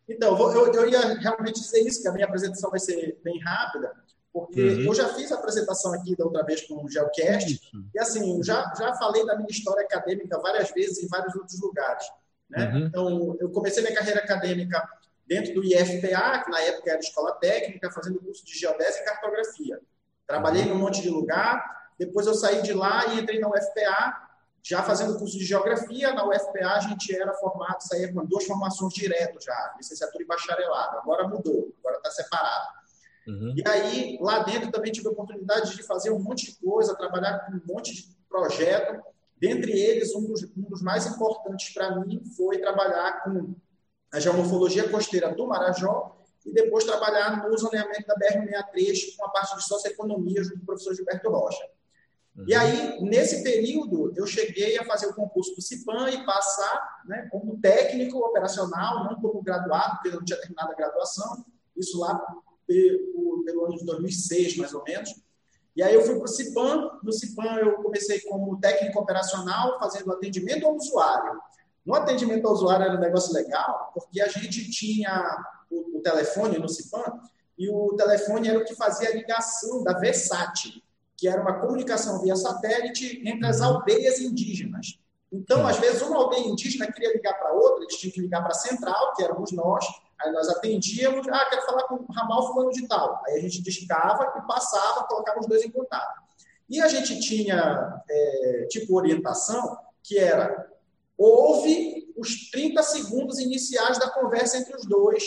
Então, 0.07 0.37
eu, 0.51 0.73
eu 0.73 0.89
ia 0.89 1.17
realmente 1.19 1.61
dizer 1.61 1.79
isso, 1.81 2.01
que 2.01 2.07
a 2.07 2.11
minha 2.11 2.25
apresentação 2.25 2.69
vai 2.69 2.79
ser 2.79 3.17
bem 3.23 3.39
rápida, 3.39 3.91
porque 4.33 4.61
uhum. 4.61 4.85
eu 4.85 4.95
já 4.95 5.13
fiz 5.13 5.31
a 5.31 5.35
apresentação 5.35 5.93
aqui 5.93 6.15
da 6.15 6.25
outra 6.25 6.43
vez 6.43 6.61
com 6.67 6.83
o 6.83 6.89
Geocast, 6.89 7.61
e 7.93 7.99
assim, 7.99 8.37
eu 8.37 8.43
já, 8.43 8.73
já 8.77 8.93
falei 8.95 9.25
da 9.25 9.35
minha 9.35 9.49
história 9.49 9.83
acadêmica 9.83 10.39
várias 10.39 10.71
vezes 10.71 11.01
em 11.03 11.07
vários 11.07 11.33
outros 11.35 11.59
lugares. 11.61 12.05
Né? 12.49 12.69
Uhum. 12.69 12.85
Então, 12.85 13.37
eu 13.39 13.49
comecei 13.49 13.81
minha 13.81 13.95
carreira 13.95 14.19
acadêmica 14.19 14.85
dentro 15.25 15.53
do 15.53 15.63
IFPA, 15.63 16.43
que 16.43 16.51
na 16.51 16.61
época 16.61 16.91
era 16.91 16.99
escola 16.99 17.33
técnica, 17.33 17.91
fazendo 17.91 18.19
curso 18.19 18.45
de 18.45 18.57
geodésia 18.57 19.01
e 19.01 19.05
cartografia. 19.05 19.79
Trabalhei 20.27 20.65
num 20.65 20.75
monte 20.75 21.01
de 21.01 21.09
lugar, 21.09 21.91
depois 21.97 22.27
eu 22.27 22.33
saí 22.33 22.61
de 22.61 22.73
lá 22.73 23.07
e 23.07 23.19
entrei 23.19 23.39
na 23.39 23.49
UFPA, 23.49 24.29
já 24.61 24.81
fazendo 24.81 25.17
curso 25.17 25.37
de 25.37 25.45
geografia. 25.45 26.13
Na 26.13 26.27
UFPA 26.27 26.67
a 26.67 26.79
gente 26.79 27.15
era 27.15 27.33
formado, 27.33 27.81
saía 27.81 28.11
com 28.11 28.25
duas 28.25 28.45
formações 28.45 28.93
direto 28.93 29.43
já, 29.43 29.73
licenciatura 29.77 30.23
e 30.23 30.27
bacharelado. 30.27 30.97
Agora 30.97 31.27
mudou, 31.27 31.73
agora 31.79 31.97
está 31.97 32.11
separado. 32.11 32.67
Uhum. 33.27 33.53
E 33.55 33.63
aí, 33.67 34.17
lá 34.21 34.39
dentro 34.39 34.71
também 34.71 34.91
tive 34.91 35.07
a 35.07 35.11
oportunidade 35.11 35.75
de 35.75 35.83
fazer 35.83 36.11
um 36.11 36.19
monte 36.19 36.51
de 36.51 36.57
coisa, 36.57 36.95
trabalhar 36.95 37.39
com 37.45 37.53
um 37.53 37.61
monte 37.65 37.93
de 37.93 38.15
projeto. 38.29 39.01
Dentre 39.37 39.71
eles, 39.71 40.13
um 40.15 40.25
dos, 40.25 40.43
um 40.43 40.63
dos 40.63 40.81
mais 40.81 41.05
importantes 41.05 41.73
para 41.73 41.99
mim 41.99 42.23
foi 42.35 42.57
trabalhar 42.59 43.23
com 43.23 43.55
a 44.13 44.19
geomorfologia 44.19 44.87
costeira 44.89 45.33
do 45.33 45.47
Marajó 45.47 46.15
e 46.45 46.53
depois 46.53 46.83
trabalhar 46.83 47.49
no 47.49 47.57
zoneamento 47.57 48.05
da 48.05 48.15
BR-63 48.15 49.17
com 49.17 49.25
a 49.25 49.29
parte 49.29 49.55
de 49.55 49.63
socioeconomia 49.63 50.43
junto 50.43 50.57
com 50.57 50.63
o 50.63 50.65
professor 50.67 50.93
Gilberto 50.93 51.29
Rocha. 51.29 51.63
Uhum. 52.35 52.45
E 52.47 52.53
aí, 52.53 53.01
nesse 53.01 53.43
período, 53.43 54.13
eu 54.15 54.27
cheguei 54.27 54.77
a 54.77 54.85
fazer 54.85 55.07
o 55.07 55.15
concurso 55.15 55.55
do 55.55 55.61
CIPAM 55.61 56.09
e 56.09 56.25
passar 56.25 57.03
né, 57.05 57.27
como 57.31 57.59
técnico 57.59 58.19
operacional, 58.19 59.03
não 59.05 59.19
como 59.19 59.41
graduado, 59.41 59.95
porque 59.95 60.09
eu 60.09 60.15
não 60.15 60.25
tinha 60.25 60.39
terminado 60.39 60.71
a 60.71 60.75
graduação, 60.75 61.45
isso 61.75 61.99
lá 61.99 62.19
pelo, 62.67 63.43
pelo 63.43 63.65
ano 63.65 63.77
de 63.77 63.85
2006, 63.85 64.57
mais 64.57 64.73
ou 64.73 64.83
menos. 64.83 65.09
E 65.75 65.81
aí 65.81 65.93
eu 65.93 66.01
fui 66.03 66.15
para 66.15 66.25
o 66.25 66.27
CIPAM, 66.27 66.99
no 67.01 67.11
CIPAM 67.11 67.57
eu 67.57 67.73
comecei 67.81 68.19
como 68.21 68.59
técnico 68.59 68.99
operacional, 68.99 69.79
fazendo 69.79 70.11
atendimento 70.11 70.67
ao 70.67 70.75
usuário. 70.75 71.39
No 71.85 71.95
atendimento 71.95 72.47
ao 72.47 72.53
usuário 72.53 72.85
era 72.85 72.95
um 72.95 72.99
negócio 72.99 73.33
legal, 73.33 73.91
porque 73.93 74.21
a 74.21 74.27
gente 74.27 74.69
tinha 74.71 75.37
o, 75.69 75.97
o 75.97 76.01
telefone 76.01 76.57
no 76.57 76.69
CIPAM, 76.69 77.19
e 77.57 77.69
o 77.69 77.93
telefone 77.95 78.49
era 78.49 78.59
o 78.59 78.65
que 78.65 78.75
fazia 78.75 79.09
a 79.09 79.13
ligação 79.13 79.83
da 79.83 79.93
VESAT, 79.99 80.83
que 81.15 81.27
era 81.27 81.41
uma 81.41 81.59
comunicação 81.59 82.21
via 82.21 82.35
satélite 82.35 83.21
entre 83.25 83.45
as 83.47 83.61
aldeias 83.61 84.19
indígenas. 84.19 84.99
Então, 85.31 85.65
às 85.65 85.77
vezes, 85.77 86.01
uma 86.01 86.17
aldeia 86.17 86.47
indígena 86.47 86.91
queria 86.91 87.11
ligar 87.11 87.33
para 87.39 87.53
outra, 87.53 87.83
eles 87.83 87.97
tinham 87.97 88.13
que 88.13 88.21
ligar 88.21 88.41
para 88.41 88.51
a 88.51 88.55
central, 88.55 89.13
que 89.15 89.23
éramos 89.23 89.51
nós, 89.51 89.85
aí 90.21 90.31
nós 90.31 90.47
atendíamos, 90.47 91.27
ah, 91.27 91.47
quero 91.49 91.65
falar 91.65 91.83
com 91.83 91.95
o 91.95 92.11
ramal 92.11 92.47
fulano 92.47 92.71
de 92.71 92.87
tal. 92.87 93.21
Aí 93.25 93.37
a 93.37 93.39
gente 93.39 93.61
discava 93.61 94.33
e 94.37 94.47
passava, 94.47 95.05
colocava 95.05 95.39
os 95.39 95.47
dois 95.47 95.63
em 95.63 95.71
contato. 95.71 96.21
E 96.69 96.81
a 96.81 96.87
gente 96.87 97.19
tinha, 97.19 98.01
é, 98.09 98.67
tipo, 98.69 98.95
orientação, 98.95 99.77
que 100.03 100.19
era, 100.19 100.71
houve 101.17 102.13
os 102.17 102.49
30 102.51 102.81
segundos 102.83 103.39
iniciais 103.39 103.99
da 103.99 104.09
conversa 104.09 104.57
entre 104.57 104.75
os 104.75 104.85
dois, 104.85 105.23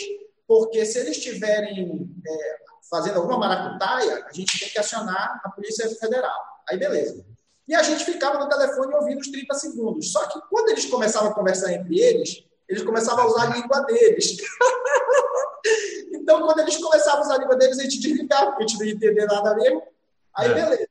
porque 0.47 0.85
se 0.85 0.99
eles 0.99 1.17
tiverem 1.17 2.09
é, 2.25 2.57
fazendo 2.89 3.17
alguma 3.17 3.37
maracutaia, 3.37 4.25
a 4.25 4.33
gente 4.33 4.59
tem 4.59 4.69
que 4.69 4.79
acionar 4.79 5.41
a 5.43 5.49
Polícia 5.49 5.89
Federal. 5.95 6.39
Aí, 6.69 6.77
beleza. 6.77 7.25
E 7.67 7.75
a 7.75 7.83
gente 7.83 8.05
ficava 8.05 8.39
no 8.39 8.47
telefone 8.47 8.95
ouvindo 8.95 9.19
os 9.19 9.29
30 9.29 9.53
segundos. 9.55 10.11
Só 10.11 10.25
que 10.27 10.39
quando 10.49 10.69
eles 10.69 10.85
começavam 10.85 11.31
a 11.31 11.33
conversar 11.33 11.73
entre 11.73 11.99
eles, 11.99 12.45
eles 12.67 12.83
começavam 12.83 13.25
a 13.25 13.27
usar 13.27 13.51
a 13.51 13.55
língua 13.55 13.81
deles. 13.81 14.37
então, 16.13 16.41
quando 16.43 16.59
eles 16.59 16.77
começavam 16.77 17.21
a 17.21 17.23
usar 17.23 17.35
a 17.35 17.37
língua 17.39 17.57
deles, 17.57 17.79
a 17.79 17.83
gente 17.83 17.99
desligava, 17.99 18.51
porque 18.51 18.63
a 18.63 18.67
gente 18.67 18.79
não 18.79 18.85
ia 18.85 18.93
entender 18.93 19.25
nada 19.25 19.55
mesmo. 19.55 19.83
Aí, 20.33 20.51
é. 20.51 20.53
beleza. 20.53 20.86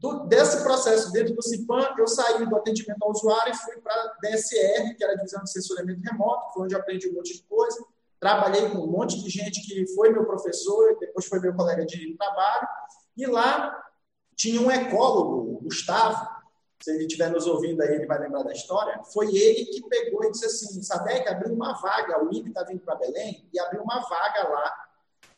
Do, 0.00 0.26
desse 0.26 0.62
processo 0.62 1.12
dentro 1.12 1.34
do 1.34 1.42
CIPAM, 1.42 1.94
eu 1.98 2.08
saí 2.08 2.46
do 2.48 2.56
atendimento 2.56 3.02
ao 3.02 3.10
usuário 3.10 3.52
e 3.52 3.56
fui 3.56 3.76
para 3.82 3.92
a 3.92 4.16
DSR, 4.22 4.96
que 4.96 5.04
era 5.04 5.12
a 5.12 5.16
Divisão 5.16 5.44
de 5.44 5.52
Censuramento 5.52 6.00
Remoto, 6.02 6.54
foi 6.54 6.64
onde 6.64 6.74
aprendi 6.74 7.08
um 7.10 7.12
monte 7.12 7.36
de 7.36 7.42
coisa. 7.42 7.84
Trabalhei 8.18 8.70
com 8.70 8.78
um 8.78 8.86
monte 8.86 9.22
de 9.22 9.28
gente 9.28 9.60
que 9.60 9.86
foi 9.94 10.10
meu 10.10 10.24
professor, 10.24 10.96
depois 10.98 11.26
foi 11.26 11.38
meu 11.38 11.54
colega 11.54 11.84
de 11.84 12.16
trabalho, 12.16 12.66
e 13.14 13.26
lá 13.26 13.78
tinha 14.34 14.58
um 14.58 14.70
ecólogo, 14.70 15.60
Gustavo, 15.62 16.26
se 16.82 16.90
ele 16.92 17.04
estiver 17.04 17.30
nos 17.30 17.46
ouvindo 17.46 17.82
aí, 17.82 17.94
ele 17.94 18.06
vai 18.06 18.18
lembrar 18.18 18.42
da 18.42 18.52
história. 18.52 19.02
Foi 19.12 19.26
ele 19.36 19.66
que 19.66 19.86
pegou 19.86 20.24
e 20.24 20.30
disse 20.30 20.46
assim: 20.46 20.82
Sabe 20.82 21.20
que 21.20 21.28
abriu 21.28 21.52
uma 21.52 21.74
vaga, 21.74 22.24
o 22.24 22.32
INPE 22.32 22.48
está 22.48 22.64
vindo 22.64 22.80
para 22.80 22.94
Belém, 22.94 23.46
e 23.52 23.60
abriu 23.60 23.82
uma 23.82 24.00
vaga 24.00 24.48
lá. 24.48 24.72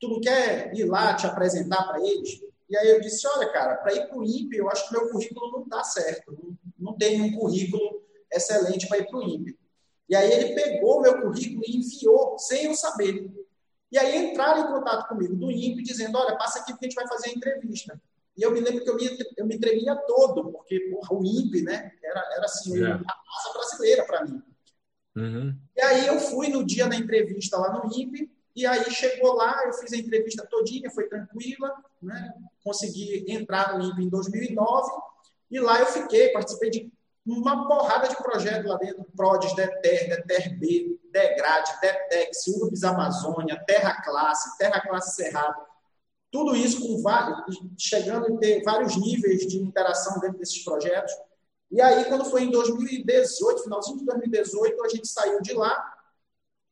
Tu 0.01 0.09
não 0.09 0.20
quer 0.20 0.72
ir 0.72 0.84
lá 0.84 1.14
te 1.14 1.26
apresentar 1.26 1.82
para 1.89 1.98
eles? 1.98 2.40
E 2.73 2.77
aí 2.78 2.89
eu 2.89 3.03
disse: 3.03 3.28
Olha, 3.28 3.53
cara, 3.53 3.77
para 3.77 3.93
ir 3.93 4.09
para 4.09 4.16
o 4.16 4.24
INPE, 4.24 4.57
eu 4.57 4.70
acho 4.70 4.89
que 4.89 4.94
meu 4.94 5.11
currículo 5.11 5.53
não 5.53 5.62
está 5.65 5.85
certo. 5.85 6.32
Não, 6.32 6.57
não 6.78 6.97
tem 6.97 7.20
um 7.20 7.39
currículo 7.39 8.03
excelente 8.32 8.89
para 8.89 8.97
ir 8.97 9.11
para 9.11 9.19
o 9.19 9.23
INPE. 9.23 9.59
E 10.09 10.16
aí 10.16 10.32
ele 10.32 10.55
pegou 10.55 11.03
meu 11.03 11.20
currículo 11.20 11.62
e 11.66 11.77
enviou, 11.77 12.39
sem 12.39 12.65
eu 12.65 12.74
saber. 12.74 13.31
E 13.90 13.99
aí 13.99 14.24
entraram 14.24 14.65
em 14.65 14.73
contato 14.73 15.07
comigo 15.07 15.36
do 15.36 15.51
INPE, 15.51 15.82
dizendo, 15.82 16.16
olha, 16.16 16.35
passa 16.39 16.61
aqui 16.61 16.73
porque 16.73 16.86
a 16.86 16.89
gente 16.89 16.97
vai 16.97 17.07
fazer 17.09 17.28
a 17.28 17.32
entrevista. 17.32 18.01
E 18.35 18.43
eu 18.43 18.51
me 18.51 18.61
lembro 18.61 18.82
que 18.82 18.89
eu 18.89 18.97
me, 18.97 19.19
eu 19.36 19.44
me 19.44 19.61
tremia 19.61 19.94
todo, 20.07 20.51
porque 20.51 20.81
porra, 20.89 21.15
o 21.15 21.23
INPE, 21.23 21.61
né, 21.61 21.93
era, 22.03 22.20
era 22.36 22.44
assim, 22.47 22.74
yeah. 22.74 22.94
É. 22.94 22.97
a 22.97 23.23
massa 23.27 23.53
brasileira 23.53 24.05
para 24.07 24.24
mim. 24.24 24.43
Uhum. 25.15 25.55
E 25.77 25.82
aí 25.82 26.07
eu 26.07 26.19
fui 26.19 26.49
no 26.49 26.65
dia 26.65 26.89
da 26.89 26.97
entrevista 26.97 27.59
lá 27.59 27.85
no 27.85 27.94
INPE, 27.94 28.32
e 28.57 28.65
aí 28.65 28.90
chegou 28.90 29.35
lá, 29.35 29.62
eu 29.66 29.74
fiz 29.74 29.93
a 29.93 29.99
entrevista 29.99 30.47
todinha, 30.47 30.90
foi 30.90 31.07
tranquila, 31.07 31.70
né, 32.03 32.33
consegui 32.65 33.24
entrar 33.29 33.79
no 33.79 33.85
INPE 33.85 34.05
em 34.05 34.09
2009, 34.09 34.91
e 35.51 35.61
lá 35.61 35.81
eu 35.81 35.87
fiquei, 35.87 36.31
participei 36.31 36.70
de 36.70 36.93
uma 37.24 37.69
porrada 37.69 38.09
de 38.09 38.16
projetos 38.16 38.69
lá 38.69 38.77
dentro, 38.77 39.07
PRODES, 39.16 39.55
DETER, 39.55 40.09
DETER-B, 40.27 40.99
DEGRADE, 41.12 41.81
DETEX, 41.81 42.47
URBS 42.49 42.83
Amazônia, 42.85 43.62
Terra 43.66 44.03
Classe, 44.03 44.59
Terra 44.59 44.81
Classe 44.81 45.15
Cerrado, 45.15 45.55
tudo 46.33 46.57
isso 46.57 46.81
com 46.81 47.03
chegando 47.79 48.35
a 48.35 48.39
ter 48.39 48.62
vários 48.62 48.97
níveis 48.97 49.47
de 49.47 49.59
interação 49.59 50.19
dentro 50.19 50.39
desses 50.39 50.65
projetos. 50.65 51.12
E 51.70 51.81
aí, 51.81 52.07
quando 52.07 52.24
foi 52.24 52.45
em 52.45 52.51
2018, 52.51 53.62
finalzinho 53.62 53.99
de 53.99 54.07
2018, 54.07 54.85
a 54.85 54.89
gente 54.89 55.09
saiu 55.09 55.43
de 55.43 55.53
lá. 55.53 56.02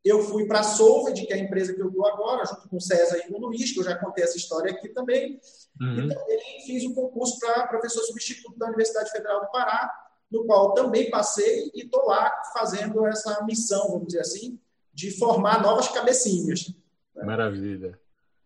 Eu 0.05 0.23
fui 0.23 0.47
para 0.47 0.61
a 0.61 0.63
Solved, 0.65 1.27
que 1.27 1.33
é 1.33 1.37
a 1.37 1.39
empresa 1.39 1.75
que 1.75 1.81
eu 1.81 1.89
estou 1.89 2.07
agora, 2.07 2.45
junto 2.47 2.69
com 2.69 2.77
o 2.77 2.81
César 2.81 3.19
e 3.19 3.29
com 3.29 3.35
o 3.35 3.47
Luiz, 3.47 3.73
que 3.73 3.81
eu 3.81 3.85
já 3.85 3.97
contei 3.99 4.25
essa 4.25 4.37
história 4.37 4.73
aqui 4.73 4.89
também. 4.89 5.39
Uhum. 5.81 5.95
E 5.95 6.15
também 6.15 6.41
fiz 6.67 6.85
um 6.85 6.95
concurso 6.95 7.39
para 7.39 7.67
professor 7.67 8.03
substituto 8.05 8.59
da 8.59 8.67
Universidade 8.67 9.11
Federal 9.11 9.43
do 9.43 9.51
Pará, 9.51 9.91
no 10.31 10.45
qual 10.47 10.73
também 10.73 11.11
passei 11.11 11.71
e 11.75 11.83
estou 11.83 12.07
lá 12.07 12.33
fazendo 12.55 13.07
essa 13.07 13.45
missão, 13.45 13.89
vamos 13.89 14.07
dizer 14.09 14.21
assim, 14.21 14.59
de 14.95 15.11
formar 15.11 15.63
novas 15.63 15.89
cabecinhas. 15.89 16.73
Maravilha. 17.15 17.99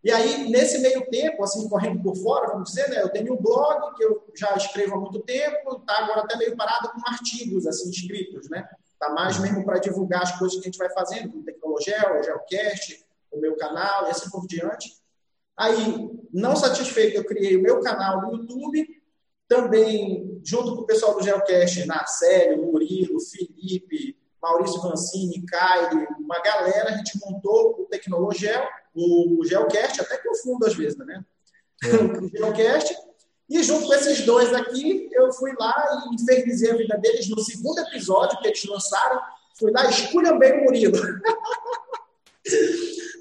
E 0.03 0.11
aí, 0.11 0.51
nesse 0.51 0.79
meio 0.81 1.09
tempo, 1.09 1.43
assim, 1.43 1.67
correndo 1.67 2.03
por 2.03 2.15
fora, 2.17 2.49
vamos 2.49 2.71
dizer, 2.71 2.91
né, 2.91 3.01
eu 3.01 3.09
tenho 3.09 3.33
um 3.33 3.41
blog 3.41 3.95
que 3.97 4.05
eu 4.05 4.23
já 4.35 4.55
escrevo 4.55 4.97
há 4.97 5.01
muito 5.01 5.21
tempo, 5.21 5.79
está 5.79 5.99
agora 5.99 6.21
até 6.21 6.37
meio 6.37 6.55
parado 6.57 6.91
com 6.91 7.01
artigos 7.11 7.67
assim 7.67 7.89
escritos, 7.89 8.51
né? 8.51 8.69
Está 8.95 9.11
mais 9.11 9.39
mesmo 9.39 9.65
para 9.65 9.79
divulgar 9.79 10.23
as 10.23 10.39
coisas 10.39 10.57
que 10.57 10.63
a 10.63 10.71
gente 10.71 10.79
vai 10.79 10.91
fazendo, 10.91 11.31
com 11.31 11.43
Tecnologia, 11.43 12.19
o 12.19 12.23
Geocast, 12.23 13.05
o 13.31 13.41
meu 13.41 13.57
canal 13.57 14.07
e 14.07 14.11
assim 14.11 14.31
por 14.31 14.47
diante. 14.47 14.97
Aí, 15.57 16.11
não 16.33 16.57
satisfeito, 16.57 17.17
eu 17.17 17.25
criei 17.25 17.57
o 17.57 17.63
meu 17.63 17.81
canal 17.81 18.23
no 18.23 18.33
YouTube, 18.33 19.03
também, 19.47 20.41
junto 20.45 20.75
com 20.75 20.83
o 20.83 20.87
pessoal 20.87 21.15
do 21.15 21.23
Geocast, 21.23 21.87
Narcélio, 21.87 22.63
Murilo, 22.63 23.21
Felipe, 23.21 24.17
Maurício 24.43 24.81
Vancini, 24.81 25.45
Caio, 25.47 26.07
uma 26.19 26.41
galera, 26.41 26.91
a 26.91 26.97
gente 26.97 27.19
montou 27.25 27.81
o 27.81 27.87
Tecnologel, 27.87 28.67
o 28.95 29.45
Geocast, 29.45 30.01
até 30.01 30.19
confundo 30.19 30.67
às 30.67 30.75
vezes, 30.75 30.97
né? 30.99 31.25
É. 31.83 31.89
o 32.19 32.29
Geocast, 32.29 32.95
e 33.49 33.63
junto 33.63 33.87
com 33.87 33.95
esses 33.95 34.23
dois 34.23 34.53
aqui, 34.55 35.09
eu 35.13 35.33
fui 35.33 35.53
lá 35.59 36.07
e 36.07 36.15
infernizei 36.15 36.71
a 36.71 36.77
vida 36.77 36.97
deles 36.99 37.29
no 37.29 37.39
segundo 37.41 37.79
episódio 37.81 38.39
que 38.41 38.49
eles 38.49 38.65
lançaram, 38.65 39.21
fui 39.59 39.71
lá 39.71 39.89
e 39.91 40.39
bem 40.39 40.61
o 40.61 40.65
Murilo. 40.65 40.97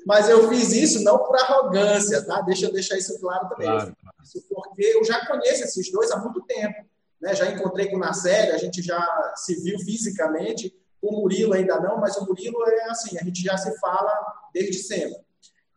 Mas 0.05 0.27
eu 0.27 0.49
fiz 0.49 0.73
isso 0.73 1.03
não 1.03 1.17
por 1.17 1.37
arrogância, 1.37 2.25
tá? 2.25 2.41
Deixa 2.41 2.65
eu 2.65 2.73
deixar 2.73 2.97
isso 2.97 3.17
claro 3.19 3.47
também. 3.49 3.67
Claro. 3.67 3.95
Isso 4.21 4.43
porque 4.49 4.83
eu 4.83 5.03
já 5.03 5.25
conheço 5.25 5.63
esses 5.63 5.91
dois 5.91 6.11
há 6.11 6.17
muito 6.17 6.41
tempo. 6.41 6.85
Né? 7.21 7.33
Já 7.33 7.49
encontrei 7.49 7.89
com 7.89 7.95
o 7.95 7.99
Narcélio, 7.99 8.53
a 8.53 8.57
gente 8.57 8.81
já 8.81 9.33
se 9.35 9.55
viu 9.61 9.79
fisicamente. 9.79 10.75
O 11.01 11.21
Murilo 11.21 11.53
ainda 11.53 11.79
não, 11.79 11.97
mas 11.97 12.17
o 12.17 12.25
Murilo 12.25 12.57
é 12.67 12.89
assim, 12.89 13.17
a 13.17 13.23
gente 13.23 13.41
já 13.41 13.57
se 13.57 13.77
fala 13.79 14.11
desde 14.53 14.79
sempre. 14.79 15.21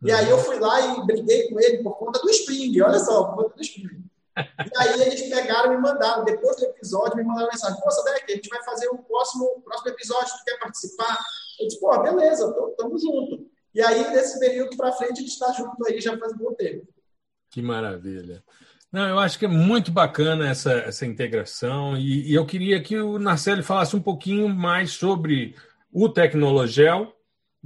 E 0.03 0.11
aí 0.11 0.29
eu 0.29 0.37
fui 0.39 0.59
lá 0.59 0.79
e 0.79 1.05
briguei 1.05 1.49
com 1.49 1.59
ele 1.59 1.83
por 1.83 1.97
conta 1.97 2.19
do 2.19 2.29
Spring, 2.29 2.79
olha 2.81 2.99
só, 2.99 3.25
por 3.25 3.43
conta 3.43 3.55
do 3.55 3.61
Spring. 3.61 4.06
E 4.37 4.77
aí 4.77 5.01
eles 5.01 5.21
pegaram 5.29 5.73
e 5.73 5.77
mandaram, 5.77 6.23
depois 6.23 6.57
do 6.57 6.65
episódio, 6.65 7.17
me 7.17 7.23
mandaram 7.23 7.49
mensagem, 7.51 7.79
pô, 7.81 7.89
Sadek, 7.91 8.31
a 8.31 8.35
gente 8.35 8.49
vai 8.49 8.63
fazer 8.63 8.87
o 8.89 8.97
próximo, 8.97 9.61
próximo 9.63 9.91
episódio, 9.91 10.33
tu 10.37 10.43
quer 10.45 10.59
participar? 10.59 11.17
Eu 11.59 11.67
disse, 11.67 11.79
pô, 11.79 12.01
beleza, 12.01 12.53
tô, 12.53 12.67
tamo 12.77 12.97
junto. 12.97 13.49
E 13.73 13.81
aí, 13.81 14.11
desse 14.11 14.39
período 14.39 14.75
para 14.77 14.91
frente, 14.91 15.13
a 15.13 15.15
gente 15.15 15.29
está 15.29 15.51
junto 15.53 15.75
aí 15.87 15.99
já 15.99 16.17
faz 16.17 16.33
um 16.33 16.37
bom 16.37 16.53
tempo. 16.53 16.87
Que 17.49 17.61
maravilha. 17.61 18.43
Não, 18.91 19.07
eu 19.07 19.19
acho 19.19 19.37
que 19.37 19.45
é 19.45 19.49
muito 19.49 19.91
bacana 19.91 20.49
essa, 20.49 20.71
essa 20.73 21.05
integração 21.05 21.97
e, 21.97 22.31
e 22.31 22.33
eu 22.33 22.45
queria 22.45 22.81
que 22.81 22.97
o 22.97 23.19
Narcélio 23.19 23.63
falasse 23.63 23.95
um 23.95 24.01
pouquinho 24.01 24.47
mais 24.47 24.91
sobre 24.91 25.55
o 25.91 26.07
Tecnologel, 26.07 27.13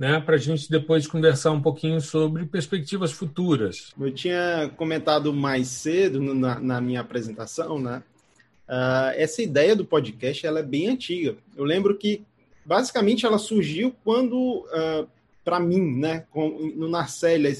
né, 0.02 0.20
para 0.20 0.34
a 0.34 0.40
gente 0.40 0.68
depois 0.68 1.06
conversar 1.06 1.52
um 1.52 1.62
pouquinho 1.62 2.02
sobre 2.02 2.44
perspectivas 2.48 3.12
futuras. 3.12 3.94
Eu 4.00 4.12
tinha 4.12 4.68
comentado 4.76 5.32
mais 5.32 5.68
cedo 5.68 6.20
na, 6.20 6.60
na 6.60 6.82
minha 6.82 7.02
apresentação, 7.02 7.78
né? 7.78 8.02
Uh, 8.68 9.14
essa 9.14 9.44
ideia 9.44 9.76
do 9.76 9.86
podcast 9.86 10.44
ela 10.44 10.58
é 10.58 10.64
bem 10.64 10.88
antiga. 10.88 11.38
Eu 11.56 11.64
lembro 11.64 11.96
que 11.96 12.24
basicamente 12.66 13.28
ela 13.28 13.38
surgiu 13.38 13.96
quando, 14.04 14.66
uh, 14.70 15.08
para 15.46 15.60
mim, 15.60 16.00
né, 16.00 16.26
com, 16.32 16.50
no 16.76 16.90
Narcélia, 16.90 17.52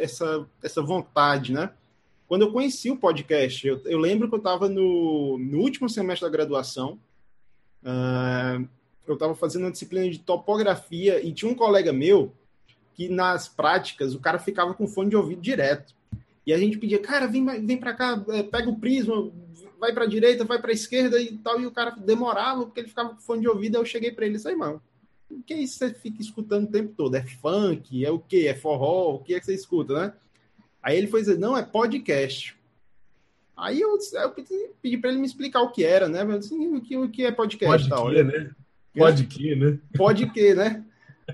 essa, 0.00 0.48
essa 0.60 0.82
vontade, 0.82 1.52
né? 1.52 1.70
Quando 2.26 2.42
eu 2.42 2.50
conheci 2.50 2.90
o 2.90 2.96
podcast, 2.96 3.64
eu, 3.68 3.80
eu 3.84 4.00
lembro 4.00 4.28
que 4.28 4.34
eu 4.34 4.38
estava 4.38 4.68
no, 4.68 5.38
no 5.38 5.58
último 5.60 5.88
semestre 5.88 6.28
da 6.28 6.36
graduação. 6.36 6.98
Uh, 7.84 8.68
eu 9.06 9.14
estava 9.14 9.34
fazendo 9.34 9.62
uma 9.62 9.70
disciplina 9.70 10.08
de 10.10 10.18
topografia 10.18 11.24
e 11.24 11.32
tinha 11.32 11.50
um 11.50 11.54
colega 11.54 11.92
meu 11.92 12.32
que 12.94 13.08
nas 13.08 13.48
práticas 13.48 14.14
o 14.14 14.20
cara 14.20 14.38
ficava 14.38 14.72
com 14.72 14.86
fone 14.86 15.10
de 15.10 15.16
ouvido 15.16 15.42
direto. 15.42 15.94
E 16.46 16.52
a 16.52 16.58
gente 16.58 16.78
pedia, 16.78 16.98
cara, 16.98 17.26
vem, 17.26 17.44
vem 17.64 17.76
para 17.76 17.94
cá, 17.94 18.22
é, 18.28 18.42
pega 18.42 18.68
o 18.68 18.78
prisma, 18.78 19.30
vai 19.80 19.92
para 19.92 20.04
a 20.04 20.08
direita, 20.08 20.44
vai 20.44 20.60
para 20.60 20.70
a 20.70 20.74
esquerda 20.74 21.20
e 21.20 21.36
tal. 21.38 21.60
E 21.60 21.66
o 21.66 21.70
cara 21.70 21.90
demorava 21.90 22.64
porque 22.64 22.80
ele 22.80 22.88
ficava 22.88 23.10
com 23.10 23.20
fone 23.20 23.40
de 23.40 23.48
ouvido. 23.48 23.76
Aí 23.76 23.82
eu 23.82 23.86
cheguei 23.86 24.10
para 24.10 24.26
ele 24.26 24.34
e 24.34 24.36
disse, 24.36 24.54
mano, 24.54 24.80
o 25.30 25.42
que 25.42 25.54
é 25.54 25.58
isso 25.58 25.78
que 25.78 25.86
você 25.86 25.94
fica 25.94 26.20
escutando 26.20 26.64
o 26.64 26.70
tempo 26.70 26.92
todo? 26.96 27.14
É 27.14 27.22
funk? 27.22 28.04
É 28.04 28.10
o 28.10 28.18
quê? 28.18 28.46
É 28.48 28.54
forró? 28.54 29.14
O 29.14 29.18
que 29.20 29.34
é 29.34 29.40
que 29.40 29.46
você 29.46 29.54
escuta, 29.54 29.94
né? 29.94 30.12
Aí 30.82 30.96
ele 30.96 31.06
foi 31.06 31.20
dizer, 31.20 31.38
não, 31.38 31.56
é 31.56 31.62
podcast. 31.62 32.54
Aí 33.56 33.80
eu, 33.80 33.96
eu 33.96 34.30
pedi 34.82 34.98
para 34.98 35.10
ele 35.10 35.20
me 35.20 35.26
explicar 35.26 35.62
o 35.62 35.70
que 35.70 35.84
era, 35.84 36.08
né? 36.08 36.22
Eu 36.22 36.38
disse, 36.38 36.54
o 36.54 36.80
que, 36.80 36.96
o 36.96 37.08
que 37.08 37.24
é 37.24 37.32
podcast? 37.32 37.88
Pode 37.88 37.88
tal, 37.88 38.10
que, 38.10 38.22
né? 38.22 38.54
Pode 38.96 39.26
que, 39.26 39.56
né? 39.56 39.78
Pode 39.96 40.30
que, 40.30 40.54
né? 40.54 40.84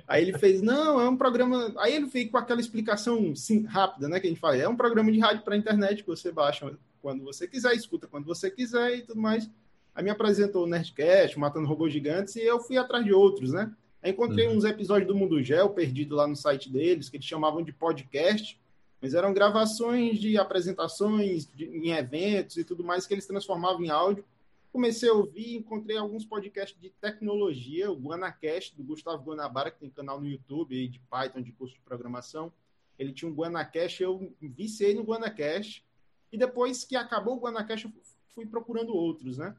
Aí 0.06 0.22
ele 0.22 0.38
fez, 0.38 0.62
não, 0.62 1.00
é 1.00 1.08
um 1.08 1.16
programa. 1.16 1.72
Aí 1.78 1.94
ele 1.94 2.06
veio 2.06 2.30
com 2.30 2.38
aquela 2.38 2.60
explicação 2.60 3.34
sim, 3.34 3.64
rápida, 3.64 4.08
né? 4.08 4.20
Que 4.20 4.26
a 4.26 4.30
gente 4.30 4.40
fala, 4.40 4.56
é 4.56 4.68
um 4.68 4.76
programa 4.76 5.10
de 5.10 5.18
rádio 5.18 5.42
para 5.42 5.56
internet 5.56 6.02
que 6.02 6.08
você 6.08 6.30
baixa 6.30 6.72
quando 7.02 7.24
você 7.24 7.46
quiser, 7.46 7.74
escuta 7.74 8.06
quando 8.06 8.24
você 8.24 8.50
quiser 8.50 8.96
e 8.96 9.02
tudo 9.02 9.20
mais. 9.20 9.50
Aí 9.94 10.04
me 10.04 10.10
apresentou 10.10 10.64
o 10.64 10.68
Nerdcast, 10.68 11.38
Matando 11.38 11.66
Robôs 11.66 11.92
Gigantes, 11.92 12.36
e 12.36 12.40
eu 12.40 12.60
fui 12.60 12.78
atrás 12.78 13.04
de 13.04 13.12
outros, 13.12 13.52
né? 13.52 13.70
Aí 14.02 14.12
encontrei 14.12 14.46
uhum. 14.46 14.56
uns 14.56 14.64
episódios 14.64 15.08
do 15.08 15.14
Mundo 15.14 15.42
Gel 15.42 15.70
perdido 15.70 16.14
lá 16.14 16.26
no 16.26 16.36
site 16.36 16.70
deles, 16.70 17.08
que 17.08 17.16
eles 17.16 17.26
chamavam 17.26 17.62
de 17.62 17.72
podcast, 17.72 18.58
mas 19.00 19.14
eram 19.14 19.34
gravações 19.34 20.18
de 20.18 20.38
apresentações 20.38 21.48
de, 21.54 21.64
em 21.64 21.90
eventos 21.90 22.56
e 22.56 22.64
tudo 22.64 22.84
mais 22.84 23.06
que 23.06 23.14
eles 23.14 23.26
transformavam 23.26 23.82
em 23.82 23.90
áudio 23.90 24.24
comecei 24.72 25.08
a 25.08 25.12
ouvir, 25.12 25.56
encontrei 25.56 25.96
alguns 25.96 26.24
podcasts 26.24 26.80
de 26.80 26.90
tecnologia, 26.90 27.90
o 27.90 27.96
Guanacast, 27.96 28.76
do 28.76 28.84
Gustavo 28.84 29.22
Guanabara, 29.22 29.70
que 29.70 29.80
tem 29.80 29.90
canal 29.90 30.20
no 30.20 30.28
YouTube 30.28 30.88
de 30.88 31.00
Python, 31.10 31.42
de 31.42 31.52
curso 31.52 31.74
de 31.74 31.80
programação. 31.80 32.52
Ele 32.98 33.12
tinha 33.12 33.30
um 33.30 33.34
Guanacast, 33.34 34.02
eu 34.02 34.32
viciei 34.40 34.94
no 34.94 35.02
Guanacast, 35.02 35.84
e 36.32 36.38
depois 36.38 36.84
que 36.84 36.94
acabou 36.94 37.36
o 37.36 37.40
Guanacast, 37.40 37.86
eu 37.86 37.92
fui 38.34 38.46
procurando 38.46 38.94
outros, 38.94 39.38
né? 39.38 39.56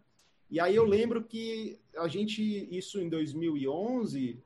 E 0.50 0.60
aí 0.60 0.76
eu 0.76 0.86
lembro 0.86 1.24
que 1.24 1.80
a 1.96 2.08
gente, 2.08 2.42
isso 2.76 3.00
em 3.00 3.10
2011, 3.10 4.42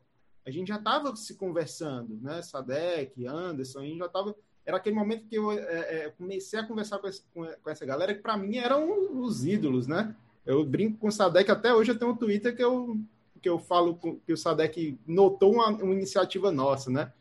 a 0.46 0.52
gente 0.52 0.68
já 0.68 0.78
estava 0.78 1.16
se 1.16 1.36
conversando, 1.36 2.20
né? 2.22 2.42
Sadek, 2.42 3.26
Anderson, 3.26 3.80
a 3.80 3.86
gente 3.86 3.98
já 3.98 4.06
estava... 4.06 4.36
Era 4.66 4.78
aquele 4.78 4.96
momento 4.96 5.28
que 5.28 5.36
eu 5.36 5.52
é, 5.52 6.06
é, 6.06 6.10
comecei 6.10 6.60
a 6.60 6.66
conversar 6.66 7.00
com, 7.00 7.46
com 7.46 7.70
essa 7.70 7.86
galera 7.86 8.16
que 8.16 8.22
para 8.22 8.36
mim 8.36 8.58
eram 8.58 9.20
os 9.20 9.46
ídolos, 9.46 9.86
né? 9.86 10.16
Eu 10.46 10.64
brinco 10.64 10.98
com 11.00 11.08
o 11.08 11.12
Sadek, 11.12 11.50
até 11.50 11.74
hoje 11.74 11.92
eu 11.92 11.98
tenho 11.98 12.12
um 12.12 12.16
Twitter 12.16 12.56
que 12.56 12.64
eu, 12.64 13.00
que 13.42 13.50
eu 13.50 13.58
falo 13.58 13.98
que 14.26 14.32
o 14.32 14.38
Sadek 14.38 14.98
notou 15.08 15.56
uma, 15.56 15.70
uma 15.70 15.94
iniciativa 15.94 16.52
nossa, 16.52 16.92
né? 16.92 17.12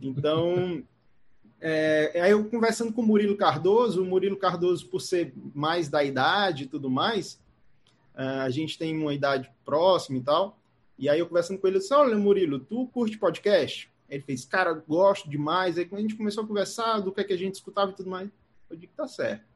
Então, 0.00 0.82
é, 1.60 2.20
aí 2.22 2.30
eu 2.30 2.44
conversando 2.44 2.92
com 2.92 3.02
o 3.02 3.06
Murilo 3.06 3.36
Cardoso, 3.36 4.02
o 4.02 4.06
Murilo 4.06 4.36
Cardoso, 4.36 4.86
por 4.86 5.00
ser 5.00 5.34
mais 5.54 5.88
da 5.88 6.04
idade 6.04 6.64
e 6.64 6.66
tudo 6.66 6.88
mais, 6.88 7.40
é, 8.14 8.22
a 8.22 8.50
gente 8.50 8.78
tem 8.78 8.96
uma 8.96 9.12
idade 9.12 9.50
próxima 9.64 10.18
e 10.18 10.22
tal, 10.22 10.58
e 10.98 11.08
aí 11.08 11.18
eu 11.18 11.26
conversando 11.26 11.58
com 11.58 11.66
ele, 11.66 11.78
eu 11.78 11.80
disse, 11.80 11.94
olha, 11.94 12.16
Murilo, 12.16 12.60
tu 12.60 12.86
curte 12.88 13.18
podcast? 13.18 13.90
Ele 14.08 14.22
fez, 14.22 14.44
cara, 14.44 14.72
gosto 14.74 15.28
demais. 15.28 15.78
Aí 15.78 15.86
quando 15.86 16.00
a 16.00 16.02
gente 16.02 16.14
começou 16.14 16.44
a 16.44 16.46
conversar 16.46 17.00
do 17.00 17.10
que, 17.10 17.22
é 17.22 17.24
que 17.24 17.32
a 17.32 17.38
gente 17.38 17.54
escutava 17.54 17.90
e 17.90 17.94
tudo 17.94 18.10
mais, 18.10 18.30
eu 18.70 18.76
digo, 18.76 18.92
tá 18.94 19.08
certo. 19.08 19.51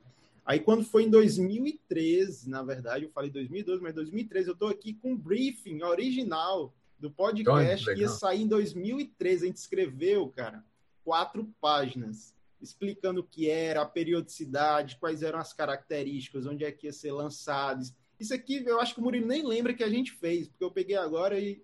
Aí 0.46 0.60
quando 0.60 0.84
foi 0.84 1.02
em 1.02 1.10
2013, 1.10 2.48
na 2.48 2.62
verdade, 2.62 3.04
eu 3.04 3.10
falei 3.10 3.28
2012, 3.30 3.82
mas 3.82 3.94
2013, 3.94 4.48
eu 4.48 4.52
estou 4.52 4.68
aqui 4.68 4.94
com 4.94 5.12
um 5.12 5.16
briefing 5.16 5.82
original 5.82 6.72
do 7.00 7.10
podcast 7.10 7.84
que 7.92 8.00
ia 8.00 8.08
sair 8.08 8.42
em 8.42 8.46
2013. 8.46 9.44
A 9.44 9.46
gente 9.48 9.56
escreveu, 9.56 10.28
cara, 10.28 10.64
quatro 11.04 11.52
páginas 11.60 12.32
explicando 12.60 13.20
o 13.20 13.24
que 13.24 13.50
era, 13.50 13.82
a 13.82 13.86
periodicidade, 13.86 14.96
quais 14.96 15.22
eram 15.22 15.38
as 15.38 15.52
características, 15.52 16.46
onde 16.46 16.64
é 16.64 16.70
que 16.70 16.86
ia 16.86 16.92
ser 16.92 17.12
lançado. 17.12 17.84
Isso 18.18 18.32
aqui 18.32 18.64
eu 18.64 18.80
acho 18.80 18.94
que 18.94 19.00
o 19.00 19.02
Murilo 19.02 19.26
nem 19.26 19.44
lembra 19.44 19.74
que 19.74 19.84
a 19.84 19.90
gente 19.90 20.12
fez, 20.12 20.48
porque 20.48 20.64
eu 20.64 20.70
peguei 20.70 20.96
agora 20.96 21.38
e, 21.38 21.60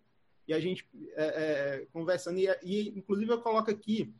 e 0.46 0.52
a 0.52 0.60
gente 0.60 0.86
é, 1.14 1.24
é, 1.24 1.86
conversando. 1.92 2.38
E, 2.38 2.48
e, 2.62 2.88
inclusive 2.90 3.32
eu 3.32 3.40
coloco 3.40 3.70
aqui 3.70 4.12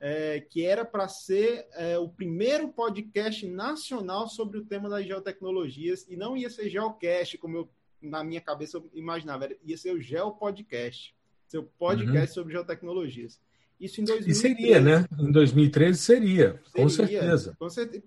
é, 0.00 0.40
que 0.40 0.64
era 0.64 0.82
para 0.82 1.06
ser 1.08 1.66
é, 1.74 1.98
o 1.98 2.08
primeiro 2.08 2.68
podcast 2.68 3.46
nacional 3.46 4.26
sobre 4.28 4.58
o 4.58 4.64
tema 4.64 4.88
das 4.88 5.04
geotecnologias, 5.04 6.06
e 6.08 6.16
não 6.16 6.36
ia 6.36 6.48
ser 6.48 6.70
Geocast, 6.70 7.36
como 7.36 7.58
eu, 7.58 7.70
na 8.00 8.24
minha 8.24 8.40
cabeça 8.40 8.78
eu 8.78 8.90
imaginava, 8.94 9.50
ia 9.62 9.76
ser 9.76 9.94
o 9.94 10.00
Geopodcast, 10.00 11.14
seu 11.46 11.64
podcast 11.78 12.30
uhum. 12.30 12.34
sobre 12.34 12.54
geotecnologias. 12.54 13.38
Isso 13.78 14.00
em 14.00 14.04
2013. 14.04 14.30
E 14.30 14.34
seria, 14.34 14.80
né? 14.80 15.06
Em 15.18 15.30
2013 15.30 15.98
seria, 15.98 16.60
seria 16.64 16.82
com 16.82 16.88
certeza. 16.88 17.56
Com 17.58 17.70
certeza. 17.70 18.04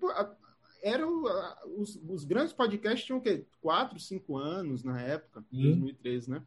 Era 0.82 1.08
os, 1.08 2.00
os, 2.10 2.26
grandes 2.26 2.54
podcasts 2.54 3.06
tinham 3.06 3.18
o 3.18 3.22
quê? 3.22 3.46
Quatro, 3.62 4.00
cinco 4.00 4.38
anos 4.38 4.84
na 4.84 5.02
época, 5.02 5.44
em 5.52 5.72
2013, 5.72 6.30
né? 6.30 6.44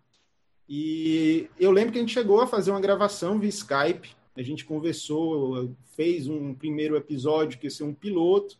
E 0.68 1.48
eu 1.58 1.70
lembro 1.70 1.92
que 1.92 1.98
a 1.98 2.00
gente 2.00 2.12
chegou 2.12 2.40
a 2.40 2.46
fazer 2.46 2.70
uma 2.70 2.80
gravação 2.80 3.38
via 3.38 3.48
Skype 3.48 4.14
a 4.36 4.42
gente 4.42 4.64
conversou, 4.64 5.74
fez 5.96 6.28
um 6.28 6.54
primeiro 6.54 6.96
episódio 6.96 7.58
que 7.58 7.66
ia 7.66 7.70
ser 7.70 7.84
um 7.84 7.94
piloto. 7.94 8.58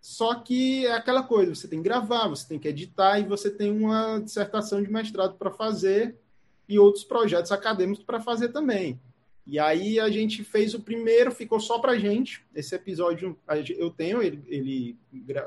Só 0.00 0.34
que 0.34 0.84
é 0.84 0.92
aquela 0.92 1.22
coisa, 1.22 1.54
você 1.54 1.68
tem 1.68 1.78
que 1.78 1.88
gravar, 1.88 2.28
você 2.28 2.46
tem 2.46 2.58
que 2.58 2.68
editar 2.68 3.18
e 3.20 3.24
você 3.24 3.50
tem 3.50 3.70
uma 3.70 4.18
dissertação 4.18 4.82
de 4.82 4.90
mestrado 4.90 5.36
para 5.36 5.50
fazer 5.50 6.16
e 6.68 6.78
outros 6.78 7.04
projetos 7.04 7.52
acadêmicos 7.52 8.04
para 8.04 8.20
fazer 8.20 8.48
também. 8.48 9.00
E 9.46 9.58
aí 9.58 9.98
a 9.98 10.10
gente 10.10 10.44
fez 10.44 10.74
o 10.74 10.80
primeiro, 10.80 11.32
ficou 11.32 11.58
só 11.58 11.78
para 11.78 11.98
gente. 11.98 12.44
Esse 12.54 12.74
episódio 12.74 13.36
eu 13.76 13.90
tenho 13.90 14.22
ele, 14.22 14.42
ele 14.46 14.96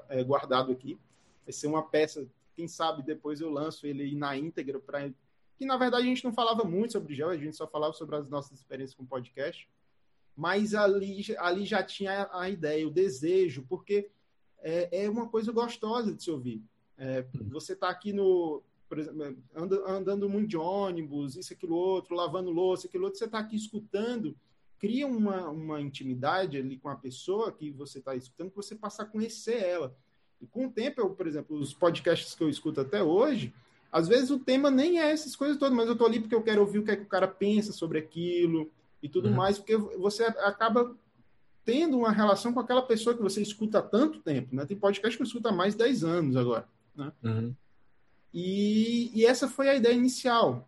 é, 0.09 0.23
guardado 0.23 0.71
aqui. 0.71 0.97
Vai 1.45 1.53
ser 1.53 1.67
uma 1.67 1.83
peça, 1.83 2.25
quem 2.55 2.67
sabe 2.67 3.03
depois 3.03 3.39
eu 3.39 3.49
lanço 3.49 3.85
ele 3.85 4.15
na 4.15 4.37
íntegra 4.37 4.79
para 4.79 5.09
que 5.57 5.65
na 5.65 5.77
verdade 5.77 6.03
a 6.03 6.07
gente 6.07 6.23
não 6.23 6.33
falava 6.33 6.63
muito 6.63 6.93
sobre 6.93 7.15
gel, 7.15 7.29
a 7.29 7.37
gente 7.37 7.55
só 7.55 7.67
falava 7.67 7.93
sobre 7.93 8.15
as 8.15 8.29
nossas 8.29 8.59
experiências 8.59 8.95
com 8.95 9.05
podcast, 9.05 9.69
mas 10.35 10.75
ali, 10.75 11.23
ali 11.37 11.65
já 11.65 11.81
tinha 11.81 12.29
a 12.31 12.49
ideia, 12.49 12.87
o 12.87 12.91
desejo, 12.91 13.65
porque 13.69 14.09
é, 14.59 15.05
é 15.05 15.09
uma 15.09 15.29
coisa 15.29 15.51
gostosa 15.51 16.13
de 16.13 16.21
se 16.21 16.29
ouvir. 16.29 16.61
É, 16.97 17.25
você 17.49 17.73
está 17.73 17.89
aqui 17.89 18.11
no, 18.11 18.61
por 18.87 18.99
exemplo, 18.99 19.37
andando, 19.55 19.87
andando 19.87 20.29
muito 20.29 20.49
de 20.49 20.57
ônibus, 20.57 21.35
isso, 21.35 21.53
aquilo, 21.53 21.75
outro, 21.75 22.15
lavando 22.15 22.51
louça, 22.51 22.87
aquilo 22.87 23.05
outro, 23.05 23.17
você 23.17 23.25
está 23.25 23.39
aqui 23.39 23.55
escutando, 23.55 24.35
cria 24.77 25.07
uma, 25.07 25.49
uma 25.49 25.81
intimidade 25.81 26.57
ali 26.57 26.77
com 26.77 26.89
a 26.89 26.95
pessoa 26.95 27.51
que 27.51 27.71
você 27.71 27.99
está 27.99 28.15
escutando, 28.15 28.49
que 28.49 28.55
você 28.55 28.75
passa 28.75 29.03
a 29.03 29.05
conhecer 29.05 29.61
ela. 29.61 29.95
E 30.41 30.45
com 30.45 30.67
o 30.67 30.71
tempo, 30.71 31.01
eu, 31.01 31.09
por 31.11 31.27
exemplo, 31.27 31.57
os 31.57 31.73
podcasts 31.73 32.35
que 32.35 32.43
eu 32.43 32.49
escuto 32.49 32.81
até 32.81 33.01
hoje, 33.01 33.53
às 33.91 34.07
vezes 34.07 34.29
o 34.29 34.39
tema 34.39 34.69
nem 34.69 34.99
é 34.99 35.11
essas 35.11 35.35
coisas 35.35 35.57
todas, 35.57 35.75
mas 35.75 35.87
eu 35.87 35.95
tô 35.95 36.05
ali 36.05 36.19
porque 36.19 36.35
eu 36.35 36.43
quero 36.43 36.61
ouvir 36.61 36.79
o 36.79 36.83
que, 36.83 36.91
é 36.91 36.95
que 36.95 37.03
o 37.03 37.07
cara 37.07 37.27
pensa 37.27 37.71
sobre 37.71 37.99
aquilo 37.99 38.69
e 39.01 39.07
tudo 39.07 39.29
uhum. 39.29 39.35
mais, 39.35 39.57
porque 39.57 39.77
você 39.77 40.23
acaba 40.23 40.95
tendo 41.63 41.97
uma 41.97 42.11
relação 42.11 42.53
com 42.53 42.59
aquela 42.59 42.81
pessoa 42.81 43.15
que 43.15 43.21
você 43.21 43.41
escuta 43.41 43.79
há 43.79 43.81
tanto 43.81 44.19
tempo, 44.19 44.55
né? 44.55 44.65
Tem 44.65 44.77
podcast 44.77 45.17
que 45.17 45.23
eu 45.23 45.27
escuto 45.27 45.47
há 45.47 45.51
mais 45.51 45.73
de 45.73 45.79
10 45.79 46.03
anos 46.03 46.35
agora, 46.35 46.67
né? 46.95 47.11
Uhum. 47.23 47.53
E, 48.33 49.11
e, 49.13 49.25
essa 49.25 49.47
foi 49.47 49.69
a 49.69 49.75
ideia 49.75 49.93
inicial, 49.93 50.67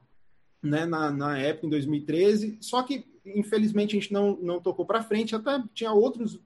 né? 0.63 0.85
Na, 0.85 1.11
na 1.11 1.37
época, 1.37 1.67
em 1.67 1.69
2013, 1.69 2.57
só 2.61 2.81
que 2.81 3.05
infelizmente 3.25 3.95
a 3.95 3.99
gente 3.99 4.13
não, 4.13 4.37
não 4.37 4.61
tocou 4.61 4.85
para 4.85 5.03
frente, 5.03 5.35
até 5.35 5.61
tinha 5.73 5.91
outros 5.91 6.39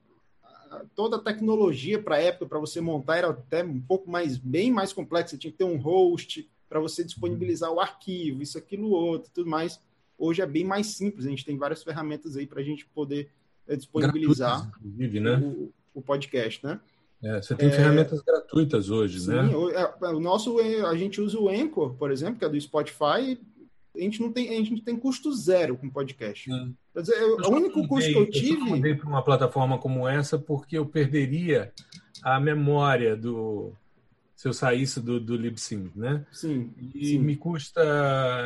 toda 0.95 1.17
a 1.17 1.21
tecnologia 1.21 2.01
para 2.01 2.15
a 2.15 2.21
época 2.21 2.45
para 2.45 2.59
você 2.59 2.79
montar 2.79 3.17
era 3.17 3.29
até 3.29 3.63
um 3.63 3.79
pouco 3.79 4.09
mais 4.09 4.37
bem 4.37 4.71
mais 4.71 4.93
complexa, 4.93 5.29
você 5.29 5.37
tinha 5.37 5.51
que 5.51 5.57
ter 5.57 5.63
um 5.63 5.77
host, 5.77 6.49
para 6.71 6.79
você 6.79 7.03
disponibilizar 7.03 7.69
o 7.69 7.81
arquivo, 7.81 8.41
isso, 8.41 8.57
aquilo, 8.57 8.91
outro, 8.91 9.29
tudo 9.33 9.49
mais. 9.49 9.77
Hoje 10.17 10.41
é 10.41 10.45
bem 10.45 10.63
mais 10.63 10.87
simples, 10.87 11.25
a 11.25 11.29
gente 11.29 11.43
tem 11.43 11.57
várias 11.57 11.83
ferramentas 11.83 12.37
aí 12.37 12.47
para 12.47 12.61
a 12.61 12.63
gente 12.63 12.85
poder 12.85 13.29
é, 13.67 13.75
disponibilizar 13.75 14.71
né? 14.81 15.37
o, 15.43 15.73
o, 15.93 16.01
podcast, 16.01 16.65
né? 16.65 16.79
É, 17.21 17.41
você 17.41 17.55
tem 17.55 17.67
é, 17.67 17.71
ferramentas 17.71 18.21
gratuitas 18.21 18.89
hoje, 18.89 19.19
sim, 19.19 19.31
né? 19.31 19.53
O, 19.53 19.69
é, 19.69 19.93
o, 20.13 20.19
nosso, 20.21 20.59
a 20.59 20.95
gente 20.95 21.19
usa 21.19 21.37
o 21.37 21.49
Anchor, 21.49 21.93
por 21.95 22.09
exemplo, 22.09 22.39
que 22.39 22.45
é 22.45 22.49
do 22.49 22.61
Spotify, 22.61 23.37
a 23.93 23.99
gente 23.99 24.21
não 24.21 24.31
tem, 24.31 24.47
a 24.47 24.63
gente 24.63 24.81
tem 24.81 24.95
custo 24.95 25.33
zero 25.35 25.75
com 25.75 25.89
podcast. 25.89 26.49
Hum. 26.49 26.73
Quer 26.93 27.01
dizer, 27.01 27.21
eu, 27.21 27.35
o 27.35 27.49
único 27.49 27.85
custo 27.85 28.09
que 28.09 28.17
eu 28.17 28.29
tive. 28.29 28.61
Eu 28.61 28.65
mandei 28.67 28.95
para 28.95 29.09
uma 29.09 29.21
plataforma 29.21 29.77
como 29.77 30.07
essa 30.07 30.39
porque 30.39 30.77
eu 30.77 30.85
perderia 30.85 31.73
a 32.23 32.39
memória 32.39 33.17
do. 33.17 33.73
Se 34.41 34.47
eu 34.47 34.53
saísse 34.53 34.99
do, 34.99 35.19
do 35.19 35.35
LibSync, 35.35 35.91
né? 35.95 36.25
Sim. 36.31 36.73
E 36.95 37.09
sim. 37.09 37.19
me 37.19 37.35
custa 37.35 37.79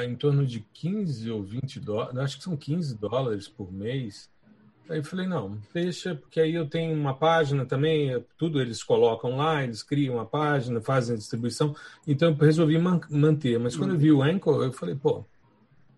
em 0.03 0.13
torno 0.13 0.45
de 0.45 0.59
15 0.73 1.31
ou 1.31 1.41
20 1.41 1.79
dólares, 1.79 2.17
acho 2.17 2.37
que 2.37 2.43
são 2.43 2.57
15 2.57 2.97
dólares 2.97 3.47
por 3.47 3.71
mês. 3.71 4.29
Aí 4.89 4.97
eu 4.97 5.05
falei, 5.05 5.25
não, 5.25 5.57
deixa, 5.73 6.13
porque 6.13 6.41
aí 6.41 6.53
eu 6.53 6.67
tenho 6.67 6.93
uma 6.93 7.13
página 7.13 7.65
também, 7.65 8.21
tudo 8.37 8.59
eles 8.59 8.83
colocam 8.83 9.37
lá, 9.37 9.63
eles 9.63 9.83
criam 9.83 10.19
a 10.19 10.25
página, 10.25 10.81
fazem 10.81 11.15
a 11.15 11.17
distribuição. 11.17 11.73
Então 12.05 12.31
eu 12.31 12.35
resolvi 12.35 12.77
man 12.77 12.99
manter. 13.09 13.57
Mas 13.57 13.77
quando 13.77 13.93
eu 13.93 13.97
vi 13.97 14.11
o 14.11 14.21
Anchor, 14.21 14.65
eu 14.65 14.73
falei, 14.73 14.95
pô, 14.95 15.23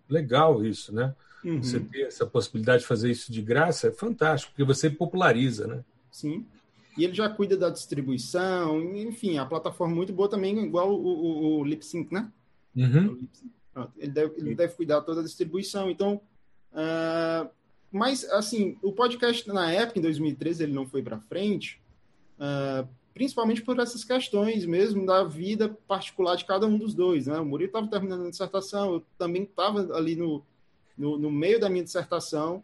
legal 0.08 0.64
isso, 0.64 0.94
né? 0.94 1.12
Uhum. 1.44 1.60
Você 1.60 1.80
ter 1.80 2.02
essa 2.02 2.24
possibilidade 2.24 2.82
de 2.82 2.86
fazer 2.86 3.10
isso 3.10 3.32
de 3.32 3.42
graça 3.42 3.88
é 3.88 3.90
fantástico, 3.90 4.52
porque 4.52 4.62
você 4.62 4.88
populariza, 4.88 5.66
né? 5.66 5.84
Sim. 6.08 6.46
E 6.98 7.04
ele 7.04 7.14
já 7.14 7.28
cuida 7.28 7.56
da 7.56 7.70
distribuição, 7.70 8.82
enfim, 8.96 9.38
a 9.38 9.46
plataforma 9.46 9.94
muito 9.94 10.12
boa 10.12 10.28
também, 10.28 10.58
igual 10.58 10.92
o, 10.92 11.06
o, 11.06 11.60
o 11.60 11.64
LipSync, 11.64 12.12
né? 12.12 12.30
Uhum. 12.76 13.28
Ele, 13.96 14.10
deve, 14.10 14.34
ele 14.36 14.54
deve 14.56 14.74
cuidar 14.74 15.00
toda 15.02 15.20
a 15.20 15.24
distribuição. 15.24 15.88
Então, 15.88 16.20
uh, 16.72 17.48
mas, 17.92 18.24
assim, 18.30 18.76
o 18.82 18.92
podcast 18.92 19.46
na 19.48 19.70
época, 19.70 20.00
em 20.00 20.02
2013, 20.02 20.64
ele 20.64 20.72
não 20.72 20.86
foi 20.86 21.00
para 21.00 21.20
frente, 21.20 21.80
uh, 22.38 22.86
principalmente 23.14 23.62
por 23.62 23.78
essas 23.78 24.04
questões 24.04 24.66
mesmo 24.66 25.06
da 25.06 25.24
vida 25.24 25.76
particular 25.86 26.36
de 26.36 26.44
cada 26.44 26.66
um 26.66 26.76
dos 26.76 26.94
dois. 26.94 27.26
Né? 27.26 27.38
O 27.38 27.44
Murilo 27.44 27.68
estava 27.68 27.86
terminando 27.86 28.26
a 28.26 28.30
dissertação, 28.30 28.94
eu 28.94 29.04
também 29.16 29.44
estava 29.44 29.96
ali 29.96 30.16
no, 30.16 30.44
no, 30.96 31.18
no, 31.18 31.30
meio 31.30 31.60
da 31.60 31.70
minha 31.70 31.84
dissertação 31.84 32.62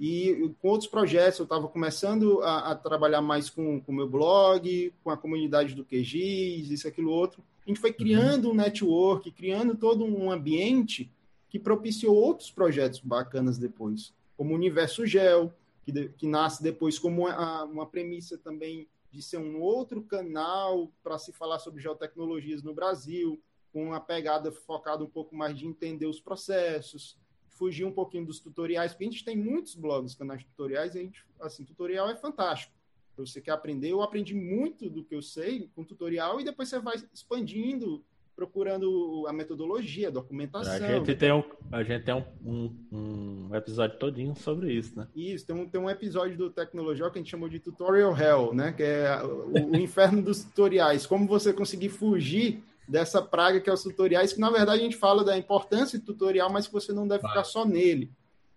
e 0.00 0.54
com 0.62 0.68
outros 0.68 0.88
projetos. 0.88 1.38
Eu 1.38 1.44
estava 1.44 1.68
começando 1.68 2.40
a, 2.40 2.70
a, 2.70 2.74
trabalhar 2.74 3.20
mais 3.20 3.50
com 3.50 3.82
o 3.86 3.92
meu 3.92 4.08
blog, 4.08 4.94
com 5.04 5.10
a 5.10 5.16
comunidade 5.16 5.74
do 5.74 5.84
QGIS, 5.84 6.70
isso, 6.70 6.88
aquilo, 6.88 7.10
outro. 7.10 7.44
A 7.66 7.68
gente 7.68 7.78
foi 7.78 7.92
criando 7.92 8.46
uhum. 8.46 8.52
um 8.52 8.56
network, 8.56 9.30
criando 9.30 9.76
todo 9.76 10.02
um 10.02 10.30
ambiente 10.30 11.12
que 11.50 11.58
propiciou 11.58 12.16
outros 12.16 12.50
projetos 12.50 12.98
bacanas 12.98 13.58
depois, 13.58 14.14
como 14.38 14.52
o 14.52 14.56
Universo 14.56 15.04
Gel, 15.04 15.52
que, 15.84 15.92
de, 15.92 16.08
que 16.08 16.26
nasce 16.26 16.62
depois 16.62 16.98
como 16.98 17.26
uma, 17.26 17.64
uma 17.64 17.86
premissa 17.86 18.38
também 18.38 18.88
de 19.12 19.20
ser 19.20 19.36
um 19.36 19.60
outro 19.60 20.02
canal 20.02 20.90
para 21.02 21.18
se 21.18 21.30
falar 21.30 21.58
sobre 21.58 21.82
geotecnologias 21.82 22.62
no 22.62 22.72
Brasil, 22.72 23.38
com 23.70 23.88
uma 23.88 24.00
pegada 24.00 24.50
focada 24.50 25.04
um 25.04 25.08
pouco 25.08 25.36
mais 25.36 25.58
de 25.58 25.66
entender 25.66 26.06
os 26.06 26.20
processos, 26.20 27.18
fugir 27.60 27.84
um 27.84 27.92
pouquinho 27.92 28.24
dos 28.24 28.40
tutoriais, 28.40 28.92
porque 28.92 29.04
a 29.04 29.10
gente 29.10 29.22
tem 29.22 29.36
muitos 29.36 29.74
blogs, 29.74 30.14
canais 30.14 30.42
tutoriais, 30.42 30.94
e 30.94 30.98
a 30.98 31.02
gente, 31.02 31.22
assim, 31.38 31.62
tutorial 31.62 32.08
é 32.08 32.16
fantástico. 32.16 32.72
Você 33.18 33.38
quer 33.38 33.50
aprender, 33.50 33.92
eu 33.92 34.00
aprendi 34.00 34.34
muito 34.34 34.88
do 34.88 35.04
que 35.04 35.14
eu 35.14 35.20
sei 35.20 35.68
com 35.76 35.84
tutorial 35.84 36.40
e 36.40 36.44
depois 36.44 36.70
você 36.70 36.78
vai 36.78 36.96
expandindo 37.12 38.02
procurando 38.34 39.26
a 39.28 39.32
metodologia, 39.34 40.08
a 40.08 40.10
documentação. 40.10 40.72
A 40.72 40.78
gente 40.78 41.14
tem 41.14 41.30
um, 41.30 41.44
a 41.70 41.82
gente 41.82 42.02
tem 42.02 42.14
um, 42.14 42.24
um, 42.42 43.48
um, 43.50 43.54
episódio 43.54 43.98
todinho 43.98 44.34
sobre 44.34 44.72
isso, 44.72 44.98
né? 44.98 45.06
Isso, 45.14 45.46
tem 45.46 45.54
um, 45.54 45.68
tem 45.68 45.78
um 45.78 45.90
episódio 45.90 46.38
do 46.38 46.48
Tecnologia 46.48 47.10
que 47.10 47.18
a 47.18 47.20
gente 47.20 47.30
chamou 47.30 47.50
de 47.50 47.60
Tutorial 47.60 48.16
Hell, 48.16 48.54
né? 48.54 48.72
Que 48.72 48.82
é 48.82 49.22
o, 49.22 49.72
o 49.72 49.76
inferno 49.76 50.22
dos 50.22 50.42
tutoriais. 50.42 51.04
Como 51.04 51.26
você 51.26 51.52
conseguir 51.52 51.90
fugir 51.90 52.64
dessa 52.90 53.22
praga 53.22 53.60
que 53.60 53.70
é 53.70 53.72
os 53.72 53.82
tutoriais, 53.82 54.32
que 54.32 54.40
na 54.40 54.50
verdade 54.50 54.80
a 54.80 54.84
gente 54.84 54.96
fala 54.96 55.24
da 55.24 55.38
importância 55.38 55.98
do 55.98 56.04
tutorial, 56.04 56.50
mas 56.50 56.66
que 56.66 56.72
você 56.72 56.92
não 56.92 57.06
deve 57.06 57.26
ficar 57.26 57.44
só 57.44 57.64
nele. 57.64 58.12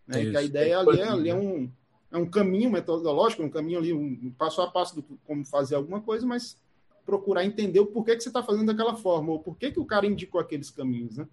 Né? 0.05 0.26
que 0.26 0.35
a 0.35 0.41
ideia 0.41 0.80
ali 0.80 0.99
é, 0.99 1.07
ali 1.07 1.30
é 1.30 1.35
um, 1.35 1.72
é 2.11 2.18
um 2.18 2.26
caminho 2.26 2.69
metodológico, 2.69 3.41
um 3.41 3.49
caminho 3.49 3.80
ali, 3.80 3.93
um 3.93 4.31
passo 4.38 4.61
a 4.61 4.69
passo 4.69 4.95
do 4.95 5.03
como 5.26 5.45
fazer 5.45 5.76
alguma 5.76 6.01
coisa, 6.01 6.26
mas 6.26 6.57
procurar 7.05 7.45
entender 7.45 7.80
o 7.80 7.85
porquê 7.85 8.15
que 8.15 8.23
você 8.23 8.30
está 8.30 8.43
fazendo 8.43 8.68
daquela 8.68 8.95
forma, 8.95 9.31
ou 9.31 9.39
por 9.39 9.57
que 9.57 9.73
o 9.77 9.85
cara 9.85 10.05
indicou 10.05 10.39
aqueles 10.39 10.69
caminhos, 10.69 11.18
né? 11.18 11.27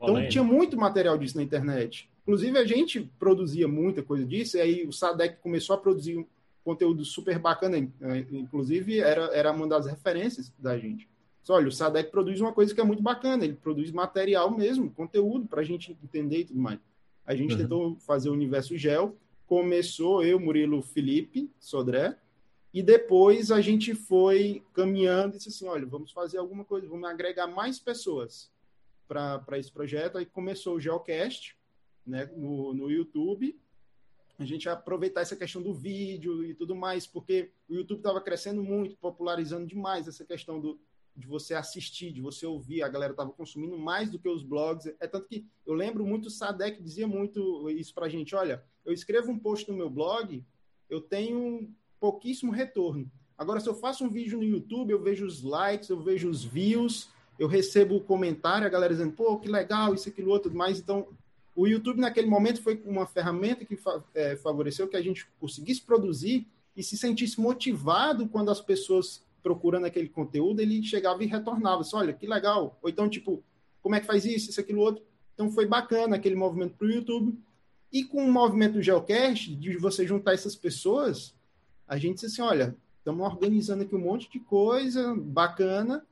Então 0.00 0.28
tinha 0.28 0.44
muito 0.44 0.76
material 0.76 1.16
disso 1.16 1.36
na 1.36 1.42
internet. 1.42 2.10
Inclusive 2.22 2.58
a 2.58 2.64
gente 2.64 3.00
produzia 3.18 3.66
muita 3.66 4.02
coisa 4.02 4.24
disso, 4.24 4.56
e 4.56 4.60
aí 4.60 4.86
o 4.86 4.92
Sadec 4.92 5.38
começou 5.40 5.74
a 5.74 5.78
produzir 5.78 6.18
um 6.18 6.26
conteúdo 6.64 7.04
super 7.04 7.38
bacana, 7.38 7.78
eh, 7.78 8.26
inclusive 8.32 8.98
era, 8.98 9.26
era 9.34 9.52
uma 9.52 9.68
das 9.68 9.86
referências 9.86 10.52
da 10.58 10.78
gente. 10.78 11.08
Olha, 11.48 11.68
o 11.68 11.72
Sadec 11.72 12.10
produz 12.10 12.40
uma 12.40 12.52
coisa 12.52 12.74
que 12.74 12.80
é 12.80 12.84
muito 12.84 13.02
bacana, 13.02 13.44
ele 13.44 13.54
produz 13.54 13.90
material 13.90 14.50
mesmo, 14.50 14.90
conteúdo 14.90 15.46
para 15.46 15.60
a 15.60 15.64
gente 15.64 15.96
entender 16.02 16.40
e 16.40 16.44
tudo 16.46 16.58
mais. 16.58 16.78
A 17.26 17.34
gente 17.34 17.52
uhum. 17.52 17.58
tentou 17.58 17.96
fazer 17.96 18.30
o 18.30 18.32
Universo 18.32 18.76
Gel, 18.76 19.16
começou 19.46 20.24
eu, 20.24 20.40
Murilo 20.40 20.82
Felipe 20.82 21.50
Sodré, 21.58 22.16
e 22.72 22.82
depois 22.82 23.50
a 23.50 23.60
gente 23.60 23.94
foi 23.94 24.64
caminhando 24.72 25.34
e 25.34 25.36
disse 25.36 25.50
assim: 25.50 25.66
olha, 25.66 25.86
vamos 25.86 26.10
fazer 26.10 26.38
alguma 26.38 26.64
coisa, 26.64 26.88
vamos 26.88 27.08
agregar 27.08 27.46
mais 27.46 27.78
pessoas 27.78 28.50
para 29.06 29.58
esse 29.58 29.70
projeto. 29.70 30.18
Aí 30.18 30.26
começou 30.26 30.74
o 30.74 30.80
Geocast 30.80 31.56
né, 32.04 32.28
no, 32.36 32.74
no 32.74 32.90
YouTube. 32.90 33.56
A 34.36 34.44
gente 34.44 34.68
aproveitar 34.68 35.20
essa 35.20 35.36
questão 35.36 35.62
do 35.62 35.72
vídeo 35.72 36.44
e 36.44 36.52
tudo 36.52 36.74
mais, 36.74 37.06
porque 37.06 37.52
o 37.68 37.74
YouTube 37.74 37.98
estava 37.98 38.20
crescendo 38.20 38.60
muito, 38.62 38.96
popularizando 38.96 39.66
demais 39.66 40.08
essa 40.08 40.24
questão 40.24 40.58
do, 40.58 40.76
de 41.16 41.26
você 41.26 41.54
assistir, 41.54 42.12
de 42.12 42.20
você 42.20 42.44
ouvir. 42.46 42.82
A 42.82 42.88
galera 42.88 43.12
estava 43.12 43.30
consumindo 43.30 43.78
mais 43.78 44.10
do 44.10 44.18
que 44.18 44.28
os 44.28 44.42
blogs. 44.42 44.92
É 45.00 45.06
tanto 45.06 45.28
que 45.28 45.46
eu 45.66 45.74
lembro 45.74 46.04
muito, 46.04 46.26
o 46.26 46.30
Sadek 46.30 46.82
dizia 46.82 47.06
muito 47.06 47.70
isso 47.70 47.94
para 47.94 48.06
a 48.06 48.08
gente: 48.08 48.34
olha, 48.34 48.64
eu 48.84 48.92
escrevo 48.92 49.30
um 49.30 49.38
post 49.38 49.70
no 49.70 49.76
meu 49.76 49.88
blog, 49.88 50.44
eu 50.90 51.00
tenho 51.00 51.70
pouquíssimo 52.00 52.52
retorno. 52.52 53.10
Agora, 53.36 53.60
se 53.60 53.68
eu 53.68 53.74
faço 53.74 54.04
um 54.04 54.10
vídeo 54.10 54.38
no 54.38 54.44
YouTube, 54.44 54.90
eu 54.90 55.02
vejo 55.02 55.26
os 55.26 55.42
likes, 55.42 55.88
eu 55.88 56.00
vejo 56.00 56.28
os 56.28 56.44
views, 56.44 57.08
eu 57.38 57.48
recebo 57.48 58.00
comentário, 58.00 58.66
a 58.66 58.70
galera 58.70 58.92
dizendo, 58.92 59.12
pô, 59.12 59.36
que 59.38 59.48
legal, 59.48 59.94
isso, 59.94 60.08
aquilo, 60.08 60.30
outro, 60.30 60.54
mais. 60.54 60.78
Então, 60.78 61.08
o 61.54 61.66
YouTube, 61.66 62.00
naquele 62.00 62.28
momento, 62.28 62.62
foi 62.62 62.80
uma 62.84 63.06
ferramenta 63.06 63.64
que 63.64 63.78
é, 64.14 64.36
favoreceu 64.36 64.88
que 64.88 64.96
a 64.96 65.02
gente 65.02 65.26
conseguisse 65.40 65.80
produzir 65.80 66.46
e 66.76 66.82
se 66.82 66.96
sentisse 66.96 67.40
motivado 67.40 68.28
quando 68.28 68.50
as 68.50 68.60
pessoas 68.60 69.24
procurando 69.44 69.84
aquele 69.84 70.08
conteúdo, 70.08 70.60
ele 70.60 70.82
chegava 70.82 71.22
e 71.22 71.26
retornava. 71.26 71.82
Assim, 71.82 71.94
Olha, 71.94 72.14
que 72.14 72.26
legal. 72.26 72.78
Ou 72.82 72.88
então, 72.88 73.08
tipo, 73.08 73.44
como 73.82 73.94
é 73.94 74.00
que 74.00 74.06
faz 74.06 74.24
isso, 74.24 74.50
isso, 74.50 74.58
aquilo, 74.58 74.80
outro. 74.80 75.04
Então, 75.34 75.52
foi 75.52 75.66
bacana 75.66 76.16
aquele 76.16 76.34
movimento 76.34 76.74
para 76.76 76.86
o 76.86 76.90
YouTube. 76.90 77.38
E 77.92 78.02
com 78.02 78.24
o 78.24 78.32
movimento 78.32 78.72
do 78.72 78.82
Geocast, 78.82 79.54
de 79.54 79.76
você 79.76 80.06
juntar 80.06 80.32
essas 80.32 80.56
pessoas, 80.56 81.36
a 81.86 81.98
gente 81.98 82.14
disse 82.14 82.26
assim, 82.26 82.42
olha, 82.42 82.74
estamos 82.98 83.24
organizando 83.24 83.82
aqui 83.82 83.94
um 83.94 84.00
monte 84.00 84.28
de 84.30 84.40
coisa 84.40 85.14
bacana, 85.14 86.04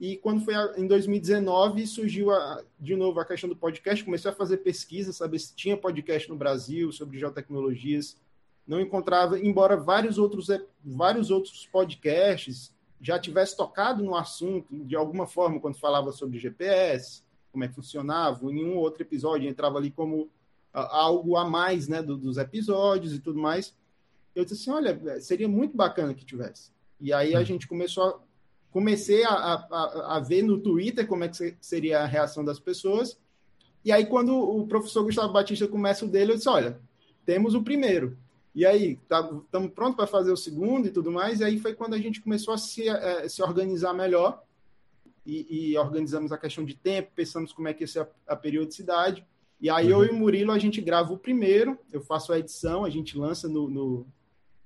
e 0.00 0.16
quando 0.16 0.44
foi 0.44 0.54
em 0.76 0.86
2019, 0.86 1.86
surgiu 1.86 2.30
a, 2.30 2.62
de 2.78 2.96
novo 2.96 3.20
a 3.20 3.24
questão 3.24 3.48
do 3.50 3.56
podcast, 3.56 4.04
comecei 4.04 4.30
a 4.30 4.34
fazer 4.34 4.58
pesquisa, 4.58 5.12
saber 5.12 5.38
se 5.40 5.54
tinha 5.54 5.76
podcast 5.76 6.28
no 6.28 6.36
Brasil 6.36 6.90
sobre 6.92 7.18
geotecnologias, 7.18 8.16
não 8.66 8.80
encontrava, 8.80 9.38
embora 9.38 9.76
vários 9.76 10.16
outros, 10.16 10.48
vários 10.84 11.30
outros 11.30 11.66
podcasts 11.66 12.72
já 13.00 13.18
tivesse 13.18 13.56
tocado 13.56 14.02
no 14.02 14.14
assunto 14.14 14.84
de 14.84 14.96
alguma 14.96 15.26
forma 15.26 15.60
quando 15.60 15.76
falava 15.76 16.12
sobre 16.12 16.38
GPS, 16.38 17.22
como 17.52 17.64
é 17.64 17.68
que 17.68 17.74
funcionava, 17.74 18.50
em 18.50 18.64
um 18.64 18.76
outro 18.76 19.02
episódio 19.02 19.48
entrava 19.48 19.78
ali 19.78 19.90
como 19.90 20.28
algo 20.72 21.36
a 21.36 21.48
mais 21.48 21.88
né, 21.88 22.02
do, 22.02 22.16
dos 22.16 22.36
episódios 22.36 23.14
e 23.14 23.18
tudo 23.18 23.38
mais 23.38 23.74
eu 24.38 24.44
disse 24.44 24.62
assim, 24.62 24.70
olha, 24.70 25.20
seria 25.20 25.48
muito 25.48 25.76
bacana 25.76 26.14
que 26.14 26.24
tivesse. 26.24 26.70
E 27.00 27.12
aí 27.12 27.34
a 27.34 27.40
hum. 27.40 27.44
gente 27.44 27.66
começou 27.66 28.04
a, 28.04 28.20
comecei 28.70 29.24
a, 29.24 29.30
a, 29.30 30.16
a, 30.16 30.20
ver 30.20 30.42
no 30.42 30.58
Twitter 30.58 31.06
como 31.08 31.24
é 31.24 31.28
que 31.28 31.56
seria 31.60 32.00
a 32.00 32.06
reação 32.06 32.44
das 32.44 32.60
pessoas. 32.60 33.18
E 33.84 33.90
aí, 33.90 34.06
quando 34.06 34.36
o 34.36 34.66
professor 34.66 35.02
Gustavo 35.02 35.32
Batista 35.32 35.66
começa 35.66 36.04
o 36.04 36.08
dele, 36.08 36.32
eu 36.32 36.36
disse: 36.36 36.48
olha, 36.48 36.78
temos 37.26 37.54
o 37.54 37.62
primeiro. 37.62 38.16
E 38.54 38.66
aí, 38.66 38.98
estamos 39.02 39.44
tá, 39.50 39.68
prontos 39.68 39.96
para 39.96 40.06
fazer 40.06 40.32
o 40.32 40.36
segundo 40.36 40.86
e 40.86 40.90
tudo 40.90 41.10
mais. 41.10 41.40
E 41.40 41.44
aí 41.44 41.58
foi 41.58 41.74
quando 41.74 41.94
a 41.94 41.98
gente 41.98 42.20
começou 42.20 42.54
a 42.54 42.58
se, 42.58 42.88
a, 42.88 43.28
se 43.28 43.42
organizar 43.42 43.92
melhor. 43.92 44.42
E, 45.24 45.72
e, 45.72 45.78
organizamos 45.78 46.32
a 46.32 46.38
questão 46.38 46.64
de 46.64 46.74
tempo, 46.74 47.12
pensamos 47.14 47.52
como 47.52 47.68
é 47.68 47.74
que 47.74 47.82
ia 47.82 47.88
ser 47.88 48.00
a, 48.00 48.08
a 48.28 48.36
periodicidade. 48.36 49.26
E 49.60 49.68
aí, 49.68 49.92
uhum. 49.92 50.02
eu 50.02 50.06
e 50.06 50.10
o 50.10 50.14
Murilo, 50.14 50.52
a 50.52 50.58
gente 50.58 50.80
grava 50.80 51.12
o 51.12 51.18
primeiro, 51.18 51.78
eu 51.92 52.00
faço 52.00 52.32
a 52.32 52.38
edição, 52.38 52.84
a 52.84 52.90
gente 52.90 53.18
lança 53.18 53.46
no, 53.46 53.68
no 53.68 54.06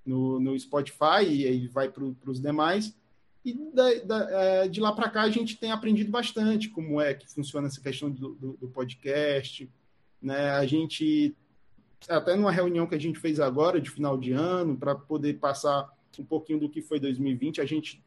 no, 0.05 0.41
no 0.41 0.59
Spotify 0.59 1.25
e 1.29 1.47
aí 1.47 1.67
vai 1.69 1.89
para 1.89 2.05
os 2.05 2.41
demais. 2.41 2.95
E 3.45 3.55
da, 3.73 3.95
da, 4.05 4.31
é, 4.31 4.69
de 4.69 4.81
lá 4.81 4.93
para 4.93 5.11
cá 5.11 5.23
a 5.23 5.31
gente 5.31 5.57
tem 5.57 5.73
aprendido 5.73 6.11
bastante 6.11 6.69
como 6.69 7.01
é 7.01 7.15
que 7.15 7.29
funciona 7.29 7.67
essa 7.67 7.81
questão 7.81 8.11
do, 8.11 8.35
do, 8.35 8.53
do, 8.55 8.69
podcast. 8.69 9.69
Né? 10.21 10.51
A 10.51 10.65
gente, 10.65 11.35
até 12.09 12.37
numa 12.37 12.51
reunião 12.51 12.87
que 12.87 12.95
a 12.95 13.01
gente 13.01 13.19
fez 13.19 13.41
agora, 13.41 13.81
de 13.81 13.91
final 13.91 14.17
de 14.17 14.33
ano, 14.33 14.77
para 14.77 14.95
poder 14.95 15.35
passar 15.39 15.91
um 16.19 16.25
pouquinho 16.25 16.61
do 16.61 16.69
que 16.69 16.83
foi 16.83 17.01
2020, 17.01 17.61
a 17.61 17.65
gente 17.65 18.03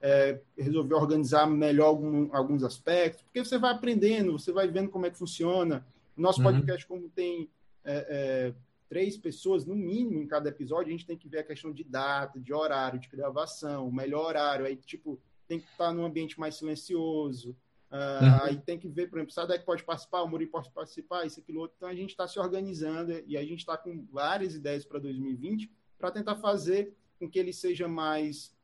é, 0.00 0.40
resolver 0.56 0.94
organizar 0.94 1.46
melhor 1.46 1.86
algum, 1.86 2.28
alguns 2.34 2.62
aspectos, 2.62 3.22
porque 3.22 3.44
você 3.44 3.58
vai 3.58 3.72
aprendendo, 3.72 4.32
você 4.32 4.52
vai 4.52 4.68
vendo 4.68 4.90
como 4.90 5.06
é 5.06 5.10
que 5.10 5.18
funciona. 5.18 5.86
Nosso 6.16 6.40
uhum. 6.40 6.52
podcast, 6.52 6.86
como 6.86 7.08
tem 7.08 7.48
é, 7.84 8.06
é, 8.08 8.54
três 8.88 9.16
pessoas, 9.16 9.64
no 9.64 9.74
mínimo, 9.74 10.22
em 10.22 10.26
cada 10.26 10.48
episódio, 10.48 10.88
a 10.88 10.92
gente 10.92 11.06
tem 11.06 11.16
que 11.16 11.28
ver 11.28 11.38
a 11.38 11.44
questão 11.44 11.72
de 11.72 11.84
data, 11.84 12.40
de 12.40 12.52
horário, 12.52 12.98
de 12.98 13.08
gravação, 13.08 13.88
o 13.88 13.92
melhor 13.92 14.26
horário. 14.26 14.66
Aí, 14.66 14.76
tipo, 14.76 15.18
tem 15.48 15.60
que 15.60 15.68
estar 15.70 15.92
num 15.92 16.04
ambiente 16.04 16.38
mais 16.38 16.56
silencioso. 16.56 17.56
Uh, 17.90 18.24
uhum. 18.24 18.42
Aí 18.42 18.56
tem 18.56 18.78
que 18.78 18.88
ver, 18.88 19.08
por 19.08 19.18
exemplo, 19.18 19.32
Sadek 19.32 19.64
pode 19.64 19.84
participar, 19.84 20.22
o 20.22 20.28
Muri 20.28 20.46
pode 20.46 20.70
participar, 20.70 21.24
isso, 21.24 21.40
aquilo, 21.40 21.60
outro. 21.60 21.76
Então 21.76 21.88
a 21.88 21.94
gente 21.94 22.10
está 22.10 22.26
se 22.26 22.38
organizando 22.38 23.22
e 23.26 23.36
a 23.36 23.42
gente 23.42 23.60
está 23.60 23.76
com 23.76 24.04
várias 24.10 24.54
ideias 24.54 24.84
para 24.84 24.98
2020 24.98 25.70
para 25.98 26.10
tentar 26.10 26.36
fazer 26.36 26.92
com 27.18 27.28
que 27.28 27.38
ele 27.38 27.52
seja 27.52 27.88
mais. 27.88 28.54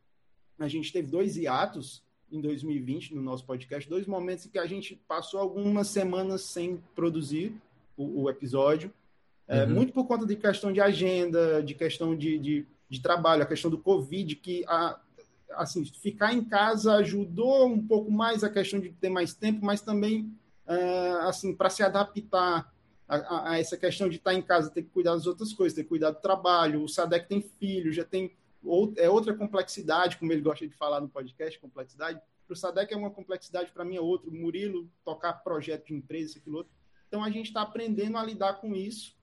A 0.59 0.69
gente 0.69 0.93
teve 0.93 1.09
dois 1.09 1.37
hiatos 1.37 2.03
em 2.31 2.41
2020 2.41 3.15
no 3.15 3.23
nosso 3.23 3.45
podcast, 3.45 3.89
dois 3.89 4.07
momentos 4.07 4.47
em 4.47 4.49
que 4.49 4.59
a 4.59 4.67
gente 4.67 4.97
passou 5.07 5.39
algumas 5.39 5.89
semanas 5.89 6.43
sem 6.43 6.83
produzir 6.95 7.55
o, 7.97 8.23
o 8.23 8.31
episódio, 8.31 8.93
é, 9.47 9.65
uhum. 9.65 9.75
muito 9.75 9.93
por 9.93 10.07
conta 10.07 10.25
de 10.25 10.37
questão 10.37 10.73
de 10.73 10.81
agenda, 10.81 11.63
de 11.63 11.75
questão 11.75 12.17
de, 12.17 12.39
de, 12.39 12.67
de 12.89 13.01
trabalho, 13.01 13.43
a 13.43 13.47
questão 13.47 13.71
do 13.71 13.79
Covid, 13.79 14.35
que 14.37 14.65
a, 14.67 14.99
assim, 15.57 15.85
ficar 15.85 16.33
em 16.33 16.45
casa 16.45 16.95
ajudou 16.95 17.67
um 17.67 17.87
pouco 17.87 18.11
mais 18.11 18.43
a 18.45 18.51
questão 18.51 18.81
de 18.81 18.91
ter 18.91 19.09
mais 19.09 19.35
tempo, 19.35 19.65
mas 19.65 19.81
também, 19.81 20.35
uh, 20.67 21.29
assim, 21.29 21.55
para 21.55 21.71
se 21.71 21.83
adaptar 21.83 22.73
a, 23.09 23.51
a, 23.51 23.59
essa 23.59 23.77
questão 23.77 24.09
de 24.09 24.17
estar 24.17 24.35
em 24.35 24.43
casa, 24.43 24.71
ter 24.71 24.83
que 24.83 24.91
cuidar 24.91 25.15
das 25.15 25.27
outras 25.27 25.53
coisas, 25.53 25.75
ter 25.75 25.83
que 25.83 25.89
cuidar 25.89 26.11
do 26.11 26.21
trabalho. 26.21 26.83
O 26.83 26.89
Sadek 26.89 27.29
tem 27.29 27.43
filho, 27.43 27.93
já 27.93 28.05
tem 28.05 28.35
ou, 28.65 28.95
é 28.97 29.09
outra 29.09 29.35
complexidade, 29.35 30.17
como 30.17 30.33
ele 30.33 30.41
gosta 30.41 30.67
de 30.67 30.75
falar 30.75 31.01
no 31.01 31.09
podcast, 31.09 31.59
complexidade. 31.59 32.21
Para 32.47 32.55
o 32.55 32.57
Sadek 32.57 32.93
é 32.93 32.97
uma 32.97 33.11
complexidade, 33.11 33.73
para 33.73 33.85
mim 33.85 33.97
é 33.97 34.01
outra. 34.01 34.31
Murilo 34.31 34.89
tocar 35.05 35.33
projeto 35.35 35.87
de 35.87 35.95
empresa, 35.95 36.39
aquilo 36.39 36.59
outro. 36.59 36.73
Então 37.09 37.23
a 37.23 37.31
gente 37.31 37.47
está 37.47 37.63
aprendendo 37.63 38.17
a 38.17 38.25
lidar 38.25 38.55
com 38.55 38.75
isso, 38.75 39.17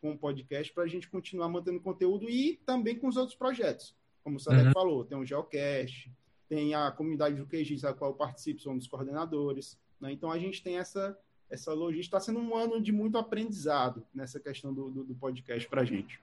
com 0.00 0.12
o 0.12 0.18
podcast, 0.18 0.72
para 0.72 0.84
a 0.84 0.86
gente 0.86 1.08
continuar 1.08 1.48
mantendo 1.48 1.80
conteúdo 1.80 2.28
e 2.28 2.60
também 2.66 2.98
com 2.98 3.08
os 3.08 3.16
outros 3.16 3.36
projetos 3.36 3.94
como 4.24 4.36
o 4.36 4.40
Sadek 4.40 4.68
uhum. 4.68 4.72
falou, 4.72 5.04
tem 5.04 5.18
o 5.18 5.24
Geocast, 5.24 6.10
tem 6.48 6.74
a 6.74 6.90
comunidade 6.90 7.36
do 7.36 7.46
QGIS, 7.46 7.84
a 7.84 7.92
qual 7.92 8.10
eu 8.10 8.16
participo, 8.16 8.60
sou 8.60 8.72
um 8.72 8.78
dos 8.78 8.88
coordenadores. 8.88 9.78
Né? 10.00 10.12
Então, 10.12 10.32
a 10.32 10.38
gente 10.38 10.62
tem 10.62 10.78
essa, 10.78 11.16
essa 11.50 11.72
logística. 11.72 12.16
Está 12.16 12.32
sendo 12.32 12.40
um 12.40 12.56
ano 12.56 12.80
de 12.80 12.90
muito 12.90 13.18
aprendizado 13.18 14.04
nessa 14.14 14.40
questão 14.40 14.72
do, 14.72 14.90
do, 14.90 15.04
do 15.04 15.14
podcast 15.14 15.68
para 15.68 15.82
a 15.82 15.84
gente. 15.84 16.20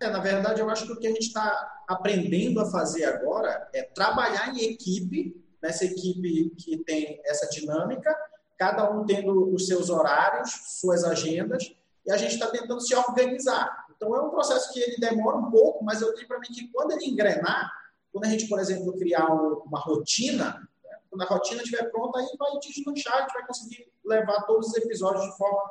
É, 0.00 0.10
na 0.10 0.18
verdade, 0.18 0.60
eu 0.60 0.68
acho 0.68 0.86
que 0.86 0.92
o 0.92 0.98
que 0.98 1.06
a 1.06 1.10
gente 1.10 1.26
está 1.26 1.82
aprendendo 1.88 2.60
a 2.60 2.70
fazer 2.70 3.04
agora 3.04 3.68
é 3.72 3.82
trabalhar 3.82 4.54
em 4.54 4.72
equipe, 4.72 5.42
nessa 5.62 5.84
equipe 5.84 6.50
que 6.50 6.76
tem 6.78 7.20
essa 7.24 7.48
dinâmica, 7.48 8.14
cada 8.58 8.90
um 8.90 9.06
tendo 9.06 9.54
os 9.54 9.66
seus 9.66 9.88
horários, 9.88 10.50
suas 10.80 11.04
agendas, 11.04 11.74
e 12.04 12.12
a 12.12 12.16
gente 12.16 12.34
está 12.34 12.48
tentando 12.48 12.80
se 12.80 12.94
organizar. 12.94 13.85
Então, 13.96 14.14
é 14.14 14.20
um 14.20 14.30
processo 14.30 14.72
que 14.72 14.80
ele 14.80 14.96
demora 14.98 15.36
um 15.36 15.50
pouco, 15.50 15.84
mas 15.84 16.02
eu 16.02 16.14
tenho 16.14 16.28
para 16.28 16.38
mim 16.38 16.48
que 16.48 16.68
quando 16.68 16.92
ele 16.92 17.06
engrenar, 17.06 17.70
quando 18.12 18.26
a 18.26 18.28
gente, 18.28 18.46
por 18.46 18.58
exemplo, 18.58 18.96
criar 18.96 19.26
uma 19.26 19.78
rotina, 19.78 20.68
né, 20.84 20.98
quando 21.10 21.22
a 21.22 21.26
rotina 21.26 21.62
estiver 21.62 21.90
pronta, 21.90 22.18
aí 22.18 22.26
vai 22.38 22.50
deslanchar, 22.58 23.14
a 23.14 23.20
gente 23.22 23.32
vai 23.32 23.46
conseguir 23.46 23.88
levar 24.04 24.42
todos 24.42 24.68
os 24.68 24.76
episódios 24.76 25.24
de 25.24 25.36
forma 25.36 25.62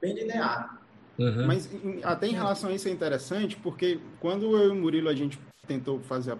bem 0.00 0.14
linear. 0.14 0.80
Uhum. 1.18 1.46
Mas 1.46 1.68
até 2.04 2.28
em 2.28 2.34
relação 2.34 2.70
a 2.70 2.72
isso 2.72 2.88
é 2.88 2.90
interessante, 2.90 3.56
porque 3.56 4.00
quando 4.20 4.56
eu 4.56 4.68
e 4.68 4.70
o 4.70 4.74
Murilo 4.74 5.08
a 5.08 5.14
gente 5.14 5.38
tentou 5.66 6.00
fazer, 6.00 6.32
a, 6.32 6.38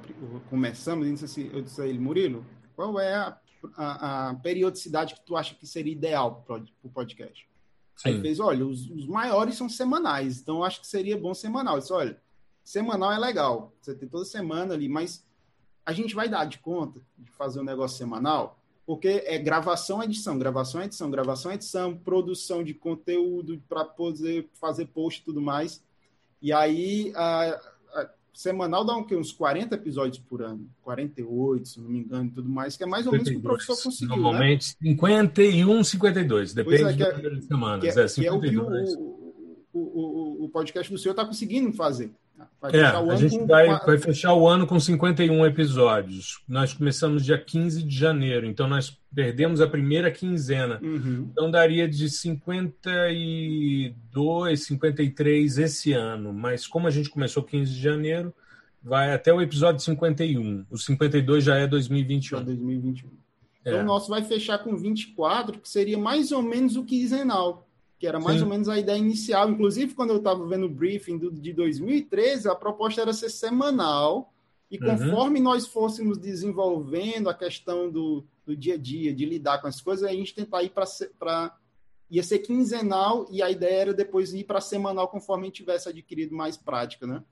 começamos, 0.48 1.06
eu 1.06 1.12
disse, 1.12 1.24
assim, 1.24 1.50
eu 1.52 1.60
disse 1.60 1.80
a 1.80 1.86
ele, 1.86 1.98
Murilo, 1.98 2.44
qual 2.76 2.98
é 3.00 3.14
a, 3.14 3.38
a, 3.76 4.30
a 4.30 4.34
periodicidade 4.34 5.14
que 5.14 5.20
tu 5.22 5.36
acha 5.36 5.54
que 5.54 5.66
seria 5.66 5.92
ideal 5.92 6.44
para 6.46 6.62
o 6.82 6.88
podcast? 6.88 7.47
Sim. 7.98 8.10
Aí 8.10 8.20
fez, 8.20 8.38
olha, 8.38 8.64
os, 8.64 8.88
os, 8.90 9.06
maiores 9.06 9.56
são 9.56 9.68
semanais, 9.68 10.40
então 10.40 10.62
acho 10.62 10.80
que 10.80 10.86
seria 10.86 11.18
bom 11.18 11.34
semanal. 11.34 11.74
Eu 11.74 11.80
disse, 11.80 11.92
olha, 11.92 12.20
semanal 12.62 13.12
é 13.12 13.18
legal, 13.18 13.72
você 13.80 13.92
tem 13.92 14.08
toda 14.08 14.24
semana 14.24 14.74
ali, 14.74 14.88
mas 14.88 15.26
a 15.84 15.92
gente 15.92 16.14
vai 16.14 16.28
dar 16.28 16.44
de 16.44 16.58
conta 16.58 17.00
de 17.18 17.30
fazer 17.32 17.58
um 17.58 17.64
negócio 17.64 17.98
semanal, 17.98 18.56
porque 18.86 19.24
é 19.26 19.36
gravação, 19.36 20.00
edição, 20.00 20.38
gravação, 20.38 20.80
edição, 20.80 21.10
gravação, 21.10 21.52
edição, 21.52 21.96
produção 21.96 22.62
de 22.62 22.72
conteúdo 22.72 23.60
para 23.68 23.84
poder 23.84 24.48
fazer 24.54 24.86
post 24.86 25.20
e 25.20 25.24
tudo 25.24 25.42
mais. 25.42 25.82
E 26.40 26.52
aí, 26.52 27.12
a, 27.16 27.60
semanal 28.32 28.84
dá 28.84 28.96
uns 28.96 29.32
40 29.32 29.74
episódios 29.74 30.18
por 30.18 30.42
ano, 30.42 30.68
48, 30.82 31.68
se 31.68 31.80
não 31.80 31.88
me 31.88 31.98
engano, 31.98 32.26
e 32.26 32.30
tudo 32.30 32.48
mais, 32.48 32.76
que 32.76 32.84
é 32.84 32.86
mais 32.86 33.06
ou 33.06 33.12
menos 33.12 33.28
o 33.28 33.30
que 33.30 33.36
o 33.36 33.42
professor 33.42 33.82
conseguiu. 33.82 34.16
Né? 34.16 34.22
Normalmente 34.22 34.76
né? 34.80 34.90
51, 34.90 35.84
52, 35.84 36.54
depende 36.54 36.82
é, 36.82 36.92
do 36.92 37.02
é, 37.04 37.16
número 37.16 37.36
de 37.38 37.44
semanas. 37.44 37.94
Que 37.94 38.00
é, 38.00 38.04
é, 38.04 38.08
52. 38.08 38.14
Que 38.14 38.26
é 38.26 38.32
o 38.32 38.40
que 38.40 39.18
o, 39.72 39.78
o, 39.78 40.42
o, 40.42 40.44
o 40.44 40.48
podcast 40.48 40.92
do 40.92 40.98
senhor 40.98 41.12
está 41.12 41.24
conseguindo 41.24 41.72
fazer. 41.72 42.12
Vai 42.60 42.72
é, 42.72 42.84
a 42.84 43.16
gente 43.16 43.38
com... 43.38 43.46
vai, 43.46 43.66
vai 43.68 43.98
fechar 43.98 44.34
o 44.34 44.46
ano 44.46 44.66
com 44.66 44.78
51 44.78 45.46
episódios. 45.46 46.42
Nós 46.48 46.72
começamos 46.72 47.24
dia 47.24 47.38
15 47.38 47.82
de 47.82 47.96
janeiro, 47.96 48.46
então 48.46 48.68
nós 48.68 48.97
perdemos 49.14 49.60
a 49.60 49.66
primeira 49.66 50.10
quinzena. 50.10 50.80
Uhum. 50.82 51.28
Então 51.30 51.50
daria 51.50 51.88
de 51.88 52.08
52, 52.08 54.64
53 54.64 55.58
esse 55.58 55.92
ano. 55.92 56.32
Mas 56.32 56.66
como 56.66 56.86
a 56.86 56.90
gente 56.90 57.10
começou 57.10 57.42
15 57.42 57.72
de 57.72 57.80
janeiro, 57.80 58.32
vai 58.82 59.12
até 59.12 59.32
o 59.32 59.40
episódio 59.40 59.84
51. 59.84 60.66
O 60.70 60.78
52 60.78 61.44
já 61.44 61.56
é 61.56 61.66
2021. 61.66 62.38
Já 62.38 62.44
2021. 62.44 63.08
É. 63.64 63.70
Então 63.70 63.80
o 63.80 63.84
nosso 63.84 64.08
vai 64.08 64.22
fechar 64.22 64.58
com 64.58 64.76
24, 64.76 65.58
que 65.58 65.68
seria 65.68 65.98
mais 65.98 66.32
ou 66.32 66.42
menos 66.42 66.76
o 66.76 66.84
quinzenal 66.84 67.68
que 67.98 68.06
era 68.06 68.20
mais 68.20 68.38
Sim. 68.38 68.44
ou 68.44 68.50
menos 68.50 68.68
a 68.68 68.78
ideia 68.78 68.96
inicial. 68.96 69.50
Inclusive, 69.50 69.94
quando 69.94 70.10
eu 70.10 70.18
estava 70.18 70.46
vendo 70.46 70.66
o 70.66 70.70
briefing 70.70 71.18
do, 71.18 71.32
de 71.32 71.52
2013, 71.52 72.48
a 72.48 72.54
proposta 72.54 73.00
era 73.00 73.12
ser 73.12 73.28
semanal, 73.28 74.32
e 74.70 74.78
uhum. 74.78 74.90
conforme 74.90 75.38
uhum. 75.38 75.44
nós 75.44 75.66
fôssemos 75.66 76.16
desenvolvendo 76.16 77.28
a 77.28 77.34
questão 77.34 77.90
do, 77.90 78.24
do 78.48 78.56
dia 78.56 78.74
a 78.74 78.78
dia, 78.78 79.14
de 79.14 79.26
lidar 79.26 79.60
com 79.60 79.66
as 79.68 79.80
coisas, 79.80 80.08
a 80.08 80.12
gente 80.12 80.34
tentar 80.34 80.62
ir 80.62 80.70
para. 80.70 81.54
ia 82.10 82.22
ser 82.22 82.38
quinzenal, 82.38 83.26
e 83.30 83.42
a 83.42 83.50
ideia 83.50 83.82
era 83.82 83.94
depois 83.94 84.32
ir 84.32 84.44
para 84.44 84.60
semanal 84.60 85.08
conforme 85.08 85.44
a 85.44 85.46
gente 85.46 85.56
tivesse 85.56 85.88
adquirido 85.88 86.34
mais 86.34 86.56
prática, 86.56 87.06
né? 87.06 87.22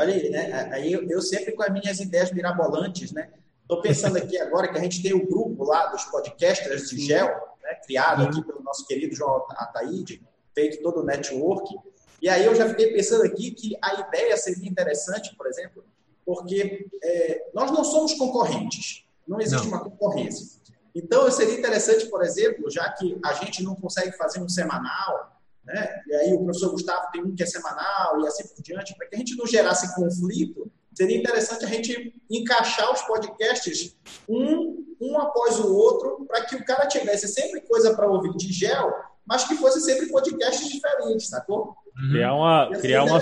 Olha 0.00 0.14
aí, 0.14 0.30
né? 0.30 0.70
Aí 0.72 0.92
eu, 0.92 1.02
eu 1.08 1.20
sempre 1.20 1.52
com 1.52 1.62
as 1.62 1.72
minhas 1.72 1.98
ideias 1.98 2.32
mirabolantes, 2.32 3.12
né? 3.12 3.30
Estou 3.62 3.82
pensando 3.82 4.16
aqui 4.16 4.38
agora 4.38 4.68
que 4.68 4.78
a 4.78 4.82
gente 4.82 5.02
tem 5.02 5.12
o 5.12 5.26
grupo 5.26 5.64
lá 5.64 5.86
dos 5.86 6.04
podcasters 6.04 6.88
de 6.88 6.98
GEL, 6.98 7.28
né, 7.62 7.74
criado 7.86 8.24
aqui 8.24 8.42
pelo 8.44 8.62
nosso 8.62 8.84
querido 8.86 9.14
João 9.14 9.44
Ataíde, 9.50 10.22
feito 10.54 10.82
todo 10.82 11.00
o 11.00 11.04
network. 11.04 11.76
E 12.20 12.28
aí 12.28 12.44
eu 12.44 12.54
já 12.54 12.68
fiquei 12.68 12.92
pensando 12.92 13.24
aqui 13.24 13.50
que 13.52 13.76
a 13.80 14.00
ideia 14.00 14.36
seria 14.36 14.68
interessante, 14.68 15.34
por 15.36 15.46
exemplo, 15.46 15.84
porque 16.24 16.88
é, 17.02 17.50
nós 17.54 17.70
não 17.70 17.84
somos 17.84 18.14
concorrentes, 18.14 19.04
não 19.26 19.40
existe 19.40 19.68
não. 19.68 19.76
uma 19.76 19.84
concorrência. 19.84 20.60
Então, 20.94 21.30
seria 21.30 21.58
interessante, 21.58 22.06
por 22.06 22.22
exemplo, 22.22 22.70
já 22.70 22.88
que 22.90 23.18
a 23.24 23.32
gente 23.34 23.62
não 23.62 23.74
consegue 23.74 24.16
fazer 24.16 24.40
um 24.40 24.48
semanal, 24.48 25.40
né? 25.64 26.02
e 26.06 26.14
aí 26.14 26.32
o 26.34 26.42
professor 26.42 26.70
Gustavo 26.70 27.10
tem 27.12 27.22
um 27.22 27.34
que 27.34 27.42
é 27.42 27.46
semanal 27.46 28.20
e 28.20 28.26
assim 28.26 28.46
por 28.48 28.62
diante, 28.62 28.96
para 28.96 29.06
que 29.06 29.14
a 29.14 29.18
gente 29.18 29.36
não 29.36 29.46
gerasse 29.46 29.94
conflito, 29.94 30.70
seria 30.92 31.16
interessante 31.16 31.64
a 31.64 31.68
gente 31.68 32.20
encaixar 32.28 32.92
os 32.92 33.02
podcasts 33.02 33.96
um, 34.28 34.84
um 35.00 35.18
após 35.18 35.58
o 35.60 35.74
outro, 35.74 36.26
para 36.26 36.44
que 36.44 36.56
o 36.56 36.64
cara 36.64 36.86
tivesse 36.86 37.28
sempre 37.28 37.60
coisa 37.62 37.94
para 37.94 38.10
ouvir 38.10 38.34
de 38.36 38.52
gel, 38.52 38.92
mas 39.24 39.44
que 39.44 39.54
fosse 39.56 39.80
sempre 39.80 40.08
podcasts 40.08 40.68
diferentes, 40.68 41.28
sacou? 41.28 41.76
Uhum. 41.96 42.10
Criar 42.10 42.34
uma, 42.34 42.70
criar 42.80 43.04
uma, 43.04 43.20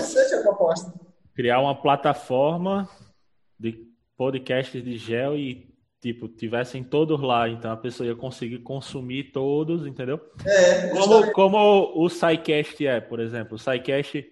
criar 1.35 1.61
uma 1.61 1.79
plataforma 1.79 2.89
de 3.59 3.87
podcasts 4.17 4.83
de 4.83 4.97
gel 4.97 5.37
e 5.37 5.68
tipo 6.01 6.27
tivessem 6.27 6.83
todos 6.83 7.19
lá, 7.19 7.49
então 7.49 7.71
a 7.71 7.77
pessoa 7.77 8.07
ia 8.07 8.15
conseguir 8.15 8.59
consumir 8.59 9.31
todos, 9.31 9.85
entendeu? 9.85 10.19
É, 10.45 10.89
como, 10.89 11.31
como 11.31 11.93
o 11.95 12.09
SciCast 12.09 12.85
é, 12.85 13.01
por 13.01 13.19
exemplo, 13.19 13.55
o 13.55 13.59
SciCast, 13.59 14.25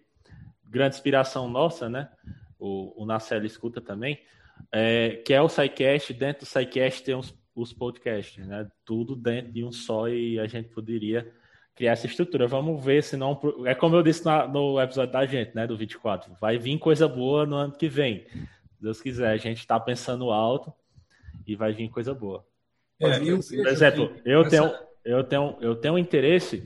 grande 0.69 0.95
inspiração 0.95 1.49
nossa, 1.49 1.89
né? 1.89 2.09
o, 2.59 3.03
o 3.03 3.45
escuta 3.45 3.81
também, 3.81 4.19
é, 4.71 5.21
que 5.25 5.33
é 5.33 5.41
o 5.41 5.49
SciCast. 5.49 6.13
Dentro 6.13 6.45
do 6.45 6.49
SciCast 6.49 7.03
tem 7.03 7.15
os, 7.15 7.33
os 7.55 7.73
podcasts, 7.73 8.45
né? 8.45 8.67
Tudo 8.85 9.15
dentro 9.15 9.51
de 9.51 9.63
um 9.63 9.71
só 9.71 10.07
e 10.09 10.39
a 10.39 10.47
gente 10.47 10.69
poderia 10.69 11.31
criar 11.75 11.91
essa 11.91 12.07
estrutura. 12.07 12.47
Vamos 12.47 12.83
ver 12.83 13.03
se 13.03 13.15
não. 13.15 13.39
É 13.65 13.75
como 13.75 13.95
eu 13.95 14.03
disse 14.03 14.25
na, 14.25 14.47
no 14.47 14.79
episódio 14.81 15.13
da 15.13 15.25
gente, 15.25 15.55
né? 15.55 15.67
Do 15.67 15.77
24. 15.77 16.35
Vai 16.39 16.57
vir 16.57 16.77
coisa 16.79 17.07
boa 17.07 17.45
no 17.45 17.55
ano 17.55 17.73
que 17.73 17.87
vem. 17.87 18.25
Se 18.29 18.81
Deus 18.81 19.01
quiser, 19.01 19.31
a 19.31 19.37
gente 19.37 19.59
está 19.59 19.79
pensando 19.79 20.31
alto 20.31 20.73
e 21.47 21.55
vai 21.55 21.73
vir 21.73 21.89
coisa 21.89 22.13
boa. 22.13 22.45
É, 22.99 23.17
eu, 23.23 23.39
por 23.39 23.67
exemplo, 23.67 24.11
eu 24.25 24.47
tenho, 24.47 24.71
eu 25.05 25.23
tenho, 25.23 25.57
eu 25.61 25.75
tenho 25.75 25.97
interesse 25.97 26.63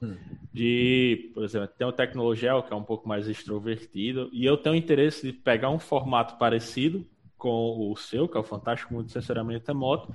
hum 0.00 0.32
de, 0.52 1.30
por 1.34 1.44
exemplo, 1.44 1.68
tem 1.78 1.86
o 1.86 1.92
Tecnologel, 1.92 2.62
que 2.62 2.72
é 2.72 2.76
um 2.76 2.82
pouco 2.82 3.08
mais 3.08 3.26
extrovertido, 3.26 4.28
e 4.32 4.44
eu 4.44 4.56
tenho 4.56 4.76
interesse 4.76 5.26
de 5.28 5.32
pegar 5.32 5.70
um 5.70 5.78
formato 5.78 6.36
parecido 6.36 7.06
com 7.38 7.90
o 7.90 7.96
seu, 7.96 8.28
que 8.28 8.36
é 8.36 8.40
o 8.40 8.44
Fantástico 8.44 8.92
Mundo 8.92 9.06
de 9.06 9.12
Censuramento 9.12 9.66
Remoto, 9.66 10.14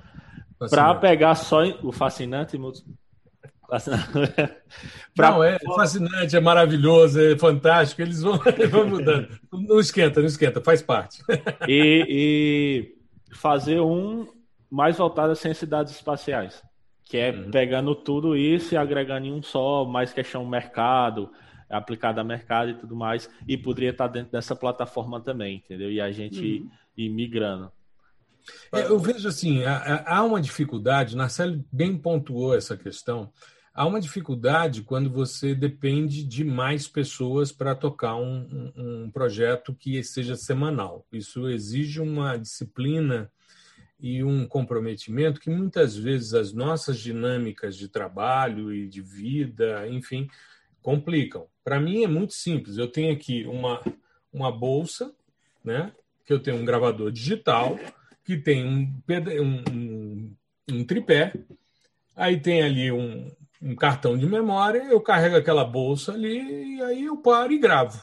para 0.70 0.94
pegar 0.94 1.34
só 1.34 1.64
o 1.82 1.90
fascinante 1.90 2.56
pra... 5.14 5.30
Não, 5.30 5.44
é 5.44 5.58
fascinante, 5.58 6.36
é 6.36 6.40
maravilhoso, 6.40 7.20
é 7.20 7.36
fantástico. 7.36 8.00
Eles 8.00 8.22
vão, 8.22 8.40
vão 8.70 8.88
mudando. 8.88 9.28
Não 9.52 9.78
esquenta, 9.78 10.20
não 10.20 10.26
esquenta, 10.26 10.62
faz 10.62 10.80
parte. 10.80 11.22
E, 11.68 12.06
e 12.08 12.97
fazer 13.32 13.80
um 13.80 14.26
mais 14.70 14.98
voltado 14.98 15.32
às 15.32 15.38
cidades 15.38 15.94
espaciais, 15.94 16.62
que 17.04 17.16
é 17.16 17.30
uhum. 17.30 17.50
pegando 17.50 17.94
tudo 17.94 18.36
isso 18.36 18.74
e 18.74 18.76
agregando 18.76 19.26
em 19.26 19.32
um 19.32 19.42
só, 19.42 19.84
mais 19.84 20.12
questão 20.12 20.46
mercado, 20.46 21.30
aplicado 21.68 22.20
a 22.20 22.24
mercado 22.24 22.70
e 22.70 22.74
tudo 22.74 22.94
mais, 22.94 23.30
e 23.46 23.56
poderia 23.56 23.90
estar 23.90 24.08
dentro 24.08 24.32
dessa 24.32 24.54
plataforma 24.54 25.20
também, 25.20 25.56
entendeu? 25.56 25.90
E 25.90 26.00
a 26.00 26.10
gente 26.10 26.60
uhum. 26.60 26.70
ir 26.96 27.08
migrando. 27.08 27.72
É, 28.72 28.82
eu 28.86 28.98
vejo 28.98 29.28
assim, 29.28 29.62
há 29.64 30.22
uma 30.22 30.40
dificuldade, 30.40 31.16
Narcelo 31.16 31.62
bem 31.70 31.96
pontuou 31.96 32.56
essa 32.56 32.76
questão, 32.76 33.30
há 33.78 33.86
uma 33.86 34.00
dificuldade 34.00 34.82
quando 34.82 35.08
você 35.08 35.54
depende 35.54 36.24
de 36.24 36.42
mais 36.42 36.88
pessoas 36.88 37.52
para 37.52 37.76
tocar 37.76 38.16
um, 38.16 38.72
um, 38.76 39.04
um, 39.04 39.10
projeto 39.10 39.72
que 39.72 40.02
seja 40.02 40.34
semanal. 40.34 41.06
Isso 41.12 41.48
exige 41.48 42.00
uma 42.00 42.36
disciplina 42.36 43.30
e 44.00 44.24
um 44.24 44.48
comprometimento 44.48 45.40
que 45.40 45.48
muitas 45.48 45.96
vezes 45.96 46.34
as 46.34 46.52
nossas 46.52 46.98
dinâmicas 46.98 47.76
de 47.76 47.86
trabalho 47.86 48.74
e 48.74 48.88
de 48.88 49.00
vida, 49.00 49.86
enfim, 49.88 50.28
complicam. 50.82 51.46
Para 51.62 51.78
mim 51.78 52.02
é 52.02 52.08
muito 52.08 52.34
simples. 52.34 52.78
Eu 52.78 52.88
tenho 52.88 53.12
aqui 53.12 53.44
uma, 53.46 53.80
uma 54.32 54.50
bolsa, 54.50 55.14
né? 55.62 55.92
Que 56.26 56.32
eu 56.32 56.40
tenho 56.40 56.56
um 56.56 56.64
gravador 56.64 57.12
digital, 57.12 57.78
que 58.24 58.36
tem 58.36 58.66
um, 58.66 58.92
um, 59.70 60.34
um 60.68 60.84
tripé, 60.84 61.32
aí 62.16 62.40
tem 62.40 62.62
ali 62.62 62.90
um, 62.90 63.30
um 63.60 63.74
cartão 63.74 64.16
de 64.16 64.26
memória, 64.26 64.84
eu 64.84 65.00
carrego 65.00 65.36
aquela 65.36 65.64
bolsa 65.64 66.12
ali 66.12 66.76
e 66.76 66.82
aí 66.82 67.04
eu 67.04 67.16
paro 67.16 67.52
e 67.52 67.58
gravo. 67.58 68.02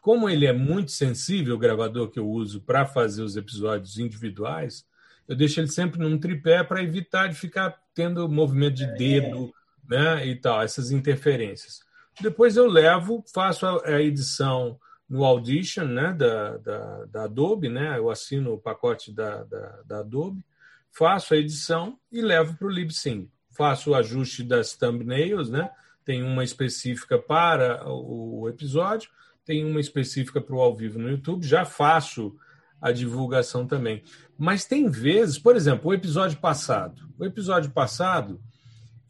Como 0.00 0.28
ele 0.28 0.46
é 0.46 0.52
muito 0.52 0.90
sensível, 0.90 1.54
o 1.54 1.58
gravador 1.58 2.10
que 2.10 2.18
eu 2.18 2.28
uso 2.28 2.60
para 2.60 2.84
fazer 2.84 3.22
os 3.22 3.36
episódios 3.36 3.98
individuais, 3.98 4.84
eu 5.26 5.34
deixo 5.34 5.60
ele 5.60 5.68
sempre 5.68 5.98
num 5.98 6.18
tripé 6.18 6.62
para 6.62 6.82
evitar 6.82 7.28
de 7.28 7.34
ficar 7.34 7.80
tendo 7.94 8.28
movimento 8.28 8.74
de 8.74 8.86
dedo 8.98 9.54
né, 9.88 10.26
e 10.26 10.36
tal, 10.36 10.60
essas 10.60 10.90
interferências. 10.90 11.80
Depois 12.20 12.56
eu 12.56 12.66
levo, 12.66 13.24
faço 13.32 13.66
a, 13.66 14.00
edição 14.00 14.78
no 15.08 15.24
Audition 15.24 15.84
né, 15.84 16.12
da, 16.12 16.56
da, 16.58 17.04
da 17.06 17.24
Adobe, 17.24 17.68
né, 17.68 17.96
eu 17.96 18.10
assino 18.10 18.54
o 18.54 18.60
pacote 18.60 19.12
da, 19.12 19.44
da, 19.44 19.82
da 19.86 19.98
Adobe, 20.00 20.44
faço 20.90 21.32
a 21.32 21.36
edição 21.36 21.98
e 22.12 22.20
levo 22.20 22.56
para 22.56 22.66
o 22.66 22.70
LibSyn 22.70 23.28
faço 23.54 23.90
o 23.90 23.94
ajuste 23.94 24.42
das 24.42 24.74
thumbnails, 24.74 25.50
né? 25.50 25.70
Tem 26.04 26.22
uma 26.22 26.44
específica 26.44 27.18
para 27.18 27.88
o 27.88 28.48
episódio, 28.48 29.10
tem 29.44 29.64
uma 29.64 29.80
específica 29.80 30.40
para 30.40 30.54
o 30.54 30.60
ao 30.60 30.76
vivo 30.76 30.98
no 30.98 31.10
YouTube, 31.10 31.46
já 31.46 31.64
faço 31.64 32.36
a 32.80 32.92
divulgação 32.92 33.66
também. 33.66 34.02
Mas 34.36 34.64
tem 34.64 34.88
vezes, 34.88 35.38
por 35.38 35.56
exemplo, 35.56 35.90
o 35.90 35.94
episódio 35.94 36.38
passado. 36.38 37.08
O 37.18 37.24
episódio 37.24 37.70
passado, 37.70 38.40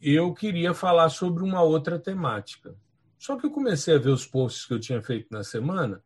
eu 0.01 0.33
queria 0.33 0.73
falar 0.73 1.09
sobre 1.09 1.43
uma 1.43 1.61
outra 1.61 1.99
temática. 1.99 2.75
Só 3.17 3.35
que 3.37 3.45
eu 3.45 3.51
comecei 3.51 3.95
a 3.95 3.99
ver 3.99 4.11
os 4.11 4.25
posts 4.25 4.65
que 4.65 4.73
eu 4.73 4.79
tinha 4.79 5.01
feito 5.01 5.27
na 5.31 5.43
semana 5.43 6.01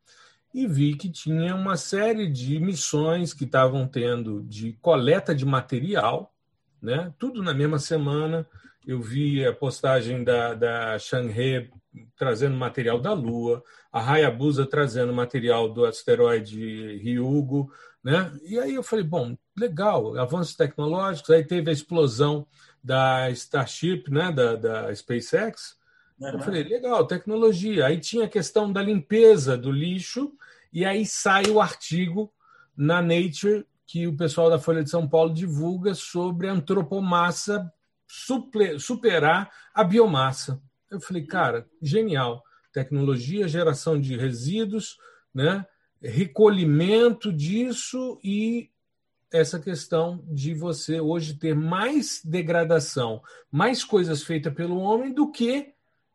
e 0.53 0.65
vi 0.65 0.95
que 0.95 1.09
tinha 1.09 1.53
uma 1.53 1.77
série 1.77 2.27
de 2.27 2.59
missões 2.59 3.33
que 3.33 3.43
estavam 3.43 3.87
tendo 3.87 4.41
de 4.43 4.73
coleta 4.81 5.35
de 5.35 5.45
material 5.45 6.33
né? 6.81 7.13
Tudo 7.17 7.43
na 7.43 7.53
mesma 7.53 7.79
semana. 7.79 8.47
Eu 8.85 9.01
vi 9.01 9.45
a 9.45 9.53
postagem 9.53 10.23
da, 10.23 10.53
da 10.53 10.97
Shanghe 10.97 11.69
trazendo 12.15 12.55
material 12.55 12.99
da 12.99 13.13
Lua, 13.13 13.63
a 13.91 13.99
Hayabusa 14.11 14.65
trazendo 14.65 15.13
material 15.13 15.69
do 15.69 15.85
asteroide 15.85 16.97
Ryugu, 16.97 17.71
né? 18.03 18.31
E 18.43 18.57
aí 18.57 18.75
eu 18.75 18.83
falei, 18.83 19.03
bom, 19.03 19.37
legal, 19.57 20.17
avanços 20.17 20.55
tecnológicos. 20.55 21.29
Aí 21.29 21.43
teve 21.43 21.69
a 21.69 21.73
explosão 21.73 22.47
da 22.83 23.29
Starship, 23.31 24.05
né? 24.09 24.31
Da, 24.31 24.55
da 24.55 24.95
SpaceX. 24.95 25.77
Uhum. 26.19 26.29
Eu 26.29 26.39
falei, 26.39 26.63
legal, 26.63 27.05
tecnologia. 27.05 27.85
Aí 27.85 27.99
tinha 27.99 28.25
a 28.25 28.29
questão 28.29 28.71
da 28.71 28.81
limpeza 28.81 29.57
do 29.57 29.71
lixo 29.71 30.31
e 30.71 30.85
aí 30.85 31.05
sai 31.05 31.49
o 31.49 31.59
artigo 31.59 32.31
na 32.75 33.01
Nature 33.01 33.65
que 33.89 34.05
o 34.05 34.15
pessoal 34.15 34.51
da 34.51 34.59
Folha 34.59 34.83
de 34.83 34.89
São 34.91 35.09
Paulo 35.09 35.33
divulga 35.33 35.95
sobre 35.95 36.47
a 36.47 36.51
antropomassa 36.51 37.73
superar 38.77 39.51
a 39.73 39.83
biomassa. 39.83 40.61
Eu 40.91 41.01
falei, 41.01 41.25
cara, 41.25 41.67
genial. 41.81 42.43
Tecnologia, 42.71 43.47
geração 43.47 43.99
de 43.99 44.15
resíduos, 44.15 44.95
né? 45.33 45.65
recolhimento 45.99 47.33
disso 47.33 48.19
e 48.23 48.69
essa 49.31 49.59
questão 49.59 50.23
de 50.27 50.53
você 50.53 51.01
hoje 51.01 51.33
ter 51.33 51.55
mais 51.55 52.21
degradação, 52.23 53.23
mais 53.51 53.83
coisas 53.83 54.21
feitas 54.21 54.53
pelo 54.53 54.77
homem 54.77 55.11
do 55.11 55.31
que 55.31 55.73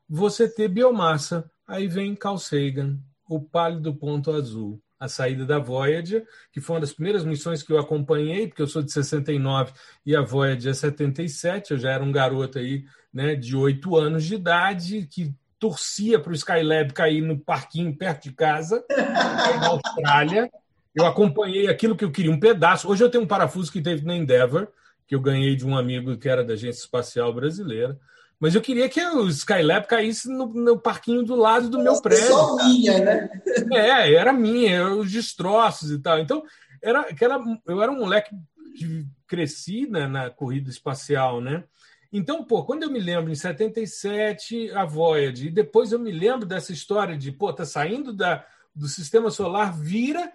você 0.09 0.49
ter 0.49 0.69
biomassa. 0.69 1.51
Aí 1.67 1.89
vem 1.89 2.15
Carl 2.15 2.39
Sagan, 2.39 3.01
o 3.29 3.41
pálido 3.41 3.93
ponto 3.93 4.31
azul 4.31 4.81
a 5.05 5.09
saída 5.09 5.45
da 5.45 5.59
Voyager, 5.59 6.27
que 6.51 6.61
foi 6.61 6.77
uma 6.77 6.81
das 6.81 6.93
primeiras 6.93 7.25
missões 7.25 7.63
que 7.63 7.71
eu 7.71 7.79
acompanhei, 7.79 8.49
porque 8.49 8.63
eu 8.63 8.67
sou 8.67 8.83
de 8.83 8.91
69 8.91 9.73
e 10.05 10.17
a 10.17 10.23
Voyager 10.23 10.71
é 10.71 10.75
77, 10.75 11.73
eu 11.73 11.79
já 11.79 11.91
era 11.91 12.03
um 12.03 12.11
garoto 12.11 12.59
aí, 12.59 12.85
né, 13.13 13.35
de 13.35 13.55
8 13.55 13.97
anos 13.97 14.25
de 14.25 14.35
idade, 14.35 15.07
que 15.07 15.35
torcia 15.59 16.19
para 16.19 16.33
o 16.33 16.35
Skylab 16.35 16.93
cair 16.95 17.21
no 17.21 17.39
parquinho 17.39 17.95
perto 17.95 18.25
de 18.25 18.33
casa, 18.33 18.83
na 19.61 19.67
Austrália. 19.69 20.51
Eu 20.95 21.05
acompanhei 21.07 21.69
aquilo 21.69 21.97
que 21.97 22.05
eu 22.05 22.11
queria, 22.11 22.31
um 22.31 22.41
pedaço. 22.41 22.89
Hoje 22.89 23.05
eu 23.05 23.11
tenho 23.11 23.25
um 23.25 23.27
parafuso 23.27 23.71
que 23.71 23.83
teve 23.83 24.07
na 24.07 24.17
Endeavour, 24.17 24.69
que 25.07 25.15
eu 25.15 25.21
ganhei 25.21 25.55
de 25.55 25.67
um 25.67 25.77
amigo 25.77 26.17
que 26.17 26.29
era 26.29 26.43
da 26.43 26.55
Agência 26.55 26.81
Espacial 26.81 27.33
Brasileira. 27.35 27.99
Mas 28.45 28.55
eu 28.55 28.61
queria 28.61 28.91
que 28.91 29.03
o 29.03 29.27
Skylab 29.29 29.87
caísse 29.87 30.29
no, 30.29 30.47
no 30.49 30.79
parquinho 30.79 31.23
do 31.23 31.35
lado 31.35 31.71
do 31.71 31.79
meu 31.79 31.99
prédio. 32.03 32.27
Só 32.27 32.57
minha, 32.57 32.99
né? 32.99 33.31
É, 33.73 34.13
era 34.13 34.35
minha, 34.35 34.87
os 34.93 35.11
destroços 35.11 35.91
e 35.91 35.99
tal. 35.99 36.19
Então, 36.19 36.43
era, 36.83 37.01
aquela, 37.01 37.43
eu 37.67 37.83
era 37.83 37.91
um 37.91 38.01
moleque 38.01 38.37
que 38.77 39.07
cresci 39.27 39.87
né, 39.87 40.07
na 40.07 40.29
corrida 40.29 40.69
espacial, 40.69 41.41
né? 41.41 41.65
Então, 42.13 42.45
pô, 42.45 42.67
quando 42.67 42.83
eu 42.83 42.91
me 42.91 43.01
lembro 43.01 43.33
em 43.33 43.35
77, 43.35 44.73
a 44.73 44.85
Voyager, 44.85 45.47
e 45.47 45.51
depois 45.51 45.91
eu 45.91 45.99
me 45.99 46.13
lembro 46.13 46.45
dessa 46.45 46.71
história 46.71 47.17
de, 47.17 47.33
pô, 47.33 47.51
tá 47.51 47.65
saindo 47.65 48.13
da, 48.13 48.45
do 48.75 48.89
sistema 48.89 49.31
solar, 49.31 49.73
vira 49.75 50.31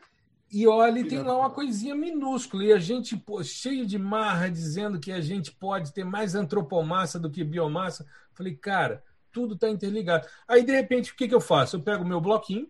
e 0.52 0.68
olha, 0.68 1.08
tem 1.08 1.22
lá 1.22 1.38
uma 1.38 1.50
coisinha 1.50 1.96
minúscula, 1.96 2.64
e 2.64 2.74
a 2.74 2.80
gente, 2.80 3.16
pô, 3.16 3.44
cheio 3.44 3.86
de 3.86 3.98
marra, 3.98 4.50
dizendo 4.50 5.00
que 5.00 5.12
a 5.12 5.22
gente 5.22 5.52
pode 5.52 5.94
ter 5.94 6.04
mais 6.04 6.34
antropomassa 6.34 7.20
do 7.20 7.30
que 7.30 7.44
biomassa. 7.44 8.06
Falei, 8.34 8.56
cara, 8.56 9.04
tudo 9.32 9.54
está 9.54 9.70
interligado. 9.70 10.28
Aí, 10.48 10.64
de 10.64 10.72
repente, 10.72 11.12
o 11.12 11.16
que, 11.16 11.28
que 11.28 11.36
eu 11.36 11.42
faço? 11.42 11.76
Eu 11.76 11.82
pego 11.82 12.04
o 12.04 12.08
meu 12.08 12.20
bloquinho 12.20 12.68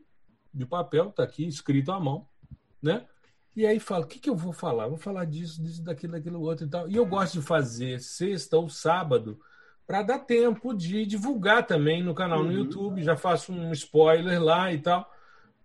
de 0.54 0.66
papel, 0.66 1.10
está 1.10 1.24
aqui 1.24 1.48
escrito 1.48 1.92
à 1.92 2.00
mão, 2.00 2.28
né? 2.82 3.06
E 3.56 3.66
aí 3.66 3.80
falo, 3.80 4.04
o 4.04 4.08
que, 4.08 4.20
que 4.20 4.30
eu 4.30 4.36
vou 4.36 4.54
falar? 4.54 4.88
vou 4.88 4.98
falar 4.98 5.26
disso, 5.26 5.62
disso, 5.62 5.84
daquilo, 5.84 6.14
daquilo 6.14 6.42
outro 6.42 6.66
e 6.66 6.70
tal. 6.70 6.90
E 6.90 6.96
eu 6.96 7.06
gosto 7.06 7.40
de 7.40 7.46
fazer 7.46 8.00
sexta 8.00 8.58
ou 8.58 8.70
sábado 8.70 9.40
para 9.86 10.04
dar 10.04 10.20
tempo 10.20 10.74
de 10.74 11.06
divulgar 11.06 11.66
também 11.66 12.04
no 12.04 12.14
canal 12.14 12.44
no 12.44 12.52
uhum. 12.52 12.58
YouTube. 12.58 13.04
Já 13.04 13.18
faço 13.18 13.52
um 13.52 13.72
spoiler 13.72 14.42
lá 14.42 14.72
e 14.72 14.80
tal. 14.80 15.12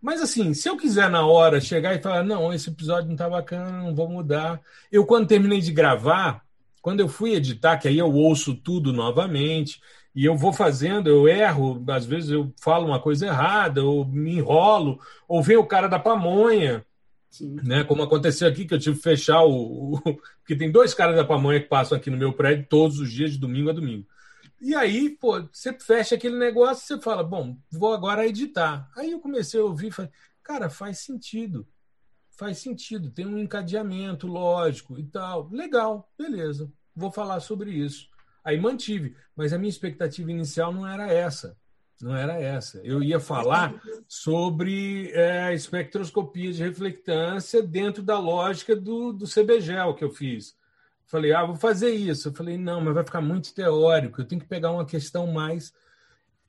Mas 0.04 0.20
assim, 0.20 0.52
se 0.52 0.68
eu 0.68 0.76
quiser 0.76 1.08
na 1.08 1.26
hora 1.26 1.58
chegar 1.62 1.94
e 1.94 2.02
falar, 2.02 2.22
não, 2.22 2.52
esse 2.52 2.68
episódio 2.68 3.08
não 3.08 3.16
tá 3.16 3.26
bacana, 3.26 3.82
não 3.82 3.94
vou 3.94 4.06
mudar. 4.06 4.60
Eu, 4.92 5.06
quando 5.06 5.26
terminei 5.26 5.62
de 5.62 5.72
gravar, 5.72 6.44
quando 6.82 7.00
eu 7.00 7.08
fui 7.08 7.32
editar, 7.32 7.78
que 7.78 7.88
aí 7.88 7.96
eu 7.96 8.12
ouço 8.12 8.54
tudo 8.54 8.92
novamente, 8.92 9.80
e 10.14 10.26
eu 10.26 10.36
vou 10.36 10.52
fazendo, 10.52 11.08
eu 11.08 11.26
erro, 11.26 11.82
às 11.88 12.04
vezes 12.04 12.28
eu 12.28 12.52
falo 12.60 12.86
uma 12.86 13.00
coisa 13.00 13.28
errada, 13.28 13.82
ou 13.82 14.04
me 14.04 14.36
enrolo, 14.36 15.00
ou 15.26 15.42
vem 15.42 15.56
o 15.56 15.64
cara 15.64 15.88
da 15.88 15.98
pamonha, 15.98 16.84
Sim. 17.30 17.56
né? 17.64 17.82
Como 17.82 18.02
aconteceu 18.02 18.46
aqui, 18.46 18.66
que 18.66 18.74
eu 18.74 18.78
tive 18.78 18.98
que 18.98 19.02
fechar 19.02 19.42
o, 19.42 19.94
o. 19.94 20.00
Porque 20.44 20.54
tem 20.54 20.70
dois 20.70 20.92
caras 20.92 21.16
da 21.16 21.24
pamonha 21.24 21.60
que 21.60 21.68
passam 21.68 21.96
aqui 21.96 22.10
no 22.10 22.18
meu 22.18 22.34
prédio 22.34 22.66
todos 22.68 22.98
os 22.98 23.10
dias, 23.10 23.32
de 23.32 23.38
domingo 23.38 23.70
a 23.70 23.72
domingo. 23.72 24.06
E 24.64 24.74
aí, 24.74 25.10
pô, 25.10 25.42
você 25.52 25.78
fecha 25.78 26.14
aquele 26.14 26.38
negócio 26.38 26.86
você 26.86 26.98
fala, 26.98 27.22
bom, 27.22 27.54
vou 27.70 27.92
agora 27.92 28.26
editar. 28.26 28.90
Aí 28.96 29.10
eu 29.10 29.20
comecei 29.20 29.60
a 29.60 29.62
ouvir 29.64 29.90
falei, 29.90 30.10
cara, 30.42 30.70
faz 30.70 31.00
sentido. 31.00 31.68
Faz 32.30 32.60
sentido, 32.60 33.10
tem 33.10 33.26
um 33.26 33.36
encadeamento 33.36 34.26
lógico 34.26 34.98
e 34.98 35.04
tal. 35.04 35.50
Legal, 35.50 36.10
beleza, 36.16 36.72
vou 36.96 37.12
falar 37.12 37.40
sobre 37.40 37.72
isso. 37.72 38.08
Aí 38.42 38.58
mantive, 38.58 39.14
mas 39.36 39.52
a 39.52 39.58
minha 39.58 39.68
expectativa 39.68 40.30
inicial 40.30 40.72
não 40.72 40.88
era 40.88 41.12
essa. 41.12 41.58
Não 42.00 42.16
era 42.16 42.40
essa. 42.40 42.80
Eu 42.82 43.02
ia 43.02 43.20
falar 43.20 43.78
sobre 44.08 45.10
é, 45.12 45.52
espectroscopia 45.52 46.50
de 46.50 46.62
reflectância 46.62 47.62
dentro 47.62 48.02
da 48.02 48.18
lógica 48.18 48.74
do, 48.74 49.12
do 49.12 49.26
CBGEL 49.26 49.94
que 49.94 50.04
eu 50.04 50.10
fiz. 50.10 50.56
Falei, 51.06 51.32
ah, 51.32 51.44
vou 51.44 51.56
fazer 51.56 51.90
isso. 51.90 52.28
Eu 52.28 52.32
falei, 52.32 52.56
não, 52.56 52.80
mas 52.80 52.94
vai 52.94 53.04
ficar 53.04 53.20
muito 53.20 53.54
teórico. 53.54 54.20
Eu 54.20 54.24
tenho 54.24 54.40
que 54.40 54.48
pegar 54.48 54.70
uma 54.70 54.86
questão 54.86 55.26
mais. 55.26 55.72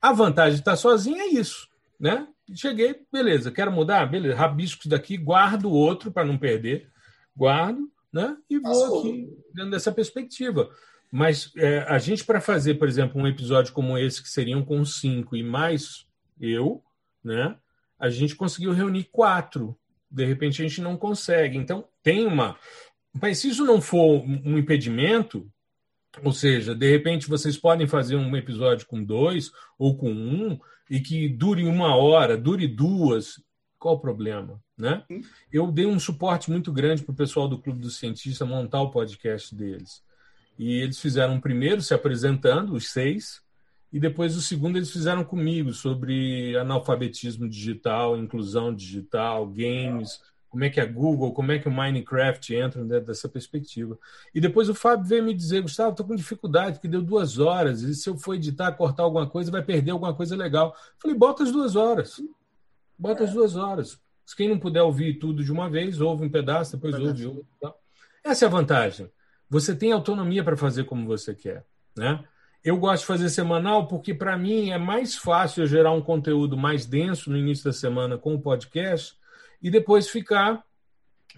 A 0.00 0.12
vantagem 0.12 0.54
de 0.54 0.60
estar 0.60 0.76
sozinho 0.76 1.20
é 1.20 1.26
isso, 1.26 1.68
né? 1.98 2.26
Cheguei, 2.54 3.00
beleza, 3.12 3.50
quero 3.50 3.72
mudar? 3.72 4.06
Beleza, 4.06 4.36
rabiscos 4.36 4.86
daqui, 4.86 5.16
guardo 5.16 5.70
outro 5.70 6.12
para 6.12 6.24
não 6.24 6.38
perder, 6.38 6.88
guardo, 7.36 7.90
né? 8.12 8.36
E 8.48 8.58
vou 8.58 9.00
aqui 9.00 9.28
dentro 9.52 9.70
dessa 9.72 9.90
perspectiva. 9.90 10.70
Mas 11.10 11.52
é, 11.56 11.78
a 11.88 11.98
gente, 11.98 12.24
para 12.24 12.40
fazer, 12.40 12.74
por 12.74 12.88
exemplo, 12.88 13.20
um 13.20 13.26
episódio 13.26 13.72
como 13.72 13.98
esse, 13.98 14.22
que 14.22 14.28
seriam 14.28 14.64
com 14.64 14.84
cinco 14.84 15.36
e 15.36 15.42
mais 15.42 16.06
eu, 16.40 16.82
né? 17.22 17.56
A 17.98 18.08
gente 18.08 18.36
conseguiu 18.36 18.72
reunir 18.72 19.04
quatro. 19.10 19.76
De 20.10 20.24
repente 20.24 20.62
a 20.62 20.68
gente 20.68 20.80
não 20.80 20.96
consegue. 20.96 21.56
Então, 21.56 21.88
tem 22.02 22.26
uma. 22.26 22.56
Mas 23.20 23.38
se 23.38 23.48
isso 23.48 23.64
não 23.64 23.80
for 23.80 24.22
um 24.24 24.58
impedimento, 24.58 25.50
ou 26.22 26.32
seja, 26.32 26.74
de 26.74 26.90
repente 26.90 27.28
vocês 27.28 27.56
podem 27.56 27.86
fazer 27.86 28.16
um 28.16 28.36
episódio 28.36 28.86
com 28.86 29.02
dois 29.02 29.50
ou 29.78 29.96
com 29.96 30.10
um 30.10 30.58
e 30.90 31.00
que 31.00 31.28
dure 31.28 31.64
uma 31.64 31.94
hora, 31.96 32.36
dure 32.36 32.66
duas. 32.66 33.42
Qual 33.78 33.94
o 33.94 34.00
problema? 34.00 34.60
Né? 34.76 35.04
Eu 35.52 35.70
dei 35.70 35.86
um 35.86 35.98
suporte 35.98 36.50
muito 36.50 36.72
grande 36.72 37.02
para 37.02 37.12
o 37.12 37.16
pessoal 37.16 37.48
do 37.48 37.58
Clube 37.58 37.80
do 37.80 37.90
Cientista 37.90 38.44
montar 38.44 38.80
o 38.80 38.90
podcast 38.90 39.54
deles. 39.54 40.02
E 40.58 40.80
eles 40.80 41.00
fizeram 41.00 41.34
um 41.34 41.40
primeiro 41.40 41.82
se 41.82 41.92
apresentando, 41.92 42.72
os 42.72 42.90
seis, 42.90 43.42
e 43.92 44.00
depois 44.00 44.36
o 44.36 44.42
segundo 44.42 44.76
eles 44.76 44.90
fizeram 44.90 45.24
comigo 45.24 45.72
sobre 45.72 46.56
analfabetismo 46.56 47.48
digital, 47.48 48.16
inclusão 48.16 48.74
digital, 48.74 49.46
games, 49.46 50.20
como 50.56 50.64
é 50.64 50.70
que 50.70 50.80
a 50.80 50.86
Google, 50.86 51.34
como 51.34 51.52
é 51.52 51.58
que 51.58 51.68
o 51.68 51.70
Minecraft 51.70 52.54
entra 52.54 52.82
dentro 52.82 53.04
dessa 53.04 53.28
perspectiva. 53.28 53.98
E 54.34 54.40
depois 54.40 54.70
o 54.70 54.74
Fábio 54.74 55.04
veio 55.04 55.22
me 55.22 55.34
dizer, 55.34 55.60
Gustavo, 55.60 55.90
estou 55.90 56.06
com 56.06 56.16
dificuldade, 56.16 56.80
que 56.80 56.88
deu 56.88 57.02
duas 57.02 57.38
horas, 57.38 57.82
e 57.82 57.94
se 57.94 58.08
eu 58.08 58.16
for 58.16 58.36
editar, 58.36 58.72
cortar 58.72 59.02
alguma 59.02 59.28
coisa, 59.28 59.50
vai 59.50 59.62
perder 59.62 59.90
alguma 59.90 60.14
coisa 60.14 60.34
legal. 60.34 60.74
Falei, 60.98 61.14
bota 61.14 61.42
as 61.42 61.52
duas 61.52 61.76
horas. 61.76 62.22
Bota 62.98 63.24
as 63.24 63.34
duas 63.34 63.54
horas. 63.54 64.00
Se 64.24 64.34
quem 64.34 64.48
não 64.48 64.58
puder 64.58 64.80
ouvir 64.80 65.18
tudo 65.18 65.44
de 65.44 65.52
uma 65.52 65.68
vez, 65.68 66.00
ouve 66.00 66.24
um 66.24 66.30
pedaço, 66.30 66.74
depois 66.74 66.98
ouve 66.98 67.26
outro. 67.26 67.46
Tá? 67.60 67.74
Essa 68.24 68.46
é 68.46 68.48
a 68.48 68.50
vantagem. 68.50 69.10
Você 69.50 69.76
tem 69.76 69.92
autonomia 69.92 70.42
para 70.42 70.56
fazer 70.56 70.84
como 70.84 71.06
você 71.06 71.34
quer. 71.34 71.66
Né? 71.94 72.24
Eu 72.64 72.78
gosto 72.78 73.02
de 73.02 73.08
fazer 73.08 73.28
semanal 73.28 73.88
porque, 73.88 74.14
para 74.14 74.38
mim, 74.38 74.70
é 74.70 74.78
mais 74.78 75.16
fácil 75.16 75.64
eu 75.64 75.66
gerar 75.66 75.92
um 75.92 76.00
conteúdo 76.00 76.56
mais 76.56 76.86
denso 76.86 77.30
no 77.30 77.36
início 77.36 77.66
da 77.66 77.74
semana 77.74 78.16
com 78.16 78.34
o 78.34 78.40
podcast 78.40 79.18
e 79.66 79.70
depois 79.70 80.08
ficar 80.08 80.64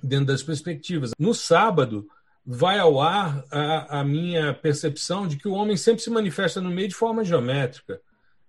dentro 0.02 0.26
das 0.26 0.42
perspectivas. 0.42 1.12
No 1.18 1.32
sábado, 1.32 2.06
vai 2.44 2.78
ao 2.78 3.00
ar 3.00 3.42
a, 3.50 4.00
a, 4.00 4.04
minha 4.04 4.52
percepção 4.52 5.26
de 5.26 5.38
que 5.38 5.48
o 5.48 5.54
homem 5.54 5.78
sempre 5.78 6.02
se 6.02 6.10
manifesta 6.10 6.60
no 6.60 6.68
meio 6.68 6.88
de 6.88 6.94
forma 6.94 7.24
geométrica. 7.24 8.02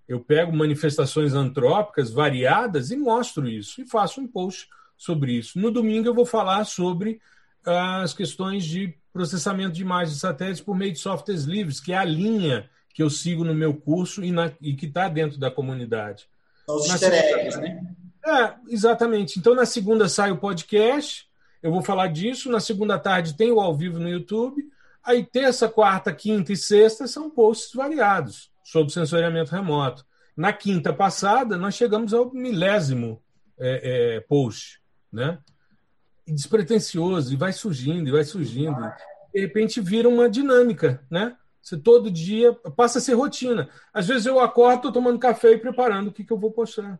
Eu 0.06 0.20
pego 0.20 0.52
manifestações 0.52 1.34
antrópicas 1.34 2.12
variadas 2.12 2.92
e 2.92 2.98
mostro 2.98 3.48
isso, 3.48 3.80
e 3.80 3.86
faço 3.86 4.20
um 4.20 4.28
post 4.28 4.68
sobre 4.98 5.32
isso. 5.32 5.58
No 5.58 5.72
domingo, 5.72 6.10
eu 6.10 6.14
vou 6.14 6.26
falar 6.26 6.66
sobre 6.66 7.22
as 7.66 8.14
questões 8.14 8.66
de 8.66 8.94
processamento 9.14 9.72
de 9.72 9.82
imagens 9.82 10.16
de 10.16 10.20
satélites 10.20 10.62
por 10.62 10.76
meio 10.76 10.92
de 10.92 11.00
softwares 11.00 11.46
livres, 11.46 11.80
que 11.80 11.94
é 11.94 11.98
a 11.98 12.04
linha 12.04 12.70
que 12.94 13.02
eu 13.02 13.10
sigo 13.10 13.46
no 13.46 13.56
meu 13.56 13.74
curso 13.74 14.26
e, 14.26 14.30
na, 14.30 14.52
e 14.60 14.74
que 14.74 14.88
está 14.88 15.08
dentro 15.08 15.40
da 15.40 15.50
comunidade. 15.50 16.28
Os 16.68 16.90
easter 16.90 17.14
eggs, 17.14 17.58
né? 17.58 17.82
É, 18.26 18.54
exatamente. 18.68 19.40
Então, 19.40 19.56
na 19.56 19.66
segunda 19.66 20.10
sai 20.10 20.32
o 20.32 20.38
podcast, 20.38 21.28
eu 21.62 21.72
vou 21.72 21.82
falar 21.82 22.08
disso. 22.08 22.52
Na 22.52 22.60
segunda 22.60 22.98
tarde 22.98 23.36
tem 23.36 23.52
o 23.52 23.60
ao 23.60 23.76
vivo 23.76 24.00
no 24.00 24.10
YouTube. 24.10 24.64
Aí, 25.04 25.26
terça, 25.26 25.68
quarta, 25.68 26.14
quinta 26.14 26.54
e 26.54 26.58
sexta 26.58 27.08
são 27.08 27.30
posts 27.30 27.74
variados 27.74 28.52
sobre 28.64 28.94
sensoriamento 28.94 29.52
remoto. 29.52 30.06
Na 30.36 30.54
quinta 30.54 30.94
passada, 30.94 31.58
nós 31.58 31.76
chegamos 31.76 32.14
ao 32.14 32.32
milésimo 32.34 33.22
é, 33.58 34.16
é, 34.16 34.20
post, 34.22 34.80
né? 35.12 35.40
E 36.26 36.34
despretensioso, 36.34 37.34
e 37.34 37.36
vai 37.36 37.52
surgindo, 37.52 38.08
e 38.08 38.12
vai 38.12 38.24
surgindo. 38.24 38.78
De 39.34 39.42
repente 39.42 39.82
vira 39.82 40.08
uma 40.08 40.30
dinâmica, 40.30 41.04
né? 41.10 41.36
Você 41.62 41.78
todo 41.78 42.10
dia 42.10 42.54
passa 42.76 43.00
a 43.00 43.02
ser 43.02 43.14
rotina. 43.14 43.70
Às 43.94 44.08
vezes 44.08 44.26
eu 44.26 44.40
acordo, 44.40 44.92
tomando 44.92 45.20
café 45.20 45.52
e 45.52 45.58
preparando 45.58 46.08
o 46.08 46.14
que, 46.14 46.24
que 46.24 46.32
eu 46.32 46.38
vou 46.38 46.52
postar. 46.52 47.00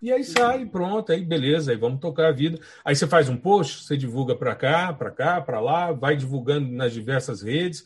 E 0.00 0.12
aí 0.12 0.22
sai, 0.22 0.64
pronto, 0.64 1.10
aí 1.10 1.24
beleza, 1.24 1.72
aí 1.72 1.76
vamos 1.76 1.98
tocar 1.98 2.28
a 2.28 2.32
vida. 2.32 2.60
Aí 2.84 2.94
você 2.94 3.06
faz 3.06 3.28
um 3.28 3.36
post, 3.36 3.84
você 3.84 3.96
divulga 3.96 4.34
para 4.34 4.54
cá, 4.54 4.92
para 4.92 5.10
cá, 5.10 5.40
para 5.40 5.60
lá, 5.60 5.90
vai 5.92 6.16
divulgando 6.16 6.70
nas 6.70 6.92
diversas 6.92 7.42
redes, 7.42 7.84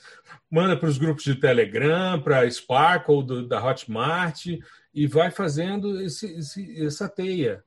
manda 0.51 0.77
para 0.77 0.89
os 0.89 0.99
grupos 0.99 1.25
de 1.25 1.35
Telegram, 1.35 2.21
para 2.21 2.51
Sparkle 2.51 3.25
do, 3.25 3.49
da 3.49 3.65
Hotmart 3.65 4.47
e 4.95 5.07
vai 5.07 5.31
fazendo 5.31 6.03
esse, 6.03 6.27
esse, 6.39 6.85
essa 6.85 7.09
teia. 7.09 7.65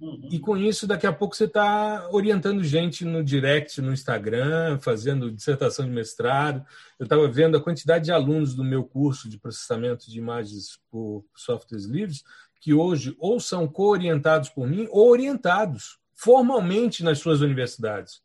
Uhum. 0.00 0.28
E 0.32 0.38
com 0.40 0.56
isso, 0.56 0.86
daqui 0.86 1.06
a 1.06 1.12
pouco 1.12 1.36
você 1.36 1.44
está 1.44 2.08
orientando 2.10 2.64
gente 2.64 3.04
no 3.04 3.22
direct, 3.22 3.80
no 3.80 3.92
Instagram, 3.92 4.80
fazendo 4.80 5.30
dissertação 5.30 5.84
de 5.84 5.92
mestrado. 5.92 6.64
Eu 6.98 7.04
estava 7.04 7.28
vendo 7.28 7.58
a 7.58 7.62
quantidade 7.62 8.06
de 8.06 8.10
alunos 8.10 8.54
do 8.54 8.64
meu 8.64 8.82
curso 8.84 9.28
de 9.28 9.38
processamento 9.38 10.10
de 10.10 10.18
imagens 10.18 10.80
por 10.90 11.24
softwares 11.36 11.84
livres 11.84 12.24
que 12.62 12.72
hoje 12.72 13.16
ou 13.18 13.40
são 13.40 13.66
co-orientados 13.66 14.48
por 14.48 14.68
mim 14.68 14.86
ou 14.88 15.10
orientados 15.10 15.98
formalmente 16.14 17.02
nas 17.02 17.18
suas 17.18 17.40
universidades. 17.40 18.22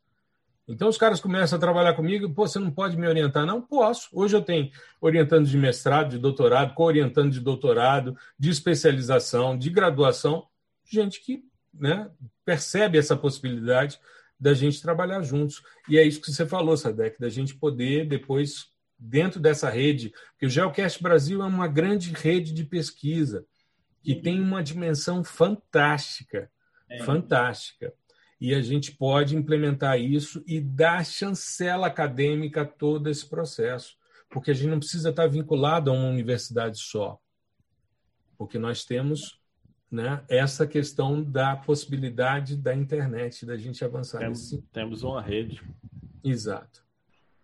Então 0.68 0.88
os 0.88 0.96
caras 0.96 1.18
começam 1.18 1.56
a 1.56 1.60
trabalhar 1.60 1.94
comigo, 1.94 2.32
pô, 2.32 2.46
você 2.46 2.60
não 2.60 2.70
pode 2.70 2.96
me 2.96 3.08
orientar? 3.08 3.44
Não, 3.44 3.60
posso. 3.60 4.08
Hoje 4.12 4.36
eu 4.36 4.40
tenho 4.40 4.70
orientando 5.00 5.44
de 5.44 5.58
mestrado, 5.58 6.10
de 6.10 6.18
doutorado, 6.18 6.72
co-orientando 6.74 7.32
de 7.32 7.40
doutorado, 7.40 8.16
de 8.38 8.48
especialização, 8.48 9.58
de 9.58 9.70
graduação, 9.70 10.46
gente 10.88 11.20
que 11.20 11.42
né, 11.74 12.08
percebe 12.44 12.96
essa 12.96 13.16
possibilidade 13.16 13.98
da 14.38 14.54
gente 14.54 14.80
trabalhar 14.80 15.20
juntos. 15.22 15.64
E 15.88 15.98
é 15.98 16.04
isso 16.04 16.20
que 16.20 16.30
você 16.30 16.46
falou, 16.46 16.76
Sadek, 16.76 17.18
da 17.18 17.28
gente 17.28 17.56
poder 17.56 18.06
depois, 18.06 18.68
dentro 18.96 19.40
dessa 19.40 19.68
rede, 19.68 20.12
porque 20.30 20.46
o 20.46 20.50
Geocast 20.50 21.02
Brasil 21.02 21.42
é 21.42 21.46
uma 21.46 21.66
grande 21.66 22.12
rede 22.12 22.52
de 22.52 22.62
pesquisa 22.62 23.44
que 24.02 24.14
tem 24.14 24.40
uma 24.40 24.62
dimensão 24.62 25.22
fantástica, 25.24 26.50
é. 26.88 27.02
fantástica. 27.04 27.92
E 28.40 28.54
a 28.54 28.60
gente 28.60 28.92
pode 28.92 29.36
implementar 29.36 30.00
isso 30.00 30.42
e 30.46 30.60
dar 30.60 31.04
chancela 31.04 31.88
acadêmica 31.88 32.62
a 32.62 32.66
todo 32.66 33.08
esse 33.08 33.26
processo, 33.28 33.96
porque 34.30 34.52
a 34.52 34.54
gente 34.54 34.70
não 34.70 34.78
precisa 34.78 35.10
estar 35.10 35.26
vinculado 35.26 35.90
a 35.90 35.94
uma 35.94 36.08
universidade 36.08 36.78
só, 36.78 37.18
porque 38.36 38.58
nós 38.58 38.84
temos 38.84 39.40
né, 39.90 40.22
essa 40.28 40.66
questão 40.66 41.22
da 41.22 41.56
possibilidade 41.56 42.56
da 42.56 42.74
internet, 42.74 43.44
da 43.44 43.56
gente 43.56 43.84
avançar 43.84 44.18
temos, 44.18 44.52
nesse... 44.52 44.62
Temos 44.72 45.02
uma 45.02 45.20
rede. 45.20 45.60
Exato. 46.22 46.84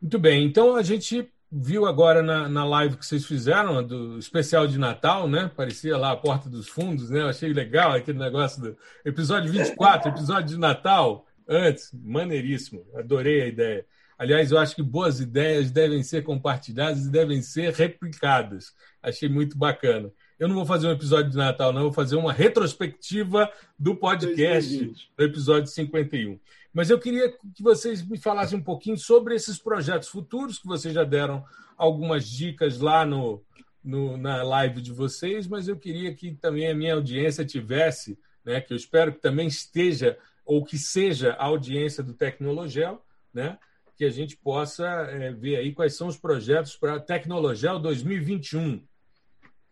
Muito 0.01 0.18
bem, 0.18 0.47
então 0.47 0.76
a 0.76 0.82
gente 0.82 1.32
viu 1.56 1.86
agora 1.86 2.20
na, 2.20 2.48
na 2.48 2.64
live 2.64 2.97
que 2.97 3.06
vocês 3.06 3.24
fizeram, 3.24 3.81
do 3.86 4.18
especial 4.18 4.66
de 4.66 4.76
Natal, 4.76 5.28
né? 5.28 5.48
Parecia 5.55 5.97
lá 5.97 6.10
a 6.10 6.16
Porta 6.16 6.51
dos 6.51 6.68
Fundos, 6.68 7.10
né? 7.10 7.20
Eu 7.20 7.28
achei 7.28 7.52
legal 7.52 7.93
aquele 7.93 8.18
negócio 8.18 8.60
do 8.60 8.76
episódio 9.05 9.52
24, 9.52 10.09
episódio 10.09 10.48
de 10.48 10.59
Natal, 10.59 11.24
antes, 11.48 11.90
maneiríssimo, 11.93 12.85
adorei 12.97 13.43
a 13.43 13.47
ideia. 13.47 13.86
Aliás, 14.18 14.51
eu 14.51 14.59
acho 14.59 14.74
que 14.74 14.82
boas 14.82 15.20
ideias 15.20 15.70
devem 15.70 16.02
ser 16.02 16.22
compartilhadas 16.22 17.06
e 17.06 17.10
devem 17.10 17.40
ser 17.40 17.72
replicadas. 17.72 18.72
Achei 19.01 19.28
muito 19.28 19.56
bacana. 19.56 20.10
Eu 20.39 20.48
não 20.48 20.56
vou 20.56 20.66
fazer 20.66 20.89
um 20.89 20.93
episódio 20.93 21.31
de 21.31 21.36
Natal, 21.36 21.72
não, 21.72 21.82
vou 21.82 21.93
fazer 21.93 22.16
uma 22.16 22.32
retrospectiva 22.32 23.48
do 23.78 23.94
podcast 23.94 24.93
do 25.16 25.24
episódio 25.24 25.68
51. 25.68 26.39
Mas 26.74 26.90
eu 26.90 26.98
queria 26.98 27.30
que 27.30 27.62
vocês 27.62 28.05
me 28.05 28.18
falassem 28.18 28.59
um 28.59 28.62
pouquinho 28.62 28.98
sobre 28.98 29.36
esses 29.36 29.56
projetos 29.56 30.09
futuros, 30.09 30.59
que 30.59 30.66
vocês 30.66 30.92
já 30.92 31.05
deram 31.05 31.44
algumas 31.76 32.28
dicas 32.28 32.80
lá 32.80 33.06
no, 33.06 33.40
no, 33.82 34.16
na 34.16 34.42
live 34.42 34.82
de 34.82 34.92
vocês, 34.92 35.46
mas 35.46 35.68
eu 35.68 35.76
queria 35.76 36.12
que 36.12 36.34
também 36.34 36.68
a 36.68 36.74
minha 36.74 36.94
audiência 36.94 37.44
tivesse, 37.44 38.18
né, 38.44 38.60
que 38.60 38.72
eu 38.72 38.76
espero 38.76 39.12
que 39.12 39.20
também 39.20 39.46
esteja, 39.46 40.18
ou 40.44 40.64
que 40.64 40.76
seja 40.76 41.34
a 41.34 41.44
audiência 41.44 42.02
do 42.02 42.12
Tecnologel, 42.12 43.01
né, 43.32 43.56
que 43.96 44.05
a 44.05 44.10
gente 44.10 44.36
possa 44.36 44.84
é, 44.84 45.32
ver 45.32 45.56
aí 45.56 45.72
quais 45.72 45.96
são 45.96 46.09
os 46.09 46.16
projetos 46.16 46.74
para 46.74 46.98
Tecnologel 46.98 47.78
2021. 47.78 48.84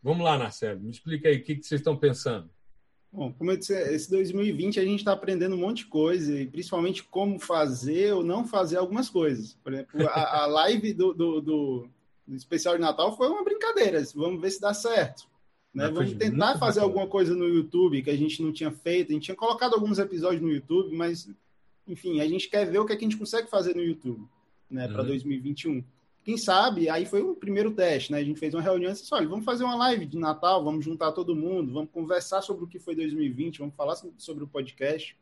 Vamos 0.01 0.25
lá, 0.25 0.39
Marcelo, 0.39 0.81
me 0.81 0.91
explica 0.91 1.29
aí 1.29 1.39
o 1.39 1.43
que, 1.43 1.57
que 1.57 1.67
vocês 1.67 1.81
estão 1.81 1.97
pensando. 1.97 2.49
Bom, 3.13 3.31
como 3.31 3.51
eu 3.51 3.57
disse, 3.59 3.75
esse 3.75 4.11
2020 4.11 4.81
a 4.81 4.85
gente 4.85 5.01
está 5.01 5.13
aprendendo 5.13 5.55
um 5.55 5.59
monte 5.59 5.79
de 5.79 5.87
coisa, 5.87 6.35
e 6.41 6.47
principalmente 6.47 7.03
como 7.05 7.39
fazer 7.39 8.15
ou 8.15 8.25
não 8.25 8.47
fazer 8.47 8.79
algumas 8.79 9.11
coisas. 9.11 9.53
Por 9.63 9.75
exemplo, 9.75 10.09
a, 10.09 10.45
a 10.45 10.47
live 10.65 10.95
do, 10.95 11.13
do, 11.13 11.41
do, 11.43 11.89
do, 12.27 12.35
especial 12.35 12.75
de 12.75 12.81
Natal 12.81 13.15
foi 13.15 13.29
uma 13.29 13.45
brincadeira. 13.45 14.03
Vamos 14.15 14.41
ver 14.41 14.51
se 14.51 14.61
dá 14.61 14.73
certo. 14.73 15.29
Né? 15.75 15.89
Vamos 15.89 16.15
tentar 16.15 16.59
fazer 16.59 16.81
alguma 16.81 17.07
coisa 17.07 17.35
no 17.35 17.47
YouTube 17.47 18.03
que 18.03 18.11
a 18.11 18.17
gente 18.17 18.43
não 18.43 18.51
tinha 18.51 18.71
feito. 18.71 19.11
A 19.11 19.13
gente 19.13 19.25
tinha 19.25 19.37
colocado 19.37 19.75
alguns 19.75 19.99
episódios 19.99 20.41
no 20.41 20.51
YouTube, 20.51 20.97
mas, 20.97 21.29
enfim, 21.87 22.21
a 22.21 22.27
gente 22.27 22.49
quer 22.49 22.65
ver 22.65 22.79
o 22.79 22.87
que, 22.87 22.95
é 22.95 22.97
que 22.97 23.05
a 23.05 23.09
gente 23.09 23.19
consegue 23.19 23.51
fazer 23.51 23.77
no 23.77 23.83
YouTube 23.83 24.27
né, 24.71 24.87
uhum. 24.87 24.93
para 24.95 25.03
2021. 25.03 25.85
Quem 26.25 26.37
sabe, 26.37 26.89
aí 26.89 27.05
foi 27.05 27.21
o 27.21 27.35
primeiro 27.35 27.73
teste, 27.73 28.13
né? 28.13 28.19
A 28.19 28.25
gente 28.25 28.39
fez 28.39 28.55
uma 28.55 28.63
reunião 28.63 28.91
e 28.91 28.95
disse: 28.95 29.13
olha, 29.13 29.29
vamos 29.29 29.45
fazer 29.45 29.65
uma 29.65 29.75
live 29.75 30.07
de 30.07 30.17
Natal, 30.17 30.63
vamos 30.63 30.85
juntar 30.85 31.11
todo 31.13 31.35
mundo, 31.35 31.73
vamos 31.73 31.91
conversar 31.91 32.43
sobre 32.43 32.65
o 32.65 32.69
que 32.69 32.79
foi 32.79 32.95
2020, 32.95 33.59
vamos 33.59 33.75
falar 33.75 33.97
sobre 34.17 34.45
o 34.45 34.47
podcast. 34.47 35.17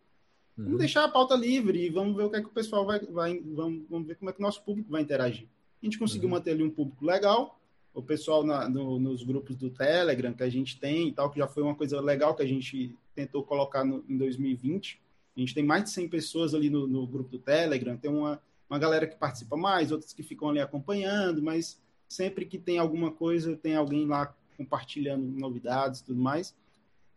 Uhum. 0.58 0.64
Vamos 0.64 0.78
deixar 0.78 1.04
a 1.04 1.08
pauta 1.08 1.34
livre 1.34 1.86
e 1.86 1.88
vamos 1.88 2.14
ver 2.14 2.24
o 2.24 2.30
que 2.30 2.36
é 2.36 2.40
que 2.40 2.48
o 2.48 2.52
pessoal 2.52 2.84
vai. 2.84 3.00
vai 3.00 3.40
vamos, 3.40 3.84
vamos 3.88 4.06
ver 4.06 4.16
como 4.16 4.30
é 4.30 4.32
que 4.32 4.40
o 4.40 4.42
nosso 4.42 4.62
público 4.62 4.90
vai 4.90 5.00
interagir. 5.00 5.48
A 5.82 5.86
gente 5.86 5.98
conseguiu 5.98 6.28
uhum. 6.28 6.34
manter 6.34 6.50
ali 6.50 6.62
um 6.62 6.70
público 6.70 7.02
legal, 7.02 7.58
o 7.94 8.02
pessoal 8.02 8.44
na, 8.44 8.68
no, 8.68 8.98
nos 8.98 9.22
grupos 9.22 9.56
do 9.56 9.70
Telegram 9.70 10.34
que 10.34 10.42
a 10.42 10.50
gente 10.50 10.78
tem 10.78 11.08
e 11.08 11.12
tal, 11.12 11.30
que 11.30 11.38
já 11.38 11.48
foi 11.48 11.62
uma 11.62 11.74
coisa 11.74 11.98
legal 12.00 12.34
que 12.34 12.42
a 12.42 12.46
gente 12.46 12.94
tentou 13.14 13.42
colocar 13.42 13.84
no, 13.84 14.04
em 14.06 14.18
2020. 14.18 15.00
A 15.34 15.40
gente 15.40 15.54
tem 15.54 15.64
mais 15.64 15.84
de 15.84 15.90
100 15.90 16.08
pessoas 16.08 16.54
ali 16.54 16.68
no, 16.68 16.86
no 16.86 17.06
grupo 17.06 17.30
do 17.30 17.38
Telegram, 17.38 17.96
tem 17.96 18.10
uma, 18.10 18.40
uma 18.70 18.78
galera 18.78 19.06
que 19.06 19.16
participa 19.16 19.56
mais, 19.56 19.90
outras 19.90 20.12
que 20.12 20.22
ficam 20.22 20.48
ali 20.48 20.60
acompanhando, 20.60 21.42
mas 21.42 21.80
sempre 22.08 22.46
que 22.46 22.58
tem 22.58 22.78
alguma 22.78 23.10
coisa, 23.10 23.56
tem 23.56 23.74
alguém 23.74 24.06
lá 24.06 24.32
compartilhando 24.56 25.22
novidades 25.22 26.00
e 26.00 26.04
tudo 26.04 26.20
mais. 26.20 26.54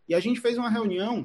E 0.08 0.14
a 0.14 0.20
gente 0.20 0.40
fez 0.40 0.58
uma 0.58 0.68
reunião 0.68 1.24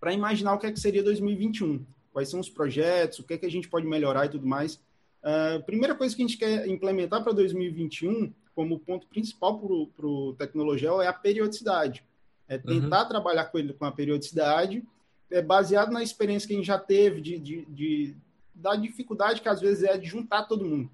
para 0.00 0.12
imaginar 0.12 0.54
o 0.54 0.58
que, 0.58 0.66
é 0.66 0.72
que 0.72 0.80
seria 0.80 1.02
2021, 1.02 1.84
quais 2.12 2.28
são 2.28 2.40
os 2.40 2.50
projetos, 2.50 3.20
o 3.20 3.24
que 3.24 3.34
é 3.34 3.38
que 3.38 3.46
a 3.46 3.50
gente 3.50 3.68
pode 3.68 3.86
melhorar 3.86 4.26
e 4.26 4.30
tudo 4.30 4.46
mais. 4.46 4.80
Uh, 5.22 5.62
primeira 5.64 5.94
coisa 5.94 6.14
que 6.14 6.22
a 6.22 6.26
gente 6.26 6.38
quer 6.38 6.66
implementar 6.68 7.22
para 7.22 7.32
2021 7.32 8.32
como 8.54 8.78
ponto 8.80 9.06
principal 9.06 9.58
para 9.58 10.06
o 10.06 10.34
Tecnologel 10.38 11.00
é 11.00 11.06
a 11.06 11.12
periodicidade. 11.12 12.04
É 12.48 12.58
tentar 12.58 13.02
uhum. 13.02 13.08
trabalhar 13.08 13.44
com 13.46 13.58
ele 13.58 13.72
com 13.72 13.84
a 13.84 13.92
periodicidade, 13.92 14.82
é 15.30 15.42
baseado 15.42 15.90
na 15.92 16.02
experiência 16.02 16.46
que 16.46 16.54
a 16.54 16.56
gente 16.56 16.66
já 16.66 16.78
teve 16.78 17.20
de, 17.20 17.38
de, 17.38 17.64
de 17.66 18.16
da 18.56 18.74
dificuldade 18.74 19.40
que 19.40 19.48
às 19.48 19.60
vezes 19.60 19.84
é 19.84 19.96
de 19.96 20.06
juntar 20.06 20.44
todo 20.44 20.64
mundo. 20.64 20.90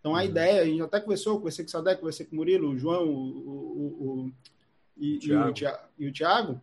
Então 0.00 0.16
a 0.16 0.18
uhum. 0.18 0.24
ideia, 0.24 0.62
a 0.62 0.64
gente 0.64 0.82
até 0.82 1.00
conversou, 1.00 1.36
conversei 1.36 1.64
com 1.64 1.68
o 1.68 1.72
Sadek, 1.72 2.00
conversei 2.00 2.26
com 2.26 2.32
o 2.32 2.36
Murilo, 2.36 2.70
o 2.70 2.78
João 2.78 3.08
o, 3.08 3.12
o, 3.14 4.08
o, 4.08 4.32
e, 4.96 5.18
e, 5.22 5.32
o 5.32 5.52
Thiago, 5.52 5.78
o 6.00 6.12
Thiago 6.12 6.60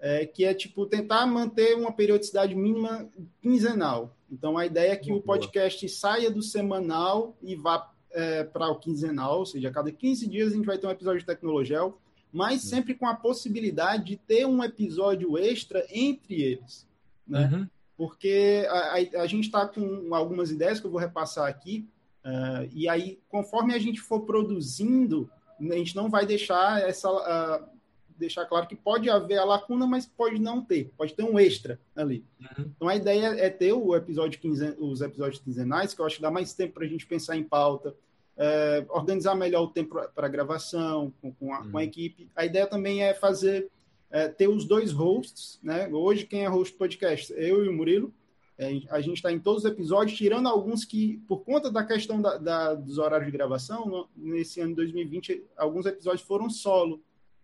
é, 0.00 0.24
que 0.26 0.44
é 0.44 0.54
tipo 0.54 0.86
tentar 0.86 1.26
manter 1.26 1.74
uma 1.76 1.92
periodicidade 1.92 2.54
mínima 2.54 3.08
quinzenal. 3.40 4.16
Então 4.30 4.56
a 4.56 4.66
ideia 4.66 4.92
é 4.92 4.96
que 4.96 5.08
Boa. 5.08 5.20
o 5.20 5.22
podcast 5.22 5.88
saia 5.88 6.30
do 6.30 6.42
semanal 6.42 7.36
e 7.42 7.56
vá 7.56 7.90
é, 8.10 8.44
para 8.44 8.68
o 8.68 8.78
quinzenal, 8.78 9.40
ou 9.40 9.46
seja, 9.46 9.68
a 9.68 9.72
cada 9.72 9.90
15 9.90 10.28
dias 10.28 10.52
a 10.52 10.56
gente 10.56 10.66
vai 10.66 10.78
ter 10.78 10.86
um 10.86 10.90
episódio 10.90 11.20
de 11.20 11.26
Tecnologel, 11.26 11.98
mas 12.32 12.62
uhum. 12.62 12.70
sempre 12.70 12.94
com 12.94 13.06
a 13.06 13.14
possibilidade 13.14 14.04
de 14.04 14.16
ter 14.16 14.46
um 14.46 14.62
episódio 14.62 15.36
extra 15.36 15.84
entre 15.90 16.42
eles, 16.42 16.86
né? 17.26 17.50
Uhum. 17.52 17.68
Porque 17.98 18.64
a, 18.70 18.78
a, 18.78 19.22
a 19.22 19.26
gente 19.26 19.46
está 19.46 19.66
com 19.66 20.14
algumas 20.14 20.52
ideias 20.52 20.78
que 20.78 20.86
eu 20.86 20.90
vou 20.90 21.00
repassar 21.00 21.48
aqui, 21.48 21.86
uh, 22.24 22.66
e 22.72 22.88
aí, 22.88 23.18
conforme 23.28 23.74
a 23.74 23.78
gente 23.78 24.00
for 24.00 24.20
produzindo, 24.20 25.28
a 25.60 25.74
gente 25.74 25.96
não 25.96 26.08
vai 26.08 26.24
deixar 26.24 26.80
essa. 26.80 27.10
Uh, 27.10 27.78
deixar 28.16 28.44
claro 28.46 28.66
que 28.66 28.74
pode 28.74 29.08
haver 29.08 29.38
a 29.38 29.44
lacuna, 29.44 29.86
mas 29.86 30.04
pode 30.04 30.40
não 30.40 30.60
ter, 30.60 30.92
pode 30.96 31.14
ter 31.14 31.22
um 31.22 31.38
extra 31.38 31.78
ali. 31.94 32.24
Uhum. 32.40 32.72
Então 32.76 32.88
a 32.88 32.96
ideia 32.96 33.28
é 33.38 33.48
ter 33.48 33.72
o 33.72 33.94
episódio 33.94 34.40
quinzen, 34.40 34.74
os 34.78 35.00
episódios 35.00 35.40
quinzenais, 35.40 35.94
que 35.94 36.00
eu 36.00 36.04
acho 36.04 36.16
que 36.16 36.22
dá 36.22 36.30
mais 36.30 36.52
tempo 36.52 36.74
para 36.74 36.84
a 36.84 36.88
gente 36.88 37.06
pensar 37.06 37.36
em 37.36 37.44
pauta, 37.44 37.94
é, 38.36 38.84
organizar 38.88 39.34
melhor 39.34 39.62
o 39.62 39.68
tempo 39.68 40.00
para 40.14 40.28
gravação 40.28 41.12
com, 41.22 41.32
com, 41.32 41.54
a, 41.54 41.60
uhum. 41.60 41.70
com, 41.70 41.78
a, 41.78 41.84
equipe. 41.84 42.28
A 42.34 42.44
ideia 42.44 42.66
também 42.66 43.02
é 43.02 43.14
fazer 43.14 43.70
é, 44.10 44.28
ter 44.28 44.48
os 44.48 44.64
dois 44.64 44.92
hosts, 44.92 45.58
né? 45.62 45.88
Hoje 45.88 46.26
quem 46.26 46.44
é 46.44 46.48
host 46.48 46.74
do 46.74 46.78
podcast? 46.78 47.32
Eu 47.36 47.64
e 47.64 47.68
o 47.68 47.72
Murilo. 47.72 48.12
É, 48.56 48.80
a 48.90 49.00
gente 49.00 49.16
está 49.16 49.30
em 49.30 49.38
todos 49.38 49.64
os 49.64 49.70
episódios, 49.70 50.18
tirando 50.18 50.48
alguns 50.48 50.84
que, 50.84 51.18
por 51.28 51.44
conta 51.44 51.70
da 51.70 51.84
questão 51.84 52.20
da, 52.20 52.36
da, 52.38 52.74
dos 52.74 52.98
horários 52.98 53.30
de 53.30 53.36
gravação, 53.36 53.86
no, 53.86 54.08
nesse 54.16 54.60
ano 54.60 54.70
de 54.70 54.76
2020, 54.76 55.44
alguns 55.56 55.86
episódios 55.86 56.22
foram 56.22 56.50
solo. 56.50 57.00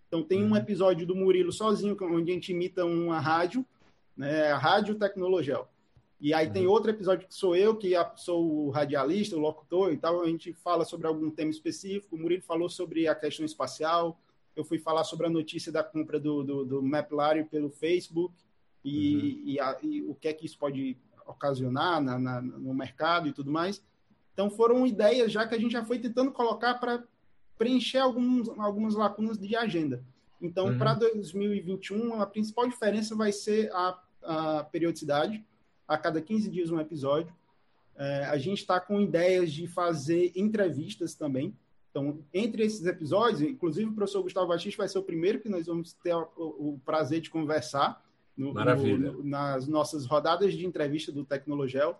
Então 0.08 0.22
tem 0.22 0.42
um 0.42 0.50
uhum. 0.50 0.56
episódio 0.56 1.06
do 1.06 1.14
Murilo 1.14 1.52
sozinho, 1.52 1.96
onde 2.00 2.32
a 2.32 2.34
gente 2.34 2.52
imita 2.52 2.84
uma 2.84 3.20
rádio, 3.20 3.64
né, 4.16 4.50
a 4.50 4.58
Rádio 4.58 4.96
Tecnologel. 4.96 5.68
E 6.20 6.32
aí 6.32 6.46
uhum. 6.46 6.52
tem 6.52 6.66
outro 6.66 6.90
episódio 6.90 7.28
que 7.28 7.34
sou 7.34 7.54
eu, 7.54 7.76
que 7.76 7.92
sou 8.16 8.66
o 8.66 8.70
radialista, 8.70 9.36
o 9.36 9.40
locutor 9.40 9.92
e 9.92 9.96
tal, 9.96 10.22
a 10.22 10.26
gente 10.26 10.52
fala 10.52 10.84
sobre 10.84 11.06
algum 11.06 11.30
tema 11.30 11.50
específico, 11.50 12.16
o 12.16 12.18
Murilo 12.18 12.42
falou 12.42 12.68
sobre 12.68 13.06
a 13.06 13.14
questão 13.14 13.44
espacial, 13.44 14.18
eu 14.56 14.64
fui 14.64 14.78
falar 14.78 15.04
sobre 15.04 15.26
a 15.26 15.30
notícia 15.30 15.72
da 15.72 15.82
compra 15.82 16.18
do, 16.18 16.42
do, 16.42 16.64
do 16.64 16.82
MapLario 16.82 17.46
pelo 17.46 17.70
Facebook 17.70 18.34
e, 18.84 19.16
uhum. 19.16 19.42
e, 19.46 19.60
a, 19.60 19.78
e, 19.82 20.02
o 20.02 20.14
que 20.14 20.28
é 20.28 20.32
que 20.32 20.46
isso 20.46 20.58
pode 20.58 20.96
ocasionar 21.26 22.02
na, 22.02 22.18
na, 22.18 22.40
no 22.40 22.74
mercado 22.74 23.28
e 23.28 23.32
tudo 23.32 23.50
mais. 23.50 23.82
Então 24.32 24.50
foram 24.50 24.86
ideias 24.86 25.32
já 25.32 25.46
que 25.46 25.54
a 25.54 25.58
gente 25.58 25.72
já 25.72 25.84
foi 25.84 25.98
tentando 25.98 26.30
colocar 26.32 26.74
para 26.74 27.02
preencher 27.56 27.98
alguns, 27.98 28.48
algumas 28.58 28.94
lacunas 28.94 29.38
de 29.38 29.54
agenda. 29.56 30.04
Então, 30.40 30.66
uhum. 30.66 30.78
para 30.78 30.94
2021, 30.94 32.20
a 32.20 32.26
principal 32.26 32.68
diferença 32.68 33.14
vai 33.14 33.32
ser 33.32 33.72
a, 33.72 33.98
a 34.22 34.64
periodicidade, 34.64 35.42
a 35.86 35.96
cada 35.96 36.20
15 36.20 36.50
dias 36.50 36.70
um 36.70 36.80
episódio. 36.80 37.34
É, 37.96 38.24
a 38.24 38.36
gente 38.36 38.58
está 38.58 38.80
com 38.80 39.00
ideias 39.00 39.52
de 39.52 39.66
fazer 39.66 40.32
entrevistas 40.34 41.14
também. 41.14 41.56
Então, 41.94 42.18
entre 42.34 42.64
esses 42.64 42.84
episódios, 42.84 43.40
inclusive 43.40 43.88
o 43.88 43.94
professor 43.94 44.20
Gustavo 44.20 44.48
Batista 44.48 44.78
vai 44.78 44.88
ser 44.88 44.98
o 44.98 45.02
primeiro 45.04 45.38
que 45.38 45.48
nós 45.48 45.66
vamos 45.66 45.92
ter 45.92 46.12
o, 46.12 46.26
o 46.36 46.80
prazer 46.84 47.20
de 47.20 47.30
conversar 47.30 48.04
no. 48.36 48.52
No, 48.52 49.22
nas 49.22 49.68
nossas 49.68 50.04
rodadas 50.04 50.52
de 50.54 50.66
entrevista 50.66 51.12
do 51.12 51.24
Tecnologel. 51.24 51.96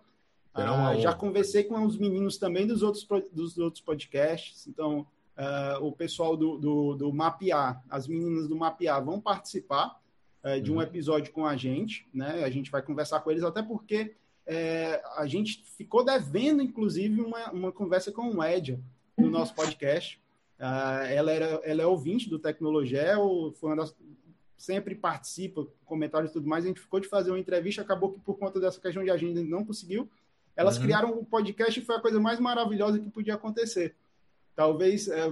Ah, 0.52 0.96
já 0.96 1.14
conversei 1.14 1.62
com 1.62 1.80
os 1.84 1.96
meninos 1.96 2.38
também 2.38 2.66
dos 2.66 2.82
outros, 2.82 3.06
dos 3.32 3.56
outros 3.56 3.80
podcasts. 3.84 4.66
Então, 4.66 5.06
uh, 5.38 5.84
o 5.84 5.92
pessoal 5.92 6.36
do, 6.36 6.58
do, 6.58 6.94
do 6.96 7.12
Mapear, 7.12 7.80
as 7.88 8.08
meninas 8.08 8.48
do 8.48 8.56
Mapear 8.56 9.04
vão 9.04 9.20
participar 9.20 10.00
uh, 10.42 10.60
de 10.60 10.72
um 10.72 10.76
uhum. 10.76 10.82
episódio 10.82 11.32
com 11.32 11.46
a 11.46 11.56
gente, 11.56 12.04
né? 12.12 12.42
A 12.42 12.50
gente 12.50 12.68
vai 12.68 12.82
conversar 12.82 13.20
com 13.20 13.30
eles, 13.30 13.44
até 13.44 13.62
porque 13.62 14.16
uh, 14.48 15.20
a 15.20 15.26
gente 15.28 15.62
ficou 15.76 16.04
devendo, 16.04 16.60
inclusive, 16.62 17.20
uma, 17.20 17.52
uma 17.52 17.72
conversa 17.72 18.10
com 18.10 18.28
o 18.28 18.42
Edia 18.42 18.80
no 19.16 19.30
nosso 19.30 19.54
podcast. 19.54 20.20
ela, 20.58 21.32
era, 21.32 21.46
ela 21.64 21.82
é 21.82 21.86
ouvinte 21.86 22.28
do 22.28 22.38
Tecnologia, 22.38 23.14
foi 23.54 23.70
uma 23.70 23.76
das, 23.76 23.94
sempre 24.56 24.94
participa, 24.94 25.66
comentários 25.84 26.30
e 26.30 26.34
tudo 26.34 26.48
mais. 26.48 26.64
A 26.64 26.68
gente 26.68 26.80
ficou 26.80 27.00
de 27.00 27.08
fazer 27.08 27.30
uma 27.30 27.38
entrevista, 27.38 27.82
acabou 27.82 28.12
que 28.12 28.20
por 28.20 28.38
conta 28.38 28.60
dessa 28.60 28.80
questão 28.80 29.04
de 29.04 29.10
agenda 29.10 29.42
não 29.42 29.64
conseguiu. 29.64 30.08
Elas 30.56 30.76
uhum. 30.76 30.82
criaram 30.82 31.12
o 31.12 31.20
um 31.20 31.24
podcast 31.24 31.78
e 31.78 31.84
foi 31.84 31.96
a 31.96 32.00
coisa 32.00 32.20
mais 32.20 32.38
maravilhosa 32.38 32.98
que 32.98 33.10
podia 33.10 33.34
acontecer 33.34 33.94
talvez 34.54 35.08
é, 35.08 35.22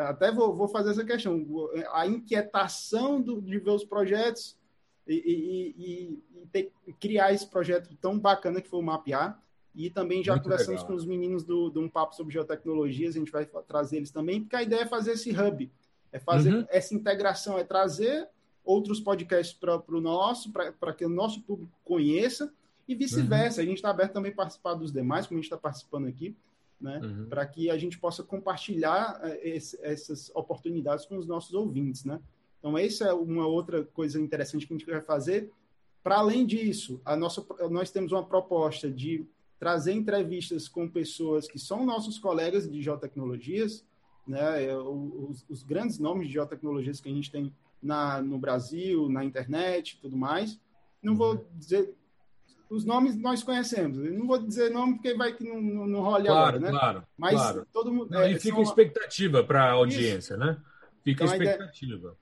até 0.00 0.30
vou, 0.30 0.54
vou, 0.54 0.68
fazer 0.68 0.90
essa 0.90 1.04
questão 1.04 1.44
a 1.92 2.06
inquietação 2.06 3.20
do, 3.20 3.40
de 3.40 3.58
ver 3.58 3.70
os 3.70 3.84
projetos 3.84 4.56
e, 5.06 5.14
e, 5.14 5.74
e, 5.78 6.42
e 6.42 6.46
ter, 6.46 6.72
criar 7.00 7.32
esse 7.32 7.46
projeto 7.46 7.94
tão 8.00 8.18
bacana 8.18 8.60
que 8.60 8.68
foi 8.68 8.80
o 8.80 8.82
mapear 8.82 9.40
e 9.76 9.90
também 9.90 10.24
já 10.24 10.32
Muito 10.32 10.44
conversamos 10.44 10.80
legal. 10.80 10.86
com 10.86 10.94
os 10.94 11.04
meninos 11.04 11.44
do, 11.44 11.68
do 11.70 11.80
um 11.80 11.88
papo 11.88 12.14
sobre 12.14 12.32
geotecnologias 12.32 13.14
a 13.14 13.18
gente 13.18 13.30
vai 13.30 13.46
trazer 13.66 13.98
eles 13.98 14.10
também 14.10 14.40
porque 14.40 14.56
a 14.56 14.62
ideia 14.62 14.82
é 14.82 14.86
fazer 14.86 15.12
esse 15.12 15.30
hub 15.30 15.70
é 16.10 16.18
fazer 16.18 16.54
uhum. 16.54 16.66
essa 16.68 16.94
integração 16.94 17.58
é 17.58 17.64
trazer 17.64 18.28
outros 18.64 18.98
podcasts 19.00 19.56
para 19.56 19.82
o 19.88 20.00
nosso 20.00 20.50
para 20.52 20.92
que 20.94 21.04
o 21.04 21.08
nosso 21.08 21.42
público 21.42 21.72
conheça 21.84 22.52
e 22.88 22.94
vice-versa 22.94 23.60
uhum. 23.60 23.66
a 23.66 23.68
gente 23.68 23.78
está 23.78 23.90
aberto 23.90 24.14
também 24.14 24.32
a 24.32 24.34
participar 24.34 24.74
dos 24.74 24.92
demais 24.92 25.26
como 25.26 25.38
a 25.38 25.40
gente 25.40 25.52
está 25.52 25.58
participando 25.58 26.06
aqui 26.06 26.34
né? 26.80 27.00
Uhum. 27.02 27.26
Para 27.28 27.46
que 27.46 27.70
a 27.70 27.78
gente 27.78 27.98
possa 27.98 28.22
compartilhar 28.22 29.18
eh, 29.22 29.56
esse, 29.56 29.78
essas 29.82 30.30
oportunidades 30.34 31.06
com 31.06 31.16
os 31.16 31.26
nossos 31.26 31.54
ouvintes, 31.54 32.04
né? 32.04 32.20
Então, 32.58 32.76
essa 32.76 33.04
é 33.06 33.12
uma 33.12 33.46
outra 33.46 33.84
coisa 33.84 34.20
interessante 34.20 34.66
que 34.66 34.74
a 34.74 34.76
gente 34.76 34.90
vai 34.90 35.00
fazer. 35.00 35.50
Para 36.02 36.18
além 36.18 36.46
disso, 36.46 37.00
a 37.04 37.16
nossa, 37.16 37.44
nós 37.70 37.90
temos 37.90 38.12
uma 38.12 38.24
proposta 38.24 38.90
de 38.90 39.26
trazer 39.58 39.92
entrevistas 39.92 40.68
com 40.68 40.88
pessoas 40.88 41.48
que 41.48 41.58
são 41.58 41.86
nossos 41.86 42.18
colegas 42.18 42.70
de 42.70 42.82
geotecnologias, 42.82 43.84
né? 44.26 44.64
É, 44.64 44.76
os, 44.76 45.44
os 45.48 45.62
grandes 45.62 45.98
nomes 45.98 46.26
de 46.26 46.34
geotecnologias 46.34 47.00
que 47.00 47.08
a 47.08 47.12
gente 47.12 47.30
tem 47.30 47.52
na, 47.82 48.20
no 48.20 48.38
Brasil, 48.38 49.08
na 49.08 49.24
internet 49.24 49.98
tudo 50.00 50.16
mais. 50.16 50.58
Não 51.02 51.14
vou 51.14 51.34
uhum. 51.34 51.44
dizer 51.54 51.94
os 52.68 52.84
nomes 52.84 53.16
nós 53.16 53.42
conhecemos. 53.42 53.98
Eu 53.98 54.12
não 54.12 54.26
vou 54.26 54.38
dizer 54.38 54.70
nome 54.70 54.94
porque 54.94 55.14
vai 55.14 55.32
que 55.32 55.44
não, 55.44 55.60
não, 55.60 55.86
não 55.86 56.02
role 56.02 56.26
claro, 56.26 56.40
agora, 56.40 56.58
né? 56.58 56.70
Claro, 56.70 57.02
Mas 57.16 57.34
claro. 57.34 57.66
todo 57.72 57.92
mundo. 57.92 58.10
Não, 58.10 58.20
é, 58.20 58.32
e 58.32 58.40
fica 58.40 58.60
expectativa 58.60 59.44
para 59.44 59.64
a 59.64 59.72
audiência, 59.72 60.34
Isso. 60.34 60.36
né? 60.36 60.56
Fica 61.02 61.24
então, 61.24 61.36
expectativa. 61.36 62.16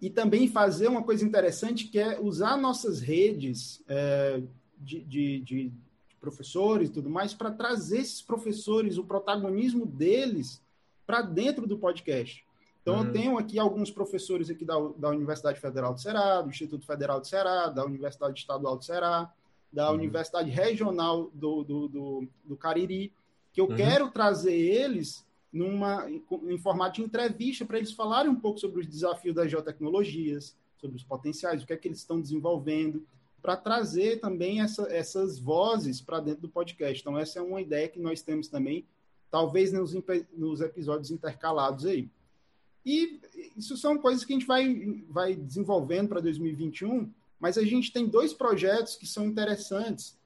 E 0.00 0.08
também 0.08 0.46
fazer 0.46 0.86
uma 0.86 1.02
coisa 1.02 1.24
interessante 1.24 1.88
que 1.88 1.98
é 1.98 2.20
usar 2.20 2.56
nossas 2.56 3.00
redes 3.00 3.82
é, 3.88 4.40
de, 4.78 5.00
de, 5.00 5.40
de, 5.40 5.72
professores 6.20 6.88
e 6.88 6.92
tudo 6.92 7.08
mais 7.08 7.34
para 7.34 7.50
trazer 7.50 7.98
esses 7.98 8.22
professores, 8.22 8.98
o 8.98 9.04
protagonismo 9.04 9.86
deles 9.86 10.62
para 11.06 11.22
dentro 11.22 11.66
do 11.66 11.78
podcast. 11.78 12.44
Então, 12.82 13.00
uhum. 13.00 13.04
eu 13.04 13.12
tenho 13.12 13.38
aqui 13.38 13.58
alguns 13.58 13.90
professores 13.90 14.48
aqui 14.50 14.64
da, 14.64 14.74
da 14.96 15.10
Universidade 15.10 15.60
Federal 15.60 15.92
do 15.92 16.00
Ceará, 16.00 16.40
do 16.40 16.48
Instituto 16.48 16.86
Federal 16.86 17.20
do 17.20 17.26
Ceará, 17.26 17.68
da 17.68 17.84
Universidade 17.84 18.38
Estadual 18.38 18.76
do 18.76 18.84
Ceará, 18.84 19.32
da 19.72 19.88
uhum. 19.88 19.96
Universidade 19.96 20.50
Regional 20.50 21.30
do, 21.34 21.62
do, 21.64 21.88
do, 21.88 22.28
do 22.44 22.56
Cariri, 22.56 23.12
que 23.52 23.60
eu 23.60 23.66
uhum. 23.66 23.76
quero 23.76 24.10
trazer 24.10 24.54
eles 24.54 25.26
numa, 25.52 26.06
em 26.10 26.58
formato 26.58 26.96
de 26.96 27.02
entrevista 27.02 27.64
para 27.64 27.78
eles 27.78 27.92
falarem 27.92 28.30
um 28.30 28.36
pouco 28.36 28.58
sobre 28.58 28.80
os 28.80 28.86
desafios 28.86 29.34
das 29.34 29.50
geotecnologias, 29.50 30.56
sobre 30.78 30.96
os 30.96 31.02
potenciais, 31.02 31.62
o 31.62 31.66
que 31.66 31.72
é 31.72 31.76
que 31.76 31.88
eles 31.88 31.98
estão 31.98 32.20
desenvolvendo, 32.20 33.04
para 33.40 33.56
trazer 33.56 34.20
também 34.20 34.60
essa, 34.60 34.82
essas 34.90 35.38
vozes 35.38 36.00
para 36.00 36.20
dentro 36.20 36.42
do 36.42 36.48
podcast. 36.48 37.00
Então, 37.00 37.18
essa 37.18 37.38
é 37.38 37.42
uma 37.42 37.60
ideia 37.60 37.88
que 37.88 38.00
nós 38.00 38.22
temos 38.22 38.48
também, 38.48 38.84
talvez 39.30 39.72
nos, 39.72 39.94
nos 40.36 40.60
episódios 40.60 41.10
intercalados 41.10 41.86
aí. 41.86 42.08
E 42.84 43.20
isso 43.56 43.76
são 43.76 43.98
coisas 43.98 44.24
que 44.24 44.32
a 44.32 44.36
gente 44.36 44.46
vai, 44.46 45.02
vai 45.08 45.34
desenvolvendo 45.34 46.08
para 46.08 46.20
2021, 46.20 47.10
mas 47.38 47.58
a 47.58 47.62
gente 47.62 47.92
tem 47.92 48.06
dois 48.06 48.32
projetos 48.32 48.96
que 48.96 49.06
são 49.06 49.26
interessantes 49.26 50.16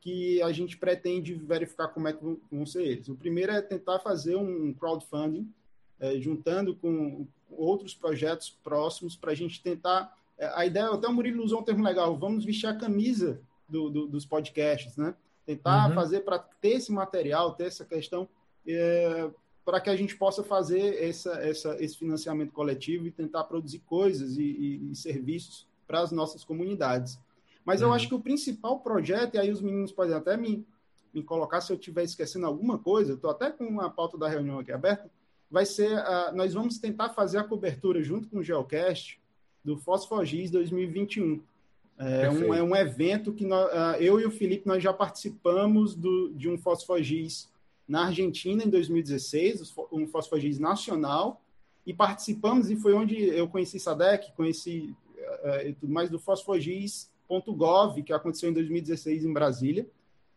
que 0.00 0.40
a 0.42 0.50
gente 0.50 0.76
pretende 0.76 1.34
verificar 1.34 1.88
como 1.88 2.08
é 2.08 2.12
que 2.12 2.24
vão 2.50 2.64
ser 2.64 2.82
eles. 2.82 3.08
O 3.08 3.14
primeiro 3.14 3.52
é 3.52 3.60
tentar 3.60 3.98
fazer 3.98 4.34
um 4.34 4.72
crowdfunding, 4.72 5.52
é, 5.98 6.18
juntando 6.18 6.74
com 6.74 7.26
outros 7.50 7.94
projetos 7.94 8.50
próximos 8.64 9.14
para 9.14 9.32
a 9.32 9.34
gente 9.34 9.62
tentar. 9.62 10.16
É, 10.40 10.50
a 10.54 10.64
ideia, 10.64 10.88
até 10.88 11.06
o 11.06 11.12
Murilo 11.12 11.44
usou 11.44 11.60
um 11.60 11.62
termo 11.62 11.84
legal, 11.84 12.16
vamos 12.16 12.46
vestir 12.46 12.66
a 12.66 12.74
camisa 12.74 13.42
do, 13.68 13.90
do, 13.90 14.06
dos 14.06 14.24
podcasts, 14.24 14.96
né? 14.96 15.14
Tentar 15.44 15.88
uhum. 15.88 15.94
fazer 15.94 16.20
para 16.20 16.38
ter 16.38 16.70
esse 16.70 16.90
material, 16.90 17.52
ter 17.54 17.64
essa 17.64 17.84
questão, 17.84 18.26
é, 18.66 19.30
para 19.64 19.80
que 19.80 19.90
a 19.90 19.96
gente 19.96 20.16
possa 20.16 20.42
fazer 20.42 21.02
essa, 21.02 21.32
essa, 21.34 21.76
esse 21.82 21.98
financiamento 21.98 22.52
coletivo 22.52 23.06
e 23.06 23.10
tentar 23.10 23.44
produzir 23.44 23.80
coisas 23.80 24.38
e, 24.38 24.42
e, 24.42 24.90
e 24.90 24.96
serviços 24.96 25.68
para 25.86 26.00
as 26.00 26.10
nossas 26.10 26.42
comunidades. 26.42 27.20
Mas 27.62 27.82
uhum. 27.82 27.88
eu 27.88 27.92
acho 27.92 28.08
que 28.08 28.14
o 28.14 28.20
principal 28.20 28.80
projeto, 28.80 29.34
e 29.34 29.38
aí 29.38 29.50
os 29.50 29.60
meninos 29.60 29.92
podem 29.92 30.14
até 30.14 30.38
me, 30.38 30.66
me 31.12 31.22
colocar 31.22 31.60
se 31.60 31.70
eu 31.70 31.76
estiver 31.76 32.04
esquecendo 32.04 32.46
alguma 32.46 32.78
coisa, 32.78 33.12
estou 33.12 33.30
até 33.30 33.50
com 33.50 33.78
a 33.78 33.90
pauta 33.90 34.16
da 34.16 34.26
reunião 34.26 34.58
aqui 34.58 34.72
aberta, 34.72 35.10
vai 35.50 35.66
ser, 35.66 35.98
uh, 35.98 36.34
nós 36.34 36.54
vamos 36.54 36.78
tentar 36.78 37.10
fazer 37.10 37.36
a 37.36 37.44
cobertura 37.44 38.02
junto 38.02 38.26
com 38.28 38.38
o 38.38 38.42
Geocast 38.42 39.20
do 39.64 39.76
Fosfogis 39.76 40.50
2021. 40.50 41.42
É 41.98 42.30
um, 42.30 42.54
é 42.54 42.62
um 42.62 42.74
evento 42.74 43.32
que 43.32 43.44
nós, 43.44 43.70
uh, 43.72 44.00
eu 44.00 44.18
e 44.18 44.24
o 44.24 44.30
Felipe 44.30 44.66
nós 44.66 44.82
já 44.82 44.90
participamos 44.90 45.94
do, 45.94 46.30
de 46.30 46.48
um 46.48 46.56
Fosfogis 46.56 47.50
na 47.86 48.06
Argentina 48.06 48.64
em 48.64 48.70
2016, 48.70 49.74
um 49.92 50.06
Fosfogis 50.06 50.58
nacional, 50.58 51.42
e 51.86 51.92
participamos, 51.92 52.70
e 52.70 52.76
foi 52.76 52.94
onde 52.94 53.16
eu 53.16 53.48
conheci 53.48 53.78
Sadek, 53.78 54.32
conheci 54.32 54.94
uh, 55.18 55.74
tudo 55.78 55.92
mais 55.92 56.08
do 56.08 56.18
Fosfogis 56.18 57.10
.gov, 57.38 58.02
que 58.02 58.12
aconteceu 58.12 58.50
em 58.50 58.52
2016 58.52 59.24
em 59.24 59.32
Brasília. 59.32 59.86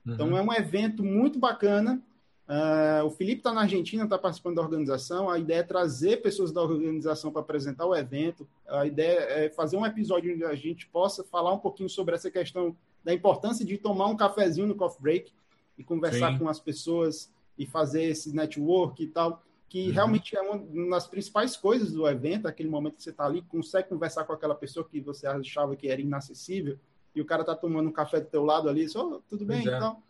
Então, 0.06 0.28
uhum. 0.28 0.34
Então, 0.34 0.38
é 0.38 0.42
um 0.42 0.54
evento 0.54 1.04
muito 1.04 1.40
bacana. 1.40 2.02
Uh, 2.48 3.06
o 3.06 3.10
Felipe 3.10 3.40
está 3.40 3.54
na 3.54 3.62
Argentina, 3.62 4.04
está 4.04 4.18
participando 4.18 4.56
da 4.56 4.62
organização. 4.62 5.30
A 5.30 5.40
ideia 5.40 5.60
é 5.60 5.64
trazer 5.64 6.22
pessoas 6.22 6.52
da 6.52 6.62
organização 6.62 7.32
para 7.32 7.42
apresentar 7.42 7.86
o 7.86 7.96
evento. 7.96 8.48
A 8.68 8.86
ideia 8.86 9.20
é 9.20 9.50
fazer 9.50 9.78
um 9.78 9.86
episódio 9.86 10.34
onde 10.34 10.44
a 10.44 10.56
gente 10.56 10.88
possa 10.88 11.24
falar 11.24 11.54
um 11.54 11.60
pouquinho 11.60 11.90
sobre 11.90 12.16
essa 12.16 12.30
questão 12.30 12.76
da 13.04 13.14
importância 13.14 13.66
de 13.66 13.78
tomar 13.78 14.08
um 14.08 14.16
cafezinho 14.16 14.68
no 14.68 14.76
coffee 14.76 15.02
break 15.02 15.32
e 15.78 15.84
conversar 15.84 16.34
Sim. 16.34 16.40
com 16.40 16.50
as 16.50 16.60
pessoas 16.60 17.32
e 17.58 17.66
fazer 17.66 18.04
esse 18.04 18.34
network 18.36 19.04
e 19.04 19.08
tal, 19.08 19.42
que 19.70 19.88
uhum. 19.88 19.94
realmente 19.94 20.36
é 20.36 20.42
uma 20.42 20.90
das 20.90 21.08
principais 21.08 21.56
coisas 21.56 21.92
do 21.92 22.08
evento, 22.08 22.48
aquele 22.48 22.70
momento 22.70 22.98
que 22.98 23.04
você 23.04 23.10
está 23.10 23.26
ali, 23.26 23.42
consegue 23.44 23.90
conversar 23.90 24.24
com 24.24 24.34
aquela 24.34 24.56
pessoa 24.56 24.88
que 24.88 25.00
você 25.00 25.28
achava 25.28 25.76
que 25.76 25.88
era 25.88 26.02
inacessível, 26.02 26.78
e 27.16 27.22
o 27.22 27.26
cara 27.26 27.42
está 27.42 27.56
tomando 27.56 27.90
um 27.90 27.92
café 27.92 28.20
do 28.20 28.28
teu 28.28 28.44
lado 28.44 28.70
ali, 28.70 28.88
só, 28.90 29.08
oh, 29.08 29.22
tudo 29.30 29.46
bem, 29.46 29.68
é. 29.68 29.76
então. 29.76 30.02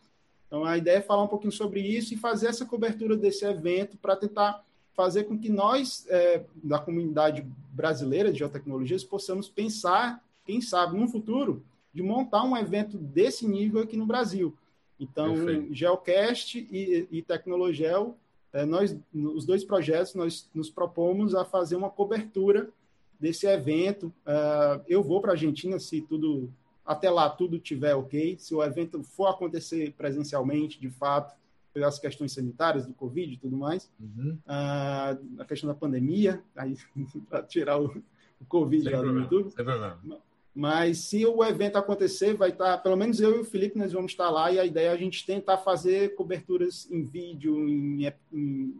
Então, 0.53 0.65
a 0.65 0.77
ideia 0.77 0.97
é 0.97 1.01
falar 1.01 1.23
um 1.23 1.27
pouquinho 1.27 1.51
sobre 1.51 1.79
isso 1.79 2.13
e 2.13 2.17
fazer 2.17 2.45
essa 2.45 2.63
cobertura 2.63 3.17
desse 3.17 3.43
evento 3.43 3.97
para 3.97 4.15
tentar 4.15 4.63
fazer 4.93 5.23
com 5.23 5.35
que 5.35 5.49
nós, 5.49 6.05
é, 6.07 6.43
da 6.63 6.77
comunidade 6.77 7.43
brasileira 7.71 8.31
de 8.31 8.37
geotecnologias, 8.37 9.03
possamos 9.03 9.49
pensar, 9.49 10.23
quem 10.45 10.61
sabe, 10.61 10.95
no 10.95 11.07
futuro, 11.07 11.63
de 11.91 12.03
montar 12.03 12.43
um 12.43 12.55
evento 12.55 12.99
desse 12.99 13.47
nível 13.47 13.81
aqui 13.81 13.97
no 13.97 14.05
Brasil. 14.05 14.53
Então, 14.99 15.33
Perfeito. 15.33 15.73
Geocast 15.73 16.67
e, 16.71 17.07
e 17.11 17.23
Tecnologel, 17.23 18.15
é, 18.53 18.63
nós, 18.63 18.95
os 19.11 19.47
dois 19.47 19.63
projetos, 19.63 20.13
nós 20.13 20.47
nos 20.53 20.69
propomos 20.69 21.33
a 21.33 21.43
fazer 21.43 21.77
uma 21.77 21.89
cobertura 21.89 22.69
desse 23.19 23.47
evento. 23.47 24.13
Uh, 24.23 24.83
eu 24.87 25.01
vou 25.01 25.19
para 25.19 25.31
a 25.31 25.33
Argentina, 25.33 25.79
se 25.79 25.99
tudo 26.01 26.47
até 26.85 27.09
lá 27.09 27.29
tudo 27.29 27.59
tiver 27.59 27.95
ok, 27.95 28.37
se 28.37 28.53
o 28.53 28.63
evento 28.63 29.03
for 29.03 29.27
acontecer 29.27 29.93
presencialmente, 29.97 30.79
de 30.79 30.89
fato, 30.89 31.35
pelas 31.73 31.97
questões 31.97 32.31
sanitárias 32.31 32.85
do 32.85 32.93
Covid 32.93 33.33
e 33.33 33.37
tudo 33.37 33.57
mais, 33.57 33.89
uhum. 33.99 34.37
uh, 34.45 35.41
a 35.41 35.45
questão 35.45 35.67
da 35.67 35.73
pandemia, 35.73 36.41
aí 36.55 36.75
para 37.29 37.41
tirar 37.43 37.81
o, 37.81 37.87
o 38.39 38.45
Covid 38.47 38.87
lá 38.89 39.01
do 39.01 39.19
YouTube. 39.19 39.53
Mas 40.55 40.99
se 40.99 41.25
o 41.25 41.43
evento 41.43 41.77
acontecer, 41.77 42.35
vai 42.35 42.49
estar, 42.49 42.77
pelo 42.77 42.95
menos 42.95 43.19
eu 43.19 43.37
e 43.37 43.39
o 43.39 43.45
Felipe, 43.45 43.77
nós 43.77 43.91
vamos 43.91 44.11
estar 44.11 44.29
lá 44.29 44.51
e 44.51 44.59
a 44.59 44.65
ideia 44.65 44.89
é 44.89 44.91
a 44.91 44.97
gente 44.97 45.25
tentar 45.25 45.57
fazer 45.57 46.13
coberturas 46.13 46.87
em 46.91 47.03
vídeo, 47.03 47.67
em, 47.67 48.05
em, 48.31 48.79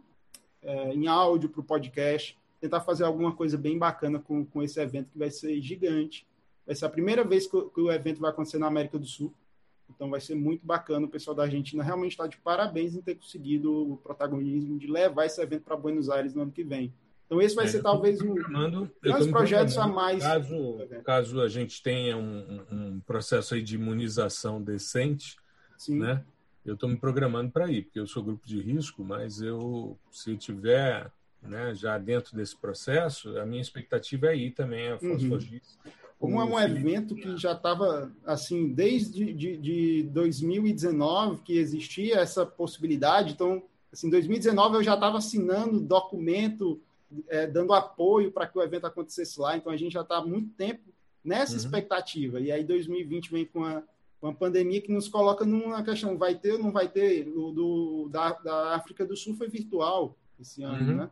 em 0.92 1.08
áudio 1.08 1.48
para 1.48 1.60
o 1.60 1.64
podcast, 1.64 2.38
tentar 2.60 2.80
fazer 2.80 3.02
alguma 3.02 3.34
coisa 3.34 3.58
bem 3.58 3.76
bacana 3.76 4.20
com, 4.20 4.44
com 4.44 4.62
esse 4.62 4.80
evento 4.80 5.10
que 5.10 5.18
vai 5.18 5.30
ser 5.30 5.60
gigante. 5.60 6.24
Vai 6.66 6.74
ser 6.74 6.86
a 6.86 6.90
primeira 6.90 7.24
vez 7.24 7.46
que, 7.46 7.56
o 7.56 7.90
evento 7.90 8.20
vai 8.20 8.30
acontecer 8.30 8.58
na 8.58 8.66
América 8.66 8.98
do 8.98 9.06
Sul. 9.06 9.32
Então 9.88 10.08
vai 10.08 10.20
ser 10.20 10.34
muito 10.34 10.64
bacana. 10.64 11.06
O 11.06 11.10
pessoal 11.10 11.36
da 11.36 11.42
Argentina 11.42 11.82
realmente 11.82 12.12
está 12.12 12.26
de 12.26 12.38
parabéns 12.38 12.94
em 12.94 13.02
ter 13.02 13.16
conseguido 13.16 13.92
o 13.92 13.96
protagonismo 13.98 14.78
de 14.78 14.86
levar 14.86 15.26
esse 15.26 15.40
evento 15.42 15.62
para 15.62 15.76
Buenos 15.76 16.08
Aires 16.08 16.34
no 16.34 16.42
ano 16.42 16.52
que 16.52 16.64
vem. 16.64 16.92
Então, 17.26 17.40
esse 17.40 17.54
vai 17.54 17.64
é, 17.64 17.68
ser 17.68 17.82
talvez 17.82 18.20
um 18.20 18.34
dos 18.34 19.26
projetos 19.28 19.78
a 19.78 19.86
mais. 19.86 20.22
Caso, 20.22 20.78
caso 21.04 21.40
a 21.40 21.48
gente 21.48 21.82
tenha 21.82 22.16
um, 22.16 22.60
um, 22.70 23.00
processo 23.00 23.54
aí 23.54 23.62
de 23.62 23.76
imunização 23.76 24.62
decente, 24.62 25.36
Sim. 25.76 25.98
né? 25.98 26.22
Eu 26.64 26.74
estou 26.74 26.88
me 26.88 26.96
programando 26.96 27.50
para 27.50 27.70
ir, 27.70 27.82
porque 27.82 27.98
eu 27.98 28.06
sou 28.06 28.22
grupo 28.22 28.46
de 28.46 28.60
risco, 28.60 29.04
mas 29.04 29.40
eu, 29.40 29.98
se 30.10 30.36
tiver 30.36 31.10
né, 31.42 31.74
já 31.74 31.98
dentro 31.98 32.34
desse 32.36 32.56
processo, 32.56 33.38
a 33.38 33.44
minha 33.44 33.60
expectativa 33.60 34.28
é 34.28 34.36
ir 34.36 34.50
também 34.52 34.88
a 34.90 34.98
Fosfogis. 34.98 35.78
Uhum. 35.84 35.92
Como 36.24 36.40
é 36.40 36.44
um 36.44 36.60
evento 36.60 37.14
que 37.14 37.36
já 37.36 37.52
estava, 37.52 38.12
assim, 38.24 38.72
desde 38.72 39.32
de, 39.32 39.56
de 39.56 40.02
2019 40.04 41.42
que 41.42 41.56
existia 41.58 42.16
essa 42.16 42.44
possibilidade, 42.44 43.32
então, 43.32 43.62
assim, 43.92 44.08
em 44.08 44.10
2019 44.10 44.76
eu 44.76 44.82
já 44.82 44.94
estava 44.94 45.18
assinando 45.18 45.80
documento 45.80 46.80
é, 47.28 47.46
dando 47.46 47.72
apoio 47.72 48.32
para 48.32 48.46
que 48.46 48.58
o 48.58 48.62
evento 48.62 48.86
acontecesse 48.86 49.40
lá. 49.40 49.56
Então 49.56 49.72
a 49.72 49.76
gente 49.76 49.92
já 49.92 50.02
está 50.02 50.18
há 50.18 50.26
muito 50.26 50.50
tempo 50.54 50.92
nessa 51.24 51.52
uhum. 51.52 51.58
expectativa. 51.58 52.40
E 52.40 52.50
aí 52.50 52.64
2020 52.64 53.30
vem 53.30 53.46
com 53.46 53.64
a, 53.64 53.82
com 54.20 54.28
a 54.28 54.34
pandemia 54.34 54.80
que 54.80 54.92
nos 54.92 55.08
coloca 55.08 55.44
numa 55.44 55.82
questão: 55.82 56.18
vai 56.18 56.34
ter 56.34 56.52
ou 56.52 56.58
não 56.58 56.72
vai 56.72 56.88
ter? 56.88 57.28
O 57.28 57.52
do, 57.52 58.08
da, 58.10 58.32
da 58.32 58.74
África 58.74 59.04
do 59.04 59.16
Sul 59.16 59.34
foi 59.34 59.48
virtual 59.48 60.16
esse 60.40 60.62
ano, 60.62 60.90
uhum. 60.90 60.96
né? 60.96 61.10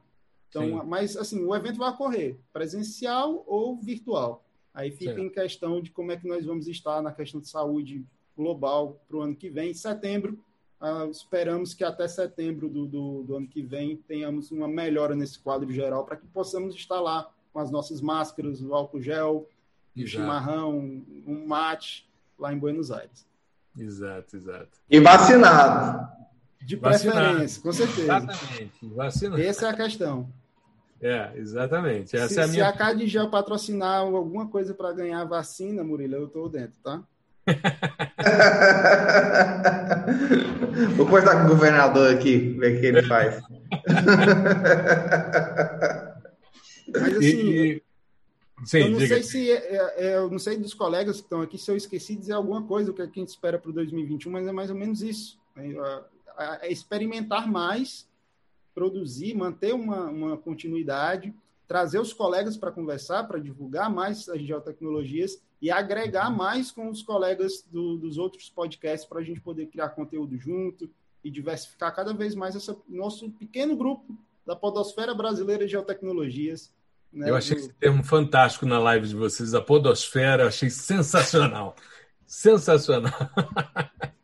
Então, 0.49 0.65
Sim. 0.65 0.87
mas 0.87 1.17
assim, 1.17 1.45
o 1.45 1.55
evento 1.55 1.79
vai 1.79 1.91
ocorrer 1.91 2.37
presencial 2.53 3.43
ou 3.47 3.77
virtual. 3.81 4.45
Aí 4.75 4.91
fica 4.91 5.15
Sim. 5.15 5.23
em 5.23 5.29
questão 5.29 5.81
de 5.81 5.91
como 5.91 6.13
é 6.13 6.17
que 6.17 6.27
nós 6.27 6.45
vamos 6.47 6.67
estar 6.67 7.03
na 7.03 7.13
questão 7.13 7.41
de 7.41 7.49
saúde 7.49 8.05
global 8.37 9.01
para 9.07 9.17
o 9.19 9.21
ano 9.21 9.37
que 9.37 9.51
vem. 9.51 9.71
Em 9.71 9.75
setembro, 9.75 10.39
Uh, 10.83 11.09
esperamos 11.13 11.75
que 11.75 11.85
até 11.85 12.09
setembro 12.09 12.69
do, 12.69 12.85
do, 12.89 13.23
do, 13.23 13.37
ano 13.37 13.47
que 13.47 13.63
vem 13.63 13.99
tenhamos 13.99 14.51
uma 14.51 14.67
melhora 14.67 15.15
nesse 15.15 15.39
quadro 15.39 15.71
geral 15.71 16.05
para 16.05 16.17
que 16.17 16.27
possamos 16.27 16.75
estar 16.75 16.99
lá 16.99 17.31
com 17.53 17.61
as 17.61 17.71
nossas 17.71 18.01
máscaras, 18.01 18.61
o 18.61 18.75
álcool 18.75 19.01
gel, 19.01 19.49
o 19.97 20.07
chimarrão, 20.07 21.05
um 21.25 21.47
mate 21.47 22.11
lá 22.37 22.53
em 22.53 22.59
Buenos 22.59 22.91
Aires. 22.91 23.25
Exato, 23.79 24.37
exato. 24.37 24.81
E 24.91 24.99
vacinado. 24.99 26.09
De 26.61 26.77
preferência, 26.77 27.13
vacinado. 27.13 27.63
com 27.63 27.73
certeza. 27.73 28.03
Exatamente, 28.03 28.87
vacinado. 28.89 29.43
Essa 29.43 29.67
é 29.67 29.71
a 29.71 29.75
questão. 29.75 30.29
É, 31.03 31.33
exatamente. 31.35 32.17
Essa 32.17 32.29
se, 32.29 32.41
é 32.41 32.45
a 32.45 32.47
minha... 32.47 32.65
se 32.65 32.71
a 32.71 32.73
Cadigel 32.73 33.29
patrocinar 33.29 34.03
alguma 34.03 34.47
coisa 34.47 34.73
para 34.73 34.93
ganhar 34.93 35.25
vacina, 35.25 35.83
Murilo, 35.83 36.15
eu 36.15 36.27
estou 36.27 36.49
dentro, 36.49 36.75
tá? 36.83 37.03
Vou 40.97 41.07
conversar 41.07 41.41
com 41.41 41.47
o 41.47 41.49
governador 41.49 42.15
aqui, 42.15 42.39
ver 42.39 42.77
o 42.77 42.81
que 42.81 42.87
ele 42.87 43.03
faz. 43.03 43.43
Mas 46.93 47.17
assim, 47.17 47.81
Sim, 48.65 48.79
eu 48.79 48.91
não 48.91 48.99
diga. 48.99 49.15
sei 49.15 49.23
se 49.25 49.51
é, 49.51 49.95
é, 49.97 50.17
eu 50.17 50.31
não 50.31 50.39
sei 50.39 50.57
dos 50.57 50.73
colegas 50.73 51.17
que 51.17 51.25
estão 51.25 51.43
aqui 51.43 51.59
se 51.59 51.69
eu 51.71 51.77
esqueci 51.77 52.15
de 52.15 52.21
dizer 52.21 52.35
alguma 52.35 52.63
coisa 52.63 52.93
o 52.93 52.95
que 52.95 53.03
a 53.03 53.07
gente 53.07 53.29
espera 53.29 53.59
para 53.59 53.71
o 53.71 53.75
2021, 53.75 54.31
mas 54.31 54.47
é 54.47 54.53
mais 54.53 54.71
ou 54.71 54.77
menos 54.77 55.03
isso. 55.03 55.37
É, 55.57 56.69
é 56.69 56.73
experimentar 56.73 57.51
mais, 57.51 58.07
produzir, 58.75 59.35
manter 59.35 59.75
uma, 59.75 60.09
uma 60.09 60.37
continuidade 60.37 61.35
trazer 61.73 61.99
os 61.99 62.13
colegas 62.13 62.55
para 62.55 62.71
conversar, 62.71 63.25
para 63.25 63.39
divulgar 63.39 63.91
mais 63.91 64.29
as 64.29 64.43
geotecnologias 64.43 65.41
e 65.59 65.71
agregar 65.71 66.29
mais 66.29 66.71
com 66.71 66.91
os 66.91 67.03
colegas 67.03 67.65
do, 67.73 67.97
dos 67.97 68.19
outros 68.19 68.51
podcasts 68.51 69.09
para 69.09 69.21
a 69.21 69.23
gente 69.23 69.41
poder 69.41 69.65
criar 69.69 69.89
conteúdo 69.89 70.37
junto 70.37 70.91
e 71.25 71.31
diversificar 71.31 71.95
cada 71.97 72.13
vez 72.13 72.35
mais 72.35 72.55
esse 72.55 72.77
nosso 72.87 73.31
pequeno 73.31 73.75
grupo 73.75 74.15
da 74.45 74.55
Podosfera 74.55 75.15
Brasileira 75.15 75.65
de 75.65 75.73
Geotecnologias. 75.73 76.71
Né? 77.11 77.31
Eu 77.31 77.37
achei 77.37 77.57
esse 77.57 77.73
termo 77.73 78.05
fantástico 78.05 78.67
na 78.67 78.79
live 78.79 79.09
de 79.09 79.17
vocês, 79.17 79.55
a 79.55 79.61
Podosfera, 79.63 80.49
achei 80.49 80.69
sensacional. 80.69 81.75
sensacional. 82.27 83.15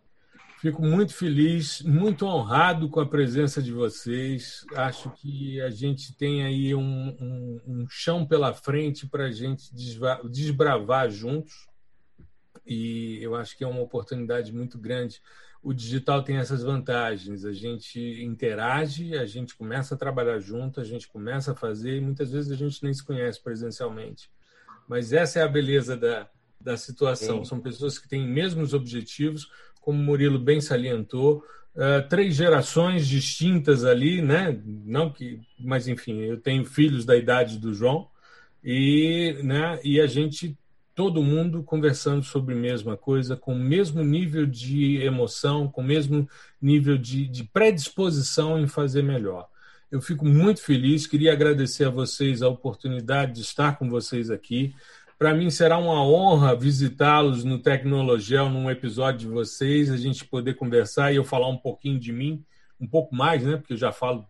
Fico 0.61 0.83
muito 0.83 1.15
feliz, 1.15 1.83
muito 1.83 2.27
honrado 2.27 2.89
com 2.89 2.99
a 2.99 3.09
presença 3.09 3.63
de 3.63 3.73
vocês. 3.73 4.67
Acho 4.75 5.09
que 5.11 5.61
a 5.61 5.71
gente 5.71 6.17
tem 6.17 6.45
aí 6.45 6.75
um, 6.75 7.17
um, 7.21 7.61
um 7.65 7.87
chão 7.89 8.27
pela 8.27 8.53
frente 8.53 9.07
para 9.07 9.27
a 9.27 9.31
gente 9.31 9.73
desbravar 10.29 11.09
juntos. 11.11 11.69
E 12.67 13.23
eu 13.23 13.37
acho 13.37 13.57
que 13.57 13.63
é 13.63 13.69
uma 13.69 13.81
oportunidade 13.81 14.53
muito 14.53 14.79
grande. 14.79 15.23
O 15.63 15.73
digital 15.73 16.25
tem 16.25 16.39
essas 16.39 16.65
vantagens. 16.65 17.45
A 17.45 17.53
gente 17.53 18.01
interage, 18.21 19.17
a 19.17 19.27
gente 19.27 19.55
começa 19.55 19.95
a 19.95 19.99
trabalhar 19.99 20.41
junto, 20.41 20.81
a 20.81 20.85
gente 20.85 21.07
começa 21.07 21.53
a 21.53 21.55
fazer, 21.55 21.99
e 21.99 22.01
muitas 22.01 22.33
vezes 22.33 22.51
a 22.51 22.57
gente 22.57 22.83
nem 22.83 22.93
se 22.93 23.05
conhece 23.05 23.41
presencialmente. 23.41 24.29
Mas 24.89 25.13
essa 25.13 25.39
é 25.39 25.43
a 25.43 25.49
beleza 25.49 25.97
da, 25.97 26.29
da 26.61 26.77
situação. 26.77 27.39
Sim. 27.39 27.49
São 27.49 27.61
pessoas 27.61 27.97
que 27.97 28.09
têm 28.09 28.27
mesmos 28.27 28.75
objetivos 28.75 29.49
como 29.89 30.03
Murilo 30.03 30.39
bem 30.39 30.61
salientou, 30.61 31.43
uh, 31.75 32.07
três 32.11 32.35
gerações 32.35 33.09
distintas 33.09 33.87
ali, 33.87 34.21
né? 34.21 34.61
Não 34.85 35.11
que, 35.11 35.41
mas 35.59 35.89
enfim, 35.89 36.21
eu 36.21 36.37
tenho 36.37 36.63
filhos 36.67 37.07
da 37.07 37.17
idade 37.17 37.59
do 37.59 37.73
João 37.73 38.07
e, 38.63 39.39
né? 39.43 39.81
E 39.83 39.99
a 39.99 40.07
gente 40.07 40.55
todo 40.95 41.23
mundo 41.23 41.63
conversando 41.63 42.23
sobre 42.23 42.55
a 42.55 42.59
mesma 42.59 42.99
coisa, 42.99 43.35
com 43.35 43.55
o 43.55 43.59
mesmo 43.59 44.05
nível 44.05 44.45
de 44.45 44.99
emoção, 44.99 45.69
com 45.69 45.81
o 45.81 45.85
mesmo 45.85 46.29
nível 46.61 46.99
de, 46.99 47.27
de 47.27 47.45
predisposição 47.45 48.61
em 48.61 48.69
fazer 48.69 49.03
melhor. 49.03 49.49
Eu 49.91 50.03
fico 50.03 50.27
muito 50.27 50.61
feliz, 50.61 51.07
queria 51.07 51.33
agradecer 51.33 51.85
a 51.87 51.91
vocês 51.91 52.43
a 52.43 52.49
oportunidade 52.49 53.37
de 53.37 53.41
estar 53.41 53.79
com 53.79 53.89
vocês 53.89 54.31
aqui. 54.31 54.75
Para 55.19 55.35
mim 55.35 55.51
será 55.51 55.77
uma 55.79 56.01
honra 56.07 56.55
visitá-los 56.55 57.43
no 57.43 57.59
Tecnologel, 57.59 58.49
num 58.49 58.71
episódio 58.71 59.19
de 59.19 59.27
vocês, 59.27 59.91
a 59.91 59.97
gente 59.97 60.25
poder 60.25 60.55
conversar 60.55 61.13
e 61.13 61.17
eu 61.17 61.25
falar 61.25 61.49
um 61.49 61.57
pouquinho 61.57 61.99
de 61.99 62.13
mim, 62.13 62.45
um 62.81 62.87
pouco 62.87 63.13
mais, 63.17 63.43
né? 63.43 63.57
Porque 63.57 63.73
eu 63.73 63.77
já 63.77 63.91
falo 63.91 64.25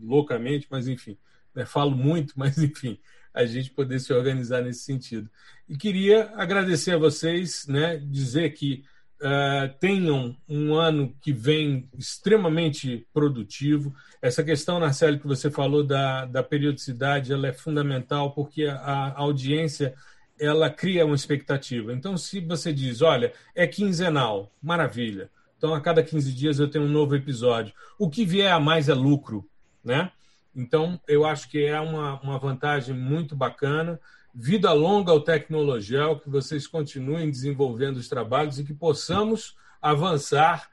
loucamente, 0.00 0.66
mas 0.68 0.88
enfim, 0.88 1.16
né? 1.54 1.64
falo 1.64 1.92
muito, 1.92 2.34
mas 2.36 2.58
enfim, 2.58 2.98
a 3.32 3.44
gente 3.44 3.70
poder 3.70 4.00
se 4.00 4.12
organizar 4.12 4.60
nesse 4.60 4.80
sentido. 4.80 5.30
E 5.68 5.76
queria 5.76 6.32
agradecer 6.34 6.90
a 6.90 6.98
vocês, 6.98 7.64
né? 7.68 7.96
Dizer 7.96 8.50
que 8.50 8.84
uh, 9.24 9.72
tenham 9.80 10.36
um 10.46 10.74
ano 10.74 11.14
que 11.20 11.32
vem 11.32 11.88
extremamente 11.98 13.06
produtivo. 13.12 13.94
Essa 14.20 14.44
questão, 14.44 14.78
Narcélio, 14.78 15.18
que 15.18 15.26
você 15.26 15.50
falou 15.50 15.82
da, 15.82 16.26
da 16.26 16.42
periodicidade, 16.42 17.32
ela 17.32 17.48
é 17.48 17.52
fundamental 17.52 18.32
porque 18.32 18.66
a, 18.66 18.76
a 18.76 19.18
audiência 19.20 19.94
ela 20.38 20.68
cria 20.68 21.06
uma 21.06 21.14
expectativa. 21.14 21.92
Então, 21.92 22.16
se 22.16 22.40
você 22.40 22.72
diz, 22.72 23.00
olha, 23.00 23.32
é 23.54 23.66
quinzenal, 23.66 24.52
maravilha. 24.62 25.30
Então, 25.56 25.72
a 25.72 25.80
cada 25.80 26.02
15 26.02 26.32
dias 26.32 26.58
eu 26.58 26.68
tenho 26.68 26.84
um 26.84 26.90
novo 26.90 27.14
episódio. 27.14 27.72
O 27.98 28.10
que 28.10 28.24
vier 28.24 28.52
a 28.52 28.60
mais 28.60 28.88
é 28.88 28.94
lucro, 28.94 29.48
né? 29.82 30.10
Então, 30.54 31.00
eu 31.08 31.24
acho 31.24 31.48
que 31.48 31.64
é 31.64 31.80
uma, 31.80 32.20
uma 32.20 32.38
vantagem 32.38 32.94
muito 32.94 33.34
bacana. 33.34 33.98
Vida 34.34 34.72
longa 34.72 35.12
ao 35.12 35.20
Tecnologel, 35.20 36.18
que 36.18 36.28
vocês 36.28 36.66
continuem 36.66 37.30
desenvolvendo 37.30 37.98
os 37.98 38.08
trabalhos 38.08 38.58
e 38.58 38.64
que 38.64 38.74
possamos 38.74 39.56
avançar, 39.80 40.68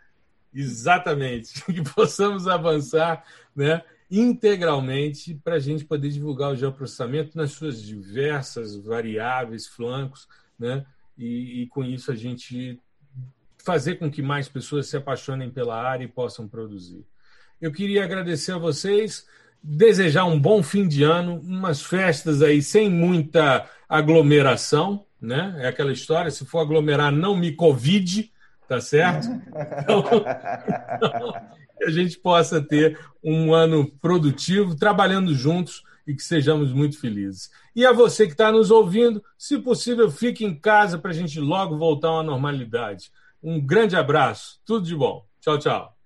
exatamente, 0.51 1.63
que 1.71 1.83
possamos 1.83 2.47
avançar 2.47 3.23
né, 3.55 3.83
integralmente 4.09 5.35
para 5.43 5.55
a 5.55 5.59
gente 5.59 5.85
poder 5.85 6.09
divulgar 6.09 6.51
o 6.51 6.55
geoprocessamento 6.55 7.37
nas 7.37 7.51
suas 7.51 7.83
diversas 7.83 8.75
variáveis, 8.75 9.67
flancos, 9.67 10.27
né, 10.57 10.83
e, 11.15 11.61
e 11.61 11.67
com 11.67 11.83
isso 11.83 12.11
a 12.11 12.15
gente 12.15 12.79
fazer 13.63 13.95
com 13.95 14.09
que 14.09 14.23
mais 14.23 14.49
pessoas 14.49 14.87
se 14.87 14.97
apaixonem 14.97 15.51
pela 15.51 15.79
área 15.79 16.03
e 16.03 16.07
possam 16.07 16.47
produzir. 16.47 17.05
Eu 17.61 17.71
queria 17.71 18.03
agradecer 18.03 18.53
a 18.53 18.57
vocês 18.57 19.27
desejar 19.63 20.25
um 20.25 20.39
bom 20.39 20.63
fim 20.63 20.87
de 20.87 21.03
ano, 21.03 21.39
umas 21.43 21.81
festas 21.81 22.41
aí 22.41 22.61
sem 22.61 22.89
muita 22.89 23.67
aglomeração, 23.87 25.05
né? 25.21 25.55
É 25.59 25.67
aquela 25.67 25.91
história, 25.91 26.31
se 26.31 26.45
for 26.45 26.59
aglomerar, 26.59 27.11
não 27.11 27.35
me 27.35 27.51
convide, 27.51 28.31
tá 28.67 28.81
certo? 28.81 29.27
Então, 29.83 30.03
que 31.77 31.85
a 31.85 31.91
gente 31.91 32.17
possa 32.17 32.61
ter 32.61 32.99
um 33.23 33.53
ano 33.53 33.91
produtivo, 33.99 34.75
trabalhando 34.75 35.33
juntos 35.33 35.83
e 36.05 36.15
que 36.15 36.23
sejamos 36.23 36.71
muito 36.71 36.99
felizes. 36.99 37.51
E 37.75 37.85
a 37.85 37.91
você 37.91 38.25
que 38.25 38.33
está 38.33 38.51
nos 38.51 38.71
ouvindo, 38.71 39.23
se 39.37 39.57
possível, 39.59 40.09
fique 40.09 40.45
em 40.45 40.53
casa 40.53 40.97
para 40.97 41.11
a 41.11 41.13
gente 41.13 41.39
logo 41.39 41.77
voltar 41.77 42.09
à 42.09 42.23
normalidade. 42.23 43.11
Um 43.41 43.59
grande 43.59 43.95
abraço, 43.95 44.59
tudo 44.65 44.85
de 44.85 44.95
bom. 44.95 45.25
Tchau, 45.39 45.57
tchau. 45.57 46.00